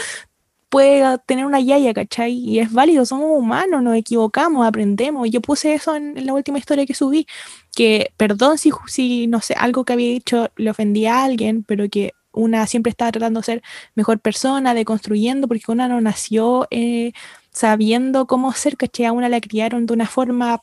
puede 0.76 1.18
tener 1.20 1.46
una 1.46 1.62
yaya, 1.62 1.94
¿cachai? 1.94 2.34
Y 2.34 2.60
es 2.60 2.74
válido, 2.74 3.06
somos 3.06 3.28
humanos, 3.32 3.82
nos 3.82 3.96
equivocamos, 3.96 4.68
aprendemos. 4.68 5.30
Yo 5.32 5.40
puse 5.40 5.74
eso 5.74 5.96
en, 5.96 6.26
la 6.26 6.34
última 6.34 6.58
historia 6.58 6.86
que 6.86 6.94
subí, 6.94 7.28
que 7.74 8.12
perdón 8.18 8.58
si, 8.58 8.72
si, 8.86 9.28
no 9.28 9.40
sé, 9.40 9.54
algo 9.54 9.86
que 9.86 9.94
había 9.94 10.10
dicho 10.10 10.50
le 10.58 10.70
ofendía 10.70 11.22
a 11.22 11.24
alguien, 11.24 11.64
pero 11.64 11.88
que 11.90 12.12
una 12.34 12.68
siempre 12.68 12.90
estaba 12.90 13.14
tratando 13.14 13.40
de 13.40 13.46
ser 13.46 13.64
mejor 13.96 14.20
persona, 14.20 14.74
de 14.74 14.84
construyendo, 14.84 15.48
porque 15.48 15.72
una 15.72 15.88
no 15.88 16.02
nació 16.02 16.68
eh, 16.72 17.14
sabiendo 17.52 18.28
cómo 18.28 18.52
ser, 18.52 18.76
¿cachai? 18.76 19.06
A 19.06 19.14
una 19.14 19.30
la 19.30 19.40
criaron 19.40 19.86
de 19.86 19.94
una 19.94 20.08
forma 20.08 20.62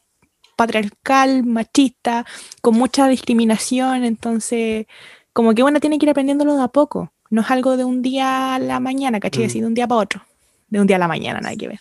patriarcal, 0.56 1.42
machista, 1.46 2.26
con 2.60 2.74
mucha 2.74 3.08
discriminación, 3.08 4.04
entonces 4.04 4.86
como 5.32 5.54
que 5.54 5.62
una 5.62 5.80
tiene 5.80 5.98
que 5.98 6.04
ir 6.04 6.10
aprendiéndolo 6.10 6.54
de 6.56 6.64
a 6.64 6.68
poco 6.68 7.12
no 7.32 7.40
es 7.40 7.50
algo 7.50 7.78
de 7.78 7.84
un 7.84 8.02
día 8.02 8.54
a 8.54 8.58
la 8.58 8.78
mañana, 8.78 9.18
¿cachai? 9.18 9.44
Así 9.44 9.58
mm. 9.58 9.62
de 9.62 9.66
un 9.66 9.74
día 9.74 9.88
para 9.88 10.02
otro. 10.02 10.22
De 10.68 10.78
un 10.78 10.86
día 10.86 10.96
a 10.96 10.98
la 10.98 11.08
mañana, 11.08 11.40
nada 11.40 11.56
que 11.56 11.66
ver. 11.66 11.80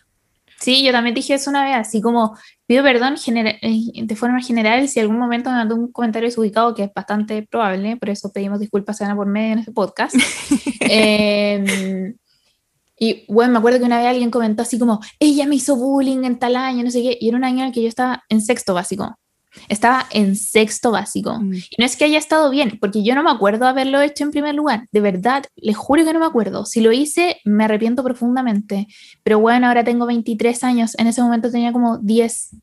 Sí, 0.57 0.81
yo 0.81 0.93
también 0.93 1.13
dije 1.13 1.33
eso 1.33 1.49
una 1.49 1.65
vez, 1.65 1.75
así 1.75 2.01
como 2.01 2.37
pido 2.65 2.83
perdón 2.83 3.15
eh, 3.27 3.81
de 3.95 4.15
forma 4.15 4.41
general 4.41 4.87
si 4.87 5.01
algún 5.01 5.17
momento 5.17 5.49
me 5.49 5.57
mandó 5.57 5.75
un 5.75 5.91
comentario 5.91 6.29
desubicado, 6.29 6.73
que 6.73 6.83
es 6.83 6.93
bastante 6.95 7.45
probable, 7.51 7.97
por 7.97 8.09
eso 8.09 8.31
pedimos 8.31 8.61
disculpas 8.61 9.01
a 9.01 9.13
por 9.13 9.27
medio 9.27 9.53
en 9.53 9.59
este 9.59 9.73
podcast. 9.73 10.15
Em, 10.79 12.15
y 12.97 13.25
bueno, 13.27 13.51
me 13.51 13.59
acuerdo 13.59 13.79
que 13.79 13.85
una 13.85 13.97
vez 13.97 14.07
alguien 14.07 14.31
comentó 14.31 14.61
así 14.61 14.79
como, 14.79 15.01
ella 15.19 15.47
me 15.47 15.55
hizo 15.55 15.75
bullying 15.75 16.23
en 16.23 16.39
tal 16.39 16.55
año, 16.55 16.83
no 16.83 16.91
sé 16.91 17.01
qué, 17.01 17.17
y 17.19 17.27
era 17.27 17.37
un 17.37 17.43
año 17.43 17.59
en 17.59 17.67
el 17.67 17.73
que 17.73 17.81
yo 17.81 17.89
estaba 17.89 18.23
en 18.29 18.41
sexto 18.41 18.73
básico. 18.73 19.17
Estaba 19.67 20.07
en 20.11 20.35
sexto 20.35 20.91
básico. 20.91 21.39
Mm. 21.39 21.53
Y 21.53 21.75
no 21.77 21.85
es 21.85 21.95
que 21.95 22.05
haya 22.05 22.17
estado 22.17 22.49
bien, 22.49 22.77
porque 22.79 23.03
yo 23.03 23.15
no 23.15 23.23
me 23.23 23.31
acuerdo 23.31 23.65
haberlo 23.65 24.01
hecho 24.01 24.23
en 24.23 24.31
primer 24.31 24.55
lugar. 24.55 24.87
De 24.91 25.01
verdad, 25.01 25.45
les 25.55 25.77
juro 25.77 26.03
que 26.05 26.13
no 26.13 26.19
me 26.19 26.25
acuerdo. 26.25 26.65
Si 26.65 26.81
lo 26.81 26.91
hice, 26.91 27.39
me 27.45 27.65
arrepiento 27.65 28.03
profundamente. 28.03 28.87
Pero 29.23 29.39
bueno, 29.39 29.67
ahora 29.67 29.83
tengo 29.83 30.05
23 30.05 30.63
años. 30.63 30.95
En 30.97 31.07
ese 31.07 31.21
momento 31.21 31.51
tenía 31.51 31.71
como 31.71 31.97
10. 31.97 32.55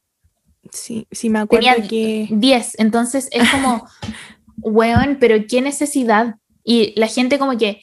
Sí, 0.72 1.06
sí, 1.10 1.30
me 1.30 1.40
acuerdo 1.40 1.66
tenía 1.66 1.88
que. 1.88 2.28
10. 2.30 2.78
Entonces 2.78 3.28
es 3.32 3.48
como, 3.50 3.86
weón, 4.56 5.18
pero 5.20 5.36
qué 5.48 5.60
necesidad. 5.60 6.36
Y 6.64 6.98
la 6.98 7.06
gente 7.06 7.38
como 7.38 7.56
que 7.56 7.82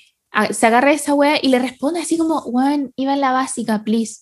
se 0.51 0.67
agarra 0.67 0.91
esa 0.91 1.13
wea 1.13 1.39
y 1.41 1.47
le 1.47 1.59
responde 1.59 1.99
así 1.99 2.17
como, 2.17 2.41
weón, 2.43 2.91
iba 2.95 3.13
en 3.13 3.21
la 3.21 3.31
básica, 3.31 3.83
please 3.83 4.21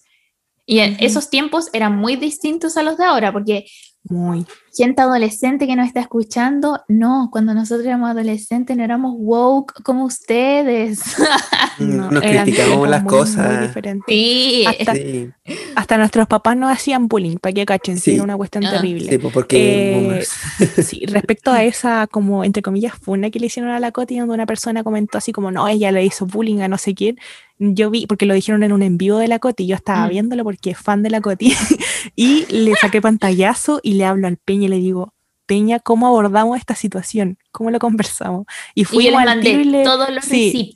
Y 0.66 0.80
en 0.80 0.98
esos 1.00 1.30
tiempos 1.30 1.70
eran 1.74 1.98
muy 1.98 2.16
distintos 2.16 2.78
a 2.78 2.84
los 2.84 2.98
de 2.98 3.06
ahora, 3.06 3.34
porque 3.34 3.66
muy. 4.04 4.46
Gente 4.76 5.02
adolescente 5.02 5.68
que 5.68 5.76
nos 5.76 5.88
está 5.88 6.02
escuchando, 6.02 6.84
no, 6.88 7.30
cuando 7.32 7.54
nosotros 7.54 7.86
éramos 7.86 8.10
adolescentes 8.10 8.76
no 8.76 8.84
éramos 8.84 9.14
woke 9.18 9.82
como 9.84 10.06
ustedes. 10.06 11.02
no, 11.80 12.12
nos 12.12 12.22
criticábamos 12.22 12.90
las 12.90 13.04
cosas. 13.04 13.74
sí. 14.08 14.66
Hasta, 14.68 14.94
sí. 14.96 15.32
Hasta, 15.76 15.98
nuestros 15.98 16.28
papás 16.28 16.56
no 16.56 16.70
hacían 16.70 17.08
bullying, 17.08 17.38
para 17.38 17.54
que 17.54 17.66
cachen, 17.66 18.00
sí. 18.00 18.16
era 18.16 18.24
una 18.24 18.38
cuestión 18.38 18.66
ah. 18.66 18.72
terrible. 18.72 19.10
Sí, 19.10 19.18
porque 19.18 20.20
eh, 20.20 20.26
sí, 20.84 21.06
respecto 21.06 21.52
a 21.52 21.64
esa, 21.64 22.08
como, 22.08 22.44
entre 22.44 22.62
comillas, 22.62 22.94
funa 22.94 23.30
que 23.30 23.40
le 23.40 23.48
hicieron 23.48 23.72
a 23.72 23.80
la 23.80 23.92
Coti, 23.92 24.18
donde 24.18 24.34
una 24.34 24.46
persona 24.46 24.84
comentó 24.84 25.18
así 25.18 25.34
como, 25.34 25.52
no, 25.52 25.68
ella 25.68 25.92
le 25.92 26.06
hizo 26.06 26.26
bullying 26.26 26.62
a 26.62 26.68
no 26.68 26.78
sé 26.78 26.96
quién, 26.96 27.18
yo 27.60 27.90
vi, 27.90 28.08
porque 28.08 28.26
lo 28.26 28.34
dijeron 28.34 28.64
en 28.64 28.72
un 28.72 28.82
envío 28.84 29.18
de 29.18 29.28
la 29.28 29.40
Coti, 29.40 29.68
yo 29.68 29.76
estaba 29.76 30.08
mm. 30.08 30.10
viéndolo 30.10 30.44
porque 30.44 30.72
es 30.72 30.78
fan 30.78 31.04
de 31.04 31.10
la 31.10 31.20
Coti, 31.20 31.54
y 32.16 32.46
le 32.46 32.76
saqué 32.76 33.02
pantallazo 33.02 33.82
y 33.84 33.96
le 33.96 34.06
hablo 34.06 34.28
al 34.28 34.38
Peña 34.38 34.66
y 34.66 34.70
le 34.70 34.78
digo, 34.78 35.14
Peña, 35.46 35.80
¿cómo 35.80 36.08
abordamos 36.08 36.58
esta 36.58 36.76
situación? 36.76 37.38
¿Cómo 37.52 37.70
lo 37.70 37.80
conversamos? 37.80 38.46
Y 38.76 38.86
fui 38.86 39.10
al 39.10 39.26
mandé 39.26 39.66
le, 39.66 39.84
todos 39.84 40.10
los 40.10 40.24
sí, 40.24 40.76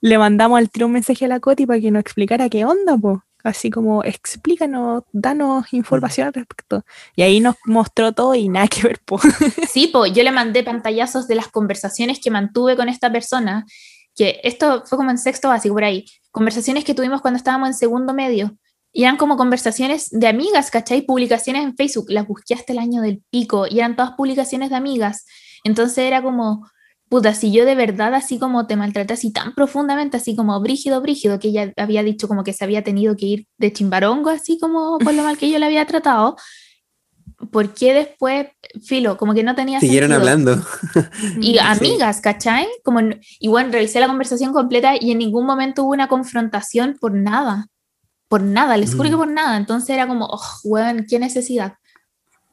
Le 0.00 0.18
mandamos 0.18 0.58
al 0.58 0.70
tiro 0.70 0.86
un 0.86 0.92
mensaje 0.92 1.24
a 1.26 1.28
la 1.28 1.38
Coti 1.38 1.66
para 1.66 1.80
que 1.80 1.92
nos 1.92 2.00
explicara 2.00 2.48
qué 2.48 2.64
onda, 2.64 2.96
po. 2.96 3.22
Así 3.42 3.70
como, 3.70 4.04
explícanos, 4.04 5.02
danos 5.12 5.72
información 5.72 6.28
al 6.28 6.34
respecto. 6.34 6.84
Y 7.16 7.22
ahí 7.22 7.40
nos 7.40 7.56
mostró 7.64 8.12
todo 8.12 8.34
y 8.34 8.48
nada 8.48 8.68
que 8.68 8.82
ver, 8.82 9.00
po. 9.04 9.18
Sí, 9.68 9.88
po, 9.88 10.06
yo 10.06 10.22
le 10.22 10.30
mandé 10.30 10.62
pantallazos 10.62 11.26
de 11.26 11.34
las 11.34 11.48
conversaciones 11.48 12.20
que 12.22 12.30
mantuve 12.30 12.76
con 12.76 12.88
esta 12.88 13.10
persona 13.10 13.66
que 14.14 14.40
esto 14.44 14.84
fue 14.86 14.98
como 14.98 15.10
en 15.10 15.18
sexto 15.18 15.48
básico 15.48 15.74
por 15.74 15.84
ahí, 15.84 16.04
conversaciones 16.30 16.84
que 16.84 16.94
tuvimos 16.94 17.20
cuando 17.20 17.38
estábamos 17.38 17.68
en 17.68 17.74
segundo 17.74 18.12
medio, 18.12 18.56
y 18.92 19.04
eran 19.04 19.16
como 19.16 19.36
conversaciones 19.36 20.10
de 20.10 20.28
amigas, 20.28 20.70
¿cachai? 20.70 21.02
Publicaciones 21.02 21.62
en 21.62 21.74
Facebook, 21.74 22.06
las 22.08 22.26
busqué 22.26 22.54
hasta 22.54 22.74
el 22.74 22.78
año 22.78 23.00
del 23.00 23.22
pico, 23.30 23.66
y 23.68 23.78
eran 23.78 23.96
todas 23.96 24.12
publicaciones 24.12 24.70
de 24.70 24.76
amigas, 24.76 25.24
entonces 25.64 25.98
era 25.98 26.22
como, 26.22 26.68
puta, 27.12 27.34
si 27.34 27.52
yo 27.52 27.66
de 27.66 27.74
verdad 27.74 28.14
así 28.14 28.38
como 28.38 28.66
te 28.66 28.74
maltraté 28.74 29.12
así 29.12 29.30
tan 29.30 29.54
profundamente, 29.54 30.16
así 30.16 30.34
como 30.34 30.58
brígido, 30.62 31.02
brígido, 31.02 31.38
que 31.38 31.48
ella 31.48 31.70
había 31.76 32.02
dicho 32.02 32.26
como 32.26 32.42
que 32.42 32.54
se 32.54 32.64
había 32.64 32.82
tenido 32.82 33.16
que 33.18 33.26
ir 33.26 33.46
de 33.58 33.70
chimbarongo, 33.70 34.30
así 34.30 34.58
como 34.58 34.96
por 34.96 35.12
lo 35.12 35.22
mal 35.22 35.36
que 35.36 35.50
yo 35.50 35.58
le 35.58 35.66
había 35.66 35.86
tratado, 35.86 36.36
¿por 37.50 37.74
qué 37.74 37.92
después, 37.92 38.46
filo, 38.82 39.18
como 39.18 39.34
que 39.34 39.42
no 39.42 39.54
tenía 39.54 39.78
Siguieron 39.78 40.10
hablando. 40.10 40.64
Y 41.38 41.58
amigas, 41.60 42.22
¿cachai? 42.22 42.66
Como, 42.82 43.00
y 43.38 43.48
bueno, 43.48 43.72
revisé 43.72 44.00
la 44.00 44.06
conversación 44.06 44.54
completa 44.54 44.94
y 44.98 45.10
en 45.10 45.18
ningún 45.18 45.44
momento 45.44 45.82
hubo 45.82 45.90
una 45.90 46.08
confrontación 46.08 46.96
por 46.98 47.12
nada. 47.12 47.66
Por 48.28 48.40
nada, 48.40 48.78
les 48.78 48.94
juro 48.94 49.10
que 49.10 49.16
por 49.18 49.28
nada. 49.28 49.58
Entonces 49.58 49.90
era 49.90 50.08
como, 50.08 50.24
oh, 50.30 50.40
weón, 50.64 51.04
qué 51.06 51.18
necesidad. 51.18 51.74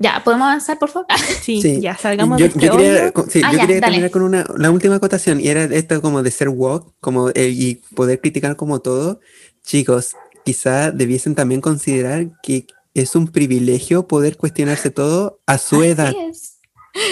Ya, 0.01 0.21
¿podemos 0.23 0.47
avanzar, 0.47 0.79
por 0.79 0.89
favor? 0.89 1.07
Sí, 1.41 1.81
ya 1.81 1.97
salgamos 1.97 2.39
yo, 2.39 2.45
de 2.45 2.53
este 2.53 2.65
yo 2.65 2.77
quería, 2.77 3.13
sí, 3.27 3.41
ah, 3.43 3.51
yo 3.51 3.59
quería 3.59 3.81
terminar 3.81 4.11
con 4.11 4.21
una, 4.21 4.45
la 4.57 4.71
última 4.71 4.95
acotación, 4.95 5.41
y 5.41 5.49
era 5.49 5.65
esto 5.65 6.01
como 6.01 6.23
de 6.23 6.31
ser 6.31 6.49
woke, 6.49 6.93
como, 7.01 7.29
eh, 7.29 7.49
y 7.49 7.75
poder 7.95 8.21
criticar 8.21 8.55
como 8.55 8.79
todo. 8.79 9.19
Chicos, 9.61 10.15
quizá 10.45 10.91
debiesen 10.91 11.35
también 11.35 11.59
considerar 11.59 12.27
que 12.41 12.65
es 12.93 13.15
un 13.15 13.27
privilegio 13.27 14.07
poder 14.07 14.37
cuestionarse 14.37 14.89
todo 14.89 15.41
a 15.45 15.57
su 15.57 15.83
edad 15.83 16.15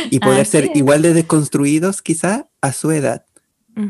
y 0.10 0.20
poder 0.20 0.46
ser 0.46 0.72
igual 0.74 1.02
de 1.02 1.14
desconstruidos 1.14 2.02
quizá 2.02 2.48
a 2.62 2.72
su 2.74 2.92
edad. 2.92 3.26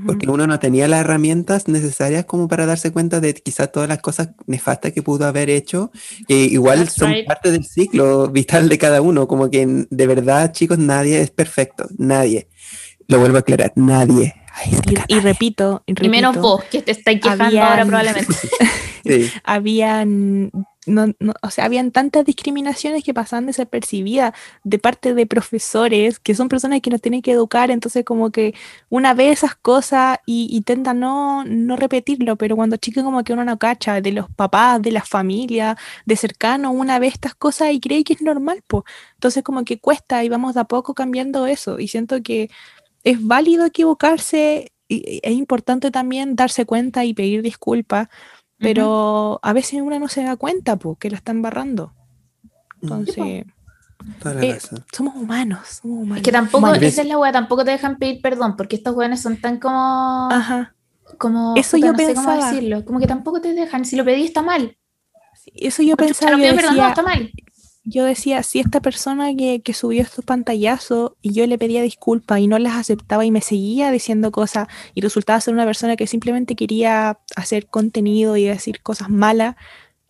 Porque 0.06 0.30
uno 0.30 0.48
no 0.48 0.60
tenía 0.60 0.88
las 0.88 1.02
herramientas 1.02 1.68
necesarias 1.68 2.26
como 2.26 2.48
para 2.48 2.66
darse 2.66 2.92
cuenta 2.92 3.22
de 3.22 3.34
quizá 3.34 3.68
todas 3.68 3.88
las 3.88 4.00
cosas 4.00 4.30
nefastas 4.46 4.92
que 4.92 5.02
pudo 5.02 5.26
haber 5.26 5.50
hecho, 5.50 5.92
que 6.28 6.36
igual 6.36 6.90
son 6.90 7.14
parte 7.26 7.52
del 7.52 7.64
ciclo 7.64 8.28
vital 8.28 8.68
de 8.68 8.78
cada 8.78 9.02
uno, 9.02 9.28
como 9.28 9.50
que 9.50 9.86
de 9.90 10.08
verdad 10.08 10.52
chicos 10.52 10.78
nadie 10.78 11.22
es 11.22 11.32
perfecto, 11.32 11.88
nadie. 11.98 12.50
Lo 13.08 13.20
vuelvo 13.20 13.38
a 13.38 13.40
aclarar, 13.40 13.72
nadie. 13.76 14.36
y, 15.08 15.20
repito, 15.20 15.84
y, 15.86 16.10
menos 16.10 16.36
vos, 16.36 16.64
que 16.66 16.82
te 16.82 16.92
estáis 16.92 17.22
quejando 17.22 17.62
ahora 17.62 17.86
probablemente. 17.86 18.34
Habían 19.44 20.52
no, 20.88 21.14
o 21.42 21.50
sea, 21.52 21.66
habían 21.66 21.92
tantas 21.92 22.26
discriminaciones 22.26 23.04
que 23.04 23.14
pasaban 23.14 23.46
desapercibidas 23.46 24.34
de 24.64 24.80
parte 24.80 25.14
de 25.14 25.26
profesores, 25.28 26.20
que 26.20 26.34
son 26.36 26.50
personas 26.50 26.82
que 26.82 26.90
nos 26.90 27.02
tienen 27.02 27.22
que 27.22 27.32
educar, 27.32 27.72
entonces 27.72 28.06
como 28.06 28.32
que 28.32 28.54
una 28.90 29.14
ve 29.14 29.30
esas 29.32 29.56
cosas 29.56 30.20
y 30.26 30.56
intenta 30.56 30.94
no, 30.94 31.44
no 31.46 31.76
repetirlo, 31.76 32.38
pero 32.38 32.56
cuando 32.56 32.78
chico 32.78 33.04
como 33.04 33.24
que 33.24 33.34
uno 33.34 33.46
no 33.46 33.60
cacha, 33.60 34.02
de 34.02 34.12
los 34.12 34.30
papás, 34.32 34.82
de 34.82 34.92
la 34.92 35.04
familia, 35.04 35.78
de 36.06 36.16
cercano, 36.16 36.72
una 36.72 37.00
ve 37.00 37.08
estas 37.08 37.36
cosas 37.36 37.72
y 37.74 37.80
cree 37.80 38.04
que 38.04 38.14
es 38.14 38.22
normal, 38.22 38.64
pues. 38.68 38.84
Entonces 39.16 39.44
como 39.44 39.64
que 39.66 39.80
cuesta 39.80 40.24
y 40.24 40.30
vamos 40.30 40.56
de 40.56 40.62
a 40.62 40.64
poco 40.66 40.94
cambiando 40.94 41.48
eso 41.48 41.80
y 41.80 41.88
siento 41.88 42.22
que 42.24 42.50
es 43.04 43.26
válido 43.26 43.66
equivocarse 43.66 44.72
y 44.90 45.20
es 45.24 45.34
importante 45.34 45.92
también 45.92 46.36
darse 46.36 46.66
cuenta 46.66 47.06
y 47.06 47.14
pedir 47.14 47.42
disculpas 47.42 48.08
pero 48.60 49.40
a 49.44 49.54
veces 49.54 49.82
uno 49.82 50.00
no 50.00 50.08
se 50.08 50.24
da 50.24 50.36
cuenta 50.36 50.76
pues, 50.78 50.98
que 50.98 51.10
la 51.10 51.18
están 51.18 51.42
barrando. 51.42 51.94
Entonces, 52.82 53.18
eh, 53.18 53.46
somos 54.92 55.16
humanos, 55.16 55.80
somos 55.82 56.04
humanos. 56.04 56.18
Es 56.18 56.24
que 56.24 56.32
tampoco, 56.32 56.74
esa 56.74 57.02
es 57.02 57.08
la 57.08 57.18
wea, 57.18 57.32
tampoco 57.32 57.66
te 57.66 57.72
dejan 57.72 57.98
pedir 57.98 58.22
perdón, 58.22 58.56
porque 58.56 58.76
estos 58.76 58.96
weones 58.96 59.22
son 59.22 59.38
tan 59.38 59.60
como. 59.60 60.30
Ajá. 60.32 60.74
Como. 61.18 61.56
Eso 61.56 61.78
yo 61.78 61.94
pensaba. 61.94 62.36
cómo 62.36 62.46
decirlo. 62.46 62.86
Como 62.86 63.00
que 63.00 63.08
tampoco 63.08 63.42
te 63.42 63.54
dejan. 63.54 63.86
Si 63.86 63.96
lo 63.96 64.06
pedí 64.06 64.26
está 64.26 64.42
mal. 64.42 64.78
eso 65.56 65.84
yo 65.84 65.98
pensaba. 65.98 66.38
Yo 66.38 66.56
perdón, 66.56 66.78
no, 66.78 66.88
está 66.88 67.02
mal 67.02 67.32
yo 67.90 68.04
decía, 68.04 68.44
si 68.44 68.60
esta 68.60 68.82
persona 68.82 69.34
que, 69.34 69.62
que, 69.62 69.74
subió 69.74 70.02
estos 70.02 70.26
pantallazos 70.26 71.14
y 71.22 71.32
yo 71.32 71.48
le 71.48 71.58
pedía 71.58 71.82
disculpas 71.82 72.40
y 72.40 72.48
no 72.48 72.60
las 72.60 72.76
aceptaba 72.76 73.26
y 73.26 73.32
me 73.32 73.40
seguía 73.40 73.92
diciendo 73.92 74.30
cosas 74.32 74.68
y 74.94 75.00
resultaba 75.00 75.40
ser 75.40 75.54
una 75.54 75.66
persona 75.66 75.96
que 75.96 76.06
simplemente 76.06 76.56
quería 76.56 77.20
hacer 77.38 77.68
contenido 77.68 78.36
y 78.36 78.44
decir 78.44 78.82
cosas 78.82 79.10
malas, 79.10 79.56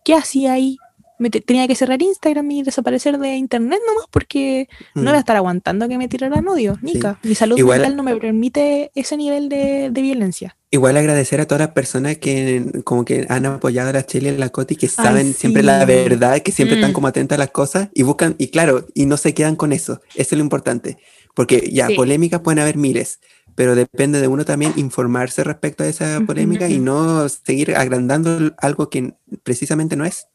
¿qué 0.04 0.14
hacía 0.14 0.54
ahí? 0.54 0.78
Me 1.18 1.30
tenía 1.30 1.66
que 1.66 1.74
cerrar 1.74 2.00
Instagram 2.00 2.50
y 2.50 2.62
desaparecer 2.62 3.18
de 3.18 3.36
internet 3.36 3.80
nomás 3.86 4.06
porque 4.10 4.68
no 4.94 5.02
voy 5.02 5.10
a 5.10 5.14
mm. 5.14 5.18
estar 5.18 5.36
aguantando 5.36 5.88
que 5.88 5.98
me 5.98 6.08
tiraran 6.08 6.46
odio, 6.48 6.78
Nica. 6.82 7.18
Mi 7.22 7.34
salud 7.34 7.58
mental 7.58 7.96
no 7.96 8.02
me 8.02 8.16
permite 8.16 8.90
ese 8.94 9.16
nivel 9.16 9.48
de, 9.48 9.90
de 9.90 10.02
violencia. 10.02 10.56
Igual 10.70 10.98
agradecer 10.98 11.40
a 11.40 11.46
todas 11.46 11.60
las 11.60 11.70
personas 11.70 12.18
que 12.18 12.82
como 12.84 13.06
que 13.06 13.24
han 13.30 13.46
apoyado 13.46 13.88
a 13.88 13.92
la 13.94 14.04
Chile 14.04 14.28
en 14.28 14.38
la 14.38 14.50
Coti, 14.50 14.76
que 14.76 14.88
saben 14.88 15.32
siempre 15.32 15.62
la 15.62 15.84
verdad, 15.86 16.40
que 16.40 16.52
siempre 16.52 16.76
están 16.76 16.90
mm. 16.90 16.94
como 16.94 17.06
atentas 17.06 17.36
a 17.36 17.38
las 17.38 17.50
cosas 17.50 17.88
y 17.94 18.02
buscan, 18.02 18.34
y 18.36 18.48
claro, 18.48 18.86
y 18.92 19.06
no 19.06 19.16
se 19.16 19.32
quedan 19.32 19.56
con 19.56 19.72
eso. 19.72 20.02
Eso 20.14 20.34
es 20.34 20.38
lo 20.38 20.44
importante. 20.44 20.98
Porque 21.34 21.70
ya, 21.72 21.88
polémicas 21.96 22.40
pueden 22.40 22.58
haber 22.58 22.76
miles, 22.76 23.20
pero 23.54 23.74
depende 23.74 24.20
de 24.20 24.28
uno 24.28 24.44
también 24.44 24.72
informarse 24.76 25.42
respecto 25.42 25.84
a 25.84 25.88
esa 25.88 26.20
polémica 26.26 26.68
y 26.68 26.78
no 26.78 27.28
seguir 27.28 27.76
agrandando 27.76 28.54
algo 28.58 28.90
que 28.90 29.14
precisamente 29.42 29.96
no 29.96 30.04
es. 30.04 30.26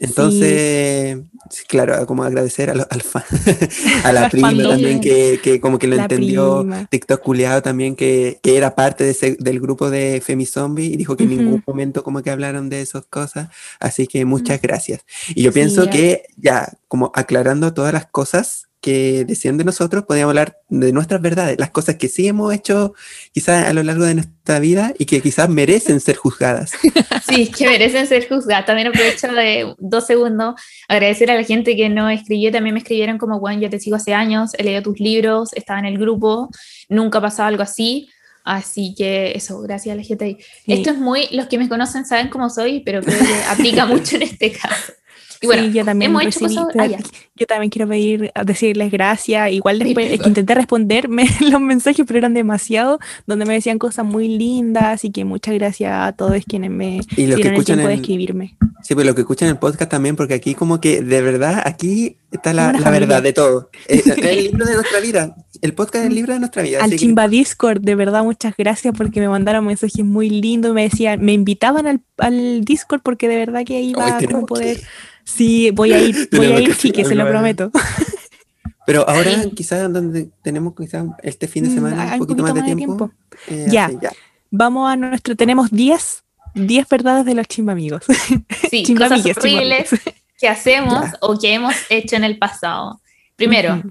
Entonces, 0.00 1.18
claro, 1.68 2.06
como 2.06 2.24
agradecer 2.24 2.70
al, 2.70 2.86
al 2.88 3.02
fan, 3.02 3.22
a 4.04 4.12
la 4.12 4.28
prima 4.28 4.50
también 4.50 5.00
que, 5.00 5.40
que, 5.42 5.60
como 5.60 5.78
que 5.78 5.86
lo 5.86 5.96
entendió, 5.96 6.66
TikTok 6.90 7.22
culiado 7.22 7.62
también 7.62 7.96
que, 7.96 8.38
que, 8.42 8.56
era 8.56 8.74
parte 8.74 9.04
de 9.04 9.10
ese, 9.10 9.36
del 9.38 9.60
grupo 9.60 9.90
de 9.90 10.22
Femizombie 10.24 10.86
y 10.86 10.96
dijo 10.96 11.16
que 11.16 11.24
en 11.24 11.30
ningún 11.30 11.62
momento 11.66 12.02
como 12.02 12.22
que 12.22 12.30
hablaron 12.30 12.68
de 12.68 12.80
esas 12.80 13.06
cosas, 13.06 13.48
así 13.80 14.06
que 14.06 14.24
muchas 14.24 14.60
gracias. 14.60 15.04
Y 15.28 15.42
yo 15.42 15.52
pienso 15.52 15.88
que 15.90 16.24
ya, 16.36 16.72
como 16.88 17.12
aclarando 17.14 17.74
todas 17.74 17.92
las 17.92 18.06
cosas, 18.06 18.65
que 18.86 19.24
decían 19.24 19.58
de 19.58 19.64
nosotros, 19.64 20.04
podíamos 20.04 20.30
hablar 20.30 20.60
de 20.68 20.92
nuestras 20.92 21.20
verdades, 21.20 21.58
las 21.58 21.70
cosas 21.70 21.96
que 21.96 22.06
sí 22.06 22.28
hemos 22.28 22.54
hecho 22.54 22.94
quizás 23.32 23.66
a 23.66 23.72
lo 23.72 23.82
largo 23.82 24.04
de 24.04 24.14
nuestra 24.14 24.60
vida 24.60 24.94
y 24.96 25.06
que 25.06 25.20
quizás 25.20 25.48
merecen 25.48 25.98
ser 25.98 26.14
juzgadas. 26.14 26.70
Sí, 27.28 27.50
que 27.50 27.66
merecen 27.66 28.06
ser 28.06 28.28
juzgadas. 28.28 28.66
También 28.66 28.86
aprovecho 28.86 29.26
de 29.32 29.74
dos 29.78 30.06
segundos 30.06 30.54
agradecer 30.86 31.28
a 31.32 31.34
la 31.34 31.42
gente 31.42 31.74
que 31.74 31.88
nos 31.88 32.12
escribió, 32.12 32.52
también 32.52 32.74
me 32.74 32.78
escribieron 32.78 33.18
como, 33.18 33.40
bueno, 33.40 33.60
yo 33.60 33.68
te 33.68 33.80
sigo 33.80 33.96
hace 33.96 34.14
años, 34.14 34.52
he 34.56 34.62
leído 34.62 34.82
tus 34.82 35.00
libros, 35.00 35.52
estaba 35.54 35.80
en 35.80 35.86
el 35.86 35.98
grupo, 35.98 36.48
nunca 36.88 37.18
ha 37.18 37.22
pasado 37.22 37.48
algo 37.48 37.64
así. 37.64 38.08
Así 38.44 38.94
que 38.96 39.32
eso, 39.32 39.60
gracias 39.62 39.94
a 39.94 39.96
la 39.96 40.04
gente. 40.04 40.38
Esto 40.68 40.90
es 40.90 40.98
muy, 40.98 41.26
los 41.32 41.46
que 41.46 41.58
me 41.58 41.68
conocen 41.68 42.06
saben 42.06 42.28
cómo 42.28 42.48
soy, 42.48 42.78
pero 42.84 43.02
creo 43.02 43.18
que 43.18 43.34
aplica 43.50 43.84
mucho 43.92 44.14
en 44.14 44.22
este 44.22 44.52
caso. 44.52 44.92
Y 45.46 45.58
bueno, 45.58 45.72
yo 45.72 45.84
también 45.84 46.16
ah, 46.16 46.88
yo 47.36 47.46
también 47.46 47.70
quiero 47.70 47.88
pedir, 47.88 48.32
decirles 48.44 48.90
gracias. 48.90 49.52
Igual 49.52 49.78
después 49.78 50.26
intenté 50.26 50.54
responderme 50.54 51.28
los 51.50 51.60
mensajes, 51.60 52.04
pero 52.06 52.18
eran 52.18 52.34
demasiado, 52.34 52.98
donde 53.26 53.44
me 53.44 53.54
decían 53.54 53.78
cosas 53.78 54.04
muy 54.04 54.28
lindas, 54.28 55.04
y 55.04 55.10
que 55.10 55.24
muchas 55.24 55.54
gracias 55.54 55.92
a 55.92 56.12
todos 56.12 56.42
quienes 56.46 56.70
me 56.70 57.00
y 57.16 57.26
lo 57.26 57.36
que 57.36 57.42
escuchan 57.42 57.54
el 57.54 57.64
tiempo 57.64 57.88
de 57.88 57.94
escribirme. 57.94 58.56
Sí, 58.82 58.94
pues 58.94 59.06
lo 59.06 59.14
que 59.14 59.22
escuchan 59.22 59.48
en 59.48 59.54
el 59.54 59.58
podcast 59.58 59.90
también, 59.90 60.16
porque 60.16 60.34
aquí 60.34 60.54
como 60.54 60.80
que 60.80 61.02
de 61.02 61.22
verdad, 61.22 61.62
aquí 61.64 62.16
está 62.30 62.52
la, 62.52 62.72
la 62.72 62.90
verdad 62.90 63.22
de 63.22 63.32
todo. 63.32 63.70
Es, 63.88 64.06
el 64.06 64.44
libro 64.44 64.64
de 64.64 64.74
nuestra 64.74 65.00
vida. 65.00 65.36
El 65.62 65.72
podcast 65.74 66.04
es 66.04 66.10
el 66.10 66.14
libro 66.14 66.34
de 66.34 66.40
nuestra 66.40 66.62
vida. 66.62 66.78
Al 66.78 66.84
así 66.84 66.90
que- 66.92 66.98
Chimba 66.98 67.28
Discord, 67.28 67.80
de 67.80 67.94
verdad, 67.94 68.22
muchas 68.24 68.54
gracias 68.56 68.94
porque 68.96 69.20
me 69.20 69.28
mandaron 69.28 69.64
mensajes 69.64 70.04
muy 70.04 70.28
lindos. 70.28 70.74
Me 70.74 70.82
decían, 70.82 71.24
me 71.24 71.32
invitaban 71.32 71.86
al, 71.86 72.00
al 72.18 72.64
Discord 72.64 73.00
porque 73.02 73.28
de 73.28 73.36
verdad 73.36 73.64
que 73.64 73.76
ahí 73.76 73.92
va 73.92 74.18
a 74.18 74.20
poder. 74.46 74.78
que- 74.78 74.86
Sí, 75.26 75.70
voy 75.72 75.92
a 75.92 76.00
ir, 76.00 76.28
voy 76.32 76.46
a 76.46 76.60
ir, 76.60 76.68
que 76.70 76.76
chique, 76.76 77.04
se 77.04 77.14
lo 77.14 77.26
prometo. 77.28 77.70
Pero 78.86 79.06
ahora 79.08 79.30
quizás 79.54 79.92
donde 79.92 80.30
tenemos 80.42 80.74
quizás 80.76 81.04
este 81.22 81.48
fin 81.48 81.64
de 81.64 81.70
Mm, 81.70 81.74
semana 81.74 82.12
un 82.14 82.18
poquito, 82.20 82.42
más 82.42 82.54
de 82.54 82.62
tiempo. 82.62 83.10
eh, 83.48 83.66
Ya. 83.68 83.86
así, 83.86 83.98
ya. 84.00 84.12
Vamos 84.52 84.88
a 84.88 84.94
nuestro, 84.96 85.34
tenemos 85.34 85.70
10, 85.72 86.22
10 86.54 86.88
verdades 86.88 87.24
de 87.26 87.34
los 87.34 87.48
chimba 87.48 87.72
amigos. 87.72 88.04
Sí, 88.70 88.84
Chimba 88.84 89.08
cosas 89.10 89.36
horribles 89.36 89.90
que 90.38 90.48
hacemos 90.48 91.02
Ya. 91.04 91.18
o 91.20 91.36
que 91.36 91.52
hemos 91.54 91.74
hecho 91.90 92.14
en 92.14 92.22
el 92.24 92.38
pasado. 92.38 93.00
Primero. 93.34 93.82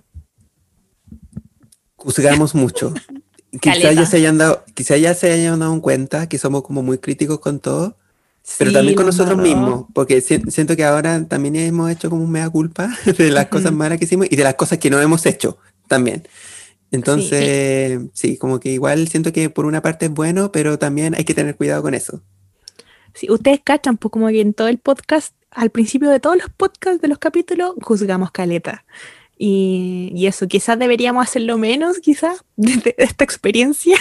Juzgamos 1.98 2.56
mucho. 2.56 2.94
Quizás 3.62 3.96
ya 3.96 4.06
se 4.06 4.18
hayan 4.18 4.38
dado, 4.38 4.64
quizás 4.74 5.00
ya 5.00 5.14
se 5.14 5.32
hayan 5.32 5.60
dado 5.60 5.82
cuenta 5.82 6.28
que 6.28 6.38
somos 6.38 6.62
como 6.64 6.84
muy 6.84 6.98
críticos 7.00 7.40
con 7.40 7.60
todo, 7.60 7.98
pero 8.58 8.70
Sí, 8.70 8.74
también 8.76 8.96
con 8.96 9.06
nosotros 9.08 9.38
mismos, 9.38 9.86
porque 9.94 10.22
si- 10.22 10.40
siento 10.50 10.76
que 10.76 10.84
ahora 10.86 11.26
también 11.28 11.56
hemos 11.56 11.90
hecho 11.92 12.10
como 12.10 12.24
un 12.24 12.32
mea 12.32 12.50
culpa 12.50 12.90
de 13.18 13.32
las 13.32 13.48
cosas 13.48 13.72
malas 13.72 13.98
que 13.98 14.06
hicimos 14.06 14.28
y 14.30 14.36
de 14.36 14.44
las 14.44 14.56
cosas 14.56 14.78
que 14.78 14.90
no 14.90 15.00
hemos 15.00 15.26
hecho 15.26 15.58
también. 15.88 16.28
Entonces, 16.92 18.00
sí. 18.14 18.38
como 18.38 18.60
que 18.60 18.70
igual 18.70 19.08
siento 19.08 19.34
que 19.34 19.50
por 19.50 19.66
una 19.66 19.82
parte 19.82 20.06
es 20.06 20.12
bueno, 20.12 20.52
pero 20.52 20.80
también 20.80 21.16
hay 21.16 21.26
que 21.26 21.34
tener 21.34 21.56
cuidado 21.56 21.82
con 21.82 21.94
eso. 21.94 22.22
Sí, 23.14 23.30
ustedes 23.32 23.62
cachan, 23.64 23.98
pues 23.98 24.12
como 24.12 24.28
que 24.28 24.42
en 24.42 24.54
todo 24.54 24.68
el 24.68 24.78
podcast, 24.78 25.34
al 25.52 25.72
principio 25.72 26.10
de 26.10 26.20
todos 26.20 26.38
los 26.38 26.50
podcasts 26.50 27.02
de 27.02 27.08
los 27.08 27.18
capítulos, 27.18 27.74
juzgamos 27.82 28.32
caleta. 28.32 28.86
Y, 29.38 30.12
y 30.16 30.28
eso, 30.28 30.48
quizás 30.48 30.78
deberíamos 30.80 31.24
hacerlo 31.28 31.58
menos, 31.58 32.00
quizás, 32.00 32.46
de, 32.56 32.78
de 32.78 32.96
esta 32.98 33.24
experiencia. 33.24 33.98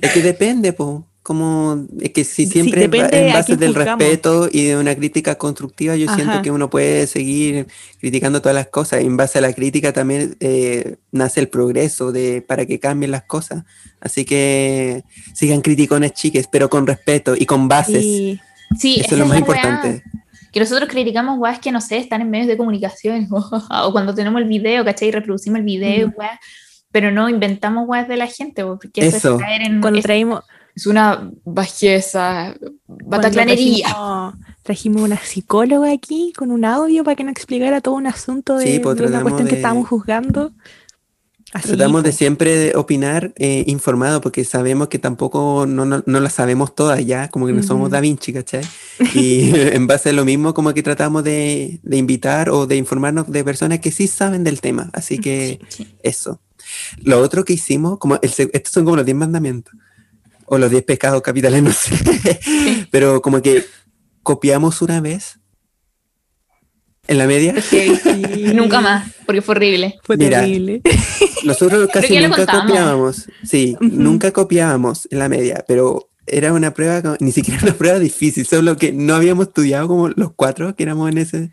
Es 0.00 0.12
que 0.12 0.20
depende, 0.22 0.72
po. 0.72 1.06
Como 1.26 1.86
es 2.00 2.10
que 2.12 2.22
si 2.22 2.46
Sí, 2.46 2.52
siempre 2.52 2.82
depende 2.82 3.18
en 3.26 3.30
a 3.32 3.34
base 3.34 3.56
del 3.56 3.74
juzgamos. 3.74 3.98
respeto 3.98 4.48
y 4.52 4.66
de 4.66 4.76
una 4.76 4.94
crítica 4.94 5.34
constructiva, 5.34 5.96
yo 5.96 6.06
siento 6.14 6.34
Ajá. 6.34 6.42
que 6.42 6.52
uno 6.52 6.70
puede 6.70 7.08
seguir 7.08 7.66
criticando 7.98 8.40
todas 8.40 8.54
las 8.54 8.68
cosas. 8.68 9.02
Y 9.02 9.06
en 9.06 9.16
base 9.16 9.38
a 9.38 9.40
la 9.40 9.52
crítica 9.52 9.92
también 9.92 10.36
eh, 10.38 10.98
nace 11.10 11.40
el 11.40 11.48
progreso 11.48 12.12
de 12.12 12.42
para 12.42 12.64
que 12.64 12.78
cambien 12.78 13.10
las 13.10 13.24
cosas. 13.24 13.64
Así 14.00 14.24
que 14.24 15.02
sigan 15.34 15.62
criticones 15.62 16.12
chiques, 16.12 16.46
pero 16.46 16.70
con 16.70 16.86
respeto 16.86 17.34
y 17.36 17.44
con 17.44 17.66
bases. 17.66 18.04
Y 18.04 18.40
sí, 18.78 19.00
Eso 19.00 19.16
es 19.16 19.18
lo 19.18 19.26
más 19.26 19.32
weá. 19.32 19.40
importante. 19.40 20.04
Que 20.52 20.60
nosotros 20.60 20.88
criticamos 20.88 21.40
weas 21.40 21.58
que 21.58 21.72
no 21.72 21.80
sé, 21.80 21.96
están 21.98 22.20
en 22.20 22.30
medios 22.30 22.46
de 22.46 22.56
comunicación 22.56 23.26
o 23.30 23.90
cuando 23.90 24.14
tenemos 24.14 24.40
el 24.40 24.46
video, 24.46 24.84
¿cachai? 24.84 25.08
Y 25.08 25.10
reproducimos 25.10 25.58
el 25.58 25.64
video, 25.64 26.06
Mm. 26.06 26.12
weá, 26.16 26.38
pero 26.92 27.10
no 27.10 27.28
inventamos 27.28 27.88
weas 27.88 28.06
de 28.06 28.16
la 28.16 28.28
gente, 28.28 28.62
po, 28.62 28.78
porque 28.80 29.04
eso, 29.08 29.16
Eso. 29.16 29.34
es 29.34 29.42
caer 29.42 29.62
en. 29.62 29.80
cuando 29.80 29.98
es, 29.98 30.04
traímos, 30.04 30.44
es 30.76 30.86
una 30.86 31.30
bajeza, 31.44 32.54
bataclanería. 32.86 33.86
trajimos, 33.88 34.34
trajimos 34.62 35.02
una 35.02 35.16
psicóloga 35.18 35.90
aquí 35.90 36.32
con 36.36 36.50
un 36.50 36.64
audio 36.64 37.02
para 37.02 37.16
que 37.16 37.24
nos 37.24 37.32
explicara 37.32 37.80
todo 37.80 37.94
un 37.94 38.06
asunto 38.06 38.58
de, 38.58 38.66
Sí, 38.74 38.78
pues, 38.80 38.96
de 38.96 39.02
una 39.04 39.10
tratamos 39.12 39.22
cuestión 39.22 39.48
que 39.48 39.54
de- 39.54 39.60
estábamos 39.60 39.88
juzgando. 39.88 40.52
Así, 41.52 41.68
Tratamos 41.68 42.02
de 42.02 42.08
pues. 42.08 42.16
siempre 42.16 42.56
de 42.56 42.76
opinar 42.76 43.32
eh, 43.36 43.62
informado, 43.68 44.20
porque 44.20 44.44
sabemos 44.44 44.88
que 44.88 44.98
tampoco 44.98 45.64
no, 45.66 45.86
no, 45.86 46.02
no 46.04 46.20
las 46.20 46.34
sabemos 46.34 46.74
todas 46.74 47.02
ya, 47.06 47.28
como 47.28 47.46
que 47.46 47.52
no 47.52 47.62
somos 47.62 47.84
Ujú. 47.84 47.92
Da 47.92 48.00
Vinci, 48.00 48.32
¿cachai? 48.32 48.62
Y 49.14 49.50
en 49.54 49.86
base 49.86 50.10
a 50.10 50.12
lo 50.12 50.24
mismo, 50.24 50.52
como 50.52 50.74
que 50.74 50.82
tratamos 50.82 51.22
de, 51.24 51.78
de 51.82 51.96
invitar 51.96 52.50
o 52.50 52.66
de 52.66 52.76
informarnos 52.76 53.30
de 53.30 53.44
personas 53.44 53.78
que 53.78 53.92
sí 53.92 54.08
saben 54.08 54.42
del 54.44 54.60
tema. 54.60 54.90
Así 54.92 55.18
que 55.18 55.60
Sí. 55.68 55.86
eso. 56.02 56.40
Lo 56.98 57.20
otro 57.20 57.44
que 57.44 57.52
hicimos, 57.54 57.98
como 57.98 58.16
el, 58.16 58.30
estos 58.52 58.72
son 58.72 58.84
como 58.84 58.96
los 58.96 59.06
10 59.06 59.16
mandamientos, 59.16 59.72
o 60.46 60.58
los 60.58 60.70
10 60.70 60.84
pecados 60.84 61.22
capitales, 61.22 61.62
no 61.62 61.72
sé, 61.72 62.88
pero 62.90 63.20
como 63.22 63.42
que 63.42 63.64
copiamos 64.22 64.82
una 64.82 65.00
vez 65.00 65.38
en 67.08 67.18
la 67.18 67.26
media. 67.26 67.60
Sí. 67.62 67.92
Nunca 68.54 68.80
más, 68.80 69.12
porque 69.24 69.42
fue 69.42 69.54
horrible. 69.56 69.98
Fue 70.02 70.16
Mira, 70.16 70.40
terrible. 70.40 70.82
Nosotros 71.44 71.88
casi 71.92 72.18
nunca 72.18 72.46
copiábamos. 72.46 73.28
Sí, 73.44 73.76
nunca 73.80 74.32
copiábamos 74.32 75.08
en 75.10 75.18
la 75.18 75.28
media, 75.28 75.64
pero 75.66 76.10
era 76.26 76.52
una 76.52 76.74
prueba, 76.74 77.16
ni 77.20 77.32
siquiera 77.32 77.60
una 77.62 77.74
prueba 77.74 77.98
difícil, 77.98 78.46
solo 78.46 78.76
que 78.76 78.92
no 78.92 79.14
habíamos 79.14 79.48
estudiado 79.48 79.86
como 79.88 80.08
los 80.08 80.32
cuatro 80.34 80.74
que 80.74 80.82
éramos 80.82 81.10
en 81.10 81.18
ese, 81.18 81.50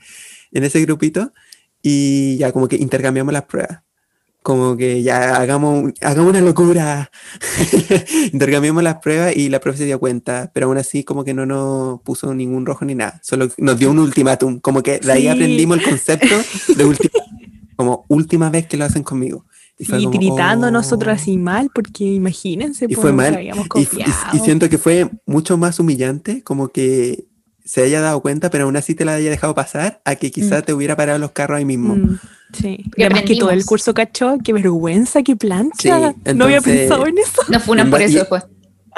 en 0.51 0.63
ese 0.63 0.81
grupito 0.81 1.31
y 1.81 2.37
ya 2.37 2.51
como 2.51 2.67
que 2.67 2.77
intercambiamos 2.77 3.33
las 3.33 3.43
pruebas. 3.43 3.82
Como 4.43 4.75
que 4.77 5.01
ya 5.03 5.37
hagamos, 5.37 5.91
hagamos 6.01 6.31
una 6.31 6.41
locura. 6.41 7.09
intercambiamos 8.33 8.83
las 8.83 8.95
pruebas 8.97 9.35
y 9.35 9.49
la 9.49 9.59
profe 9.59 9.79
se 9.79 9.85
dio 9.85 9.99
cuenta, 9.99 10.51
pero 10.53 10.67
aún 10.67 10.77
así 10.77 11.03
como 11.03 11.23
que 11.23 11.33
no 11.33 11.45
nos 11.45 12.01
puso 12.01 12.33
ningún 12.33 12.65
rojo 12.65 12.85
ni 12.85 12.93
nada, 12.95 13.19
solo 13.23 13.47
nos 13.57 13.79
dio 13.79 13.89
un 13.89 13.99
ultimátum, 13.99 14.59
como 14.59 14.83
que 14.83 14.99
de 14.99 15.11
ahí 15.11 15.21
Sí. 15.23 15.27
aprendimos 15.29 15.77
el 15.79 15.83
concepto 15.85 16.35
de 16.75 16.85
última, 16.85 17.13
como 17.77 18.05
última 18.09 18.49
vez 18.49 18.67
que 18.67 18.77
lo 18.77 18.85
hacen 18.85 19.03
conmigo. 19.03 19.45
Y 19.79 19.85
Y 19.85 19.87
como, 20.05 20.11
gritando 20.11 20.67
oh. 20.67 20.71
nosotros 20.71 21.13
así 21.15 21.37
mal, 21.37 21.69
porque 21.73 22.03
imagínense, 22.03 22.85
Y 22.85 22.89
pues, 22.89 22.99
fue 22.99 23.11
mal. 23.13 23.33
habíamos 23.35 23.67
Y, 23.75 23.87
y 24.37 24.39
siento 24.39 24.69
que 24.69 24.77
fue 24.77 25.09
mucho 25.25 25.57
más 25.57 25.79
humillante, 25.79 26.43
como 26.43 26.67
que 26.67 27.25
se 27.65 27.83
haya 27.83 28.01
dado 28.01 28.21
cuenta, 28.21 28.49
pero 28.49 28.65
aún 28.65 28.75
así 28.75 28.93
te 28.95 29.05
la 29.05 29.15
haya 29.15 29.29
dejado 29.29 29.55
pasar, 29.55 30.01
a 30.05 30.15
que 30.15 30.31
quizás 30.31 30.61
Mm. 30.61 30.65
te 30.65 30.73
hubiera 30.73 30.95
parado 30.95 31.17
los 31.19 31.31
carros 31.31 31.57
ahí 31.57 31.65
mismo. 31.65 31.95
Mm, 31.95 32.19
sí. 32.53 32.85
Y 32.97 33.03
además 33.03 33.23
que 33.23 33.35
todo 33.37 33.51
el 33.51 33.63
curso 33.65 33.93
cachó, 33.93 34.37
qué 34.43 34.51
vergüenza, 34.53 35.23
qué 35.23 35.35
plancha. 35.35 36.13
Sí, 36.13 36.33
no 36.35 36.45
había 36.45 36.61
pensado 36.61 37.07
en 37.07 37.17
eso. 37.17 37.41
No 37.49 37.59
funan 37.59 37.89
por 37.89 38.01
eso 38.01 38.13
y- 38.13 38.19
después. 38.19 38.43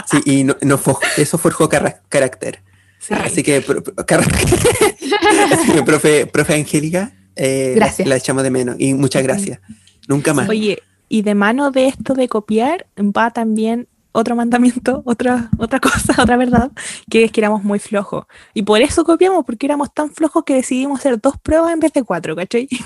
Sí, 0.09 0.17
y 0.25 0.43
no, 0.43 0.57
no 0.61 0.77
fo- 0.77 0.99
eso 1.17 1.37
forjó 1.37 1.69
carra- 1.69 2.01
carácter. 2.09 2.61
Sí. 2.99 3.13
Así 3.13 3.43
que, 3.43 3.61
pro- 3.61 3.81
pro- 3.83 3.95
carra- 4.05 4.25
Así 5.51 5.71
que, 5.71 5.83
profe, 5.83 6.25
profe 6.25 6.55
Angélica, 6.55 7.13
eh, 7.35 7.71
la- 7.77 7.85
Gracias. 7.85 8.07
La, 8.07 8.15
echamos 8.17 8.43
de 8.43 8.49
menos. 8.51 8.75
Y 8.79 8.93
muchas 8.93 9.23
gracias. 9.23 9.59
Nunca 10.07 10.33
más. 10.33 10.49
Oye, 10.49 10.79
y 11.07 11.21
de 11.21 11.35
mano 11.35 11.71
de 11.71 11.87
esto 11.87 12.13
de 12.13 12.27
copiar 12.27 12.87
va 12.97 13.31
también 13.31 13.87
otro 14.15 14.35
mandamiento, 14.35 15.03
otra, 15.05 15.49
otra 15.57 15.79
cosa, 15.81 16.21
otra 16.21 16.37
verdad, 16.37 16.71
que 17.09 17.25
es 17.25 17.31
que 17.31 17.41
éramos 17.41 17.63
muy 17.63 17.79
flojos. 17.79 18.25
Y 18.53 18.63
por 18.63 18.81
eso 18.81 19.03
copiamos, 19.03 19.45
porque 19.45 19.65
éramos 19.65 19.93
tan 19.93 20.09
flojos 20.09 20.43
que 20.45 20.55
decidimos 20.55 20.99
hacer 20.99 21.19
dos 21.19 21.37
pruebas 21.37 21.73
en 21.73 21.79
vez 21.79 21.93
de 21.93 22.03
cuatro, 22.03 22.35
¿cachai? 22.35 22.67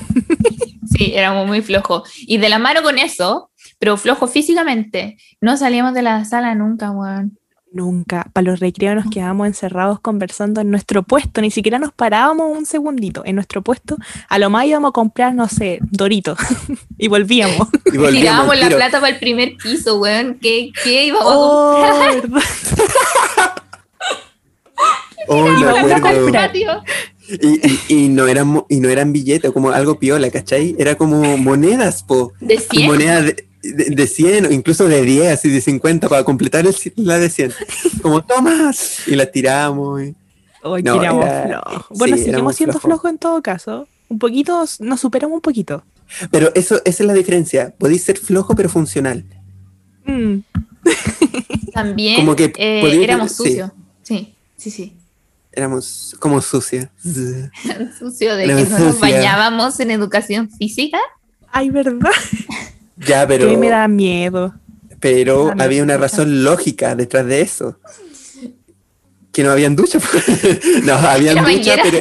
Sí, 0.91 1.11
éramos 1.13 1.45
muy 1.45 1.61
flojos. 1.61 2.11
Y 2.17 2.39
de 2.39 2.49
la 2.49 2.57
mano 2.57 2.81
con 2.81 2.97
eso, 2.97 3.51
pero 3.77 3.95
flojos 3.95 4.31
físicamente, 4.31 5.17
no 5.39 5.55
salíamos 5.55 5.93
de 5.93 6.01
la 6.01 6.25
sala 6.25 6.55
nunca, 6.55 6.89
weón. 6.89 7.37
Nunca. 7.71 8.27
Para 8.33 8.49
los 8.51 8.59
recreos 8.59 8.95
nos 8.95 9.13
quedábamos 9.13 9.45
encerrados 9.45 9.99
conversando 9.99 10.59
en 10.61 10.71
nuestro 10.71 11.03
puesto, 11.03 11.39
ni 11.39 11.51
siquiera 11.51 11.77
nos 11.77 11.91
parábamos 11.91 12.57
un 12.57 12.65
segundito. 12.65 13.21
En 13.25 13.35
nuestro 13.35 13.61
puesto, 13.61 13.95
a 14.27 14.39
lo 14.39 14.49
más 14.49 14.65
íbamos 14.65 14.89
a 14.89 14.91
comprar, 14.93 15.35
no 15.35 15.47
sé, 15.47 15.77
Doritos. 15.91 16.39
y 16.97 17.07
volvíamos. 17.09 17.67
Y 17.93 17.97
volvíamos 17.97 18.57
la 18.59 18.69
plata 18.69 18.99
para 18.99 19.13
el 19.13 19.19
primer 19.19 19.55
piso, 19.61 19.99
weón. 19.99 20.39
¿Qué, 20.41 20.71
qué 20.83 21.05
íbamos 21.05 21.27
a 21.31 21.37
Oh. 21.37 22.21
Oh, 25.31 25.45
a 25.47 26.01
comprar. 26.01 26.31
patio? 26.47 26.81
Y, 27.27 27.67
y- 27.67 27.79
y 28.05 28.07
no 28.09 28.25
eran, 28.27 28.63
y 28.69 28.79
no 28.79 28.89
eran 28.89 29.13
billetes, 29.13 29.51
como 29.51 29.69
algo 29.69 29.99
piola, 29.99 30.31
¿cachai? 30.31 30.75
Era 30.79 30.95
como 30.95 31.37
monedas, 31.37 32.01
po. 32.01 32.33
De 32.39 32.55
Y 32.55 32.57
100. 32.57 32.87
monedas 32.87 33.25
de, 33.25 33.47
de, 33.61 33.85
de 33.95 34.07
100 34.07 34.45
o 34.47 34.51
incluso 34.51 34.87
de 34.87 35.01
10 35.01 35.33
así 35.33 35.49
de 35.49 35.61
50 35.61 36.07
para 36.09 36.23
completar 36.23 36.65
el 36.65 36.75
la 36.95 37.17
de 37.19 37.29
100. 37.29 37.53
Como, 38.01 38.23
tomas. 38.23 39.07
Y 39.07 39.15
las 39.15 39.31
tiramos. 39.31 40.01
y- 40.03 40.15
Ay, 40.63 40.83
No, 40.83 40.93
que 40.99 41.05
éramos 41.05 41.25
era- 41.25 41.61
flojos. 41.61 41.97
Bueno, 41.97 42.17
sí, 42.17 42.23
seguimos 42.25 42.55
siendo 42.55 42.73
flojos. 42.73 42.89
flojos 43.01 43.11
en 43.11 43.17
todo 43.17 43.41
caso. 43.41 43.87
Un 44.09 44.19
poquito, 44.19 44.65
nos 44.79 44.99
superamos 44.99 45.35
un 45.35 45.41
poquito. 45.41 45.83
Pero 46.31 46.51
eso, 46.55 46.81
esa 46.85 47.03
es 47.03 47.07
la 47.07 47.13
diferencia. 47.13 47.73
Podéis 47.77 48.03
ser 48.03 48.17
flojo 48.17 48.55
pero 48.55 48.67
funcional. 48.69 49.23
Mm, 50.05 50.39
También 51.73 52.15
Como 52.17 52.35
que 52.35 52.51
eh, 52.57 52.79
podía- 52.81 53.03
éramos 53.03 53.31
sí. 53.31 53.37
sucios. 53.37 53.71
Sí, 54.01 54.33
sí, 54.57 54.71
sí. 54.71 54.95
Éramos 55.51 56.15
como 56.19 56.41
sucios. 56.41 56.87
Sucio 57.99 58.35
de 58.35 58.43
Éramos 58.45 58.63
que 58.65 58.69
no 58.69 58.79
nos 58.79 58.99
bañábamos 58.99 59.79
en 59.79 59.91
educación 59.91 60.49
física. 60.49 60.99
Ay, 61.51 61.69
¿verdad? 61.69 62.11
Ya, 62.99 63.05
Que 63.07 63.35
a 63.35 63.37
mí 63.37 63.45
pero, 63.45 63.57
me 63.59 63.69
da 63.69 63.87
miedo. 63.87 64.53
pero 64.99 65.53
no, 65.55 65.63
había 65.63 65.81
una 65.83 65.97
razón 65.97 66.43
lógica 66.43 66.95
detrás 66.95 67.25
de 67.25 67.41
eso. 67.41 67.77
Que 69.31 69.43
no 69.43 69.51
habían 69.51 69.75
ducha. 69.75 69.99
no, 70.83 70.93
habían 70.93 71.35
ducha, 71.37 71.41
manguera. 71.77 71.83
pero 71.83 71.97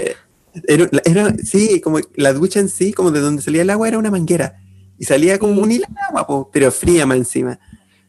era, 0.66 0.88
era- 1.04 1.34
sí, 1.44 1.80
como 1.80 1.98
la 2.16 2.32
ducha 2.32 2.58
en 2.60 2.68
sí, 2.68 2.92
como 2.92 3.10
de 3.10 3.20
donde 3.20 3.42
salía 3.42 3.62
el 3.62 3.70
agua, 3.70 3.86
era 3.88 3.98
una 3.98 4.10
manguera. 4.10 4.60
Y 4.98 5.04
salía 5.04 5.38
como 5.38 5.60
un 5.62 5.70
hilo 5.70 5.86
de 5.88 5.94
agua, 6.08 6.26
po, 6.26 6.50
pero 6.52 6.72
fría 6.72 7.06
más 7.06 7.18
encima. 7.18 7.58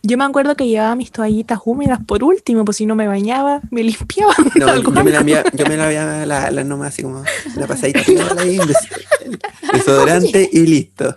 Yo 0.02 0.18
me 0.18 0.24
acuerdo 0.24 0.56
que 0.56 0.66
llevaba 0.66 0.96
mis 0.96 1.12
toallitas 1.12 1.60
húmedas 1.66 2.00
por 2.08 2.24
último, 2.24 2.64
pues 2.64 2.78
si 2.78 2.86
no 2.86 2.96
me 2.96 3.06
bañaba, 3.08 3.62
me 3.70 3.84
limpiaba. 3.84 4.34
No, 4.56 4.76
yo 4.82 5.04
me 5.04 5.12
la 5.12 5.22
mía- 5.22 5.44
yo 5.54 5.66
me 5.66 5.76
la 5.78 5.86
había 5.88 6.26
la, 6.26 6.50
la 6.50 6.64
nomás 6.64 6.88
así 6.94 7.04
como 7.04 7.24
una 7.56 7.68
pasadita 7.68 8.00
ahí, 8.40 8.58
des- 8.58 9.38
desodorante 9.74 10.50
y 10.52 10.60
listo. 10.66 11.16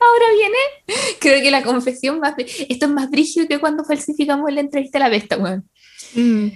Ahora 0.00 0.24
viene, 0.34 0.56
creo 1.20 1.42
que 1.42 1.50
la 1.50 1.62
confesión 1.62 2.20
más... 2.20 2.34
Esto 2.38 2.86
es 2.86 2.92
más 2.92 3.10
brígido 3.10 3.46
que 3.46 3.60
cuando 3.60 3.84
falsificamos 3.84 4.52
la 4.52 4.60
entrevista 4.60 4.98
a 4.98 5.02
la 5.02 5.08
besta, 5.08 5.36
weón. 5.36 5.68
Mm. 6.14 6.48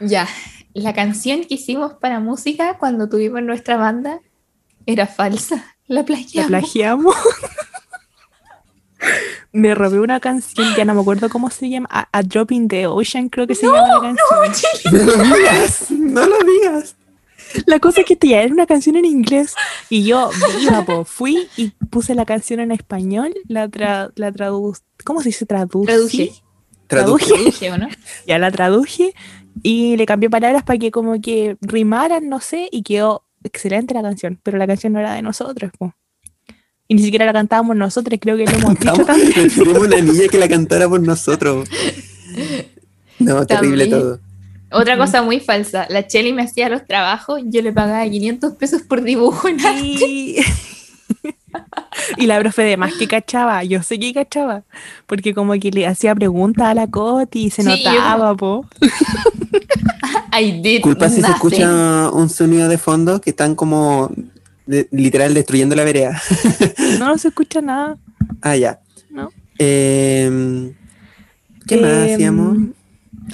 Ya, 0.00 0.28
la 0.74 0.92
canción 0.92 1.44
que 1.44 1.54
hicimos 1.54 1.94
para 1.94 2.20
música 2.20 2.76
cuando 2.78 3.08
tuvimos 3.08 3.42
nuestra 3.42 3.76
banda 3.76 4.20
era 4.84 5.06
falsa. 5.06 5.76
La 5.86 6.04
plagiamos. 6.04 6.50
La 6.50 6.58
plagiamos. 6.58 7.16
me 9.52 9.74
robé 9.74 10.00
una 10.00 10.20
canción, 10.20 10.74
ya 10.76 10.84
no 10.84 10.94
me 10.94 11.00
acuerdo 11.00 11.28
cómo 11.28 11.50
se 11.50 11.70
llama, 11.70 11.88
A, 11.90 12.22
Drop 12.22 12.52
in 12.52 12.68
the 12.68 12.86
Ocean 12.86 13.28
creo 13.28 13.46
que 13.46 13.54
se 13.54 13.66
llama 13.66 13.86
la 13.86 14.00
canción. 14.00 14.70
No, 14.92 15.00
no 15.06 15.24
lo 15.24 15.36
digas, 15.36 15.90
no 15.90 16.26
lo 16.26 16.38
digas. 16.40 16.96
La 17.66 17.78
cosa 17.78 18.00
es 18.00 18.06
que 18.06 18.18
ya 18.28 18.42
era 18.42 18.52
una 18.52 18.66
canción 18.66 18.96
en 18.96 19.04
inglés 19.04 19.54
y 19.88 20.04
yo, 20.04 20.30
viva, 20.58 21.04
fui 21.04 21.48
y 21.56 21.70
puse 21.90 22.14
la 22.14 22.24
canción 22.24 22.60
en 22.60 22.72
español, 22.72 23.32
la, 23.48 23.68
tra 23.68 24.10
la 24.16 24.32
traduje, 24.32 24.80
¿cómo 25.04 25.20
se 25.20 25.28
dice? 25.28 25.46
Traduce. 25.46 25.86
Traduje. 25.86 26.32
Traduje, 26.86 27.26
traduje 27.26 27.78
¿no? 27.78 27.88
Ya 28.26 28.38
la 28.38 28.50
traduje 28.50 29.14
y 29.62 29.96
le 29.96 30.06
cambié 30.06 30.30
palabras 30.30 30.62
para 30.62 30.78
que 30.78 30.90
como 30.90 31.20
que 31.20 31.56
rimaran, 31.60 32.28
no 32.28 32.40
sé, 32.40 32.68
y 32.70 32.82
quedó 32.82 33.24
excelente 33.42 33.94
la 33.94 34.02
canción, 34.02 34.38
pero 34.42 34.58
la 34.58 34.66
canción 34.66 34.92
no 34.92 35.00
era 35.00 35.14
de 35.14 35.22
nosotros, 35.22 35.72
po. 35.78 35.94
Y 36.88 36.94
ni 36.94 37.02
siquiera 37.02 37.26
la 37.26 37.32
cantábamos 37.32 37.76
nosotros, 37.76 38.18
creo 38.20 38.36
que 38.36 38.44
lo 38.44 38.52
hemos 38.52 38.78
dicho 38.78 39.04
también. 39.04 39.50
una 39.80 40.00
niña 40.00 40.28
que 40.30 40.38
la 40.38 40.48
cantara 40.48 40.88
por 40.88 41.00
nosotros. 41.00 41.68
No, 43.18 43.46
terrible 43.46 43.86
todo. 43.86 44.20
Otra 44.70 44.98
cosa 44.98 45.22
muy 45.22 45.40
falsa, 45.40 45.86
la 45.88 46.06
Chelly 46.06 46.32
me 46.32 46.42
hacía 46.42 46.68
los 46.68 46.84
trabajos, 46.86 47.40
yo 47.44 47.62
le 47.62 47.72
pagaba 47.72 48.08
500 48.08 48.54
pesos 48.54 48.82
por 48.82 49.02
dibujo 49.02 49.48
en 49.48 49.58
y... 49.82 50.36
y 52.16 52.26
la 52.26 52.38
profe 52.40 52.62
de 52.62 52.76
más 52.76 52.94
que 52.94 53.06
cachaba, 53.06 53.62
yo 53.62 53.82
sé 53.82 53.98
que 53.98 54.12
cachaba, 54.12 54.64
porque 55.06 55.34
como 55.34 55.52
que 55.54 55.70
le 55.70 55.86
hacía 55.86 56.14
preguntas 56.14 56.66
a 56.66 56.74
la 56.74 56.86
Coti 56.88 57.44
y 57.46 57.50
se 57.50 57.62
notaba, 57.62 58.34
po. 58.36 58.66
I 60.38 60.60
did 60.60 60.82
Culpa 60.82 61.08
si 61.08 61.22
se 61.22 61.30
escucha 61.30 62.10
un 62.10 62.28
sonido 62.28 62.68
de 62.68 62.78
fondo 62.78 63.20
que 63.20 63.30
están 63.30 63.54
como 63.54 64.10
literal 64.66 65.32
destruyendo 65.32 65.74
la 65.76 65.84
vereda. 65.84 66.20
no, 66.98 67.08
no 67.08 67.18
se 67.18 67.28
escucha 67.28 67.60
nada. 67.60 67.96
Ah, 68.42 68.56
ya. 68.56 68.80
No. 69.10 69.30
Em, 69.58 70.74
¿Qué 71.66 71.76
más 71.76 71.90
em, 71.90 72.14
hacíamos? 72.14 72.58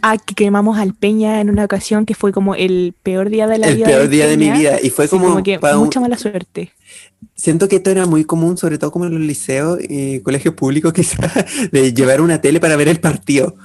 Ah, 0.00 0.16
que 0.16 0.34
quemamos 0.34 0.78
al 0.78 0.94
Peña 0.94 1.40
en 1.40 1.50
una 1.50 1.64
ocasión 1.64 2.06
que 2.06 2.14
fue 2.14 2.32
como 2.32 2.54
el 2.54 2.94
peor 3.02 3.28
día 3.28 3.46
de 3.46 3.58
la 3.58 3.68
vida. 3.68 3.86
El 3.86 3.92
peor 3.92 4.08
día 4.08 4.26
de 4.26 4.36
mi 4.36 4.50
vida. 4.50 4.78
Y 4.82 4.90
fue 4.90 5.08
como, 5.08 5.42
que 5.42 5.58
mucha 5.76 6.00
mala 6.00 6.16
suerte. 6.16 6.72
Siento 7.34 7.68
que 7.68 7.76
esto 7.76 7.90
era 7.90 8.06
muy 8.06 8.24
común, 8.24 8.56
sobre 8.56 8.78
todo 8.78 8.90
como 8.90 9.04
en 9.04 9.12
los 9.12 9.20
liceos 9.20 9.78
y 9.82 10.20
colegios 10.20 10.54
públicos, 10.54 10.92
quizás, 10.94 11.32
de 11.70 11.92
llevar 11.92 12.20
una 12.20 12.40
tele 12.40 12.60
para 12.60 12.76
ver 12.76 12.88
el 12.88 13.00
partido. 13.00 13.56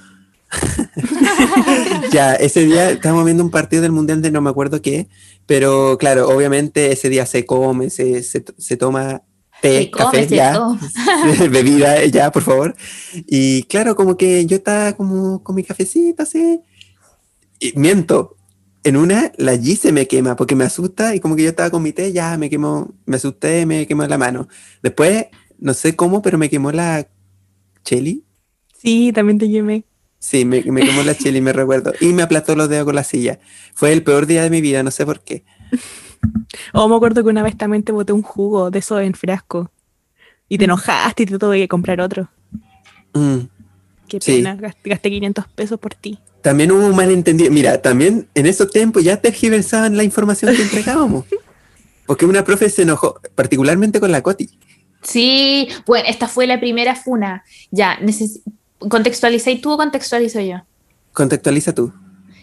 ya, 2.11 2.33
ese 2.35 2.65
día 2.65 2.91
estábamos 2.91 3.25
viendo 3.25 3.43
un 3.43 3.51
partido 3.51 3.81
del 3.81 3.91
Mundial 3.91 4.21
de 4.21 4.31
no 4.31 4.41
me 4.41 4.49
acuerdo 4.49 4.81
qué, 4.81 5.07
pero 5.45 5.97
claro, 5.97 6.29
obviamente 6.29 6.91
ese 6.91 7.09
día 7.09 7.25
se 7.25 7.45
come, 7.45 7.89
se, 7.89 8.23
se, 8.23 8.77
toma 8.77 9.23
té, 9.61 9.89
café, 9.91 10.27
ya, 10.27 10.59
bebida, 11.49 12.05
ya, 12.05 12.31
por 12.31 12.43
favor. 12.43 12.75
Y 13.27 13.63
claro, 13.63 13.95
como 13.95 14.17
que 14.17 14.45
yo 14.45 14.57
estaba 14.57 14.93
como 14.93 15.43
con 15.43 15.55
mi 15.55 15.63
cafecito 15.63 16.23
así, 16.23 16.61
y 17.59 17.73
miento, 17.75 18.37
en 18.83 18.97
una 18.97 19.31
la 19.37 19.55
G 19.55 19.75
se 19.77 19.91
me 19.91 20.07
quema 20.07 20.35
porque 20.35 20.55
me 20.55 20.63
asusta 20.63 21.15
y 21.15 21.19
como 21.19 21.35
que 21.35 21.43
yo 21.43 21.49
estaba 21.49 21.69
con 21.69 21.83
mi 21.83 21.91
té, 21.91 22.13
ya 22.13 22.37
me 22.37 22.49
quemó, 22.49 22.93
me 23.05 23.17
asusté, 23.17 23.65
me 23.65 23.85
quemó 23.87 24.05
la 24.05 24.17
mano. 24.17 24.47
Después, 24.81 25.25
no 25.59 25.73
sé 25.73 25.95
cómo, 25.95 26.21
pero 26.21 26.37
me 26.37 26.49
quemó 26.49 26.71
la 26.71 27.07
Chelly. 27.83 28.23
Sí, 28.79 29.11
también 29.13 29.39
te 29.39 29.51
quemé. 29.51 29.83
Sí, 30.19 30.45
me, 30.45 30.63
me 30.63 30.81
quemó 30.85 31.03
la 31.03 31.15
chile 31.15 31.39
y 31.39 31.41
me 31.41 31.53
recuerdo. 31.53 31.93
Y 31.99 32.07
me 32.07 32.21
aplastó 32.21 32.55
los 32.55 32.69
dedos 32.69 32.85
con 32.85 32.95
la 32.95 33.03
silla. 33.03 33.39
Fue 33.73 33.91
el 33.91 34.03
peor 34.03 34.25
día 34.25 34.43
de 34.43 34.49
mi 34.49 34.61
vida, 34.61 34.83
no 34.83 34.91
sé 34.91 35.05
por 35.05 35.21
qué. 35.21 35.43
O 36.73 36.83
oh, 36.83 36.89
me 36.89 36.95
acuerdo 36.95 37.23
que 37.23 37.29
una 37.29 37.43
vez 37.43 37.57
también 37.57 37.83
te 37.83 37.91
boté 37.91 38.13
un 38.13 38.21
jugo 38.21 38.71
de 38.71 38.79
eso 38.79 38.99
en 38.99 39.13
frasco. 39.13 39.71
Y 40.49 40.57
te 40.57 40.65
mm. 40.65 40.69
enojaste 40.69 41.23
y 41.23 41.25
te 41.25 41.39
tuve 41.39 41.59
que 41.59 41.67
comprar 41.67 42.01
otro. 42.01 42.29
Mm. 43.13 43.39
Qué 44.07 44.19
pena, 44.19 44.55
gasté 44.55 45.09
500 45.09 45.47
pesos 45.49 45.79
por 45.79 45.93
ti. 45.93 46.19
También 46.41 46.71
hubo 46.71 46.85
un 46.85 46.95
malentendido. 46.95 47.51
Mira, 47.51 47.81
también 47.81 48.27
en 48.33 48.45
esos 48.45 48.71
tiempos 48.71 49.03
ya 49.03 49.17
tergiversaban 49.17 49.97
la 49.97 50.03
información 50.03 50.55
que 50.55 50.61
entregábamos. 50.61 51.25
Porque 52.05 52.25
una 52.25 52.45
profe 52.45 52.69
se 52.69 52.83
enojó, 52.83 53.19
particularmente 53.35 53.99
con 53.99 54.13
la 54.13 54.21
Coti. 54.21 54.49
Sí, 55.01 55.67
bueno, 55.85 56.07
esta 56.07 56.27
fue 56.27 56.47
la 56.47 56.59
primera 56.59 56.95
funa. 56.95 57.43
Ya, 57.69 57.99
¿Contextualizáis 58.79 59.59
tú 59.59 59.71
o 59.71 59.77
contextualizo 59.77 60.39
yo? 60.39 60.63
Contextualiza 61.11 61.73
tú. 61.73 61.91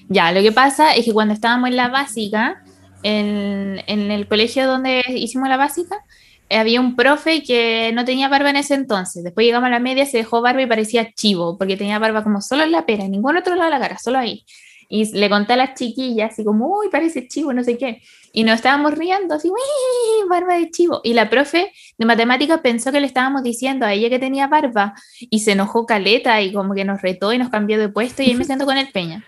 Ya, 0.09 0.33
lo 0.33 0.43
que 0.43 0.53
pasa 0.53 0.95
es 0.95 1.05
que 1.05 1.13
cuando 1.13 1.33
estábamos 1.33 1.71
en 1.71 1.77
la 1.77 1.89
básica, 1.89 2.64
en, 3.05 4.11
el 4.11 4.27
colegio 4.27 4.67
donde 4.67 5.05
hicimos 5.09 5.49
la 5.49 5.57
básica, 5.57 6.05
había 6.51 6.81
un 6.81 6.97
profe 6.97 7.43
que 7.43 7.93
no 7.95 8.05
tenía 8.05 8.29
barba 8.29 8.51
en 8.51 8.57
ese 8.57 8.75
entonces. 8.75 9.23
Después 9.23 9.47
llegamos 9.47 9.67
a 9.67 9.71
la 9.71 9.79
media, 9.79 10.07
se 10.07 10.19
dejó 10.19 10.41
barba 10.41 10.63
y 10.63 10.67
parecía 10.67 11.13
chivo, 11.13 11.57
porque 11.59 11.77
tenía 11.77 11.99
barba 11.99 12.25
como 12.25 12.41
solo 12.41 12.65
en 12.65 12.73
la 12.73 12.87
pera, 12.87 13.05
en 13.05 13.13
ningún 13.13 13.37
otro 13.37 13.55
lado 13.55 13.71
de 13.71 13.79
la 13.79 13.81
cara, 13.81 13.99
solo 13.99 14.19
ahí. 14.19 14.45
Y 14.89 15.13
le 15.13 15.29
conté 15.31 15.55
a 15.55 15.57
las 15.57 15.75
chiquillas, 15.75 16.33
así 16.33 16.45
como, 16.45 16.79
uy, 16.79 16.89
parece 16.91 17.27
chivo, 17.27 17.53
no 17.53 17.65
sé 17.65 17.77
qué. 17.79 18.03
Y 18.33 18.45
nos 18.45 18.57
estábamos 18.57 18.95
riendo, 18.95 19.35
así, 19.35 19.49
uy, 19.49 20.29
barba 20.29 20.57
de 20.57 20.71
chivo. 20.71 21.01
Y 21.05 21.15
la 21.15 21.31
profe 21.31 21.73
de 21.99 22.07
matemáticas 22.07 22.61
pensó 22.61 22.93
que 22.93 23.01
le 23.01 23.07
estábamos 23.07 23.43
diciendo 23.43 23.87
a 23.87 23.93
ella 23.93 24.11
que 24.11 24.19
tenía 24.19 24.47
barba. 24.47 24.95
Y 25.19 25.41
se 25.41 25.53
enojó 25.53 25.87
caleta 25.87 26.41
y 26.43 26.53
como 26.53 26.75
que 26.75 26.85
nos 26.85 27.03
retó 27.03 27.33
y 27.33 27.39
nos 27.39 27.49
cambió 27.49 27.79
de 27.79 27.89
puesto. 27.89 28.23
Y 28.23 28.27
ahí 28.27 28.35
me 28.35 28.45
siento 28.45 28.67
con 28.67 28.77
el 28.77 28.91
peña. 28.93 29.25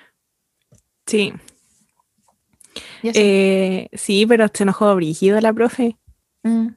Sí. 1.06 1.32
Eh, 3.14 3.88
sí, 3.92 4.26
pero 4.26 4.48
se 4.52 4.62
enojó 4.62 4.94
brígido 4.94 5.40
la 5.40 5.52
profe. 5.52 5.96
Mm. 6.42 6.68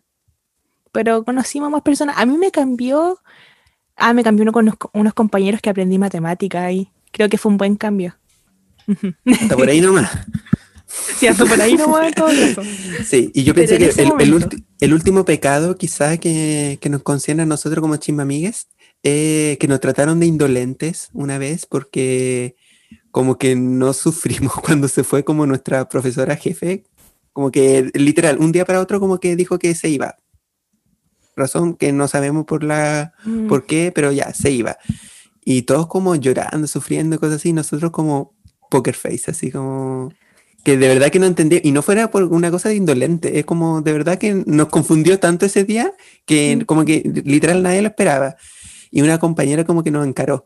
Pero 0.92 1.24
conocimos 1.24 1.70
más 1.70 1.82
personas. 1.82 2.18
A 2.18 2.26
mí 2.26 2.38
me 2.38 2.52
cambió. 2.52 3.20
Ah, 3.96 4.14
me 4.14 4.24
cambió 4.24 4.44
uno 4.44 4.52
con 4.52 4.66
unos, 4.66 4.78
unos 4.94 5.14
compañeros 5.14 5.62
que 5.62 5.70
aprendí 5.70 5.98
matemática 5.98 6.72
y 6.72 6.90
creo 7.12 7.30
que 7.30 7.38
fue 7.38 7.52
un 7.52 7.58
buen 7.58 7.76
cambio. 7.76 8.18
Hasta 9.26 9.56
por 9.56 9.70
ahí 9.70 9.82
nomás. 9.82 10.10
Sí, 11.18 11.28
hasta 11.28 11.46
por 11.46 11.62
ahí 11.62 11.76
nomás 11.76 12.16
todo 12.16 12.30
eso. 12.30 12.64
Sí, 13.06 13.32
y 13.36 13.44
yo 13.44 13.54
pensé 13.54 13.78
que 13.78 13.92
el, 14.80 14.94
último 14.94 15.24
pecado 15.24 15.78
quizá 15.78 16.18
que, 16.18 16.80
nos 16.90 17.04
concierne 17.04 17.44
a 17.44 17.46
nosotros 17.46 17.82
como 17.82 17.98
chismamigues, 17.98 18.70
eh, 19.04 19.58
que 19.60 19.68
nos 19.68 19.82
trataron 19.82 20.20
de 20.20 20.26
indolentes 20.26 21.10
una 21.14 21.38
vez 21.38 21.68
porque 21.68 22.56
como 23.12 23.38
que 23.38 23.56
no 23.56 23.94
sufrimos 23.94 24.54
cuando 24.54 24.88
se 24.88 25.04
fue 25.04 25.24
como 25.24 25.46
nuestra 25.46 25.88
profesora 25.90 26.36
jefe, 26.36 26.84
como 27.34 27.52
que 27.52 27.92
literal, 27.94 28.38
un 28.40 28.52
día 28.52 28.66
para 28.66 28.82
otro 28.82 29.00
como 29.00 29.20
que 29.20 29.36
dijo 29.36 29.60
que 29.60 29.76
se 29.76 29.90
iba. 29.90 30.18
Razón 31.36 31.76
que 31.76 31.94
no 31.94 32.08
sabemos 32.08 32.46
por 32.46 32.64
la 32.64 33.14
mm. 33.24 33.48
por 33.48 33.66
qué, 33.66 33.92
pero 33.94 34.12
ya 34.12 34.34
se 34.34 34.52
iba. 34.52 34.78
Y 35.46 35.62
todos 35.62 35.88
como 35.88 36.16
llorando, 36.16 36.68
sufriendo, 36.68 37.20
cosas 37.20 37.38
así, 37.38 37.54
nosotros 37.54 37.92
como 37.92 38.36
poker 38.70 38.96
face, 38.96 39.32
así 39.32 39.52
como 39.52 40.12
que 40.64 40.78
de 40.78 40.88
verdad 40.90 41.10
que 41.10 41.20
no 41.20 41.26
entendía, 41.26 41.62
y 41.64 41.72
no 41.72 41.82
fuera 41.82 42.12
por 42.12 42.24
una 42.24 42.52
cosa 42.52 42.70
de 42.70 42.76
indolente, 42.76 43.40
es 43.40 43.46
como 43.46 43.82
de 43.82 43.94
verdad 43.94 44.18
que 44.18 44.44
nos 44.46 44.68
confundió 44.68 45.18
tanto 45.20 45.46
ese 45.46 45.64
día 45.64 45.94
que 46.26 46.58
mm. 46.58 46.66
como 46.66 46.84
que 46.86 47.04
literal 47.26 47.64
nadie 47.64 47.82
lo 47.82 47.88
esperaba. 47.88 48.36
Y 48.92 49.02
una 49.02 49.20
compañera 49.20 49.66
como 49.66 49.84
que 49.84 49.92
nos 49.92 50.06
encaró, 50.06 50.46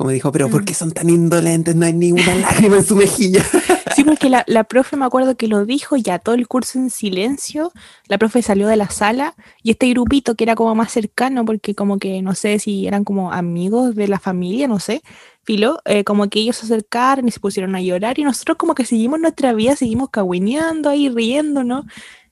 como 0.00 0.12
dijo, 0.12 0.32
pero 0.32 0.48
¿por 0.48 0.64
qué 0.64 0.72
son 0.72 0.92
tan 0.92 1.10
indolentes? 1.10 1.76
No 1.76 1.84
hay 1.84 1.92
ninguna 1.92 2.34
lágrima 2.36 2.78
en 2.78 2.86
su 2.86 2.96
mejilla. 2.96 3.44
Sí, 3.94 4.04
porque 4.04 4.30
la, 4.30 4.44
la, 4.46 4.64
profe 4.64 4.96
me 4.96 5.04
acuerdo 5.04 5.36
que 5.36 5.48
lo 5.48 5.66
dijo 5.66 5.96
ya 5.96 6.20
todo 6.20 6.36
el 6.36 6.46
curso 6.46 6.78
en 6.78 6.90
silencio, 6.90 7.72
la 8.06 8.16
profe 8.18 8.40
salió 8.40 8.68
de 8.68 8.76
la 8.76 8.88
sala 8.88 9.34
y 9.62 9.72
este 9.72 9.90
grupito 9.90 10.36
que 10.36 10.44
era 10.44 10.54
como 10.54 10.74
más 10.76 10.92
cercano, 10.92 11.44
porque 11.44 11.74
como 11.74 11.98
que 11.98 12.22
no 12.22 12.34
sé 12.34 12.60
si 12.60 12.86
eran 12.86 13.02
como 13.04 13.32
amigos 13.32 13.96
de 13.96 14.06
la 14.08 14.20
familia, 14.20 14.68
no 14.68 14.78
sé, 14.78 15.02
filo, 15.42 15.80
eh, 15.84 16.04
como 16.04 16.30
que 16.30 16.38
ellos 16.38 16.56
se 16.56 16.66
acercaron 16.66 17.28
y 17.28 17.32
se 17.32 17.40
pusieron 17.40 17.74
a 17.74 17.82
llorar 17.82 18.18
y 18.18 18.22
nosotros 18.22 18.56
como 18.56 18.74
que 18.74 18.86
seguimos 18.86 19.20
nuestra 19.20 19.52
vida, 19.52 19.76
seguimos 19.76 20.08
cagüineando 20.08 20.88
ahí, 20.88 21.10
riendo, 21.10 21.62
¿no? 21.64 21.84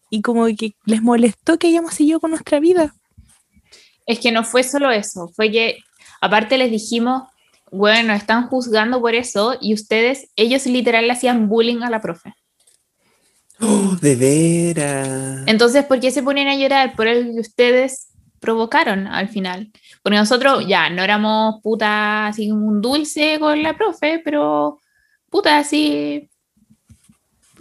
Y 0.08 0.22
como 0.22 0.46
que 0.46 0.74
les 0.86 1.02
molestó 1.02 1.58
que 1.58 1.66
hayamos 1.66 1.92
seguido 1.92 2.20
con 2.20 2.30
nuestra 2.30 2.60
vida. 2.60 2.94
Es 4.06 4.20
que 4.20 4.32
no 4.32 4.44
fue 4.44 4.62
solo 4.62 4.90
eso, 4.90 5.28
fue 5.34 5.50
que 5.50 5.78
aparte 6.22 6.56
les 6.56 6.70
dijimos, 6.70 7.24
bueno, 7.70 8.12
están 8.12 8.48
juzgando 8.48 9.00
por 9.00 9.14
eso 9.14 9.56
y 9.60 9.74
ustedes, 9.74 10.30
ellos 10.36 10.66
literal 10.66 11.06
le 11.06 11.12
hacían 11.12 11.48
bullying 11.48 11.82
a 11.82 11.90
la 11.90 12.00
profe. 12.00 12.34
Oh, 13.60 13.96
de 14.00 14.14
veras. 14.14 15.44
Entonces, 15.46 15.84
¿por 15.84 15.98
qué 15.98 16.10
se 16.10 16.22
ponen 16.22 16.48
a 16.48 16.56
llorar 16.56 16.94
por 16.94 17.08
el 17.08 17.34
que 17.34 17.40
ustedes 17.40 18.08
provocaron 18.38 19.06
al 19.06 19.28
final? 19.28 19.72
Porque 20.02 20.18
nosotros 20.18 20.64
ya 20.66 20.90
no 20.90 21.02
éramos 21.02 21.60
puta 21.62 22.28
así 22.28 22.50
un 22.50 22.80
dulce 22.80 23.38
con 23.40 23.62
la 23.62 23.76
profe, 23.76 24.20
pero 24.24 24.78
puta 25.28 25.58
así, 25.58 26.30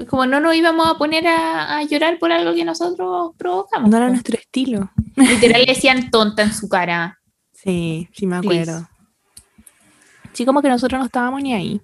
como 0.08 0.28
no 0.28 0.40
nos 0.40 0.56
íbamos 0.56 0.88
a 0.88 0.98
poner 0.98 1.26
a, 1.28 1.82
llorar 1.84 2.20
por 2.20 2.32
algo 2.32 2.54
que 2.54 2.64
nosotros 2.64 3.32
provocamos. 3.38 3.90
No 3.90 3.98
era 3.98 4.10
nuestro 4.10 4.38
estilo. 4.38 4.92
Literal 5.16 5.62
le 5.62 5.68
decían 5.74 6.12
tonta 6.12 6.44
en 6.44 6.54
su 6.54 6.70
cara. 6.70 7.20
Sí, 7.54 8.08
sí 8.14 8.28
me 8.28 8.38
acuerdo. 8.38 8.88
Sí, 10.38 10.46
como 10.46 10.62
que 10.62 10.70
nosotros 10.70 11.00
no 11.00 11.06
estábamos 11.06 11.42
ni 11.42 11.52
ahí. 11.52 11.82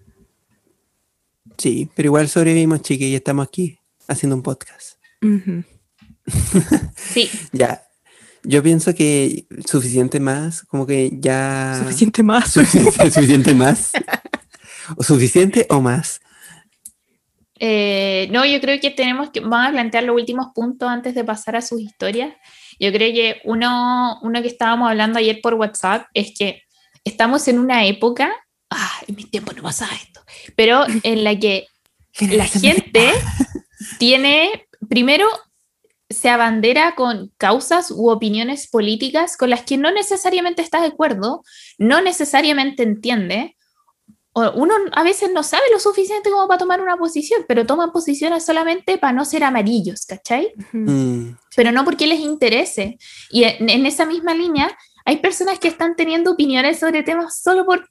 Sí, 1.57 1.89
pero 1.95 2.09
igual 2.09 2.29
sobrevivimos, 2.29 2.83
chiqui, 2.83 3.05
y 3.05 3.15
estamos 3.15 3.47
aquí 3.47 3.79
haciendo 4.07 4.35
un 4.35 4.43
podcast. 4.43 4.99
sí. 6.95 7.31
Ya. 7.51 7.81
Yo 8.43 8.61
pienso 8.61 8.93
que 8.93 9.47
suficiente 9.65 10.19
más, 10.19 10.61
como 10.65 10.85
que 10.85 11.09
ya. 11.13 11.79
Suficiente 11.79 12.21
más. 12.21 12.51
Suficiente, 12.53 13.55
más. 13.55 13.91
o 14.97 15.01
suficiente 15.01 15.65
o 15.71 15.81
más. 15.81 16.21
Eh, 17.57 18.27
no, 18.29 18.45
yo 18.45 18.61
creo 18.61 18.79
que 18.79 18.91
tenemos 18.91 19.31
que. 19.31 19.39
Vamos 19.39 19.69
a 19.69 19.71
plantear 19.71 20.03
los 20.03 20.15
últimos 20.15 20.49
puntos 20.53 20.87
antes 20.87 21.15
de 21.15 21.23
pasar 21.23 21.55
a 21.55 21.63
sus 21.63 21.81
historias. 21.81 22.35
Yo 22.79 22.91
creo 22.91 23.11
que 23.15 23.41
uno, 23.45 24.19
uno 24.21 24.43
que 24.43 24.47
estábamos 24.47 24.91
hablando 24.91 25.17
ayer 25.17 25.39
por 25.41 25.55
WhatsApp 25.55 26.05
es 26.13 26.35
que 26.37 26.61
estamos 27.03 27.47
en 27.47 27.57
una 27.57 27.87
época. 27.87 28.31
Ah, 28.75 29.01
en 29.07 29.15
mi 29.15 29.25
tiempo 29.25 29.51
no 29.53 29.61
pasaba 29.61 29.91
esto. 29.93 30.21
Pero 30.55 30.85
en 31.03 31.23
la 31.23 31.37
que 31.37 31.67
la 32.19 32.45
gente 32.45 33.11
tiene, 33.99 34.67
primero, 34.89 35.27
se 36.09 36.29
abandera 36.29 36.95
con 36.95 37.31
causas 37.37 37.91
u 37.91 38.09
opiniones 38.09 38.67
políticas 38.67 39.37
con 39.37 39.49
las 39.49 39.63
que 39.63 39.77
no 39.77 39.91
necesariamente 39.91 40.61
está 40.61 40.81
de 40.81 40.87
acuerdo, 40.87 41.43
no 41.77 42.01
necesariamente 42.01 42.83
entiende. 42.83 43.57
O 44.35 44.51
uno 44.53 44.73
a 44.93 45.03
veces 45.03 45.31
no 45.31 45.43
sabe 45.43 45.63
lo 45.71 45.79
suficiente 45.79 46.31
como 46.31 46.47
para 46.47 46.57
tomar 46.57 46.81
una 46.81 46.97
posición, 46.97 47.45
pero 47.47 47.67
toman 47.67 47.91
posiciones 47.91 48.43
solamente 48.43 48.97
para 48.97 49.13
no 49.13 49.25
ser 49.25 49.43
amarillos, 49.43 50.05
¿cachai? 50.07 50.53
Mm. 50.71 51.35
Pero 51.55 51.71
no 51.71 51.85
porque 51.85 52.07
les 52.07 52.19
interese. 52.19 52.97
Y 53.29 53.43
en, 53.43 53.85
esa 53.85 54.05
misma 54.05 54.33
línea, 54.33 54.75
hay 55.05 55.17
personas 55.17 55.59
que 55.59 55.67
están 55.67 55.95
teniendo 55.95 56.31
opiniones 56.31 56.79
sobre 56.79 57.03
temas 57.03 57.41
solo 57.43 57.63
por 57.63 57.87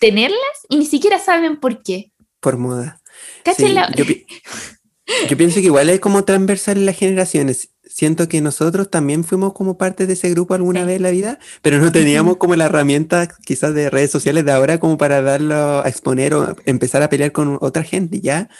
tenerlas 0.00 0.38
y 0.68 0.76
ni 0.76 0.86
siquiera 0.86 1.18
saben 1.18 1.58
por 1.58 1.82
qué. 1.82 2.12
Por 2.40 2.56
moda. 2.56 3.00
Yo 5.28 5.36
pienso 5.36 5.56
que 5.56 5.66
igual 5.66 5.88
es 5.88 6.00
como 6.00 6.24
transversal 6.24 6.76
en 6.76 6.86
las 6.86 6.96
generaciones. 6.96 7.70
Siento 7.84 8.28
que 8.28 8.40
nosotros 8.42 8.90
también 8.90 9.24
fuimos 9.24 9.54
como 9.54 9.78
parte 9.78 10.06
de 10.06 10.12
ese 10.12 10.28
grupo 10.30 10.54
alguna 10.54 10.84
vez 10.84 10.96
en 10.96 11.02
la 11.02 11.10
vida, 11.10 11.38
pero 11.62 11.78
no 11.78 11.90
teníamos 11.90 12.36
como 12.36 12.54
la 12.56 12.66
herramienta 12.66 13.28
quizás 13.44 13.74
de 13.74 13.88
redes 13.88 14.10
sociales 14.10 14.44
de 14.44 14.52
ahora 14.52 14.78
como 14.78 14.98
para 14.98 15.22
darlo 15.22 15.82
a 15.82 15.88
exponer 15.88 16.34
o 16.34 16.54
empezar 16.66 17.02
a 17.02 17.08
pelear 17.08 17.32
con 17.32 17.56
otra 17.60 17.82
gente, 17.82 18.20
¿ya? 18.20 18.50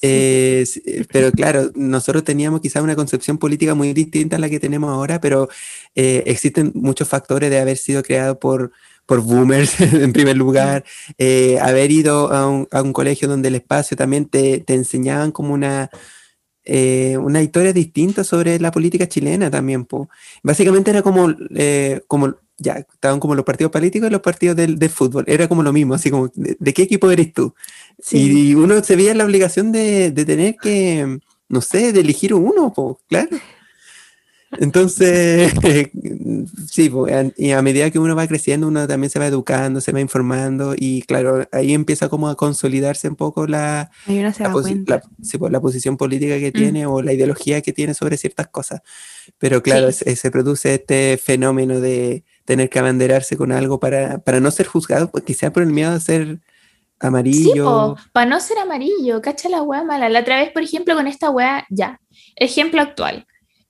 Eh, 0.00 0.64
pero 1.12 1.32
claro, 1.32 1.72
nosotros 1.74 2.22
teníamos 2.22 2.60
quizás 2.60 2.84
una 2.84 2.94
concepción 2.94 3.36
política 3.36 3.74
muy 3.74 3.92
distinta 3.92 4.36
a 4.36 4.38
la 4.38 4.48
que 4.48 4.60
tenemos 4.60 4.90
ahora, 4.90 5.20
pero 5.20 5.48
eh, 5.96 6.22
existen 6.26 6.70
muchos 6.74 7.08
factores 7.08 7.50
de 7.50 7.58
haber 7.58 7.76
sido 7.76 8.04
creado 8.04 8.38
por, 8.38 8.70
por 9.08 9.22
boomers 9.22 9.80
en 9.80 10.12
primer 10.12 10.36
lugar, 10.36 10.84
eh, 11.16 11.58
haber 11.62 11.90
ido 11.90 12.30
a 12.30 12.46
un, 12.46 12.92
colegio 12.92 13.26
donde 13.26 13.48
el 13.48 13.54
espacio 13.54 13.96
también 13.96 14.26
te, 14.26 14.62
enseñaban 14.68 15.32
como 15.32 15.54
una, 15.54 15.88
eh, 16.62 17.16
una 17.16 17.40
historia 17.40 17.72
distinta 17.72 18.22
sobre 18.22 18.60
la 18.60 18.70
política 18.70 19.08
chilena 19.08 19.50
también. 19.50 19.88
Básicamente 20.42 20.90
era 20.90 21.00
como, 21.00 21.34
eh, 21.56 22.02
como, 22.06 22.34
ya, 22.58 22.84
estaban 22.92 23.18
como 23.18 23.34
los 23.34 23.46
partidos 23.46 23.72
políticos 23.72 24.10
y 24.10 24.12
los 24.12 24.20
partidos 24.20 24.56
del, 24.56 24.90
fútbol, 24.90 25.24
era 25.26 25.48
como 25.48 25.62
lo 25.62 25.72
mismo, 25.72 25.94
así 25.94 26.10
como, 26.10 26.30
¿de, 26.34 26.74
qué 26.74 26.82
equipo 26.82 27.10
eres 27.10 27.32
tú? 27.32 27.54
Y, 28.12 28.54
uno 28.54 28.84
se 28.84 28.94
veía 28.94 29.14
la 29.14 29.24
obligación 29.24 29.72
de, 29.72 30.10
de, 30.10 30.24
tener 30.26 30.56
que, 30.56 31.18
no 31.48 31.62
sé, 31.62 31.94
de 31.94 32.00
elegir 32.00 32.34
uno, 32.34 32.74
claro. 33.08 33.38
Entonces, 34.52 35.52
sí, 36.70 36.90
y 37.36 37.50
a 37.50 37.62
medida 37.62 37.90
que 37.90 37.98
uno 37.98 38.16
va 38.16 38.26
creciendo, 38.26 38.66
uno 38.66 38.88
también 38.88 39.10
se 39.10 39.18
va 39.18 39.26
educando, 39.26 39.80
se 39.82 39.92
va 39.92 40.00
informando 40.00 40.74
y 40.74 41.02
claro, 41.02 41.46
ahí 41.52 41.74
empieza 41.74 42.08
como 42.08 42.28
a 42.28 42.34
consolidarse 42.34 43.08
un 43.08 43.16
poco 43.16 43.46
la, 43.46 43.90
la, 44.06 45.60
posición 45.60 45.96
política 45.98 46.38
que 46.38 46.48
mm. 46.48 46.52
tiene 46.52 46.86
o 46.86 47.02
la 47.02 47.12
ideología 47.12 47.60
que 47.60 47.74
tiene 47.74 47.92
sobre 47.92 48.16
ciertas 48.16 48.48
cosas. 48.48 48.80
Pero 49.36 49.62
claro, 49.62 49.92
se, 49.92 50.30
produce 50.30 50.74
este 50.74 51.18
fenómeno 51.18 51.80
de 51.80 52.24
tener 52.46 52.70
que 52.70 52.78
abanderarse 52.78 53.36
con 53.36 53.52
algo 53.52 53.78
para, 53.78 54.18
para 54.18 54.40
no 54.40 54.50
ser 54.50 54.66
juzgado, 54.66 55.10
pues 55.10 55.24
quizá 55.24 55.52
por 55.52 55.62
el 55.62 55.70
miedo 55.70 55.90
a 55.92 56.00
ser 56.00 56.38
amarillo. 57.00 57.96
Sí, 57.96 58.08
para 58.12 58.30
no 58.30 58.40
ser 58.40 58.58
amarillo, 58.58 59.20
cacha 59.20 59.50
la 59.50 59.62
weá 59.62 59.84
mala. 59.84 60.08
La 60.08 60.20
otra 60.20 60.40
vez, 60.40 60.50
por 60.52 60.62
ejemplo, 60.62 60.94
con 60.94 61.06
esta 61.06 61.28
weá, 61.28 61.66
ya, 61.68 62.00
ejemplo 62.36 62.80
actual 62.80 63.26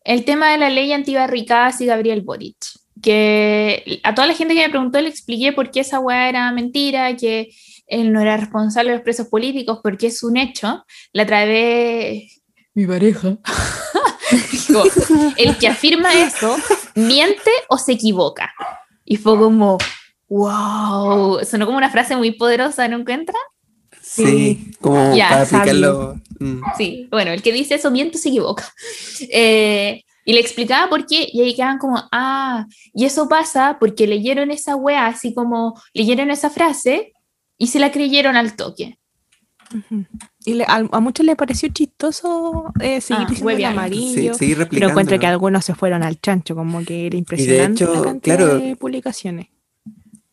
el 0.09 0.25
tema 0.25 0.51
de 0.51 0.57
la 0.57 0.71
ley 0.71 0.91
antibarricadas 0.95 1.83
y 1.83 1.87
Gabriel 1.87 2.23
Boric, 2.23 2.57
que 3.03 4.01
a 4.03 4.15
toda 4.15 4.27
la 4.27 4.33
gente 4.33 4.55
que 4.55 4.63
me 4.63 4.71
preguntó 4.71 4.99
le 5.03 5.11
expliqué 5.11 5.53
por 5.53 5.71
qué 5.71 5.81
esa 5.81 6.01
weá 6.01 6.31
era 6.31 6.51
mentira, 6.51 7.15
que 7.15 7.51
él 7.87 8.11
no 8.11 8.23
era 8.23 8.39
responsable 8.39 8.91
de 8.91 8.97
los 8.97 9.05
presos 9.05 9.29
políticos, 9.29 9.81
porque 9.83 10.07
es 10.07 10.23
un 10.23 10.39
hecho. 10.39 10.83
La 11.13 11.27
trae 11.27 12.27
mi 12.73 12.87
pareja. 12.87 13.37
el 15.37 15.59
que 15.59 15.69
afirma 15.69 16.15
eso 16.15 16.57
miente 16.95 17.51
o 17.69 17.77
se 17.77 17.93
equivoca. 17.93 18.51
Y 19.05 19.17
fue 19.17 19.37
como, 19.37 19.77
wow, 20.31 21.45
sonó 21.45 21.67
como 21.67 21.77
una 21.77 21.91
frase 21.91 22.17
muy 22.17 22.31
poderosa, 22.31 22.89
¿no 22.89 22.97
encuentran? 22.97 23.43
Sí, 24.27 24.71
como 24.81 25.17
para 25.17 25.43
aplicarlo. 25.43 26.21
Mm. 26.39 26.61
Sí, 26.77 27.09
bueno, 27.11 27.33
el 27.33 27.43
que 27.43 27.53
dice 27.53 27.77
eso 27.77 27.91
miente 27.91 28.19
se 28.19 28.29
equivoca. 28.29 28.65
Eh, 29.31 30.05
y 30.25 30.35
le 30.35 30.41
explicaba 30.41 30.91
por 30.91 31.07
qué, 31.07 31.27
y 31.33 31.41
ahí 31.41 31.55
quedaban 31.55 31.79
como, 31.79 32.03
ah, 32.13 32.67
y 32.93 33.07
eso 33.07 33.29
pasa 33.29 33.79
porque 33.81 34.07
leyeron 34.07 34.51
esa 34.51 34.77
wea, 34.77 35.07
así 35.07 35.33
como 35.33 35.81
leyeron 35.95 36.31
esa 36.31 36.51
frase 36.51 37.15
y 37.57 37.69
se 37.69 37.79
la 37.79 37.91
creyeron 37.91 38.37
al 38.37 38.55
toque. 38.55 38.99
Y 40.45 40.61
a, 40.67 41.01
muchos 41.01 41.27
les 41.27 41.37
pareció 41.37 41.69
chistoso 41.71 42.73
eh, 42.81 43.01
seguir 43.01 43.27
ah, 43.27 43.31
diciendo 43.31 43.67
amarillo, 43.69 44.33
pero 44.71 44.89
encuentro 44.89 45.19
que 45.19 45.27
algunos 45.27 45.65
se 45.65 45.75
fueron 45.75 46.03
al 46.03 46.21
chancho, 46.21 46.55
como 46.55 46.85
que 46.85 47.07
era 47.07 47.17
impresionante 47.17 47.87
de 47.87 47.93
hecho, 47.93 48.21
claro, 48.21 48.59
de 48.59 48.77
publicaciones. 48.77 49.49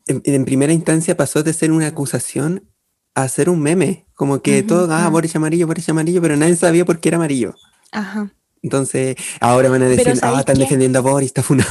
En, 0.08 0.46
primera 0.46 0.72
instancia 0.72 1.18
pasó 1.18 1.42
de 1.42 1.52
ser 1.52 1.72
una 1.72 1.88
acusación 1.88 2.64
hacer 3.16 3.50
un 3.50 3.62
meme, 3.62 4.06
como 4.14 4.42
que 4.42 4.62
todo, 4.62 4.94
ah, 4.94 5.10
Boris 5.10 5.36
amarillo, 5.36 5.68
Boris 5.68 5.90
amarillo, 5.90 6.22
pero 6.22 6.36
nadie 6.36 6.56
sabía 6.56 6.86
por 6.86 7.00
qué 7.00 7.10
era 7.10 7.18
amarillo. 7.18 7.56
Ajá. 7.92 8.32
Entonces, 8.66 9.16
ahora 9.40 9.70
van 9.70 9.84
a 9.84 9.86
decir, 9.86 10.12
ah, 10.24 10.38
están 10.40 10.58
defendiendo 10.58 10.98
a 10.98 11.04
Boris, 11.04 11.28
está 11.28 11.44
funado. 11.44 11.70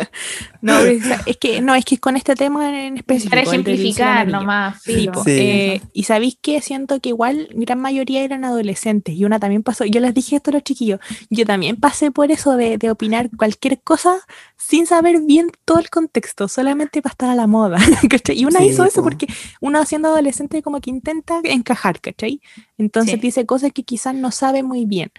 no, 0.62 0.78
es 0.78 1.36
que, 1.36 1.60
no, 1.60 1.74
es 1.74 1.84
que 1.84 1.98
con 1.98 2.16
este 2.16 2.34
tema 2.34 2.86
en 2.86 2.96
específico. 2.96 3.28
Para 3.28 3.42
ejemplificar 3.42 4.26
nomás, 4.26 4.82
sí, 4.82 5.10
eh, 5.26 5.82
y 5.92 6.04
sabéis 6.04 6.38
que 6.40 6.62
siento 6.62 6.98
que 7.00 7.10
igual 7.10 7.48
gran 7.52 7.78
mayoría 7.78 8.24
eran 8.24 8.46
adolescentes, 8.46 9.14
y 9.14 9.26
una 9.26 9.38
también 9.38 9.62
pasó, 9.62 9.84
yo 9.84 10.00
les 10.00 10.14
dije 10.14 10.36
esto 10.36 10.48
a 10.48 10.54
los 10.54 10.62
chiquillos, 10.62 10.98
yo 11.28 11.44
también 11.44 11.76
pasé 11.76 12.10
por 12.10 12.30
eso 12.30 12.56
de, 12.56 12.78
de 12.78 12.90
opinar 12.90 13.28
cualquier 13.36 13.82
cosa 13.82 14.16
sin 14.56 14.86
saber 14.86 15.20
bien 15.26 15.48
todo 15.66 15.78
el 15.78 15.90
contexto, 15.90 16.48
solamente 16.48 17.02
para 17.02 17.12
estar 17.12 17.28
a 17.28 17.34
la 17.34 17.46
moda, 17.46 17.76
Y 18.34 18.46
una 18.46 18.64
hizo 18.64 18.84
eso 18.84 19.02
porque 19.02 19.26
uno 19.60 19.84
siendo 19.84 20.08
adolescente 20.08 20.62
como 20.62 20.80
que 20.80 20.88
intenta 20.88 21.40
encajar, 21.44 22.00
¿cachai? 22.00 22.40
Entonces 22.78 23.20
dice 23.20 23.44
cosas 23.44 23.72
que 23.72 23.82
quizás 23.82 24.14
no 24.14 24.30
sabe 24.30 24.62
muy 24.62 24.86
bien. 24.86 25.12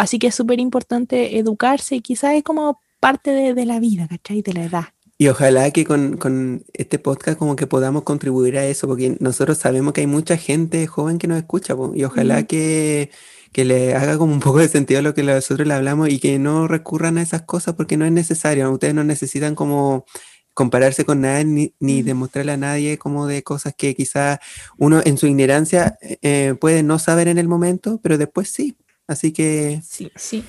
Así 0.00 0.18
que 0.18 0.28
es 0.28 0.34
súper 0.34 0.60
importante 0.60 1.36
educarse 1.38 1.96
y 1.96 2.00
quizás 2.00 2.32
es 2.32 2.42
como 2.42 2.80
parte 3.00 3.32
de, 3.32 3.66
la 3.66 3.78
vida, 3.80 4.08
¿cachai? 4.08 4.40
De 4.40 4.54
la 4.54 4.64
edad. 4.64 4.84
Y 5.18 5.28
ojalá 5.28 5.70
que 5.72 5.84
con, 5.84 6.64
este 6.72 6.98
podcast 6.98 7.38
como 7.38 7.54
que 7.54 7.66
podamos 7.66 8.04
contribuir 8.04 8.56
a 8.56 8.64
eso, 8.64 8.86
porque 8.86 9.18
nosotros 9.20 9.58
sabemos 9.58 9.92
que 9.92 10.00
hay 10.00 10.06
mucha 10.06 10.38
gente 10.38 10.86
joven 10.86 11.18
que 11.18 11.26
nos 11.26 11.36
escucha, 11.36 11.76
y 11.94 12.04
ojalá 12.04 12.44
que, 12.44 13.10
le 13.52 13.94
haga 13.94 14.16
como 14.16 14.32
un 14.32 14.40
poco 14.40 14.60
de 14.60 14.68
sentido 14.68 15.02
lo 15.02 15.12
que 15.12 15.22
nosotros 15.22 15.68
le 15.68 15.74
hablamos 15.74 16.08
y 16.08 16.18
que 16.18 16.38
no 16.38 16.66
recurran 16.66 17.18
a 17.18 17.22
esas 17.22 17.42
cosas 17.42 17.74
porque 17.74 17.98
no 17.98 18.06
es 18.06 18.12
necesario. 18.12 18.70
Ustedes 18.70 18.94
no 18.94 19.04
necesitan 19.04 19.54
como 19.54 20.06
compararse 20.54 21.04
con 21.04 21.20
nadie 21.20 21.74
ni, 21.78 22.02
demostrarle 22.02 22.52
a 22.52 22.56
nadie 22.56 22.96
como 22.96 23.26
de 23.26 23.42
cosas 23.42 23.74
que 23.76 23.94
quizás 23.94 24.38
uno 24.78 25.02
en 25.04 25.18
su 25.18 25.26
ignorancia 25.26 25.98
eh, 26.00 26.54
puede 26.58 26.82
no 26.82 26.98
saber 26.98 27.28
en 27.28 27.36
el 27.36 27.48
momento, 27.48 28.00
pero 28.02 28.16
después 28.16 28.48
sí. 28.48 28.78
Así 29.10 29.32
que... 29.32 29.82
Sí, 29.84 30.12
sí. 30.14 30.44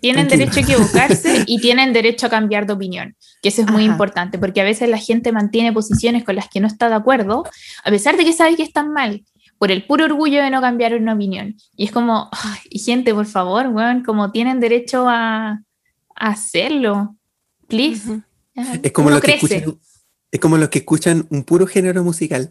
Tienen 0.00 0.26
derecho 0.26 0.60
a 0.60 0.62
equivocarse 0.62 1.44
y 1.46 1.60
tienen 1.60 1.92
derecho 1.92 2.26
a 2.26 2.30
cambiar 2.30 2.66
de 2.66 2.72
opinión, 2.72 3.14
que 3.42 3.50
eso 3.50 3.60
es 3.60 3.70
muy 3.70 3.84
importante, 3.84 4.38
porque 4.38 4.62
a 4.62 4.64
veces 4.64 4.88
la 4.88 4.96
gente 4.96 5.32
mantiene 5.32 5.70
posiciones 5.70 6.24
con 6.24 6.34
las 6.34 6.48
que 6.48 6.60
no 6.60 6.66
está 6.66 6.88
de 6.88 6.94
acuerdo, 6.94 7.44
a 7.84 7.90
pesar 7.90 8.16
de 8.16 8.24
que 8.24 8.32
sabe 8.32 8.56
que 8.56 8.62
están 8.62 8.90
mal, 8.90 9.22
por 9.58 9.70
el 9.70 9.84
puro 9.84 10.06
orgullo 10.06 10.42
de 10.42 10.48
no 10.48 10.62
cambiar 10.62 10.94
una 10.94 11.12
opinión. 11.12 11.56
Y 11.76 11.84
es 11.84 11.92
como, 11.92 12.30
y 12.70 12.78
gente, 12.78 13.12
por 13.12 13.26
favor, 13.26 13.66
weón, 13.68 14.02
como 14.02 14.32
tienen 14.32 14.60
derecho 14.60 15.04
a, 15.06 15.60
hacerlo, 16.16 17.16
please. 17.68 18.22
Es 18.82 18.92
como, 18.92 19.10
los 19.10 19.20
que 19.20 19.34
escuchan, 19.34 19.78
es 20.30 20.40
como 20.40 20.56
los 20.56 20.70
que 20.70 20.78
escuchan 20.78 21.26
un 21.28 21.44
puro 21.44 21.66
género 21.66 22.02
musical, 22.02 22.48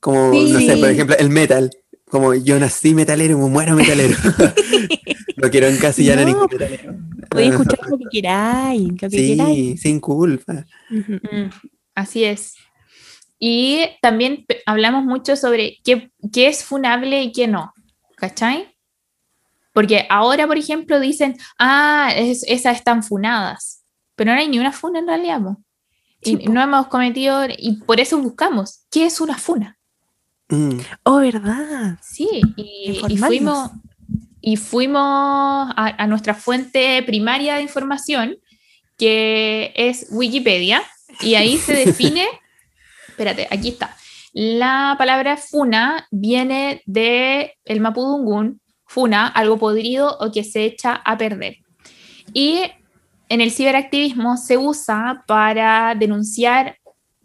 como, 0.00 0.32
no 0.32 0.58
sé, 0.58 0.78
por 0.78 0.88
ejemplo, 0.88 1.16
el 1.18 1.28
metal 1.28 1.70
como 2.12 2.34
yo 2.34 2.60
nací 2.60 2.94
metalero, 2.94 3.38
me 3.38 3.48
muero 3.48 3.74
metalero. 3.74 4.14
no 5.38 5.50
quiero 5.50 5.66
encasillar 5.68 6.16
no, 6.16 6.22
a 6.22 6.24
ningún 6.26 6.46
metalero. 6.52 6.94
Podéis 7.30 7.52
escuchar 7.52 7.78
lo 7.88 7.96
que 7.96 8.04
queráis, 8.12 8.82
lo 8.90 8.96
que 8.98 9.10
sí, 9.10 9.28
queráis. 9.28 9.80
sin 9.80 9.98
culpa. 9.98 10.66
Mm, 10.90 11.48
así 11.94 12.24
es. 12.24 12.54
Y 13.38 13.86
también 14.02 14.44
hablamos 14.66 15.04
mucho 15.04 15.36
sobre 15.36 15.78
qué, 15.82 16.10
qué 16.30 16.48
es 16.48 16.62
funable 16.62 17.22
y 17.22 17.32
qué 17.32 17.48
no. 17.48 17.72
¿Cachai? 18.16 18.76
Porque 19.72 20.06
ahora, 20.10 20.46
por 20.46 20.58
ejemplo, 20.58 21.00
dicen, 21.00 21.36
ah, 21.58 22.12
es- 22.14 22.44
esas 22.46 22.76
están 22.76 23.02
funadas. 23.02 23.82
Pero 24.16 24.32
no 24.34 24.38
hay 24.38 24.48
ni 24.48 24.58
una 24.58 24.70
funa 24.72 24.98
en 24.98 25.06
realidad. 25.06 25.40
po. 25.42 25.56
Y 26.20 26.36
Sí, 26.36 26.44
no 26.50 26.60
hemos 26.62 26.88
cometido, 26.88 27.46
y 27.56 27.78
por 27.86 27.98
eso 28.00 28.18
buscamos, 28.18 28.82
¿qué 28.90 29.06
es 29.06 29.18
una 29.20 29.38
funa? 29.38 29.78
Mm, 30.52 30.80
Oh, 31.04 31.16
¿verdad? 31.16 31.96
Sí, 32.02 32.28
y, 32.56 33.16
fuimos, 33.16 33.70
y 34.42 34.58
fuimos 34.58 35.00
a, 35.02 35.94
a 35.96 36.06
nuestra 36.06 36.34
fuente 36.34 37.02
primaria 37.04 37.54
de 37.54 37.62
información, 37.62 38.36
que 38.98 39.72
es 39.74 40.08
Wikipedia, 40.10 40.82
y 41.22 41.36
ahí 41.36 41.56
se 41.56 41.72
define, 41.86 42.26
espérate, 43.08 43.48
aquí 43.50 43.70
está. 43.70 43.96
La 44.34 44.94
palabra 44.98 45.38
funa 45.38 46.06
viene 46.10 46.82
de 46.84 47.54
el 47.64 47.80
mapudungún, 47.80 48.60
funa, 48.86 49.28
algo 49.28 49.58
podrido 49.58 50.18
o 50.20 50.30
que 50.30 50.44
se 50.44 50.64
echa 50.64 50.96
a 50.96 51.16
perder. 51.16 51.56
Y 52.34 52.60
en 53.30 53.40
el 53.40 53.52
ciberactivismo 53.52 54.36
se 54.36 54.58
usa 54.58 55.24
para 55.26 55.94
denunciar 55.94 56.76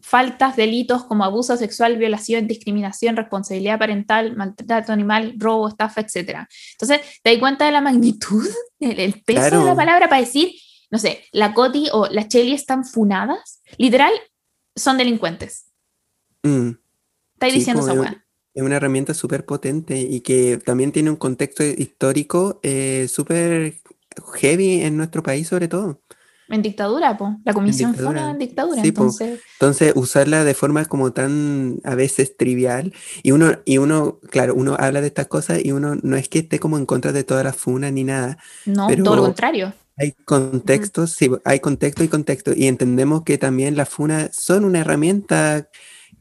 faltas, 0.10 0.56
delitos 0.56 1.04
como 1.04 1.26
abuso 1.26 1.58
sexual, 1.58 1.98
violación, 1.98 2.48
discriminación, 2.48 3.18
responsabilidad 3.18 3.78
parental, 3.78 4.38
maltrato 4.38 4.94
animal, 4.94 5.34
robo, 5.38 5.68
estafa, 5.68 6.00
etc. 6.00 6.48
Entonces, 6.74 7.02
te 7.22 7.32
das 7.32 7.40
cuenta 7.40 7.66
de 7.66 7.74
la 7.74 7.82
magnitud, 7.82 8.48
el, 8.80 9.00
el 9.00 9.22
peso 9.24 9.60
de 9.60 9.66
la 9.66 9.76
palabra 9.76 10.08
para 10.08 10.22
decir, 10.22 10.54
no 10.90 10.98
sé, 10.98 11.26
la 11.34 11.54
Coti 11.54 11.90
o 11.92 12.08
la 12.08 12.26
Cheli 12.28 12.54
están 12.54 12.86
funadas, 12.86 13.62
literal, 13.78 14.14
son 14.76 14.98
delincuentes. 14.98 15.66
mm. 16.44 16.70
Estáis 17.34 17.54
Sí, 17.54 17.60
diciendo 17.60 17.82
esa 17.84 17.94
weá. 17.94 18.26
Es 18.54 18.64
una 18.64 18.78
herramienta 18.78 19.14
súper 19.14 19.46
potente 19.46 20.00
y 20.00 20.22
que 20.22 20.58
también 20.58 20.92
tiene 20.92 21.10
un 21.12 21.18
contexto 21.18 21.64
histórico 21.64 22.60
eh, 22.64 23.08
súper 23.10 23.76
heavy 24.36 24.82
en 24.82 24.98
nuestro 24.98 25.22
país, 25.22 25.48
sobre 25.48 25.68
todo. 25.68 26.02
En 26.50 26.62
dictadura, 26.62 27.18
po. 27.18 27.38
La 27.44 27.54
comisión 27.54 27.92
dictadura. 27.92 28.20
funa 28.22 28.32
en 28.32 28.38
dictadura. 28.40 28.82
Sí, 28.82 28.88
entonces, 28.90 29.40
Entonces, 29.60 29.92
usarla 29.96 30.44
de 30.44 30.54
forma 30.54 30.86
como 30.86 31.12
tan 31.12 31.80
a 31.84 31.96
veces 31.96 32.38
trivial. 32.38 32.94
Y 33.24 33.32
uno, 33.32 33.60
y 33.66 33.78
uno, 33.80 34.20
claro, 34.30 34.56
uno 34.56 34.76
habla 34.80 35.02
de 35.02 35.08
estas 35.08 35.28
cosas 35.28 35.60
y 35.64 35.72
uno 35.74 35.96
no 36.02 36.16
es 36.16 36.30
que 36.30 36.40
esté 36.40 36.60
como 36.60 36.78
en 36.78 36.86
contra 36.86 37.12
de 37.12 37.24
todas 37.24 37.44
las 37.44 37.56
funas 37.56 37.92
ni 37.92 38.04
nada. 38.04 38.38
no, 38.66 38.88
Pero- 38.88 39.04
todo 39.04 39.16
lo 39.18 39.24
contrario. 39.24 39.74
Hay 40.00 40.12
contextos, 40.26 41.14
sí, 41.14 41.30
hay 41.44 41.60
contexto 41.60 42.04
y 42.04 42.08
contexto. 42.08 42.54
Y 42.56 42.68
entendemos 42.68 43.24
que 43.24 43.38
también 43.40 43.76
las 43.76 43.90
funas 43.90 44.30
son 44.36 44.64
una 44.64 44.80
herramienta 44.80 45.68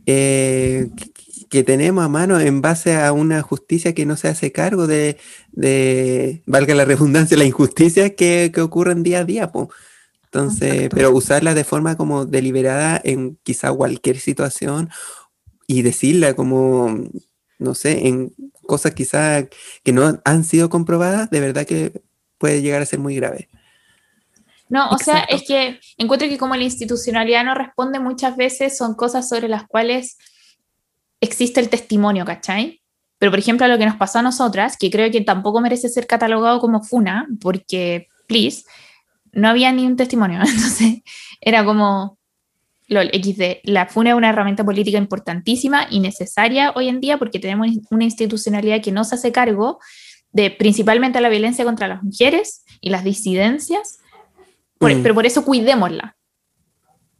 eh, 0.07 0.91
que- 0.97 1.47
que 1.49 1.63
tenemos 1.63 2.05
a 2.05 2.09
mano 2.09 2.41
en 2.41 2.61
base 2.63 2.97
a 2.97 3.13
una 3.13 3.43
justicia 3.43 3.93
que 3.95 4.07
no 4.07 4.17
se 4.17 4.29
hace 4.29 4.51
cargo 4.53 4.87
de, 4.87 5.17
de 5.53 6.43
valga 6.47 6.75
la 6.75 6.85
redundancia, 6.85 7.37
la 7.37 7.45
injusticia 7.45 8.15
que, 8.15 8.51
que 8.55 8.61
ocurren 8.61 9.03
día 9.03 9.21
a 9.21 9.25
día, 9.25 9.53
po. 9.53 9.69
Entonces, 10.37 10.75
Exacto. 10.75 10.97
pero 10.97 11.11
usarla 11.13 11.55
de 11.55 11.65
forma 11.65 11.97
como 11.97 12.27
deliberada 12.27 13.01
en 13.03 13.39
quizá 13.43 13.73
cualquier 13.73 14.19
situación 14.19 14.91
y 15.67 15.81
decirla 15.81 16.35
como, 16.35 17.05
no 17.59 17.75
sé, 17.75 18.07
en 18.07 18.35
cosas 18.67 18.93
quizá 18.95 19.47
que 19.83 19.93
no 19.93 20.21
han 20.25 20.45
sido 20.45 20.69
comprobadas, 20.69 21.31
de 21.31 21.41
verdad 21.41 21.67
que 21.67 22.03
puede 22.37 22.61
llegar 22.61 22.83
a 22.83 22.87
ser 22.87 22.99
muy 22.99 23.17
grave. 23.17 23.49
No, 24.69 24.91
o 24.91 24.99
sea, 24.99 25.21
Exacto. 25.21 25.37
es 25.37 25.43
que 25.47 25.81
encuentro 25.97 26.29
que 26.29 26.37
como 26.37 26.55
la 26.55 26.65
institucionalidad 26.65 27.45
no 27.45 27.55
responde 27.55 27.99
muchas 27.99 28.37
veces, 28.37 28.77
son 28.77 28.95
cosas 28.95 29.29
sobre 29.29 29.49
las 29.49 29.67
cuales 29.67 30.19
existe 31.21 31.61
el 31.61 31.71
testimonio, 31.71 32.27
¿cachai? 32.27 32.83
Pero, 33.19 33.33
por 33.33 33.39
ejemplo, 33.39 33.65
a 33.65 33.69
lo 33.69 33.79
que 33.79 33.87
nos 33.87 33.97
pasó 33.97 34.19
a 34.19 34.23
nosotras, 34.23 34.77
que 34.77 34.91
creo 34.91 35.11
que 35.11 35.23
tampoco 35.23 35.63
merece 35.63 35.89
ser 35.89 36.07
catalogado 36.07 36.61
como 36.61 36.83
funa, 36.83 37.27
porque, 37.41 38.09
please, 38.27 38.65
no 39.37 39.49
había 39.49 39.71
ni 39.73 39.87
un 39.87 39.97
testimonio. 39.97 40.41
Entonces, 40.45 41.03
era 41.41 41.65
como, 41.65 42.19
lol, 42.89 43.11
XD, 43.13 43.61
la 43.65 43.87
funa 43.87 44.11
es 44.11 44.17
una 44.17 44.31
herramienta 44.31 44.65
política 44.65 44.99
importantísima 44.99 45.87
y 45.91 46.01
necesaria 46.01 46.73
hoy 46.75 46.89
en 46.89 47.01
día 47.01 47.19
porque 47.19 47.39
tenemos 47.39 47.69
una 47.91 48.05
institucionalidad 48.05 48.83
que 48.83 48.93
no 48.93 49.05
se 49.05 49.15
hace 49.15 49.31
cargo 49.33 49.79
de 50.33 50.51
principalmente 50.51 51.21
la 51.21 51.29
violencia 51.29 51.65
contra 51.65 51.89
las 51.89 52.03
mujeres 52.03 52.65
y 52.81 52.91
las 52.91 53.05
disidencias, 53.05 53.99
por- 54.79 54.95
Mm. 54.95 55.03
pero 55.03 55.15
por 55.15 55.25
eso 55.27 55.45
cuidémosla. 55.45 56.17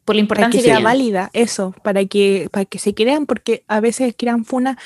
Por 0.05 0.15
la 0.15 0.21
Para 0.21 0.21
importancia 0.21 0.61
que 0.61 0.67
que 0.69 0.71
sea 0.75 0.81
válida, 0.81 1.31
eso, 1.33 1.75
para 1.83 2.05
que, 2.05 2.49
para 2.53 2.65
que 2.65 2.79
se 2.79 2.95
crean, 2.95 3.27
porque 3.27 3.65
a 3.69 3.81
veces 3.81 4.15
crean 4.17 4.45
funa. 4.45 4.79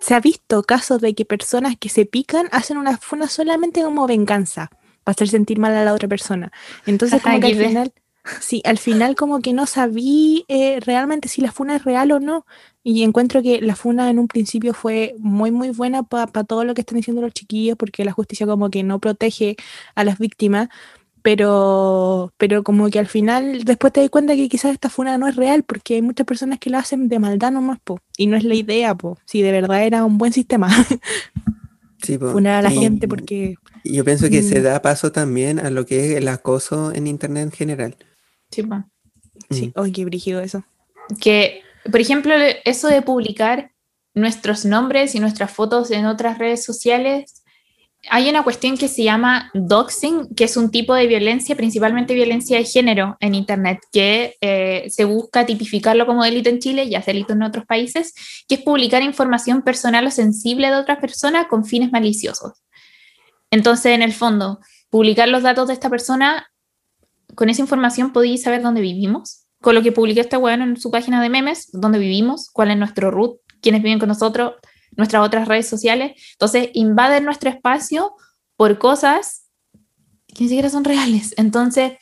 Se 0.00 0.14
ha 0.14 0.20
visto 0.20 0.62
casos 0.62 1.00
de 1.00 1.14
que 1.14 1.24
personas 1.24 1.76
que 1.78 1.88
se 1.88 2.06
pican 2.06 2.48
hacen 2.52 2.76
una 2.76 2.96
funa 2.98 3.28
solamente 3.28 3.82
como 3.82 4.06
venganza, 4.06 4.70
para 5.04 5.12
hacer 5.14 5.28
sentir 5.28 5.58
mal 5.58 5.72
a 5.74 5.84
la 5.84 5.92
otra 5.94 6.08
persona. 6.08 6.50
Entonces, 6.86 7.22
como 7.22 7.38
que 7.40 7.46
al 7.46 7.52
final, 7.68 7.92
sí, 8.40 8.62
al 8.64 8.78
final 8.78 9.14
como 9.16 9.40
que 9.40 9.52
no 9.52 9.66
sabí 9.66 10.44
eh, 10.48 10.80
realmente 10.80 11.28
si 11.28 11.42
la 11.42 11.52
funa 11.52 11.76
es 11.76 11.84
real 11.84 12.10
o 12.12 12.20
no. 12.20 12.46
Y 12.82 13.02
encuentro 13.02 13.42
que 13.42 13.60
la 13.62 13.76
funa 13.76 14.10
en 14.10 14.18
un 14.18 14.28
principio 14.28 14.74
fue 14.74 15.14
muy, 15.18 15.50
muy 15.50 15.70
buena 15.70 16.02
para 16.02 16.26
todo 16.44 16.64
lo 16.64 16.74
que 16.74 16.82
están 16.82 16.96
diciendo 16.96 17.22
los 17.22 17.32
chiquillos, 17.32 17.76
porque 17.78 18.04
la 18.04 18.12
justicia 18.12 18.46
como 18.46 18.68
que 18.70 18.82
no 18.82 18.98
protege 18.98 19.56
a 19.94 20.04
las 20.04 20.18
víctimas, 20.18 20.68
pero, 21.22 22.34
pero 22.36 22.62
como 22.62 22.90
que 22.90 22.98
al 22.98 23.06
final 23.06 23.64
después 23.64 23.94
te 23.94 24.00
das 24.00 24.10
cuenta 24.10 24.36
que 24.36 24.46
quizás 24.50 24.72
esta 24.74 24.90
funa 24.90 25.16
no 25.16 25.26
es 25.26 25.36
real, 25.36 25.62
porque 25.62 25.94
hay 25.94 26.02
muchas 26.02 26.26
personas 26.26 26.58
que 26.58 26.68
lo 26.68 26.76
hacen 26.76 27.08
de 27.08 27.18
maldad 27.18 27.50
nomás, 27.50 27.78
po, 27.82 27.98
y 28.18 28.26
no 28.26 28.36
es 28.36 28.44
la 28.44 28.54
idea, 28.54 28.94
po, 28.94 29.16
si 29.24 29.40
de 29.40 29.50
verdad 29.50 29.82
era 29.84 30.04
un 30.04 30.18
buen 30.18 30.34
sistema, 30.34 30.68
Sí, 32.02 32.18
po. 32.18 32.30
funar 32.32 32.56
a 32.56 32.62
la 32.62 32.74
Y- 32.74 32.78
gente 32.78 33.08
porque... 33.08 33.54
Yo 33.84 34.04
pienso 34.04 34.28
que 34.30 34.42
se 34.42 34.60
Mm. 34.60 34.62
da 34.62 34.82
paso 34.82 35.12
también 35.12 35.58
a 35.60 35.70
lo 35.70 35.84
que 35.86 36.06
es 36.12 36.16
el 36.16 36.26
acoso 36.28 36.92
en 36.94 37.06
Internet 37.06 37.44
en 37.44 37.52
general. 37.52 37.96
Sí, 38.50 38.62
po. 38.62 38.82
Sí, 39.50 39.66
Mm. 39.74 39.80
oye, 39.80 39.92
qué 39.92 40.04
brígido 40.04 40.40
eso. 40.40 40.64
que, 41.20 41.60
por 41.92 42.00
ejemplo, 42.00 42.32
eso 42.64 42.88
de 42.88 43.02
publicar 43.02 43.72
nuestros 44.14 44.64
nombres 44.64 45.14
y 45.14 45.20
nuestras 45.20 45.50
fotos 45.50 45.90
en 45.90 46.06
otras 46.06 46.38
redes 46.38 46.64
sociales, 46.64 47.42
hay 48.10 48.28
una 48.30 48.42
cuestión 48.42 48.78
que 48.78 48.88
se 48.88 49.02
llama 49.02 49.50
doxing, 49.52 50.34
que 50.34 50.44
es 50.44 50.56
un 50.56 50.70
tipo 50.70 50.94
de 50.94 51.06
violencia, 51.06 51.56
principalmente 51.56 52.14
violencia 52.14 52.56
de 52.56 52.64
género 52.64 53.18
en 53.20 53.34
Internet, 53.34 53.80
que 53.92 54.34
eh, 54.40 54.86
se 54.88 55.04
busca 55.04 55.44
tipificarlo 55.44 56.06
como 56.06 56.24
delito 56.24 56.48
en 56.48 56.58
Chile 56.58 56.84
y 56.84 56.94
es 56.94 57.04
delito 57.04 57.34
en 57.34 57.42
otros 57.42 57.66
países, 57.66 58.14
que 58.48 58.54
es 58.54 58.60
publicar 58.62 59.02
información 59.02 59.60
personal 59.62 60.06
o 60.06 60.10
sensible 60.10 60.68
de 60.70 60.76
otras 60.76 60.98
personas 61.00 61.48
con 61.48 61.66
fines 61.66 61.92
maliciosos. 61.92 62.52
Entonces, 63.54 63.92
en 63.92 64.02
el 64.02 64.12
fondo, 64.12 64.58
publicar 64.90 65.28
los 65.28 65.44
datos 65.44 65.68
de 65.68 65.74
esta 65.74 65.88
persona, 65.88 66.50
con 67.36 67.48
esa 67.48 67.62
información 67.62 68.12
podéis 68.12 68.42
saber 68.42 68.62
dónde 68.62 68.80
vivimos, 68.80 69.46
con 69.60 69.76
lo 69.76 69.82
que 69.82 69.92
publicó 69.92 70.20
este 70.20 70.36
weón 70.36 70.60
en 70.60 70.76
su 70.76 70.90
página 70.90 71.22
de 71.22 71.28
memes, 71.28 71.70
dónde 71.72 72.00
vivimos, 72.00 72.50
cuál 72.50 72.72
es 72.72 72.76
nuestro 72.76 73.12
root, 73.12 73.38
quiénes 73.62 73.80
viven 73.80 74.00
con 74.00 74.08
nosotros, 74.08 74.54
nuestras 74.96 75.24
otras 75.24 75.46
redes 75.46 75.68
sociales. 75.68 76.20
Entonces, 76.32 76.70
invaden 76.72 77.24
nuestro 77.24 77.48
espacio 77.48 78.16
por 78.56 78.78
cosas 78.78 79.46
que 80.26 80.42
ni 80.42 80.48
siquiera 80.48 80.68
son 80.68 80.82
reales. 80.82 81.32
Entonces, 81.36 81.92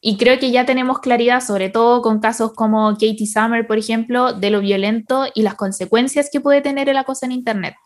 y 0.00 0.16
creo 0.16 0.40
que 0.40 0.50
ya 0.50 0.66
tenemos 0.66 0.98
claridad, 0.98 1.40
sobre 1.40 1.68
todo 1.68 2.02
con 2.02 2.18
casos 2.18 2.52
como 2.52 2.90
Katie 2.94 3.28
Summer, 3.28 3.64
por 3.68 3.78
ejemplo, 3.78 4.32
de 4.32 4.50
lo 4.50 4.60
violento 4.60 5.26
y 5.36 5.42
las 5.42 5.54
consecuencias 5.54 6.30
que 6.32 6.40
puede 6.40 6.62
tener 6.62 6.88
el 6.88 6.96
acoso 6.96 7.26
en 7.26 7.30
Internet. 7.30 7.76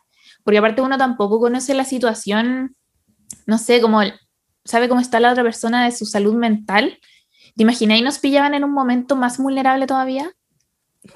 Porque 0.43 0.57
aparte 0.57 0.81
uno 0.81 0.97
tampoco 0.97 1.39
conoce 1.39 1.75
la 1.75 1.85
situación, 1.85 2.77
no 3.47 3.59
sé, 3.59 3.81
como 3.81 4.01
sabe 4.65 4.89
cómo 4.89 5.01
está 5.01 5.21
la 5.21 5.31
otra 5.33 5.43
persona 5.43 5.85
de 5.85 5.93
su 5.93 6.07
salud 6.07 6.35
mental. 6.35 6.99
¿Te 7.57 7.63
imagináis 7.63 8.03
nos 8.03 8.19
pillaban 8.19 8.55
en 8.55 8.65
un 8.65 8.73
momento 8.73 9.17
más 9.17 9.39
vulnerable 9.39 9.87
todavía? 9.87 10.31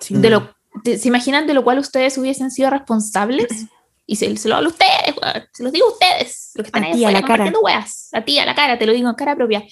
Sí. 0.01 0.15
De 0.17 0.31
lo, 0.31 0.55
de- 0.83 0.99
¿Se 0.99 1.09
imaginan 1.09 1.47
de 1.47 1.55
lo 1.55 1.63
cual 1.65 1.79
ustedes 1.79 2.17
hubiesen 2.19 2.51
sido 2.51 2.71
responsables? 2.71 3.67
Y 4.07 4.17
se, 4.17 4.37
se 4.37 4.49
lo 4.49 4.57
hablo 4.57 4.69
a 4.69 4.73
ustedes, 4.73 5.45
se 5.53 5.63
los 5.63 5.73
digo 5.73 5.87
a 5.89 5.93
ustedes, 5.93 6.51
los 6.57 6.65
que 6.65 6.69
están 6.69 6.85
A 6.85 6.87
ahí 6.89 7.05
a 7.05 7.11
la 7.11 7.23
cara. 7.23 7.51
weas, 7.63 8.09
a 8.13 8.23
ti 8.25 8.39
a 8.39 8.45
la 8.45 8.55
cara, 8.55 8.79
te 8.79 8.85
lo 8.87 8.93
digo 8.93 9.09
en 9.09 9.15
cara 9.15 9.35
propia. 9.35 9.65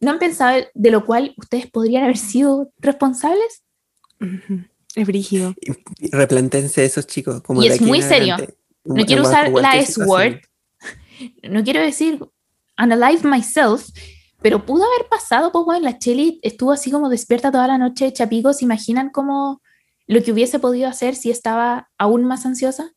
¿No 0.00 0.10
han 0.10 0.18
pensado 0.18 0.58
de 0.72 0.90
lo 0.90 1.04
cual 1.04 1.34
ustedes 1.36 1.70
podrían 1.70 2.04
haber 2.04 2.16
sido 2.16 2.70
responsables? 2.78 3.62
Es 4.94 5.06
brígido. 5.06 5.54
Y 5.98 6.10
replantense 6.12 6.84
esos 6.84 7.06
chicos. 7.06 7.42
Como 7.42 7.62
Y 7.62 7.66
es 7.68 7.80
muy 7.80 8.00
serio. 8.00 8.34
adelante, 8.34 8.56
No 8.84 9.04
quiero 9.04 9.22
usar 9.22 9.50
la 9.50 9.76
S-word. 9.76 10.40
No 11.42 11.62
quiero 11.64 11.80
decir 11.80 12.20
analyze 12.76 13.26
myself, 13.26 13.88
pero 14.42 14.66
pudo 14.66 14.84
haber 14.84 15.08
pasado, 15.08 15.52
pues 15.52 15.64
bueno, 15.64 15.84
la 15.84 15.98
Cheli 15.98 16.40
estuvo 16.42 16.72
así 16.72 16.90
como 16.90 17.08
despierta 17.08 17.50
toda 17.50 17.66
la 17.66 17.78
noche 17.78 18.06
hecha 18.06 18.28
pico, 18.28 18.52
¿se 18.52 18.64
imaginan 18.64 19.10
cómo 19.10 19.62
lo 20.06 20.22
que 20.22 20.32
hubiese 20.32 20.58
podido 20.58 20.88
hacer 20.88 21.16
si 21.16 21.30
estaba 21.30 21.90
aún 21.98 22.24
más 22.24 22.44
ansiosa? 22.44 22.92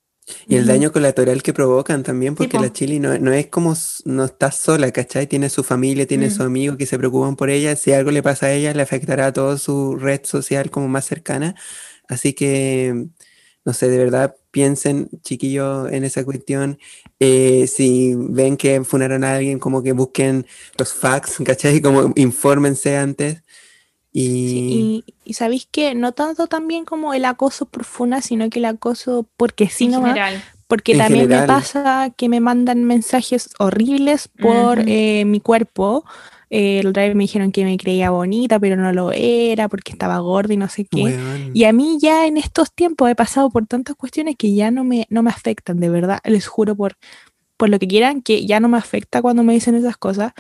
Y 0.46 0.56
el 0.58 0.66
daño 0.66 0.92
colateral 0.92 1.42
que 1.42 1.54
provocan 1.54 2.04
también, 2.04 2.36
porque 2.36 2.60
la 2.60 2.74
Chili 2.74 3.00
no, 3.00 3.18
no, 3.18 3.32
es 3.32 3.48
como, 3.48 3.74
no 4.04 4.26
está 4.26 4.52
sola, 4.52 4.92
¿cachai? 4.92 5.26
Tiene 5.26 5.50
su 5.50 5.64
familia, 5.64 6.06
tiene 6.06 6.30
sus 6.30 6.40
mm. 6.40 6.48
amigos 6.48 6.78
que 6.78 6.86
se 6.86 6.98
preocupan 6.98 7.38
por 7.38 7.50
ella. 7.50 7.78
Si 7.78 7.94
algo 7.94 8.12
le 8.12 8.22
pasa 8.22 8.48
a 8.48 8.52
ella, 8.52 8.74
le 8.74 8.82
afectará 8.82 9.28
a 9.28 9.34
toda 9.34 9.58
su 9.58 9.96
red 9.96 10.20
social 10.26 10.70
como 10.70 10.90
más 10.90 11.06
cercana. 11.06 11.56
Así 12.10 12.34
que, 12.34 13.08
no 13.64 13.72
sé, 13.72 13.88
de 13.88 13.98
verdad 13.98 14.36
piensen, 14.52 15.10
chiquillos, 15.22 15.90
en 15.94 16.04
esa 16.04 16.26
cuestión. 16.26 16.78
Eh, 17.20 17.68
si 17.68 18.14
ven 18.16 18.58
que 18.58 18.84
funaron 18.84 19.24
a 19.24 19.36
alguien, 19.36 19.60
como 19.60 19.82
que 19.82 19.92
busquen 19.92 20.46
los 20.78 20.94
facts, 20.94 21.38
¿cachai? 21.44 21.82
Como 21.82 22.14
infórmense 22.16 22.98
antes. 22.98 23.44
Y... 24.14 25.04
y, 25.26 25.34
sabéis 25.34 25.68
que 25.70 25.94
no 25.94 26.12
tanto 26.12 26.48
también 26.48 26.86
como 26.86 27.14
el 27.14 27.26
acoso 27.26 27.66
por 27.66 27.84
funa, 27.84 28.22
sino 28.22 28.50
que 28.50 28.60
el 28.60 28.66
acoso 28.66 29.28
porque 29.38 29.70
sí 29.70 29.88
no 29.88 30.02
porque 30.68 30.98
también 30.98 31.30
me 31.30 31.44
pasa 31.44 32.12
que 32.16 32.28
me 32.28 32.42
mandan 32.42 32.84
mensajes 32.84 33.50
horribles 33.58 34.28
por 34.28 34.80
eh, 34.86 35.24
mi 35.26 35.40
cuerpo. 35.40 36.04
Eh, 36.50 36.80
el 36.80 36.88
otra 36.88 37.04
vez 37.04 37.16
me 37.16 37.26
dijeron 37.26 37.52
que 37.52 37.66
me 37.66 37.78
creía 37.78 38.10
bonita, 38.10 38.60
pero 38.60 38.76
no 38.76 38.92
lo 38.94 39.12
era 39.12 39.68
porque 39.68 39.92
estaba 39.92 40.18
gorda 40.20 40.54
y 40.54 40.58
no 40.58 40.70
sé 40.70 40.86
qué. 40.86 41.50
Y 41.54 41.64
a 41.66 41.74
mí 41.74 41.98
ya 42.02 42.26
en 42.26 42.38
estos 42.38 42.74
tiempos 42.74 43.10
he 43.10 43.16
pasado 43.16 43.50
por 43.50 43.66
tantas 43.68 43.96
cuestiones 43.96 44.36
que 44.38 44.54
ya 44.54 44.72
no 44.72 44.84
me, 44.84 45.08
no 45.10 45.24
me 45.24 45.30
afectan, 45.30 45.80
de 45.80 45.90
verdad. 45.90 46.20
Les 46.24 46.48
juro 46.48 46.76
por, 46.76 46.96
por 47.58 47.70
lo 47.70 47.80
que 47.80 47.88
quieran 47.88 48.22
que 48.22 48.46
ya 48.46 48.60
no 48.60 48.70
me 48.70 48.78
afecta 48.78 49.22
cuando 49.22 49.44
me 49.44 49.54
dicen 49.54 49.76
esas 49.76 49.98
cosas. 49.98 50.34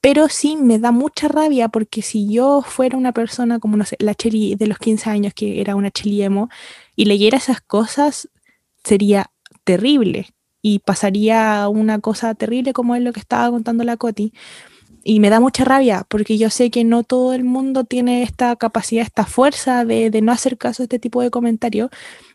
Pero 0.00 0.28
sí 0.28 0.56
me 0.56 0.78
da 0.78 0.92
mucha 0.92 1.26
rabia 1.26 1.68
porque 1.68 2.02
si 2.02 2.32
yo 2.32 2.62
fuera 2.62 2.96
una 2.96 3.12
persona 3.12 3.58
como, 3.58 3.76
no 3.76 3.84
sé, 3.84 3.96
la 3.98 4.14
Cheli 4.14 4.54
de 4.54 4.66
los 4.66 4.78
15 4.78 5.10
años, 5.10 5.34
que 5.34 5.60
era 5.60 5.74
una 5.74 5.90
Cheli 5.90 6.22
emo, 6.22 6.48
y 6.94 7.06
leyera 7.06 7.38
esas 7.38 7.60
cosas, 7.60 8.28
sería 8.84 9.32
terrible. 9.64 10.28
Y 10.62 10.80
pasaría 10.80 11.68
una 11.68 11.98
cosa 12.00 12.34
terrible 12.34 12.72
como 12.72 12.94
es 12.94 13.02
lo 13.02 13.12
que 13.12 13.20
estaba 13.20 13.50
contando 13.50 13.84
la 13.84 13.96
Coti. 13.96 14.32
Y 15.08 15.20
me 15.20 15.30
da 15.30 15.38
mucha 15.38 15.64
rabia 15.64 16.04
porque 16.08 16.36
yo 16.36 16.50
sé 16.50 16.68
que 16.72 16.82
no 16.82 17.04
todo 17.04 17.32
el 17.32 17.44
mundo 17.44 17.84
tiene 17.84 18.24
esta 18.24 18.56
capacidad, 18.56 19.04
esta 19.04 19.24
fuerza 19.24 19.84
de, 19.84 20.10
de 20.10 20.20
no 20.20 20.32
hacer 20.32 20.58
caso 20.58 20.82
a 20.82 20.84
este 20.84 20.98
tipo 20.98 21.22
de 21.22 21.30
comentarios 21.30 21.90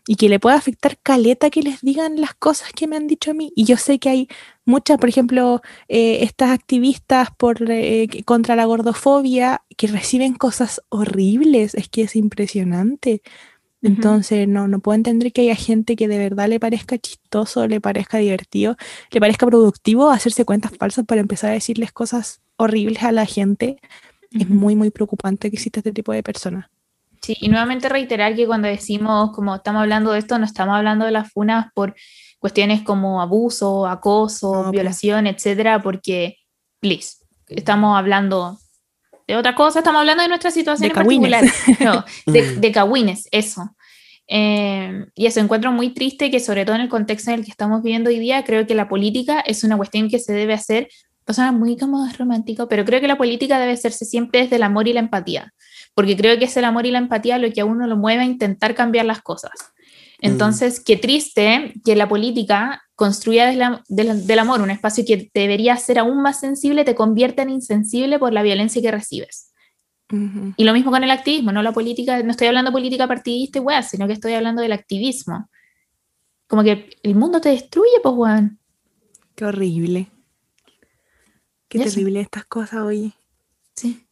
y 0.06 0.16
que 0.16 0.30
le 0.30 0.40
pueda 0.40 0.56
afectar 0.56 0.98
caleta 1.02 1.50
que 1.50 1.60
les 1.62 1.82
digan 1.82 2.18
las 2.18 2.32
cosas 2.32 2.72
que 2.72 2.86
me 2.86 2.96
han 2.96 3.08
dicho 3.08 3.32
a 3.32 3.34
mí. 3.34 3.52
Y 3.54 3.64
yo 3.64 3.76
sé 3.76 3.98
que 3.98 4.08
hay 4.08 4.28
muchas, 4.64 4.96
por 4.96 5.10
ejemplo, 5.10 5.60
eh, 5.88 6.20
estas 6.22 6.50
activistas 6.50 7.28
por, 7.36 7.58
eh, 7.70 8.08
contra 8.24 8.56
la 8.56 8.64
gordofobia 8.64 9.62
que 9.76 9.88
reciben 9.88 10.32
cosas 10.32 10.80
horribles. 10.88 11.74
Es 11.74 11.90
que 11.90 12.02
es 12.02 12.16
impresionante. 12.16 13.20
Entonces, 13.82 14.48
no, 14.48 14.68
no 14.68 14.80
puedo 14.80 14.96
entender 14.96 15.32
que 15.32 15.42
haya 15.42 15.56
gente 15.56 15.96
que 15.96 16.08
de 16.08 16.18
verdad 16.18 16.48
le 16.48 16.60
parezca 16.60 16.98
chistoso, 16.98 17.66
le 17.68 17.80
parezca 17.80 18.18
divertido, 18.18 18.76
le 19.10 19.20
parezca 19.20 19.46
productivo 19.46 20.10
hacerse 20.10 20.44
cuentas 20.44 20.72
falsas 20.78 21.04
para 21.04 21.20
empezar 21.20 21.50
a 21.50 21.54
decirles 21.54 21.92
cosas 21.92 22.41
horribles 22.62 23.02
a 23.02 23.12
la 23.12 23.26
gente. 23.26 23.78
Es 24.30 24.48
muy, 24.48 24.76
muy 24.76 24.90
preocupante 24.90 25.50
que 25.50 25.56
exista 25.56 25.80
este 25.80 25.92
tipo 25.92 26.12
de 26.12 26.22
personas. 26.22 26.66
Sí, 27.20 27.36
y 27.40 27.48
nuevamente 27.48 27.88
reiterar 27.88 28.34
que 28.34 28.46
cuando 28.46 28.66
decimos, 28.66 29.30
como 29.32 29.54
estamos 29.54 29.82
hablando 29.82 30.12
de 30.12 30.18
esto, 30.18 30.38
no 30.38 30.44
estamos 30.44 30.74
hablando 30.74 31.04
de 31.04 31.12
las 31.12 31.30
funas 31.32 31.66
por 31.74 31.94
cuestiones 32.40 32.82
como 32.82 33.22
abuso, 33.22 33.86
acoso, 33.86 34.72
violación, 34.72 35.28
etcétera, 35.28 35.80
porque, 35.80 36.38
please, 36.80 37.18
estamos 37.48 37.96
hablando 37.96 38.58
de 39.28 39.36
otra 39.36 39.54
cosa, 39.54 39.78
estamos 39.78 40.00
hablando 40.00 40.24
de 40.24 40.28
nuestra 40.28 40.50
situación 40.50 40.88
de 40.88 40.94
particular. 40.94 41.44
No, 41.80 42.04
de, 42.26 42.56
de 42.56 43.16
eso. 43.30 43.76
Eh, 44.26 45.06
y 45.14 45.26
eso 45.26 45.40
encuentro 45.40 45.72
muy 45.72 45.90
triste 45.90 46.30
que 46.30 46.40
sobre 46.40 46.64
todo 46.64 46.76
en 46.76 46.82
el 46.82 46.88
contexto 46.88 47.30
en 47.30 47.40
el 47.40 47.44
que 47.44 47.50
estamos 47.50 47.82
viviendo 47.82 48.10
hoy 48.10 48.18
día, 48.18 48.44
creo 48.44 48.66
que 48.66 48.74
la 48.74 48.88
política 48.88 49.40
es 49.40 49.62
una 49.62 49.76
cuestión 49.76 50.08
que 50.08 50.18
se 50.18 50.32
debe 50.32 50.54
hacer, 50.54 50.88
persona 51.24 51.52
muy 51.52 51.76
como 51.76 52.06
romántico, 52.18 52.68
pero 52.68 52.84
creo 52.84 53.00
que 53.00 53.08
la 53.08 53.18
política 53.18 53.58
debe 53.58 53.72
hacerse 53.72 54.04
siempre 54.04 54.42
desde 54.42 54.56
el 54.56 54.62
amor 54.62 54.88
y 54.88 54.92
la 54.92 55.00
empatía 55.00 55.52
porque 55.94 56.16
creo 56.16 56.38
que 56.38 56.46
es 56.46 56.56
el 56.56 56.64
amor 56.64 56.86
y 56.86 56.90
la 56.90 56.98
empatía 56.98 57.38
lo 57.38 57.50
que 57.52 57.60
a 57.60 57.64
uno 57.64 57.86
lo 57.86 57.96
mueve 57.96 58.22
a 58.22 58.26
intentar 58.26 58.74
cambiar 58.74 59.06
las 59.06 59.22
cosas. 59.22 59.52
Entonces, 60.20 60.78
qué 60.78 60.96
triste 60.96 61.74
que 61.84 61.96
la 61.96 62.08
política 62.08 62.82
construya 62.94 63.46
desde 63.46 64.14
del 64.14 64.38
amor 64.38 64.60
un 64.60 64.70
espacio 64.70 65.04
que 65.04 65.30
debería 65.34 65.76
ser 65.76 65.98
aún 65.98 66.22
más 66.22 66.38
sensible, 66.38 66.84
te 66.84 66.94
convierta 66.94 67.42
en 67.42 67.50
insensible 67.50 68.20
por 68.20 68.32
la 68.32 68.42
violencia 68.42 68.80
que 68.80 68.92
recibes. 68.92 69.52
Y 70.56 70.64
lo 70.64 70.74
mismo 70.74 70.90
con 70.90 71.02
el 71.02 71.10
activismo, 71.10 71.52
no 71.52 71.62
la 71.62 71.72
política, 71.72 72.22
no 72.22 72.30
estoy 72.30 72.46
hablando 72.46 72.70
de 72.70 72.74
política 72.74 73.08
partidista 73.08 73.58
y 73.58 73.82
sino 73.82 74.06
que 74.06 74.12
estoy 74.12 74.34
hablando 74.34 74.60
del 74.60 74.72
activismo. 74.72 75.48
Como 76.46 76.62
que 76.62 76.90
el 77.02 77.14
mundo 77.14 77.40
te 77.40 77.48
destruye, 77.48 77.98
pues 78.02 78.14
weón. 78.14 78.58
Qué 79.34 79.46
horrible. 79.46 80.11
Qué 81.72 81.84
terrible 81.84 82.20
estas 82.20 82.44
cosas, 82.44 82.82
hoy. 82.82 83.14
Sí 83.74 84.06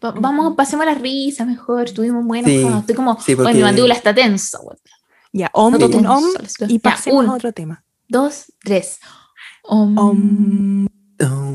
vamos, 0.00 0.54
pasemos 0.56 0.86
la 0.86 0.94
risa 0.94 1.44
mejor, 1.44 1.84
estuvimos 1.86 2.24
enojados. 2.36 2.80
Estoy 2.80 2.94
como, 2.94 3.20
sí, 3.20 3.36
mi 3.36 3.60
mandíbula 3.60 3.94
está 3.94 4.14
tensa. 4.14 4.58
Ya, 5.32 5.50
om, 5.52 5.74
om 5.74 6.24
y 6.68 6.78
pasemos 6.78 7.26
a 7.26 7.32
otro 7.32 7.52
tema. 7.52 7.84
Dos, 8.08 8.52
tres. 8.62 9.00
Om. 9.62 9.98
om. 9.98 10.88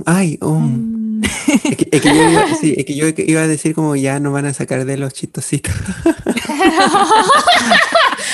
ay, 0.06 0.38
om. 0.42 1.22
es, 1.22 2.02
que, 2.02 2.16
yo 2.16 2.30
iba, 2.30 2.56
sí, 2.56 2.76
es 2.78 2.86
que 2.86 2.96
yo 2.96 3.08
iba 3.08 3.42
a 3.42 3.48
decir 3.48 3.74
como 3.74 3.96
ya 3.96 4.20
no 4.20 4.32
van 4.32 4.46
a 4.46 4.54
sacar 4.54 4.86
de 4.86 4.98
los 4.98 5.14
chistositos. 5.14 5.74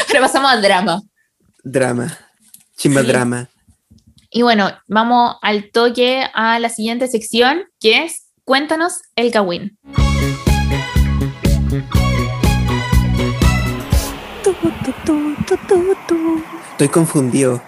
Pero 0.07 0.21
pasamos 0.21 0.51
al 0.51 0.61
drama. 0.61 1.01
Drama. 1.63 2.17
Chimba 2.75 3.03
drama. 3.03 3.49
Y 4.29 4.41
bueno, 4.41 4.71
vamos 4.87 5.37
al 5.41 5.71
toque 5.71 6.25
a 6.33 6.59
la 6.59 6.69
siguiente 6.69 7.07
sección, 7.07 7.63
que 7.79 8.03
es 8.03 8.27
Cuéntanos 8.43 9.01
el 9.15 9.31
Kawin. 9.31 9.77
Estoy 16.71 16.87
confundido. 16.89 17.61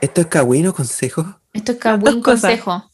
¿Esto 0.00 0.20
es 0.20 0.26
Kawin 0.28 0.68
o 0.68 0.74
consejo? 0.74 1.40
Esto 1.52 1.72
es 1.72 1.78
Kawin 1.78 2.22
consejo. 2.22 2.84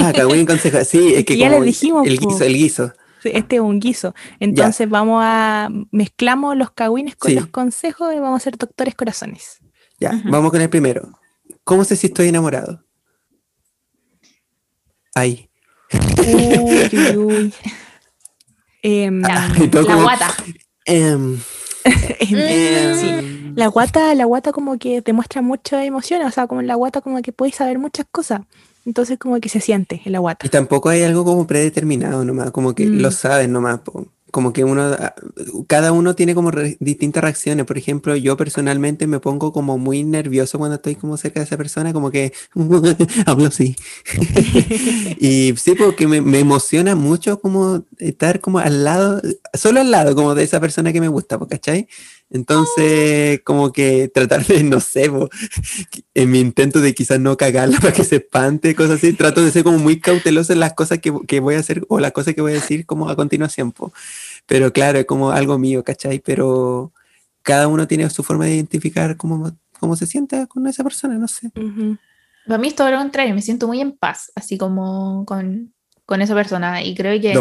Ah, 0.00 0.12
Kawin 0.14 0.46
consejo. 0.46 0.82
Sí, 0.84 1.14
es 1.14 1.26
que 1.26 1.36
ya 1.36 1.50
le 1.50 1.60
dijimos. 1.60 2.06
El 2.06 2.18
guiso, 2.18 2.44
el 2.44 2.54
guiso. 2.54 2.92
este 3.24 3.56
es 3.56 3.60
un 3.60 3.80
guiso. 3.80 4.14
Entonces 4.38 4.88
vamos 4.88 5.22
a 5.22 5.68
mezclamos 5.90 6.56
los 6.56 6.70
kawines 6.70 7.16
con 7.16 7.34
los 7.34 7.46
consejos 7.48 8.14
y 8.14 8.18
vamos 8.18 8.40
a 8.40 8.44
ser 8.44 8.56
doctores 8.56 8.94
corazones. 8.94 9.58
Ya, 9.98 10.18
vamos 10.24 10.50
con 10.50 10.62
el 10.62 10.70
primero. 10.70 11.19
¿Cómo 11.70 11.84
sé 11.84 11.94
si 11.94 12.08
estoy 12.08 12.26
enamorado? 12.26 12.82
Ahí. 15.14 15.48
Uy, 17.16 17.54
em, 18.82 19.22
la 19.22 19.94
guata. 19.94 20.34
Em, 20.84 21.38
em, 22.18 23.54
la 23.54 23.68
guata, 23.68 24.12
la 24.16 24.24
guata 24.24 24.50
como 24.50 24.80
que 24.80 25.00
te 25.00 25.12
muestra 25.12 25.42
mucha 25.42 25.84
emoción, 25.84 26.22
o 26.22 26.30
sea, 26.32 26.48
como 26.48 26.60
en 26.60 26.66
la 26.66 26.74
guata 26.74 27.02
como 27.02 27.22
que 27.22 27.30
puedes 27.30 27.54
saber 27.54 27.78
muchas 27.78 28.06
cosas. 28.10 28.40
Entonces 28.84 29.16
como 29.16 29.38
que 29.38 29.48
se 29.48 29.60
siente 29.60 30.02
en 30.04 30.10
la 30.10 30.18
guata. 30.18 30.44
Y 30.46 30.48
tampoco 30.48 30.88
hay 30.88 31.04
algo 31.04 31.24
como 31.24 31.46
predeterminado 31.46 32.24
nomás, 32.24 32.50
como 32.50 32.74
que 32.74 32.86
lo 32.86 33.10
mm. 33.10 33.12
sabes 33.12 33.48
nomás 33.48 33.78
como 34.30 34.52
que 34.52 34.64
uno, 34.64 34.82
ah, 34.82 35.14
cada 35.66 35.92
uno 35.92 36.14
tiene 36.14 36.34
como 36.34 36.50
distintas 36.80 37.22
reacciones. 37.22 37.66
Por 37.66 37.78
ejemplo, 37.78 38.16
yo 38.16 38.36
personalmente 38.36 39.06
me 39.06 39.20
pongo 39.20 39.52
como 39.52 39.78
muy 39.78 40.04
nervioso 40.04 40.58
cuando 40.58 40.76
estoy 40.76 40.96
como 40.96 41.16
cerca 41.16 41.40
de 41.40 41.46
esa 41.46 41.56
persona, 41.56 41.92
como 41.92 42.10
que 42.10 42.32
hablo 43.26 43.46
así. 43.46 43.76
y 45.20 45.54
sí, 45.56 45.74
porque 45.74 46.06
me, 46.06 46.20
me, 46.20 46.40
emociona 46.40 46.94
mucho 46.94 47.40
como 47.40 47.84
estar 47.98 48.40
como 48.40 48.58
al 48.58 48.84
lado, 48.84 49.20
solo 49.54 49.80
al 49.80 49.90
lado 49.90 50.14
como 50.14 50.34
de 50.34 50.44
esa 50.44 50.60
persona 50.60 50.92
que 50.92 51.00
me 51.00 51.08
gusta, 51.08 51.38
¿cachai? 51.48 51.88
Entonces, 52.32 53.40
como 53.42 53.72
que 53.72 54.08
tratar 54.08 54.46
de, 54.46 54.62
no 54.62 54.78
sé, 54.78 55.10
en 56.14 56.30
mi 56.30 56.38
intento 56.38 56.80
de 56.80 56.94
quizás 56.94 57.18
no 57.18 57.36
cagarla 57.36 57.78
para 57.80 57.92
que 57.92 58.04
se 58.04 58.16
espante, 58.16 58.76
cosas 58.76 58.98
así, 58.98 59.12
trato 59.12 59.44
de 59.44 59.50
ser 59.50 59.64
como 59.64 59.78
muy 59.78 59.98
cauteloso 60.00 60.52
en 60.52 60.60
las 60.60 60.74
cosas 60.74 61.00
que, 61.00 61.12
que 61.26 61.40
voy 61.40 61.56
a 61.56 61.58
hacer 61.58 61.84
o 61.88 61.98
las 61.98 62.12
cosas 62.12 62.34
que 62.34 62.40
voy 62.40 62.52
a 62.52 62.56
decir 62.56 62.86
como 62.86 63.10
a 63.10 63.16
continuación. 63.16 63.72
Po. 63.72 63.92
Pero 64.50 64.72
claro, 64.72 64.98
es 64.98 65.06
como 65.06 65.30
algo 65.30 65.56
mío, 65.60 65.84
¿cachai? 65.84 66.18
Pero 66.18 66.92
cada 67.40 67.68
uno 67.68 67.86
tiene 67.86 68.10
su 68.10 68.24
forma 68.24 68.46
de 68.46 68.56
identificar 68.56 69.16
cómo, 69.16 69.52
cómo 69.78 69.94
se 69.94 70.08
siente 70.08 70.44
con 70.48 70.66
esa 70.66 70.82
persona, 70.82 71.14
no 71.18 71.28
sé. 71.28 71.52
Para 72.44 72.58
mí 72.58 72.66
es 72.66 72.74
todo 72.74 72.90
lo 72.90 72.98
contrario, 72.98 73.32
me 73.32 73.42
siento 73.42 73.68
muy 73.68 73.80
en 73.80 73.92
paz, 73.92 74.32
así 74.34 74.58
como 74.58 75.24
con, 75.24 75.72
con 76.04 76.20
esa 76.20 76.34
persona. 76.34 76.82
Y 76.82 76.96
creo 76.96 77.20
que 77.20 77.32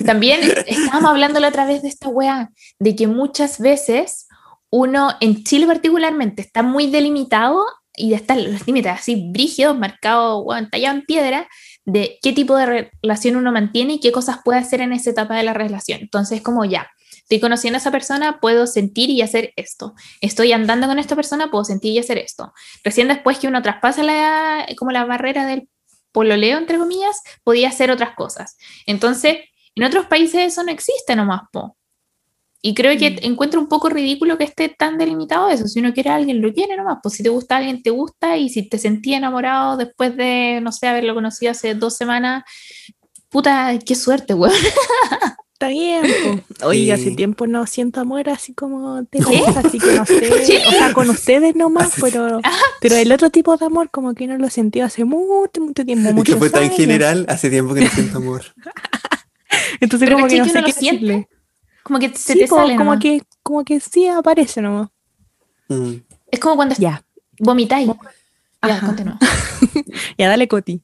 también 0.04 0.40
estábamos 0.66 1.12
hablando 1.12 1.40
la 1.40 1.48
otra 1.48 1.64
vez 1.64 1.80
de 1.80 1.88
esta 1.88 2.10
wea, 2.10 2.50
de 2.78 2.94
que 2.94 3.06
muchas 3.06 3.58
veces 3.58 4.28
uno, 4.68 5.12
en 5.20 5.44
Chile 5.44 5.66
particularmente, 5.66 6.42
está 6.42 6.62
muy 6.62 6.90
delimitado 6.90 7.64
y 7.96 8.12
están 8.12 8.52
los 8.52 8.66
límites 8.66 8.92
así 8.92 9.30
brígidos, 9.32 9.78
marcados, 9.78 10.44
bueno, 10.44 10.68
tallado 10.70 10.98
en 10.98 11.06
piedra, 11.06 11.48
de 11.88 12.18
qué 12.20 12.34
tipo 12.34 12.54
de 12.54 12.90
relación 13.02 13.36
uno 13.36 13.50
mantiene 13.50 13.94
y 13.94 14.00
qué 14.00 14.12
cosas 14.12 14.40
puede 14.44 14.58
hacer 14.58 14.82
en 14.82 14.92
esa 14.92 15.08
etapa 15.10 15.34
de 15.34 15.42
la 15.42 15.54
relación. 15.54 16.00
Entonces, 16.02 16.42
como 16.42 16.64
ya, 16.66 16.90
Estoy 17.22 17.40
conociendo 17.40 17.76
a 17.76 17.80
esa 17.80 17.90
persona, 17.90 18.40
puedo 18.40 18.66
sentir 18.66 19.10
y 19.10 19.20
hacer 19.20 19.52
esto. 19.56 19.94
Estoy 20.22 20.52
andando 20.52 20.86
con 20.86 20.98
esta 20.98 21.14
persona, 21.14 21.50
puedo 21.50 21.62
sentir 21.62 21.92
y 21.92 21.98
hacer 21.98 22.16
esto. 22.16 22.54
Recién 22.82 23.08
después 23.08 23.38
que 23.38 23.48
uno 23.48 23.60
traspasa 23.60 24.02
la, 24.02 24.66
como 24.78 24.92
la 24.92 25.04
barrera 25.04 25.44
del 25.44 25.68
pololeo, 26.10 26.56
entre 26.56 26.78
comillas, 26.78 27.20
podía 27.44 27.68
hacer 27.68 27.90
otras 27.90 28.14
cosas. 28.14 28.56
Entonces, 28.86 29.36
en 29.74 29.84
otros 29.84 30.06
países 30.06 30.40
eso 30.40 30.62
no 30.62 30.72
existe 30.72 31.16
nomás, 31.16 31.42
po. 31.52 31.77
Y 32.60 32.74
creo 32.74 32.98
que 32.98 33.10
mm. 33.10 33.18
encuentro 33.22 33.60
un 33.60 33.68
poco 33.68 33.88
ridículo 33.88 34.36
que 34.36 34.44
esté 34.44 34.68
tan 34.68 34.98
delimitado 34.98 35.48
eso. 35.48 35.68
Si 35.68 35.78
uno 35.78 35.92
quiere 35.92 36.10
a 36.10 36.16
alguien, 36.16 36.42
lo 36.42 36.52
quiere 36.52 36.76
nomás. 36.76 36.98
Pues 37.02 37.14
si 37.14 37.22
te 37.22 37.28
gusta 37.28 37.54
a 37.54 37.58
alguien, 37.58 37.82
te 37.82 37.90
gusta. 37.90 38.36
Y 38.36 38.48
si 38.48 38.68
te 38.68 38.78
sentí 38.78 39.14
enamorado 39.14 39.76
después 39.76 40.16
de, 40.16 40.60
no 40.62 40.72
sé, 40.72 40.88
haberlo 40.88 41.14
conocido 41.14 41.52
hace 41.52 41.74
dos 41.74 41.96
semanas, 41.96 42.44
puta, 43.28 43.78
qué 43.84 43.94
suerte, 43.94 44.34
weón. 44.34 44.54
Está 45.60 45.70
bien. 45.70 46.44
Oye, 46.62 46.92
hace 46.92 47.10
tiempo 47.16 47.48
no 47.48 47.66
siento 47.66 48.00
amor 48.00 48.28
así 48.28 48.54
como 48.54 49.04
te 49.06 49.18
gusta, 49.18 49.58
así 49.58 49.80
que 49.80 49.92
no 49.92 50.06
sé. 50.06 50.62
O 50.68 50.70
sea, 50.70 50.92
con 50.92 51.10
ustedes 51.10 51.56
nomás, 51.56 51.94
pero, 52.00 52.40
ah. 52.44 52.58
pero 52.80 52.94
el 52.94 53.10
otro 53.10 53.30
tipo 53.30 53.56
de 53.56 53.66
amor 53.66 53.90
como 53.90 54.14
que 54.14 54.28
no 54.28 54.38
lo 54.38 54.48
sentí 54.50 54.78
hace 54.78 55.04
mucho, 55.04 55.60
mucho 55.60 55.84
tiempo. 55.84 56.12
Mucho 56.12 56.34
que 56.34 56.38
fue 56.38 56.50
tan 56.50 56.70
general, 56.70 57.26
hace 57.28 57.50
tiempo 57.50 57.74
que 57.74 57.80
no 57.80 57.90
siento 57.90 58.18
amor. 58.18 58.44
Entonces 59.80 60.08
como 60.08 60.28
que 60.28 60.38
no 60.38 60.44
sé 60.44 60.52
qué 60.60 60.66
decirle. 60.66 61.28
Como 61.88 61.98
que 61.98 62.14
se 62.14 62.34
te 62.34 62.46
sale 62.46 62.76
como 62.76 62.98
que, 62.98 63.22
como 63.42 63.64
que 63.64 63.80
sí 63.80 64.06
aparece 64.06 64.60
nomás. 64.60 64.90
Mm. 65.68 65.94
Es 66.30 66.38
como 66.38 66.54
cuando 66.54 66.74
ya. 66.78 67.02
vomitáis. 67.40 67.88
Ya, 68.66 68.80
continúa. 68.80 69.18
ya, 70.18 70.28
dale, 70.28 70.46
Coti. 70.48 70.82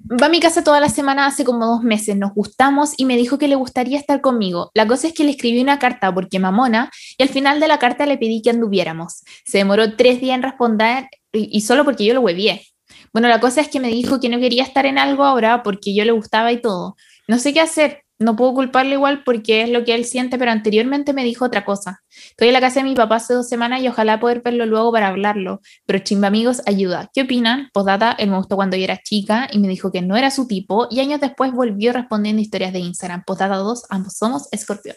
Va 0.00 0.26
a 0.26 0.28
mi 0.28 0.38
casa 0.38 0.62
toda 0.62 0.78
la 0.78 0.90
semana 0.90 1.26
hace 1.26 1.44
como 1.44 1.66
dos 1.66 1.82
meses, 1.82 2.14
nos 2.14 2.34
gustamos 2.34 2.92
y 2.96 3.04
me 3.04 3.16
dijo 3.16 3.36
que 3.36 3.48
le 3.48 3.56
gustaría 3.56 3.98
estar 3.98 4.20
conmigo. 4.20 4.70
La 4.74 4.86
cosa 4.86 5.08
es 5.08 5.12
que 5.12 5.24
le 5.24 5.32
escribí 5.32 5.60
una 5.60 5.80
carta 5.80 6.14
porque 6.14 6.38
mamona 6.38 6.88
y 7.18 7.24
al 7.24 7.30
final 7.30 7.58
de 7.58 7.66
la 7.66 7.80
carta 7.80 8.06
le 8.06 8.16
pedí 8.16 8.42
que 8.42 8.50
anduviéramos. 8.50 9.24
Se 9.44 9.58
demoró 9.58 9.96
tres 9.96 10.20
días 10.20 10.36
en 10.36 10.42
responder 10.42 11.08
y, 11.32 11.60
solo 11.62 11.84
porque 11.84 12.04
yo 12.04 12.14
lo 12.14 12.20
huevié. 12.20 12.64
Bueno, 13.12 13.26
la 13.26 13.40
cosa 13.40 13.60
es 13.60 13.68
que 13.68 13.80
me 13.80 13.88
dijo 13.88 14.20
que 14.20 14.28
no 14.28 14.38
quería 14.38 14.62
estar 14.62 14.86
en 14.86 14.98
algo 14.98 15.24
ahora 15.24 15.64
porque 15.64 15.92
yo 15.92 16.04
le 16.04 16.12
gustaba 16.12 16.52
y 16.52 16.60
todo. 16.60 16.94
No 17.26 17.40
sé 17.40 17.52
qué 17.52 17.60
hacer 17.60 18.03
no 18.18 18.36
puedo 18.36 18.54
culparle 18.54 18.94
igual 18.94 19.24
porque 19.24 19.62
es 19.62 19.70
lo 19.70 19.84
que 19.84 19.94
él 19.94 20.04
siente, 20.04 20.38
pero 20.38 20.50
anteriormente 20.50 21.12
me 21.12 21.24
dijo 21.24 21.44
otra 21.44 21.64
cosa. 21.64 22.02
Estoy 22.30 22.48
en 22.48 22.54
la 22.54 22.60
casa 22.60 22.80
de 22.80 22.88
mi 22.88 22.94
papá 22.94 23.16
hace 23.16 23.34
dos 23.34 23.48
semanas 23.48 23.82
y 23.82 23.88
ojalá 23.88 24.20
poder 24.20 24.42
verlo 24.42 24.66
luego 24.66 24.92
para 24.92 25.08
hablarlo, 25.08 25.60
pero 25.84 25.98
chimba 25.98 26.28
amigos, 26.28 26.62
ayuda. 26.66 27.10
¿Qué 27.12 27.22
opinan? 27.22 27.70
Postdata, 27.72 28.12
él 28.12 28.30
me 28.30 28.36
gustó 28.36 28.56
cuando 28.56 28.76
yo 28.76 28.84
era 28.84 29.00
chica 29.02 29.48
y 29.50 29.58
me 29.58 29.68
dijo 29.68 29.90
que 29.90 30.00
no 30.00 30.16
era 30.16 30.30
su 30.30 30.46
tipo 30.46 30.86
y 30.90 31.00
años 31.00 31.20
después 31.20 31.52
volvió 31.52 31.92
respondiendo 31.92 32.40
historias 32.40 32.72
de 32.72 32.78
Instagram. 32.80 33.24
Postdata 33.24 33.56
2, 33.56 33.84
ambos 33.90 34.16
somos 34.16 34.48
escorpión. 34.52 34.96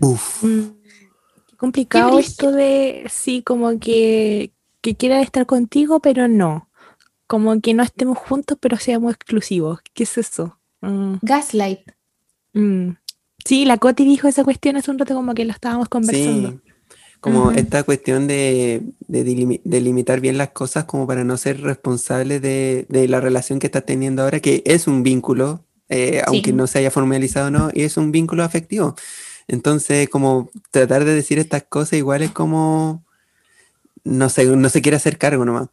Uf. 0.00 0.42
Mm, 0.42 0.78
complicado 1.56 2.18
esto 2.18 2.50
de, 2.52 3.06
sí, 3.08 3.42
como 3.42 3.78
que, 3.78 4.52
que 4.80 4.96
quiera 4.96 5.20
estar 5.20 5.46
contigo, 5.46 6.00
pero 6.00 6.26
no. 6.28 6.68
Como 7.26 7.60
que 7.60 7.74
no 7.74 7.82
estemos 7.82 8.18
juntos, 8.18 8.56
pero 8.60 8.78
seamos 8.78 9.12
exclusivos. 9.14 9.80
¿Qué 9.94 10.04
es 10.04 10.18
eso? 10.18 10.57
Mm. 10.80 11.14
Gaslight. 11.22 11.80
Mm. 12.52 12.90
Sí, 13.44 13.64
la 13.64 13.78
Coti 13.78 14.04
dijo 14.04 14.28
esa 14.28 14.44
cuestión 14.44 14.76
hace 14.76 14.90
un 14.90 14.98
rato 14.98 15.14
como 15.14 15.34
que 15.34 15.44
lo 15.44 15.52
estábamos 15.52 15.88
conversando. 15.88 16.60
como 17.20 17.50
esta 17.50 17.82
cuestión 17.82 18.26
de, 18.26 18.82
de, 19.06 19.80
limitar 19.80 20.20
bien 20.20 20.38
las 20.38 20.50
cosas 20.50 20.84
como 20.84 21.06
para 21.06 21.24
no 21.24 21.36
ser 21.36 21.60
responsable 21.62 22.40
de, 22.40 22.86
la 23.08 23.20
relación 23.20 23.58
que 23.58 23.66
estás 23.66 23.86
teniendo 23.86 24.22
ahora, 24.22 24.40
que 24.40 24.62
es 24.66 24.86
un 24.86 25.02
vínculo, 25.02 25.64
eh, 25.88 26.22
aunque 26.26 26.52
no 26.52 26.66
se 26.66 26.80
haya 26.80 26.90
formalizado 26.90 27.50
no, 27.50 27.70
y 27.72 27.82
es 27.82 27.96
un 27.96 28.12
vínculo 28.12 28.44
afectivo. 28.44 28.94
Entonces, 29.48 30.08
como 30.10 30.50
tratar 30.70 31.04
de 31.04 31.14
decir 31.14 31.38
estas 31.38 31.62
cosas 31.62 31.94
igual 31.94 32.22
es 32.22 32.30
como, 32.30 33.02
no 34.04 34.28
sé, 34.28 34.44
no 34.44 34.68
se 34.68 34.82
quiere 34.82 34.96
hacer 34.96 35.16
cargo 35.16 35.44
nomás. 35.44 35.68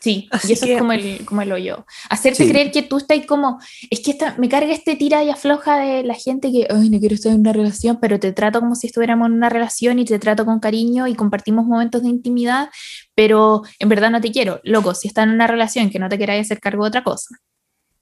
Sí, 0.00 0.28
y 0.46 0.52
eso 0.52 0.66
es 0.66 0.78
como 0.78 0.92
el, 0.92 1.24
como 1.24 1.42
el 1.42 1.52
hoyo. 1.52 1.84
Hacerte 2.10 2.48
creer 2.48 2.70
que 2.70 2.82
tú 2.82 2.98
estás 2.98 3.24
como, 3.26 3.58
es 3.90 4.00
que 4.00 4.16
me 4.38 4.48
carga 4.48 4.72
este 4.72 4.94
tira 4.94 5.24
y 5.24 5.30
afloja 5.30 5.78
de 5.78 6.02
la 6.04 6.14
gente 6.14 6.52
que, 6.52 6.68
ay, 6.70 6.90
no 6.90 7.00
quiero 7.00 7.14
estar 7.14 7.32
en 7.32 7.40
una 7.40 7.52
relación, 7.52 7.98
pero 8.00 8.20
te 8.20 8.32
trato 8.32 8.60
como 8.60 8.74
si 8.74 8.86
estuviéramos 8.86 9.26
en 9.26 9.32
una 9.32 9.48
relación 9.48 9.98
y 9.98 10.04
te 10.04 10.18
trato 10.18 10.44
con 10.44 10.60
cariño 10.60 11.06
y 11.06 11.14
compartimos 11.14 11.66
momentos 11.66 12.02
de 12.02 12.08
intimidad, 12.08 12.70
pero 13.14 13.62
en 13.78 13.88
verdad 13.88 14.10
no 14.10 14.20
te 14.20 14.30
quiero. 14.30 14.60
Loco, 14.64 14.94
si 14.94 15.08
estás 15.08 15.24
en 15.24 15.30
una 15.30 15.46
relación 15.46 15.90
que 15.90 15.98
no 15.98 16.08
te 16.08 16.18
queráis 16.18 16.46
hacer 16.46 16.60
cargo 16.60 16.84
de 16.84 16.88
otra 16.88 17.02
cosa. 17.02 17.36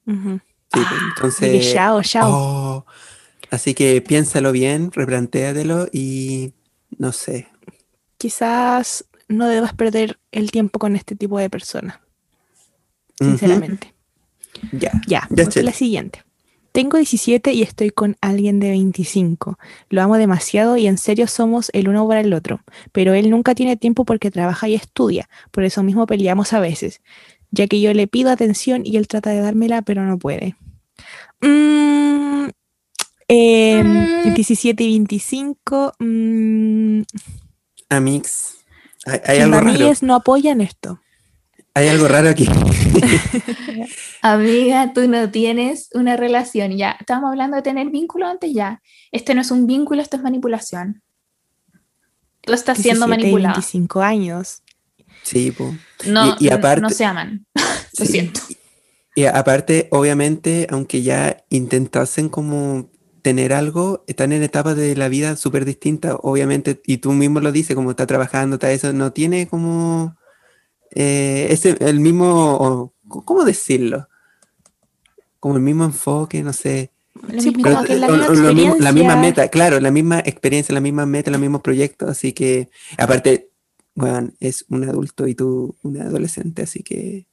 Sí, 0.07 0.13
pues, 0.71 0.87
ah, 0.87 1.09
entonces... 1.15 1.73
Chao, 1.73 2.03
chao. 2.03 2.31
Oh, 2.31 2.87
así 3.51 3.75
que 3.75 4.03
piénsalo 4.03 4.53
bien, 4.53 4.91
replantéatelo 4.93 5.89
y 5.93 6.53
no 6.99 7.13
sé. 7.13 7.49
Quizás 8.19 9.05
no 9.29 9.49
debas 9.49 9.75
perder 9.75 10.19
el 10.33 10.51
tiempo 10.51 10.79
con 10.79 10.97
este 10.97 11.17
tipo 11.17 11.39
de 11.39 11.51
personas. 11.51 11.99
Sinceramente. 13.19 13.95
Ya. 14.73 14.93
Ya, 15.07 15.29
ya 15.31 15.63
la 15.63 15.73
siguiente. 15.73 16.23
Tengo 16.73 16.97
17 16.97 17.53
y 17.53 17.63
estoy 17.63 17.91
con 17.91 18.17
alguien 18.21 18.59
de 18.59 18.71
25. 18.71 19.59
Lo 19.91 20.03
amo 20.03 20.17
demasiado 20.17 20.77
y 20.77 20.89
en 20.89 20.99
serio 20.99 21.29
somos 21.29 21.71
el 21.73 21.89
uno 21.89 22.09
para 22.09 22.21
el 22.21 22.33
otro. 22.33 22.63
Pero 22.91 23.15
él 23.15 23.31
nunca 23.31 23.55
tiene 23.55 23.77
tiempo 23.77 24.05
porque 24.05 24.33
trabaja 24.33 24.69
y 24.69 24.75
estudia. 24.75 25.29
Por 25.53 25.63
eso 25.63 25.85
mismo 25.85 26.07
peleamos 26.07 26.53
a 26.53 26.59
veces. 26.59 27.01
Ya 27.53 27.69
que 27.69 27.81
yo 27.81 27.95
le 27.95 28.09
pido 28.09 28.31
atención 28.31 28.83
y 28.85 28.97
él 28.97 29.07
trata 29.07 29.31
de 29.31 29.39
dármela, 29.39 29.83
pero 29.83 30.05
no 30.05 30.19
puede. 30.19 30.57
Mm, 31.41 32.49
17 33.29 34.83
em, 34.83 34.91
y 34.91 34.99
25. 34.99 35.93
Mm, 36.01 37.03
Amix. 37.89 38.54
Hay, 39.07 39.41
algo 39.41 39.61
raro. 39.61 39.93
no 40.03 40.15
apoyan 40.15 40.61
esto. 40.61 41.01
Hay 41.75 41.89
algo 41.89 42.07
raro 42.07 42.31
aquí. 42.31 42.49
Amiga, 44.23 44.93
tú 44.95 45.09
no 45.09 45.31
tienes 45.31 45.91
una 45.93 46.17
relación. 46.17 46.77
Ya, 46.77 46.97
estábamos 47.01 47.31
hablando 47.31 47.57
de 47.57 47.63
tener 47.63 47.91
vínculo 47.91 48.27
antes 48.27 48.53
ya. 48.55 48.81
Este 49.11 49.35
no 49.35 49.41
es 49.41 49.51
un 49.51 49.67
vínculo, 49.67 50.01
esto 50.01 50.17
es 50.17 50.23
manipulación. 50.23 51.03
Lo 52.47 52.55
está 52.55 52.73
haciendo 52.73 53.09
manipulado. 53.09 53.55
25 53.57 54.01
años. 54.03 54.63
Sí, 55.23 55.51
pues. 55.51 55.75
No, 56.07 56.37
y, 56.39 56.51
aparte, 56.51 56.83
no 56.83 56.91
se 56.91 57.05
aman. 57.05 57.47
Lo 57.99 58.05
siento. 58.05 58.41
Y 59.17 59.25
aparte, 59.25 59.89
obviamente, 59.91 60.67
aunque 60.71 61.03
ya 61.03 61.45
intentasen 61.49 62.29
como 62.29 62.91
tener 63.25 63.55
algo, 63.55 64.05
están 64.07 64.33
en 64.33 64.43
etapas 64.43 64.77
de 64.77 64.95
la 64.97 65.09
vida 65.09 65.37
súper 65.37 65.65
distintas, 65.65 66.15
obviamente, 66.21 66.83
y 66.85 66.99
tú 66.99 67.13
mismo 67.13 67.41
lo 67.41 67.53
dices, 67.53 67.75
como 67.75 67.91
está 67.91 68.07
trabajando, 68.07 68.57
está 68.57 68.71
eso, 68.71 68.93
no 68.93 69.15
tiene 69.15 69.49
como 69.49 70.15
eh, 70.95 71.47
ese, 71.49 71.75
el 71.81 72.01
mismo, 72.01 72.93
¿cómo 73.09 73.47
decirlo? 73.47 74.11
Como 75.41 75.57
el 75.57 75.63
mismo 75.63 75.85
enfoque, 75.85 76.43
no 76.43 76.53
sé. 76.53 76.93
la, 78.79 78.93
misma 78.93 79.17
meta, 79.17 79.49
claro, 79.49 79.81
la 79.81 79.91
misma 79.91 80.19
experiencia, 80.19 80.75
la 80.75 80.83
misma 80.83 81.07
meta, 81.07 81.31
los 81.31 81.41
mismos 81.41 81.63
proyectos, 81.63 82.11
así 82.11 82.35
que, 82.35 82.69
aparte, 82.99 83.49
bueno, 83.95 84.33
es 84.39 84.67
un 84.69 84.87
adulto 84.87 85.27
y 85.27 85.35
tú 85.35 85.75
un 85.83 85.99
adolescente, 85.99 86.61
así 86.61 86.83
que... 86.83 87.27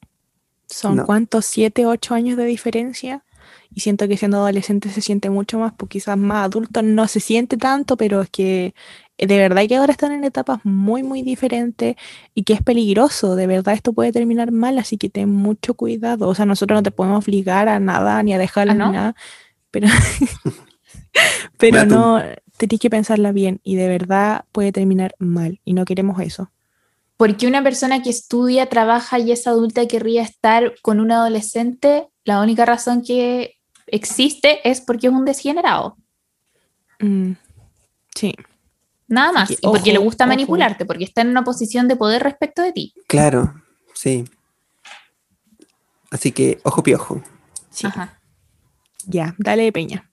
¿Son 0.68 1.00
cuántos? 1.00 1.46
¿Siete, 1.48 1.86
ocho 1.86 2.14
años 2.14 2.38
de 2.38 2.46
diferencia? 2.46 3.26
Y 3.73 3.80
siento 3.80 4.07
que 4.07 4.18
siendo 4.18 4.38
adolescente 4.38 4.89
se 4.89 5.02
siente 5.02 5.30
mucho 5.30 5.57
más, 5.60 5.73
porque 5.73 5.99
quizás 5.99 6.18
más 6.18 6.45
adulto 6.45 6.81
no 6.81 7.07
se 7.07 7.19
siente 7.19 7.57
tanto, 7.57 7.95
pero 7.95 8.22
es 8.22 8.30
que 8.30 8.73
eh, 9.18 9.27
de 9.27 9.38
verdad 9.38 9.65
que 9.68 9.77
ahora 9.77 9.93
están 9.93 10.11
en 10.11 10.23
etapas 10.23 10.60
muy, 10.64 11.03
muy 11.03 11.22
diferentes 11.22 11.95
y 12.34 12.43
que 12.43 12.53
es 12.53 12.61
peligroso, 12.61 13.35
de 13.35 13.48
verdad 13.48 13.73
esto 13.73 13.93
puede 13.93 14.11
terminar 14.11 14.52
mal, 14.52 14.77
así 14.77 14.98
que 14.98 15.10
ten 15.10 15.30
mucho 15.30 15.73
cuidado, 15.73 16.27
o 16.27 16.35
sea, 16.35 16.45
nosotros 16.45 16.77
no 16.77 16.84
te 16.84 16.91
podemos 16.91 17.26
obligar 17.26 17.69
a 17.69 17.80
nada 17.80 18.22
ni 18.23 18.34
a 18.34 18.38
dejarla 18.38 18.73
¿Ah, 18.73 18.76
nada, 18.76 19.15
pero, 19.72 19.88
pero 21.57 21.85
no, 21.85 22.22
tenés 22.57 22.80
que 22.80 22.89
pensarla 22.89 23.31
bien 23.31 23.61
y 23.64 23.76
de 23.76 23.88
verdad 23.88 24.45
puede 24.52 24.72
terminar 24.72 25.15
mal 25.18 25.61
y 25.64 25.73
no 25.73 25.85
queremos 25.85 26.19
eso. 26.19 26.52
Porque 27.15 27.45
una 27.48 27.64
persona 27.64 28.02
que 28.02 28.10
estudia, 28.10 28.65
trabaja 28.65 29.19
y 29.19 29.31
es 29.31 29.45
adulta 29.45 29.88
querría 29.88 30.23
estar 30.23 30.73
con 30.81 30.99
un 30.99 31.11
adolescente, 31.11 32.10
la 32.23 32.41
única 32.41 32.65
razón 32.65 33.03
que 33.03 33.61
existe 33.92 34.68
es 34.70 34.82
porque 34.82 35.08
es 35.08 35.14
un 35.14 35.26
desgenerado. 35.26 35.98
Mm, 37.00 37.34
sí. 38.16 38.34
Nada 39.08 39.32
más. 39.34 39.52
y 39.52 39.58
porque 39.62 39.92
le 39.92 40.00
gusta 40.00 40.26
manipularte, 40.26 40.86
porque 40.86 41.04
está 41.04 41.22
en 41.22 41.30
una 41.30 41.44
posición 41.44 41.88
de 41.88 41.98
poder 41.98 42.24
respecto 42.24 42.62
de 42.62 42.72
ti. 42.72 42.94
Claro, 43.08 43.54
sí. 43.94 44.24
Así 46.10 46.32
que, 46.32 46.60
ojo 46.64 46.82
piojo. 46.82 47.22
Sí. 47.70 47.88
Ajá. 47.88 48.20
Ya, 49.06 49.36
dale 49.38 49.72
peña. 49.72 50.10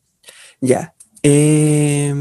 Ya. 0.60 0.94
Eh, 1.22 2.12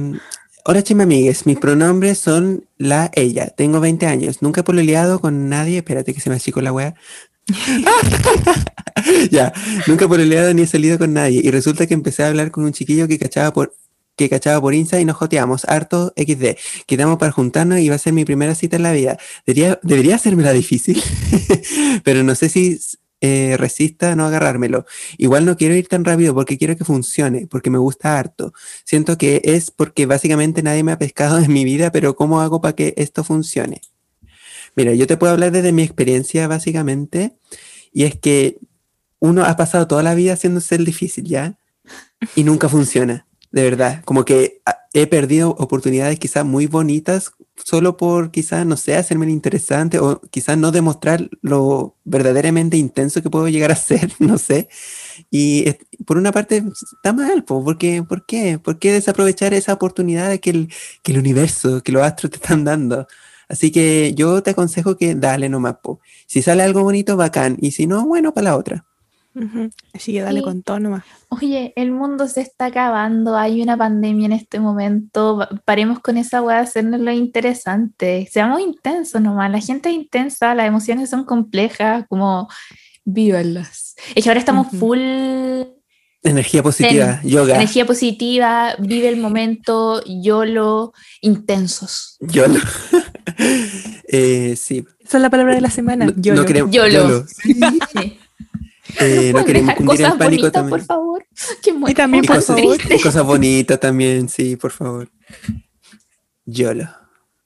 hola 0.66 0.84
chima 0.84 1.04
amigues, 1.04 1.46
mis 1.46 1.58
pronombres 1.58 2.18
son 2.18 2.68
la, 2.78 3.12
ella. 3.14 3.48
Tengo 3.48 3.80
20 3.80 4.06
años. 4.06 4.42
Nunca 4.42 4.62
he 4.62 4.64
pololeado 4.64 5.20
con 5.20 5.50
nadie. 5.50 5.78
Espérate 5.78 6.14
que 6.14 6.20
se 6.20 6.30
me 6.30 6.36
achicó 6.36 6.62
la 6.62 6.72
wea. 6.72 6.96
ya, 9.32 9.54
nunca 9.88 10.08
lado 10.08 10.54
ni 10.54 10.64
he 10.64 10.68
salido 10.68 10.98
con 10.98 11.14
nadie. 11.14 11.42
Y 11.44 11.52
resulta 11.52 11.88
que 11.88 11.94
empecé 11.94 12.24
a 12.24 12.28
hablar 12.28 12.52
con 12.52 12.66
un 12.66 12.74
chiquillo 12.74 13.08
que 13.08 13.18
cachaba 13.18 13.52
por 13.54 13.74
que 14.18 14.30
cachaba 14.30 14.60
por 14.60 14.74
Insta 14.74 15.00
y 15.00 15.06
nos 15.06 15.16
joteamos, 15.16 15.64
harto 15.66 16.12
XD. 16.18 16.58
Quedamos 16.88 17.20
para 17.20 17.32
juntarnos 17.32 17.80
y 17.80 17.90
va 17.90 17.96
a 17.96 18.00
ser 18.00 18.14
mi 18.14 18.26
primera 18.26 18.56
cita 18.56 18.76
en 18.76 18.84
la 18.84 18.92
vida. 18.92 19.20
Debería, 19.46 19.80
debería 19.84 20.16
hacerme 20.16 20.42
la 20.42 20.54
difícil, 20.54 21.02
pero 22.04 22.24
no 22.24 22.34
sé 22.34 22.50
si 22.50 22.80
eh, 23.22 23.56
resista 23.58 24.12
a 24.12 24.16
no 24.16 24.26
agarrármelo. 24.26 24.86
Igual 25.18 25.46
no 25.46 25.56
quiero 25.56 25.76
ir 25.76 25.88
tan 25.88 26.04
rápido 26.04 26.34
porque 26.34 26.58
quiero 26.58 26.76
que 26.76 26.84
funcione, 26.84 27.46
porque 27.48 27.70
me 27.70 27.78
gusta 27.78 28.18
harto. 28.18 28.54
Siento 28.86 29.20
que 29.20 29.42
es 29.44 29.70
porque 29.70 30.08
básicamente 30.08 30.64
nadie 30.64 30.84
me 30.84 30.94
ha 30.94 30.98
pescado 30.98 31.38
en 31.38 31.54
mi 31.54 31.64
vida, 31.64 31.92
pero 31.92 32.16
¿cómo 32.16 32.42
hago 32.42 32.60
para 32.60 32.76
que 32.76 32.96
esto 32.98 33.24
funcione? 33.24 33.82
Mira, 34.78 34.94
yo 34.94 35.08
te 35.08 35.18
puedo 35.18 35.34
hablar 35.34 35.52
desde 35.52 35.72
mi 35.72 35.82
experiencia 35.82 36.48
básicamente, 36.48 37.36
y 37.92 38.04
es 38.04 38.16
que 38.16 38.60
uno 39.18 39.44
ha 39.44 39.58
pasado 39.58 39.88
toda 39.88 40.04
la 40.04 40.14
vida 40.14 40.34
haciéndose 40.34 40.76
el 40.76 40.86
difícil, 40.86 41.26
¿ya? 41.26 41.58
Y 42.36 42.44
nunca 42.44 42.70
funciona, 42.70 43.28
de 43.52 43.64
verdad. 43.64 44.04
Como 44.06 44.24
que 44.24 44.62
ah, 44.68 44.78
he 44.94 45.08
perdido 45.08 45.50
oportunidades 45.58 46.20
quizás 46.20 46.46
muy 46.46 46.68
bonitas 46.68 47.32
solo 47.56 47.98
por 47.98 48.30
quizás, 48.30 48.68
no 48.68 48.78
sé, 48.78 48.96
hacerme 48.96 49.26
interesante 49.32 49.98
o 49.98 50.22
quizás 50.30 50.60
no 50.60 50.72
demostrar 50.72 51.28
lo 51.42 51.96
verdaderamente 52.04 52.78
intenso 52.78 53.24
que 53.24 53.32
puedo 53.32 53.48
llegar 53.48 53.72
a 53.72 53.76
ser, 53.76 54.14
no 54.20 54.38
sé. 54.38 54.70
Y 55.32 55.66
por 56.06 56.18
una 56.18 56.32
parte 56.32 56.64
está 56.98 57.14
mal, 57.14 57.44
porque, 57.46 58.04
¿por 58.04 58.28
qué? 58.28 58.60
¿Por 58.60 58.78
qué 58.78 58.94
desaprovechar 58.94 59.56
esa 59.56 59.74
oportunidad 59.74 60.38
que 60.38 60.52
el, 60.52 60.74
que 61.02 61.14
el 61.14 61.18
universo, 61.18 61.82
que 61.82 61.92
los 61.92 62.04
astros 62.04 62.30
te 62.30 62.38
están 62.38 62.64
dando? 62.64 63.08
Así 63.50 63.72
que 63.72 64.14
yo 64.14 64.44
te 64.44 64.52
aconsejo 64.52 64.98
que 64.98 65.16
dale 65.16 65.50
nomás, 65.50 65.78
po. 65.82 66.00
Si 66.26 66.42
sale 66.42 66.64
algo 66.64 66.84
bonito, 66.84 67.16
bacán. 67.18 67.58
Y 67.60 67.72
si 67.72 67.88
no, 67.88 68.06
bueno, 68.06 68.34
para 68.34 68.46
la 68.46 68.58
otra. 68.58 68.86
Así 69.94 70.14
que 70.14 70.22
dale 70.22 70.42
con 70.42 70.64
todo 70.64 70.80
nomás. 70.80 71.04
Oye, 71.30 71.74
el 71.76 71.92
mundo 71.92 72.28
se 72.28 72.42
está 72.42 72.66
acabando, 72.66 73.38
hay 73.38 73.62
una 73.62 73.78
pandemia 73.78 74.26
en 74.28 74.32
este 74.32 74.60
momento, 74.60 75.48
paremos 75.66 76.00
con 76.00 76.18
esa 76.18 76.42
weá, 76.42 76.60
hacernos 76.60 77.02
lo 77.02 77.12
interesante, 77.12 78.28
seamos 78.32 78.62
intensos 78.62 79.22
nomás, 79.22 79.52
la 79.52 79.60
gente 79.60 79.90
es 79.90 79.96
intensa, 79.96 80.56
las 80.56 80.68
emociones 80.68 81.10
son 81.10 81.26
complejas, 81.26 82.06
como 82.10 82.48
vívanlas. 83.06 83.96
Es 84.16 84.24
que 84.24 84.30
ahora 84.30 84.40
estamos 84.40 84.68
full... 84.72 85.00
Energía 86.24 86.64
positiva, 86.64 87.22
yoga. 87.24 87.56
Energía 87.56 87.86
positiva, 87.86 88.76
vive 88.80 89.08
el 89.08 89.18
momento, 89.18 90.02
YOLO, 90.06 90.94
intensos. 91.22 92.18
YOLO. 92.22 92.60
eh, 94.08 94.56
sí. 94.56 94.86
Esa 95.00 95.18
es 95.18 95.22
la 95.22 95.30
palabra 95.30 95.56
de 95.56 95.62
la 95.62 95.70
semana. 95.70 96.14
YOLO. 96.16 96.44
No, 96.44 96.72
YOLO. 96.72 97.26
Eh, 99.02 99.32
no, 99.36 99.44
queremos 99.44 99.76
cundir 99.76 100.02
en 100.02 100.18
pánico 100.18 100.50
también. 100.50 100.70
por 100.70 100.82
favor. 100.82 101.26
y 101.88 101.94
también, 101.94 102.24
por 102.24 102.38
cosas, 102.38 102.56
favor. 102.56 102.78
cosas 103.04 103.26
bonitas 103.26 103.80
también, 103.80 104.30
sí, 104.30 104.56
por 104.56 104.72
favor. 104.72 105.10
YOLO. 106.46 106.88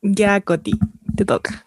Ya, 0.03 0.39
Coti, 0.41 0.73
te 1.15 1.25
toca. 1.25 1.65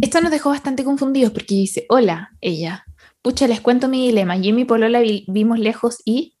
Esto 0.00 0.20
nos 0.20 0.30
dejó 0.30 0.50
bastante 0.50 0.84
confundidos 0.84 1.32
porque 1.32 1.54
dice, 1.54 1.86
hola, 1.88 2.32
ella. 2.40 2.86
Pucha, 3.22 3.48
les 3.48 3.60
cuento 3.60 3.88
mi 3.88 4.06
dilema. 4.06 4.36
Yo 4.36 4.50
y 4.50 4.52
mi 4.52 4.64
polola 4.64 5.00
vimos 5.26 5.58
lejos 5.58 5.98
y... 6.04 6.35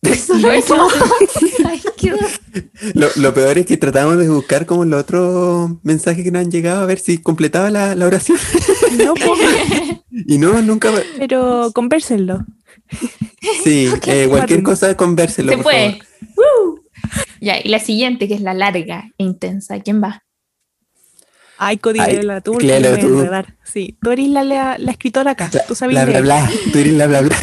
lo, 2.94 3.08
lo, 3.16 3.34
peor 3.34 3.58
es 3.58 3.66
que 3.66 3.76
tratamos 3.76 4.16
de 4.18 4.28
buscar 4.28 4.64
como 4.64 4.84
el 4.84 4.94
otro 4.94 5.80
mensaje 5.82 6.22
que 6.22 6.30
nos 6.30 6.42
han 6.42 6.52
llegado 6.52 6.82
a 6.82 6.86
ver 6.86 7.00
si 7.00 7.18
completaba 7.18 7.70
la, 7.70 7.94
la 7.94 8.06
oración. 8.06 8.38
No, 8.98 9.14
y 10.10 10.38
no, 10.38 10.60
nunca. 10.62 10.90
Pero 11.18 11.70
convérsenlo. 11.74 12.46
Sí, 13.62 13.88
eh, 14.06 14.26
cualquier 14.28 14.62
cosa, 14.62 14.96
convérselo. 14.96 15.52
Se 15.52 15.62
fue. 15.62 15.98
Ya, 17.40 17.58
y 17.62 17.68
la 17.68 17.78
siguiente, 17.78 18.26
que 18.26 18.34
es 18.34 18.40
la 18.40 18.54
larga 18.54 19.10
e 19.18 19.24
intensa. 19.24 19.78
¿Quién 19.80 20.02
va? 20.02 20.24
Ay, 21.58 21.76
Cody, 21.78 21.98
la 22.22 22.40
tú, 22.40 22.54
claro, 22.54 22.98
tú. 22.98 23.26
Sí, 23.64 23.98
tú 24.00 24.12
eres 24.12 24.28
la, 24.28 24.44
la, 24.44 24.90
escritora 24.90 25.32
acá. 25.32 25.50
tú 25.66 25.74
sabes 25.74 25.94
bla, 25.94 26.04
bla, 26.04 26.20
bla. 26.20 26.50
Tú 26.72 26.78
eres 26.78 26.94
la 26.94 27.06
bla, 27.06 27.20
bla. 27.20 27.36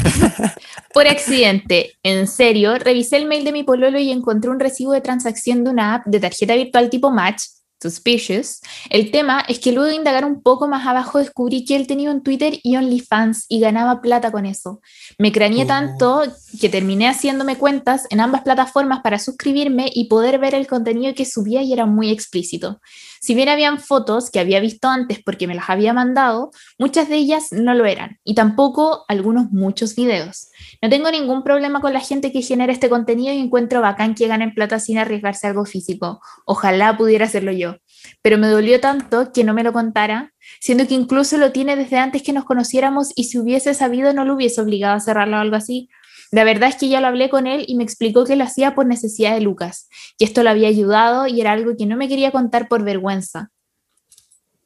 Por 0.95 1.09
accidente, 1.09 1.97
en 2.03 2.25
serio, 2.25 2.79
revisé 2.79 3.17
el 3.17 3.25
mail 3.25 3.43
de 3.43 3.51
mi 3.51 3.63
pololo 3.63 3.99
y 3.99 4.11
encontré 4.11 4.49
un 4.49 4.61
recibo 4.61 4.93
de 4.93 5.01
transacción 5.01 5.65
de 5.65 5.71
una 5.71 5.95
app 5.95 6.05
de 6.05 6.21
tarjeta 6.21 6.55
virtual 6.55 6.89
tipo 6.89 7.11
Match 7.11 7.41
Suspicious. 7.81 8.61
El 8.89 9.11
tema 9.11 9.41
es 9.41 9.59
que 9.59 9.73
luego 9.73 9.89
de 9.89 9.95
indagar 9.95 10.23
un 10.23 10.41
poco 10.41 10.69
más 10.69 10.87
abajo 10.87 11.19
descubrí 11.19 11.65
que 11.65 11.75
él 11.75 11.85
tenía 11.85 12.09
un 12.11 12.23
Twitter 12.23 12.59
y 12.63 12.77
OnlyFans 12.77 13.45
y 13.49 13.59
ganaba 13.59 14.01
plata 14.01 14.31
con 14.31 14.45
eso. 14.45 14.79
Me 15.19 15.33
craneé 15.33 15.65
oh. 15.65 15.67
tanto 15.67 16.23
que 16.61 16.69
terminé 16.69 17.09
haciéndome 17.09 17.57
cuentas 17.57 18.07
en 18.09 18.21
ambas 18.21 18.43
plataformas 18.43 19.01
para 19.01 19.19
suscribirme 19.19 19.91
y 19.93 20.07
poder 20.07 20.39
ver 20.39 20.55
el 20.55 20.65
contenido 20.65 21.13
que 21.13 21.25
subía 21.25 21.61
y 21.61 21.73
era 21.73 21.85
muy 21.85 22.09
explícito. 22.09 22.79
Si 23.19 23.35
bien 23.35 23.49
habían 23.49 23.79
fotos 23.79 24.31
que 24.31 24.39
había 24.39 24.61
visto 24.61 24.87
antes 24.87 25.19
porque 25.21 25.45
me 25.45 25.55
las 25.55 25.69
había 25.69 25.93
mandado, 25.93 26.51
muchas 26.79 27.09
de 27.09 27.17
ellas 27.17 27.47
no 27.51 27.73
lo 27.73 27.85
eran 27.85 28.19
y 28.23 28.33
tampoco 28.33 29.03
algunos 29.09 29.51
muchos 29.51 29.95
videos. 29.95 30.47
No 30.81 30.89
tengo 30.89 31.11
ningún 31.11 31.43
problema 31.43 31.81
con 31.81 31.93
la 31.93 31.99
gente 31.99 32.31
que 32.31 32.41
genera 32.41 32.71
este 32.71 32.89
contenido 32.89 33.33
y 33.33 33.39
encuentro 33.39 33.81
bacán 33.81 34.15
que 34.15 34.27
ganen 34.27 34.53
plata 34.53 34.79
sin 34.79 34.97
arriesgarse 34.97 35.47
algo 35.47 35.65
físico. 35.65 36.21
Ojalá 36.45 36.97
pudiera 36.97 37.25
hacerlo 37.25 37.51
yo. 37.51 37.77
Pero 38.21 38.37
me 38.37 38.47
dolió 38.47 38.79
tanto 38.79 39.31
que 39.31 39.43
no 39.43 39.53
me 39.53 39.63
lo 39.63 39.73
contara, 39.73 40.33
siendo 40.59 40.87
que 40.87 40.93
incluso 40.93 41.37
lo 41.37 41.51
tiene 41.51 41.75
desde 41.75 41.97
antes 41.97 42.21
que 42.23 42.33
nos 42.33 42.45
conociéramos 42.45 43.11
y 43.15 43.25
si 43.25 43.39
hubiese 43.39 43.73
sabido 43.73 44.13
no 44.13 44.25
lo 44.25 44.35
hubiese 44.35 44.61
obligado 44.61 44.95
a 44.95 44.99
cerrarlo 44.99 45.37
o 45.37 45.39
algo 45.39 45.55
así. 45.55 45.89
La 46.31 46.43
verdad 46.43 46.69
es 46.69 46.75
que 46.75 46.89
ya 46.89 47.01
lo 47.01 47.07
hablé 47.07 47.29
con 47.29 47.47
él 47.47 47.65
y 47.67 47.75
me 47.75 47.83
explicó 47.83 48.25
que 48.25 48.35
lo 48.35 48.43
hacía 48.43 48.75
por 48.75 48.85
necesidad 48.85 49.33
de 49.33 49.41
Lucas, 49.41 49.87
que 50.17 50.25
esto 50.25 50.43
lo 50.43 50.49
había 50.49 50.67
ayudado 50.67 51.27
y 51.27 51.39
era 51.39 51.51
algo 51.51 51.75
que 51.77 51.85
no 51.85 51.97
me 51.97 52.07
quería 52.07 52.31
contar 52.31 52.67
por 52.67 52.83
vergüenza. 52.83 53.51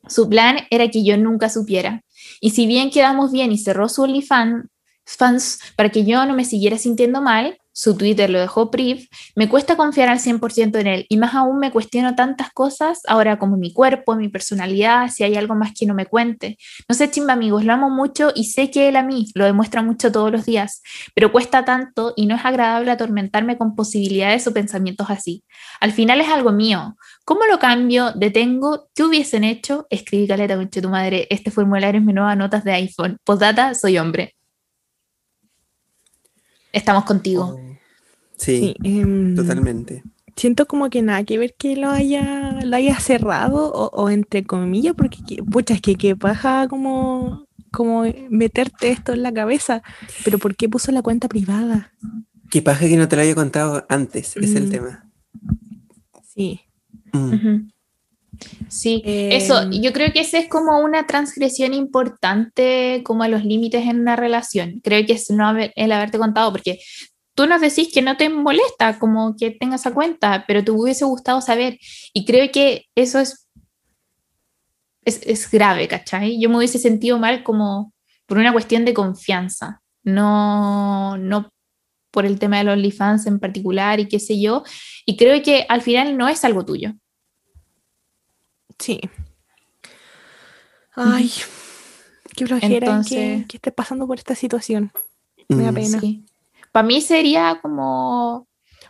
Su 0.08 0.28
plan 0.28 0.58
era 0.72 0.88
que 0.90 1.04
yo 1.04 1.18
nunca 1.18 1.50
supiera. 1.50 2.04
Y 2.42 2.52
si 2.52 2.66
bien 2.66 2.90
quedamos 2.90 3.32
bien 3.32 3.52
y 3.52 3.58
cerró 3.58 3.90
su 3.90 4.04
OnlyFans 4.04 4.66
fans 5.18 5.60
para 5.76 5.90
que 5.90 6.06
yo 6.06 6.26
no 6.26 6.34
me 6.34 6.46
siguiera 6.46 6.78
sintiendo 6.78 7.22
mal, 7.22 7.58
su 7.80 7.96
Twitter 7.96 8.30
lo 8.30 8.42
dejó 8.42 8.72
priv, 8.72 9.08
me 9.36 9.48
cuesta 9.48 9.78
confiar 9.78 10.10
al 10.10 10.20
100% 10.20 10.80
en 10.80 10.88
él 10.88 11.06
y 11.08 11.16
más 11.16 11.34
aún 11.34 11.60
me 11.60 11.72
cuestiono 11.72 12.14
tantas 12.14 12.52
cosas 12.52 13.00
ahora 13.08 13.40
como 13.40 13.56
mi 13.56 13.72
cuerpo, 13.72 14.18
mi 14.18 14.28
personalidad, 14.28 15.08
si 15.10 15.24
hay 15.24 15.38
algo 15.38 15.56
más 15.56 15.72
que 15.74 15.86
no 15.86 15.94
me 15.94 16.06
cuente. 16.06 16.58
No 16.90 16.96
sé, 16.96 17.10
chimba 17.10 17.34
amigos, 17.34 17.64
lo 17.64 17.72
amo 17.72 17.90
mucho 17.90 18.34
y 18.36 18.46
sé 18.46 18.70
que 18.70 18.90
él 18.90 18.98
a 18.98 19.04
mí 19.04 19.28
lo 19.34 19.46
demuestra 19.46 19.82
mucho 19.82 20.12
todos 20.12 20.30
los 20.30 20.46
días, 20.46 20.82
pero 21.16 21.32
cuesta 21.32 21.64
tanto 21.64 22.14
y 22.18 22.26
no 22.26 22.36
es 22.36 22.44
agradable 22.44 22.92
atormentarme 22.92 23.58
con 23.58 23.76
posibilidades 23.76 24.46
o 24.48 24.54
pensamientos 24.54 25.10
así. 25.10 25.46
Al 25.80 25.94
final 25.94 26.20
es 26.20 26.28
algo 26.28 26.52
mío. 26.52 26.98
¿Cómo 27.24 27.46
lo 27.46 27.60
cambio? 27.60 28.12
¿Detengo? 28.14 28.90
¿Qué 28.94 29.04
hubiesen 29.04 29.46
hecho? 29.46 29.88
Escribí 29.90 30.28
caleta, 30.28 30.58
con 30.58 30.70
tu 30.70 30.90
madre. 30.90 31.28
Este 31.30 31.50
formulario 31.50 32.02
es 32.02 32.06
mi 32.06 32.12
nueva 32.12 32.36
notas 32.36 32.66
de 32.66 32.74
iPhone. 32.74 33.18
Postdata, 33.24 33.74
soy 33.74 33.98
hombre. 34.00 34.39
Estamos 36.72 37.06
contigo. 37.06 37.58
Oh. 37.58 37.70
Sí, 38.38 38.76
em, 38.84 39.36
totalmente. 39.36 40.04
Siento 40.36 40.66
como 40.66 40.90
que 40.90 41.02
nada 41.02 41.24
que 41.26 41.38
ver 41.38 41.54
que 41.58 41.76
lo 41.76 41.90
haya, 41.90 42.62
lo 42.64 42.76
haya 42.76 42.98
cerrado 43.00 43.72
o, 43.74 44.10
entre 44.10 44.46
comillas, 44.46 44.96
porque 44.96 45.18
pucha, 45.44 45.74
es 45.74 45.82
que, 45.82 45.96
que 45.96 46.16
paja 46.16 46.70
como, 46.70 47.46
como 47.72 48.04
meterte 48.30 48.90
esto 48.90 49.12
en 49.12 49.24
la 49.24 49.34
cabeza, 49.34 49.84
pero 50.24 50.38
¿por 50.38 50.56
qué 50.56 50.70
puso 50.70 50.94
la 50.94 51.02
cuenta 51.02 51.28
privada? 51.28 51.92
Que 52.50 52.62
paja 52.62 52.88
que 52.88 52.96
no 52.96 53.10
te 53.10 53.18
lo 53.18 53.24
haya 53.24 53.36
contado 53.36 53.86
antes, 53.90 54.38
es 54.38 54.56
el 54.56 54.68
mm. 54.68 54.70
tema. 54.70 55.10
Sí. 56.34 56.62
Mm. 57.12 57.70
Sí, 58.68 59.02
eso, 59.06 59.62
em. 59.64 59.82
yo 59.82 59.92
creo 59.92 60.12
que 60.14 60.22
esa 60.22 60.38
es 60.38 60.48
como 60.48 60.80
una 60.80 61.06
transgresión 61.08 61.74
importante 61.74 63.02
como 63.04 63.24
a 63.24 63.28
los 63.28 63.44
límites 63.44 63.86
en 63.86 64.00
una 64.00 64.16
relación. 64.16 64.80
Creo 64.84 65.06
que 65.06 65.14
es 65.14 65.30
no 65.30 65.56
el 65.58 65.92
haberte 65.92 66.18
contado, 66.18 66.52
porque 66.52 66.80
tú 67.36 67.48
nos 67.48 67.62
decís 67.62 67.90
que 67.94 68.02
no 68.02 68.18
te 68.18 68.30
molesta 68.30 69.00
como 69.00 69.36
que 69.38 69.52
tengas 69.52 69.82
esa 69.82 69.94
cuenta, 69.94 70.46
pero 70.48 70.64
te 70.64 70.72
hubiese 70.72 71.06
gustado 71.06 71.42
saber. 71.42 71.80
Y 72.14 72.26
creo 72.26 72.52
que 72.52 72.86
eso 72.96 73.20
es, 73.20 73.48
es, 75.06 75.50
grave, 75.50 75.88
¿cachai? 75.88 76.40
Yo 76.40 76.50
me 76.50 76.58
hubiese 76.58 76.80
sentido 76.80 77.18
mal 77.18 77.44
como 77.44 77.94
por 78.26 78.38
una 78.38 78.52
cuestión 78.52 78.86
de 78.86 78.94
confianza, 78.94 79.82
no, 80.04 81.18
no 81.18 81.50
por 82.12 82.26
el 82.26 82.40
tema 82.40 82.58
de 82.58 82.66
los 82.66 82.74
OnlyFans 82.74 83.26
en 83.28 83.40
particular 83.40 84.00
y 84.00 84.08
qué 84.08 84.20
sé 84.20 84.40
yo. 84.40 84.64
Y 85.06 85.18
creo 85.18 85.42
que 85.42 85.66
al 85.70 85.82
final 85.82 86.18
no 86.18 86.28
es 86.28 86.44
algo 86.46 86.66
tuyo. 86.66 86.94
Sí. 88.80 89.02
Ay, 90.96 91.32
qué 92.36 92.48
flojera 92.48 93.02
que, 93.08 93.46
esté 93.52 93.72
pasando 93.72 94.08
por 94.08 94.18
esta 94.18 94.36
situación. 94.36 94.92
Me 95.48 95.64
da 95.64 95.72
mm. 95.72 95.76
pena. 95.76 96.02
Para 96.72 96.88
mí 96.88 97.02
sería 97.02 97.60
como 97.62 98.48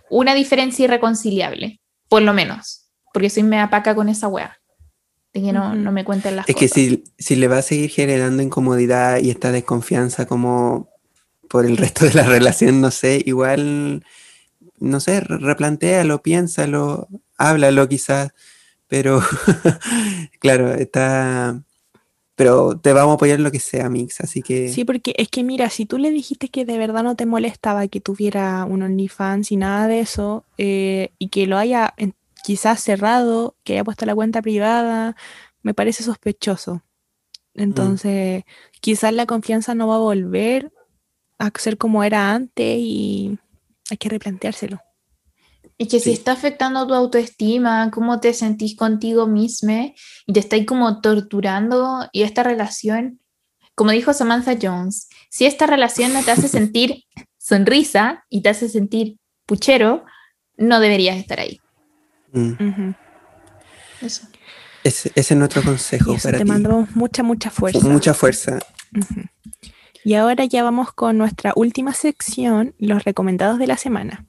una 0.10 0.34
diferencia 0.34 0.86
irreconciliable, 0.86 1.80
por 2.08 2.22
lo 2.22 2.34
menos, 2.34 2.90
porque 3.14 3.30
soy 3.30 3.44
me 3.44 3.60
apaca 3.60 3.96
con 3.96 4.10
esa 4.10 4.28
wea. 4.28 4.58
De 5.34 5.42
que 5.42 5.54
no, 5.54 5.76
no 5.76 5.92
me 5.92 6.04
cuenten 6.04 6.36
las 6.36 6.50
es 6.50 6.56
cosas. 6.56 6.66
Es 6.66 6.74
que 6.74 6.80
si, 6.82 7.04
si 7.20 7.36
le 7.36 7.48
va 7.48 7.60
a 7.60 7.62
seguir 7.62 7.92
generando 7.92 8.42
incomodidad 8.42 9.20
y 9.20 9.30
esta 9.30 9.52
desconfianza 9.52 10.26
como 10.26 10.90
por 11.48 11.66
el 11.66 11.78
resto 11.78 12.06
de 12.06 12.14
la 12.14 12.24
relación, 12.28 12.82
no 12.82 12.90
sé, 12.90 13.22
igual 13.26 14.04
no 14.80 15.00
sé, 15.00 15.20
replantéalo, 15.22 16.22
piénsalo, 16.22 17.08
háblalo 17.38 17.88
quizás, 17.88 18.32
pero 18.90 19.22
claro, 20.40 20.74
está... 20.74 21.64
Pero 22.36 22.80
te 22.80 22.94
vamos 22.94 23.12
a 23.12 23.16
apoyar 23.16 23.38
en 23.38 23.44
lo 23.44 23.52
que 23.52 23.60
sea, 23.60 23.90
Mix, 23.90 24.22
así 24.22 24.42
que... 24.42 24.70
Sí, 24.70 24.86
porque 24.86 25.14
es 25.18 25.28
que 25.28 25.44
mira, 25.44 25.70
si 25.70 25.86
tú 25.86 25.98
le 25.98 26.10
dijiste 26.10 26.48
que 26.48 26.64
de 26.64 26.78
verdad 26.78 27.04
no 27.04 27.16
te 27.16 27.26
molestaba 27.26 27.88
que 27.90 28.00
tuviera 28.00 28.64
un 28.64 28.82
OnlyFans 28.82 29.52
y 29.52 29.58
nada 29.58 29.88
de 29.88 30.00
eso, 30.00 30.46
eh, 30.58 31.12
y 31.20 31.28
que 31.28 31.48
lo 31.48 31.58
haya 31.58 31.94
quizás 32.44 32.82
cerrado, 32.82 33.56
que 33.66 33.74
haya 33.74 33.84
puesto 33.84 34.06
la 34.06 34.16
cuenta 34.16 34.42
privada, 34.42 35.18
me 35.64 35.74
parece 35.74 36.04
sospechoso. 36.04 36.76
Mm. 37.56 37.62
Entonces, 37.62 38.44
quizás 38.80 39.14
la 39.14 39.26
confianza 39.26 39.76
no 39.76 39.90
va 39.90 39.96
a 39.96 40.00
volver 40.00 40.72
a 41.40 41.52
ser 41.58 41.78
como 41.78 42.06
era 42.06 42.34
antes 42.34 42.78
y 42.80 43.38
hay 43.92 43.98
que 43.98 44.10
replanteárselo. 44.10 44.80
Y 45.82 45.88
que 45.88 46.02
si 46.02 46.12
está 46.12 46.34
afectando 46.34 46.86
tu 46.86 46.94
autoestima, 46.94 47.90
cómo 47.90 48.20
te 48.20 48.34
sentís 48.34 48.76
contigo 48.76 49.28
misma 49.28 49.94
y 50.28 50.34
te 50.34 50.42
estáis 50.42 50.66
como 50.66 51.00
torturando 51.00 52.10
y 52.12 52.24
esta 52.24 52.44
relación, 52.44 53.22
como 53.76 53.92
dijo 53.92 54.12
Samantha 54.12 54.58
Jones, 54.62 55.08
si 55.30 55.46
esta 55.46 55.68
relación 55.68 56.12
no 56.12 56.22
te 56.22 56.32
hace 56.32 56.48
sentir 56.50 57.06
sonrisa 57.38 58.26
y 58.30 58.42
te 58.42 58.50
hace 58.50 58.68
sentir 58.68 59.20
puchero, 59.46 60.04
no 60.58 60.82
deberías 60.82 61.16
estar 61.16 61.40
ahí. 61.40 61.62
Mm. 62.34 62.92
Eso. 64.02 64.28
Ese, 64.84 65.14
es 65.16 65.32
nuestro 65.32 65.64
consejo 65.64 66.18
para 66.22 66.40
te 66.40 66.44
ti. 66.44 66.50
mandamos 66.50 66.94
mucha, 66.94 67.24
mucha 67.24 67.50
fuerza. 67.50 67.88
Mucha 67.88 68.14
fuerza. 68.14 68.60
Y 70.04 70.16
ahora 70.16 70.44
ya 70.44 70.62
vamos 70.62 70.92
con 70.92 71.18
nuestra 71.18 71.54
última 71.56 71.94
sección, 71.94 72.76
los 72.80 73.06
recomendados 73.06 73.60
de 73.60 73.68
la 73.68 73.78
semana. 73.78 74.26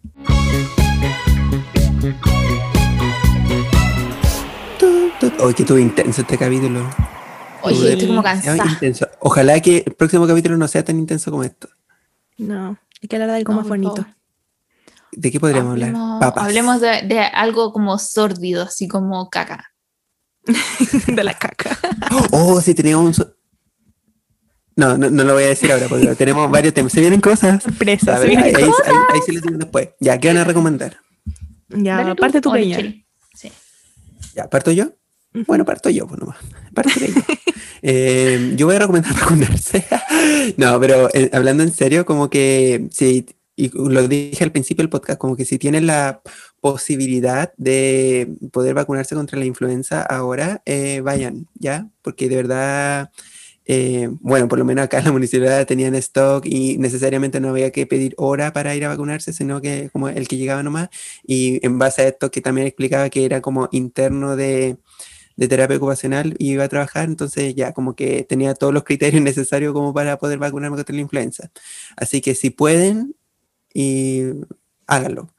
Hoy 5.39 5.55
que 5.55 5.63
estuvo 5.65 5.79
intenso 5.79 6.23
este 6.23 6.39
capítulo. 6.39 6.89
Oye, 7.63 7.93
estoy 7.93 8.09
como 8.09 8.23
cansada. 8.23 8.65
Ojalá 9.21 9.61
que 9.61 9.85
el 9.87 9.93
próximo 9.93 10.27
capítulo 10.27 10.57
no 10.57 10.67
sea 10.67 10.83
tan 10.83 10.99
intenso 10.99 11.31
como 11.31 11.45
esto. 11.45 11.69
No, 12.39 12.79
hay 13.03 13.09
que 13.09 13.17
hablar 13.17 13.31
de 13.31 13.37
algo 13.37 13.53
más 13.53 13.69
bonito. 13.69 14.07
¿De 15.13 15.31
qué 15.31 15.39
podríamos 15.39 15.73
hablar? 15.73 15.95
Hablemos 16.37 16.81
de, 16.81 17.03
de, 17.03 17.19
algo 17.21 17.73
como 17.73 17.99
sórdido, 17.99 18.63
así 18.63 18.89
como 18.89 19.29
caca. 19.29 19.73
de 21.07 21.25
la 21.25 21.35
caca. 21.35 21.79
Oh, 22.33 22.61
sí, 22.61 22.75
teníamos 22.75 23.19
un... 23.19 23.35
No, 24.77 24.97
no, 24.97 25.11
no, 25.11 25.25
lo 25.25 25.35
voy 25.35 25.45
a 25.45 25.49
decir 25.49 25.71
ahora 25.71 25.87
porque 25.89 26.15
tenemos 26.15 26.51
varios 26.51 26.73
temas. 26.73 26.93
Se 26.93 27.01
vienen 27.01 27.21
cosas. 27.21 27.63
Sorpresas. 27.63 28.23
Ahí, 28.23 28.35
ahí, 28.37 28.55
sí 29.27 29.33
lo 29.33 29.41
digo 29.43 29.59
después. 29.59 29.91
Ya, 30.01 30.19
¿qué 30.19 30.29
van 30.29 30.39
a 30.39 30.45
recomendar? 30.45 30.97
Ya, 31.71 32.11
aparte 32.11 32.41
tu 32.41 32.53
peña. 32.53 32.79
Sí. 33.35 33.51
Ya, 34.35 34.49
¿parto 34.49 34.71
yo? 34.71 34.93
Bueno, 35.47 35.65
parto 35.65 35.91
yo, 35.91 36.07
pues 36.07 36.21
nomás. 36.21 36.39
Parto 36.75 36.93
yo. 36.99 37.07
eh, 37.83 38.53
yo 38.57 38.67
voy 38.67 38.77
a 38.77 38.81
recomendar 38.81 39.15
vacunarse. 39.15 39.85
no, 40.57 40.81
pero 40.81 41.09
eh, 41.15 41.31
hablando 41.33 41.63
en 41.63 41.73
serio, 41.73 42.05
como 42.05 42.29
que 42.29 42.89
sí, 42.91 43.27
y 43.61 43.71
lo 43.75 44.09
dije 44.09 44.43
al 44.43 44.53
principio 44.53 44.83
del 44.83 44.91
podcast, 44.91 45.19
como 45.19 45.37
que 45.37 45.45
si 45.45 45.59
tienen 45.59 45.87
la 45.87 46.23
posibilidad 46.61 47.53
de 47.59 48.35
poder 48.53 48.75
vacunarse 48.75 49.15
contra 49.15 49.39
la 49.39 49.45
influenza 49.45 50.03
ahora, 50.03 50.63
eh, 50.65 51.01
vayan, 51.03 51.47
¿ya? 51.55 51.89
Porque 52.03 52.29
de 52.29 52.37
verdad, 52.37 53.11
eh, 53.73 54.09
bueno, 54.21 54.49
por 54.49 54.59
lo 54.59 54.65
menos 54.65 54.85
acá 54.85 55.01
la 55.01 55.13
municipalidad 55.13 55.65
tenían 55.65 55.95
stock 55.95 56.45
y 56.45 56.77
necesariamente 56.79 57.39
no 57.39 57.51
había 57.51 57.71
que 57.71 57.87
pedir 57.87 58.15
hora 58.17 58.53
para 58.53 58.75
ir 58.75 58.85
a 58.85 58.89
vacunarse, 58.89 59.33
sino 59.33 59.61
que 59.61 59.91
como 59.93 60.09
el 60.09 60.27
que 60.27 60.37
llegaba 60.37 60.65
nomás. 60.65 60.89
Y 61.25 61.65
en 61.65 61.79
base 61.79 62.03
a 62.03 62.09
esto 62.09 62.33
que 62.33 62.41
también 62.41 62.67
explicaba 62.67 63.09
que 63.11 63.25
era 63.25 63.41
como 63.41 63.69
interno 63.71 64.35
de, 64.35 64.77
de 65.37 65.49
terapia 65.49 65.77
ocupacional 65.77 66.35
y 66.37 66.51
iba 66.55 66.65
a 66.65 66.69
trabajar, 66.69 67.05
entonces 67.09 67.55
ya 67.55 67.73
como 67.73 67.95
que 67.95 68.25
tenía 68.25 68.55
todos 68.55 68.75
los 68.75 68.83
criterios 68.83 69.23
necesarios 69.23 69.73
como 69.73 69.95
para 69.95 70.19
poder 70.19 70.41
vacunarme 70.41 70.77
contra 70.77 70.93
la 70.93 71.03
influenza. 71.03 71.53
Así 71.97 72.21
que 72.21 72.35
si 72.35 72.51
pueden, 72.51 73.15
y 73.73 74.23
háganlo. 74.89 75.33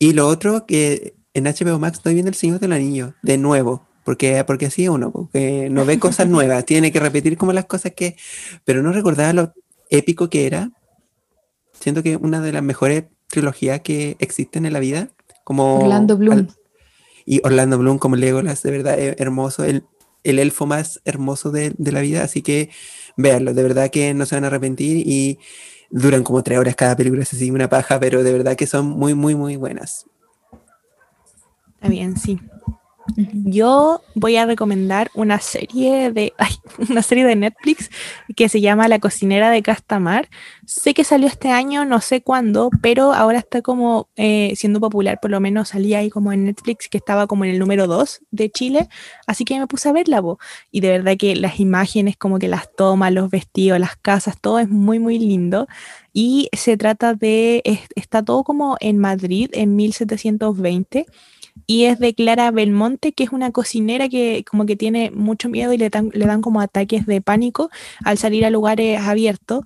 Y 0.00 0.12
lo 0.12 0.26
otro, 0.26 0.66
que 0.66 1.14
en 1.34 1.44
HBO 1.44 1.78
Max 1.78 1.98
estoy 1.98 2.14
viendo 2.14 2.30
El 2.30 2.34
Señor 2.34 2.58
del 2.58 2.72
Anillo, 2.72 3.14
de 3.22 3.38
nuevo, 3.38 3.85
porque, 4.06 4.44
porque 4.44 4.66
así 4.66 4.88
uno, 4.88 5.10
porque 5.10 5.68
no 5.68 5.84
ve 5.84 5.98
cosas 5.98 6.28
nuevas, 6.28 6.64
tiene 6.64 6.92
que 6.92 7.00
repetir 7.00 7.36
como 7.36 7.52
las 7.52 7.64
cosas 7.64 7.92
que, 7.92 8.16
pero 8.64 8.80
no 8.80 8.92
recordaba 8.92 9.32
lo 9.32 9.52
épico 9.90 10.30
que 10.30 10.46
era. 10.46 10.70
Siento 11.72 12.04
que 12.04 12.16
una 12.16 12.40
de 12.40 12.52
las 12.52 12.62
mejores 12.62 13.06
trilogías 13.26 13.80
que 13.80 14.14
existen 14.20 14.64
en 14.64 14.72
la 14.72 14.78
vida, 14.78 15.10
como... 15.42 15.80
Orlando 15.80 16.16
Bloom. 16.16 16.46
y 17.26 17.40
Orlando 17.44 17.78
Bloom 17.78 17.98
como 17.98 18.14
Legolas, 18.14 18.62
de 18.62 18.70
verdad, 18.70 18.96
es 18.96 19.16
hermoso, 19.18 19.64
el, 19.64 19.84
el 20.22 20.38
elfo 20.38 20.66
más 20.66 21.00
hermoso 21.04 21.50
de, 21.50 21.74
de 21.76 21.90
la 21.90 22.00
vida, 22.00 22.22
así 22.22 22.42
que 22.42 22.70
véanlo, 23.16 23.54
de 23.54 23.62
verdad 23.64 23.90
que 23.90 24.14
no 24.14 24.24
se 24.24 24.36
van 24.36 24.44
a 24.44 24.46
arrepentir 24.46 25.04
y 25.04 25.40
duran 25.90 26.22
como 26.22 26.44
tres 26.44 26.60
horas 26.60 26.76
cada 26.76 26.96
película, 26.96 27.24
es 27.24 27.34
así 27.34 27.50
una 27.50 27.68
paja, 27.68 27.98
pero 27.98 28.22
de 28.22 28.32
verdad 28.32 28.54
que 28.54 28.68
son 28.68 28.86
muy, 28.86 29.14
muy, 29.14 29.34
muy 29.34 29.56
buenas. 29.56 30.06
Está 31.74 31.88
bien, 31.88 32.16
sí. 32.16 32.38
Yo 33.16 34.02
voy 34.14 34.36
a 34.36 34.46
recomendar 34.46 35.10
una 35.14 35.40
serie 35.40 36.10
de 36.12 36.32
una 36.90 37.02
serie 37.02 37.24
de 37.24 37.36
Netflix 37.36 37.90
que 38.34 38.48
se 38.48 38.60
llama 38.60 38.88
La 38.88 38.98
cocinera 38.98 39.50
de 39.50 39.62
Castamar. 39.62 40.28
Sé 40.66 40.94
que 40.94 41.04
salió 41.04 41.26
este 41.28 41.50
año, 41.50 41.84
no 41.84 42.00
sé 42.00 42.22
cuándo, 42.22 42.70
pero 42.82 43.12
ahora 43.12 43.38
está 43.38 43.62
como 43.62 44.08
eh, 44.16 44.52
siendo 44.56 44.80
popular, 44.80 45.18
por 45.20 45.30
lo 45.30 45.40
menos 45.40 45.68
salía 45.68 45.98
ahí 45.98 46.10
como 46.10 46.32
en 46.32 46.44
Netflix 46.44 46.88
que 46.88 46.98
estaba 46.98 47.26
como 47.26 47.44
en 47.44 47.52
el 47.52 47.58
número 47.58 47.86
2 47.86 48.20
de 48.30 48.50
Chile, 48.50 48.88
así 49.26 49.44
que 49.44 49.58
me 49.58 49.66
puse 49.66 49.88
a 49.88 49.92
verla 49.92 50.20
voz 50.20 50.38
y 50.70 50.80
de 50.80 50.90
verdad 50.90 51.16
que 51.18 51.36
las 51.36 51.60
imágenes 51.60 52.16
como 52.16 52.38
que 52.38 52.48
las 52.48 52.74
tomas, 52.74 53.12
los 53.12 53.30
vestidos, 53.30 53.78
las 53.78 53.96
casas, 53.96 54.36
todo 54.40 54.58
es 54.58 54.68
muy 54.68 54.98
muy 54.98 55.18
lindo. 55.18 55.66
Y 56.12 56.48
se 56.54 56.78
trata 56.78 57.12
de 57.12 57.62
está 57.94 58.22
todo 58.22 58.42
como 58.42 58.76
en 58.80 58.98
Madrid 58.98 59.50
en 59.52 59.76
1720 59.76 61.06
y 61.66 61.84
es 61.84 61.98
de 61.98 62.14
Clara 62.14 62.50
Belmonte, 62.50 63.12
que 63.12 63.24
es 63.24 63.30
una 63.30 63.50
cocinera 63.50 64.08
que 64.08 64.44
como 64.48 64.66
que 64.66 64.76
tiene 64.76 65.10
mucho 65.10 65.48
miedo 65.48 65.72
y 65.72 65.78
le 65.78 65.90
dan, 65.90 66.10
le 66.12 66.26
dan 66.26 66.42
como 66.42 66.60
ataques 66.60 67.06
de 67.06 67.20
pánico 67.20 67.70
al 68.04 68.18
salir 68.18 68.44
a 68.44 68.50
lugares 68.50 69.00
abiertos 69.00 69.64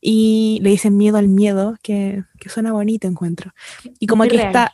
y 0.00 0.58
le 0.62 0.70
dicen 0.70 0.96
miedo 0.96 1.16
al 1.16 1.28
miedo, 1.28 1.76
que, 1.82 2.24
que 2.40 2.48
suena 2.48 2.72
bonito 2.72 3.06
encuentro. 3.06 3.52
Y 3.98 4.06
como 4.06 4.24
que 4.24 4.36
está... 4.36 4.72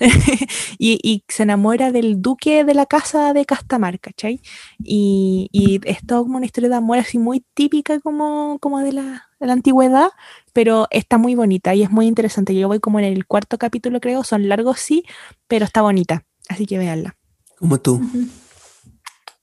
y, 0.78 0.98
y, 1.02 1.24
se 1.28 1.44
enamora 1.44 1.92
del 1.92 2.20
duque 2.20 2.64
de 2.64 2.74
la 2.74 2.86
casa 2.86 3.32
de 3.32 3.44
Castamar, 3.44 4.00
¿cachai? 4.00 4.40
Y, 4.82 5.48
y 5.52 5.80
es 5.84 6.04
todo 6.06 6.24
como 6.24 6.36
una 6.36 6.46
historia 6.46 6.70
de 6.70 6.76
amor 6.76 6.98
así 6.98 7.18
muy 7.18 7.44
típica 7.54 8.00
como, 8.00 8.58
como 8.60 8.80
de, 8.80 8.92
la, 8.92 9.28
de 9.40 9.46
la 9.46 9.52
antigüedad, 9.52 10.10
pero 10.52 10.86
está 10.90 11.18
muy 11.18 11.34
bonita 11.34 11.74
y 11.74 11.82
es 11.82 11.90
muy 11.90 12.06
interesante. 12.06 12.54
Yo 12.54 12.68
voy 12.68 12.80
como 12.80 12.98
en 12.98 13.06
el 13.06 13.26
cuarto 13.26 13.58
capítulo, 13.58 14.00
creo, 14.00 14.24
son 14.24 14.48
largos 14.48 14.80
sí, 14.80 15.04
pero 15.48 15.64
está 15.64 15.82
bonita, 15.82 16.24
así 16.48 16.66
que 16.66 16.78
véanla. 16.78 17.16
Como 17.58 17.80
tú. 17.80 18.00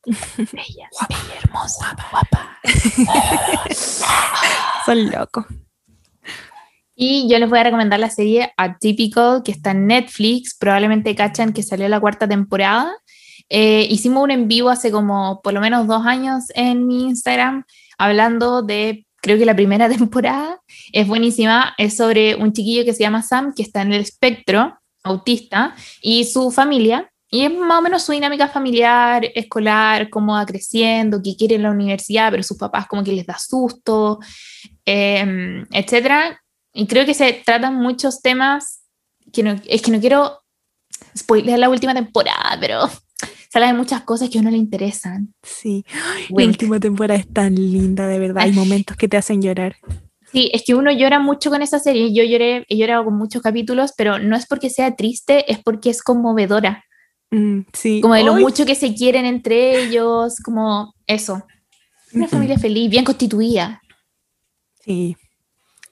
Bella, 0.05 0.89
guapa, 0.91 1.07
bella, 1.09 1.39
hermosa, 1.43 1.95
guapa. 2.09 2.57
son 4.85 5.11
locos. 5.11 5.45
Y 7.03 7.27
yo 7.27 7.39
les 7.39 7.49
voy 7.49 7.57
a 7.57 7.63
recomendar 7.63 7.99
la 7.99 8.11
serie 8.11 8.53
Atypical, 8.57 9.41
que 9.41 9.51
está 9.51 9.71
en 9.71 9.87
Netflix. 9.87 10.55
Probablemente 10.55 11.15
cachan 11.15 11.51
que 11.51 11.63
salió 11.63 11.89
la 11.89 11.99
cuarta 11.99 12.27
temporada. 12.27 12.95
Eh, 13.49 13.87
hicimos 13.89 14.23
un 14.23 14.29
en 14.29 14.47
vivo 14.47 14.69
hace 14.69 14.91
como 14.91 15.41
por 15.41 15.51
lo 15.51 15.61
menos 15.61 15.87
dos 15.87 16.05
años 16.05 16.43
en 16.53 16.85
mi 16.85 17.05
Instagram 17.05 17.63
hablando 17.97 18.61
de 18.61 19.07
creo 19.15 19.39
que 19.39 19.47
la 19.47 19.55
primera 19.55 19.89
temporada 19.97 20.61
es 20.93 21.07
buenísima, 21.07 21.73
es 21.79 21.97
sobre 21.97 22.35
un 22.35 22.53
chiquillo 22.53 22.85
que 22.85 22.93
se 22.93 23.01
llama 23.01 23.23
Sam, 23.23 23.55
que 23.55 23.63
está 23.63 23.81
en 23.81 23.93
el 23.93 24.01
espectro 24.01 24.77
autista, 25.03 25.75
y 26.03 26.25
su 26.25 26.51
familia, 26.51 27.11
y 27.31 27.45
es 27.45 27.51
más 27.51 27.79
o 27.79 27.81
menos 27.81 28.03
su 28.03 28.11
dinámica 28.11 28.47
familiar, 28.47 29.25
escolar, 29.33 30.11
cómo 30.11 30.33
va 30.33 30.45
creciendo, 30.45 31.19
qué 31.23 31.35
quiere 31.35 31.55
en 31.55 31.63
la 31.63 31.71
universidad, 31.71 32.29
pero 32.29 32.43
sus 32.43 32.59
papás 32.59 32.85
como 32.85 33.03
que 33.03 33.13
les 33.13 33.25
da 33.25 33.39
susto, 33.39 34.19
eh, 34.85 35.65
etc. 35.71 36.37
Y 36.73 36.87
creo 36.87 37.05
que 37.05 37.13
se 37.13 37.33
tratan 37.45 37.75
muchos 37.75 38.21
temas 38.21 38.81
que 39.31 39.43
no, 39.43 39.55
es 39.65 39.81
que 39.81 39.91
no 39.91 39.99
quiero 39.99 40.41
spoiler 41.17 41.59
la 41.59 41.69
última 41.69 41.93
temporada, 41.93 42.57
pero 42.59 42.87
se 42.87 43.57
habla 43.57 43.67
de 43.67 43.73
muchas 43.77 44.01
cosas 44.03 44.29
que 44.29 44.37
a 44.37 44.41
uno 44.41 44.51
le 44.51 44.57
interesan. 44.57 45.33
Sí, 45.43 45.85
la 46.29 46.45
última 46.45 46.79
temporada 46.79 47.19
es 47.19 47.31
tan 47.31 47.55
linda, 47.55 48.07
de 48.07 48.19
verdad. 48.19 48.43
Hay 48.43 48.53
momentos 48.53 48.95
que 48.95 49.07
te 49.07 49.17
hacen 49.17 49.41
llorar. 49.41 49.75
Sí, 50.31 50.49
es 50.53 50.63
que 50.65 50.75
uno 50.75 50.91
llora 50.91 51.19
mucho 51.19 51.49
con 51.49 51.61
esa 51.61 51.79
serie. 51.79 52.13
Yo 52.13 52.23
lloré, 52.23 52.65
he 52.69 52.77
llorado 52.77 53.03
con 53.03 53.17
muchos 53.17 53.41
capítulos, 53.41 53.91
pero 53.97 54.17
no 54.19 54.37
es 54.37 54.45
porque 54.47 54.69
sea 54.69 54.95
triste, 54.95 55.51
es 55.51 55.59
porque 55.59 55.89
es 55.89 56.01
conmovedora. 56.01 56.85
Mm, 57.31 57.61
sí. 57.73 57.99
Como 57.99 58.13
de 58.13 58.23
lo 58.23 58.35
mucho 58.35 58.65
que 58.65 58.75
se 58.75 58.93
quieren 58.93 59.25
entre 59.25 59.83
ellos, 59.83 60.37
como 60.41 60.93
eso. 61.05 61.43
Una 62.13 62.27
familia 62.27 62.57
feliz, 62.57 62.89
bien 62.89 63.03
constituida. 63.03 63.81
Sí. 64.85 65.17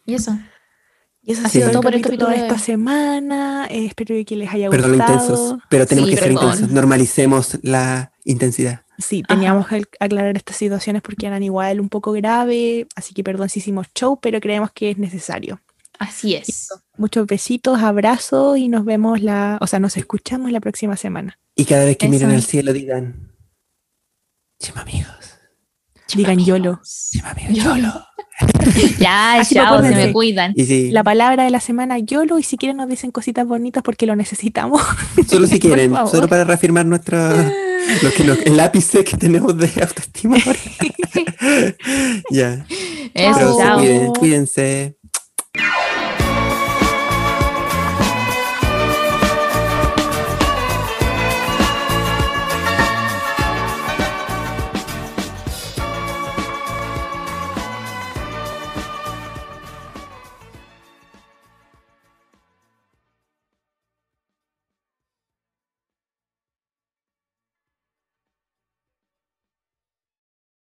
Y 0.06 0.14
eso. 0.14 0.38
Y 1.30 1.34
eso 1.34 1.46
ha 1.46 1.50
sido 1.50 1.70
todo 1.70 1.84
por 1.84 1.94
el 1.94 2.02
capítulo 2.02 2.32
de 2.32 2.38
esta 2.38 2.58
semana. 2.58 3.68
Eh, 3.70 3.86
espero 3.86 4.16
que 4.26 4.36
les 4.36 4.52
haya 4.52 4.68
Perdón, 4.72 4.98
gustado. 4.98 5.14
intensos, 5.14 5.60
pero 5.70 5.86
tenemos 5.86 6.10
que 6.10 6.18
ser 6.18 6.32
intensos. 6.32 6.72
Normalicemos 6.72 7.60
la 7.62 8.12
intensidad. 8.24 8.82
Sí, 8.98 9.22
teníamos 9.22 9.68
que 9.68 9.84
aclarar 10.00 10.36
estas 10.36 10.56
situaciones 10.56 11.04
porque 11.04 11.28
eran 11.28 11.44
igual 11.44 11.82
un 11.82 11.88
poco 11.88 12.14
grave, 12.14 12.88
así 12.96 13.14
que 13.14 13.24
perdón 13.24 13.48
si 13.48 13.60
hicimos 13.60 13.86
show, 13.94 14.20
pero 14.20 14.42
creemos 14.42 14.72
que 14.72 14.90
es 14.90 14.98
necesario. 14.98 15.62
Así 16.00 16.34
es. 16.34 16.70
Muchos 16.98 17.28
besitos, 17.28 17.80
abrazos 17.80 18.58
y 18.58 18.68
nos 18.68 18.84
vemos 18.84 19.22
la, 19.22 19.60
o 19.62 19.68
sea, 19.68 19.78
nos 19.80 19.98
escuchamos 19.98 20.52
la 20.52 20.60
próxima 20.60 20.98
semana. 20.98 21.38
Y 21.54 21.66
cada 21.66 21.86
vez 21.86 21.98
que 21.98 22.08
Eso. 22.08 22.12
miren 22.12 22.32
al 22.32 22.42
cielo 22.42 22.74
digan, 22.74 23.36
chima 24.60 24.82
amigos. 24.82 25.19
Digan 26.16 26.40
YOLO. 26.40 26.82
YOLO. 27.50 28.06
ya, 29.00 29.42
chao, 29.50 29.82
se 29.82 29.96
me 29.96 30.14
cuidan. 30.14 30.54
Sí. 30.56 30.92
La 30.92 31.04
palabra 31.04 31.44
de 31.44 31.50
la 31.50 31.60
semana 31.60 32.00
YOLO 32.00 32.40
y 32.40 32.44
si 32.44 32.58
quieren 32.58 32.78
nos 32.78 32.88
dicen 32.88 33.12
cositas 33.12 33.46
bonitas 33.46 33.84
porque 33.84 34.06
lo 34.06 34.16
necesitamos. 34.16 34.82
Solo 35.28 35.48
si 35.48 35.60
quieren, 35.60 35.94
solo 36.10 36.28
para 36.28 36.44
reafirmar 36.44 36.86
nuestra 36.86 37.34
lo 38.04 38.12
que 38.12 38.24
nos, 38.24 38.40
el 38.40 38.60
ápice 38.60 39.04
que 39.04 39.18
tenemos 39.18 39.58
de 39.58 39.70
autoestima. 39.82 40.38
ya. 42.30 42.66
Eso, 43.14 43.40
Pero 43.40 43.58
chao. 43.58 44.14
Cuídense. 44.14 44.99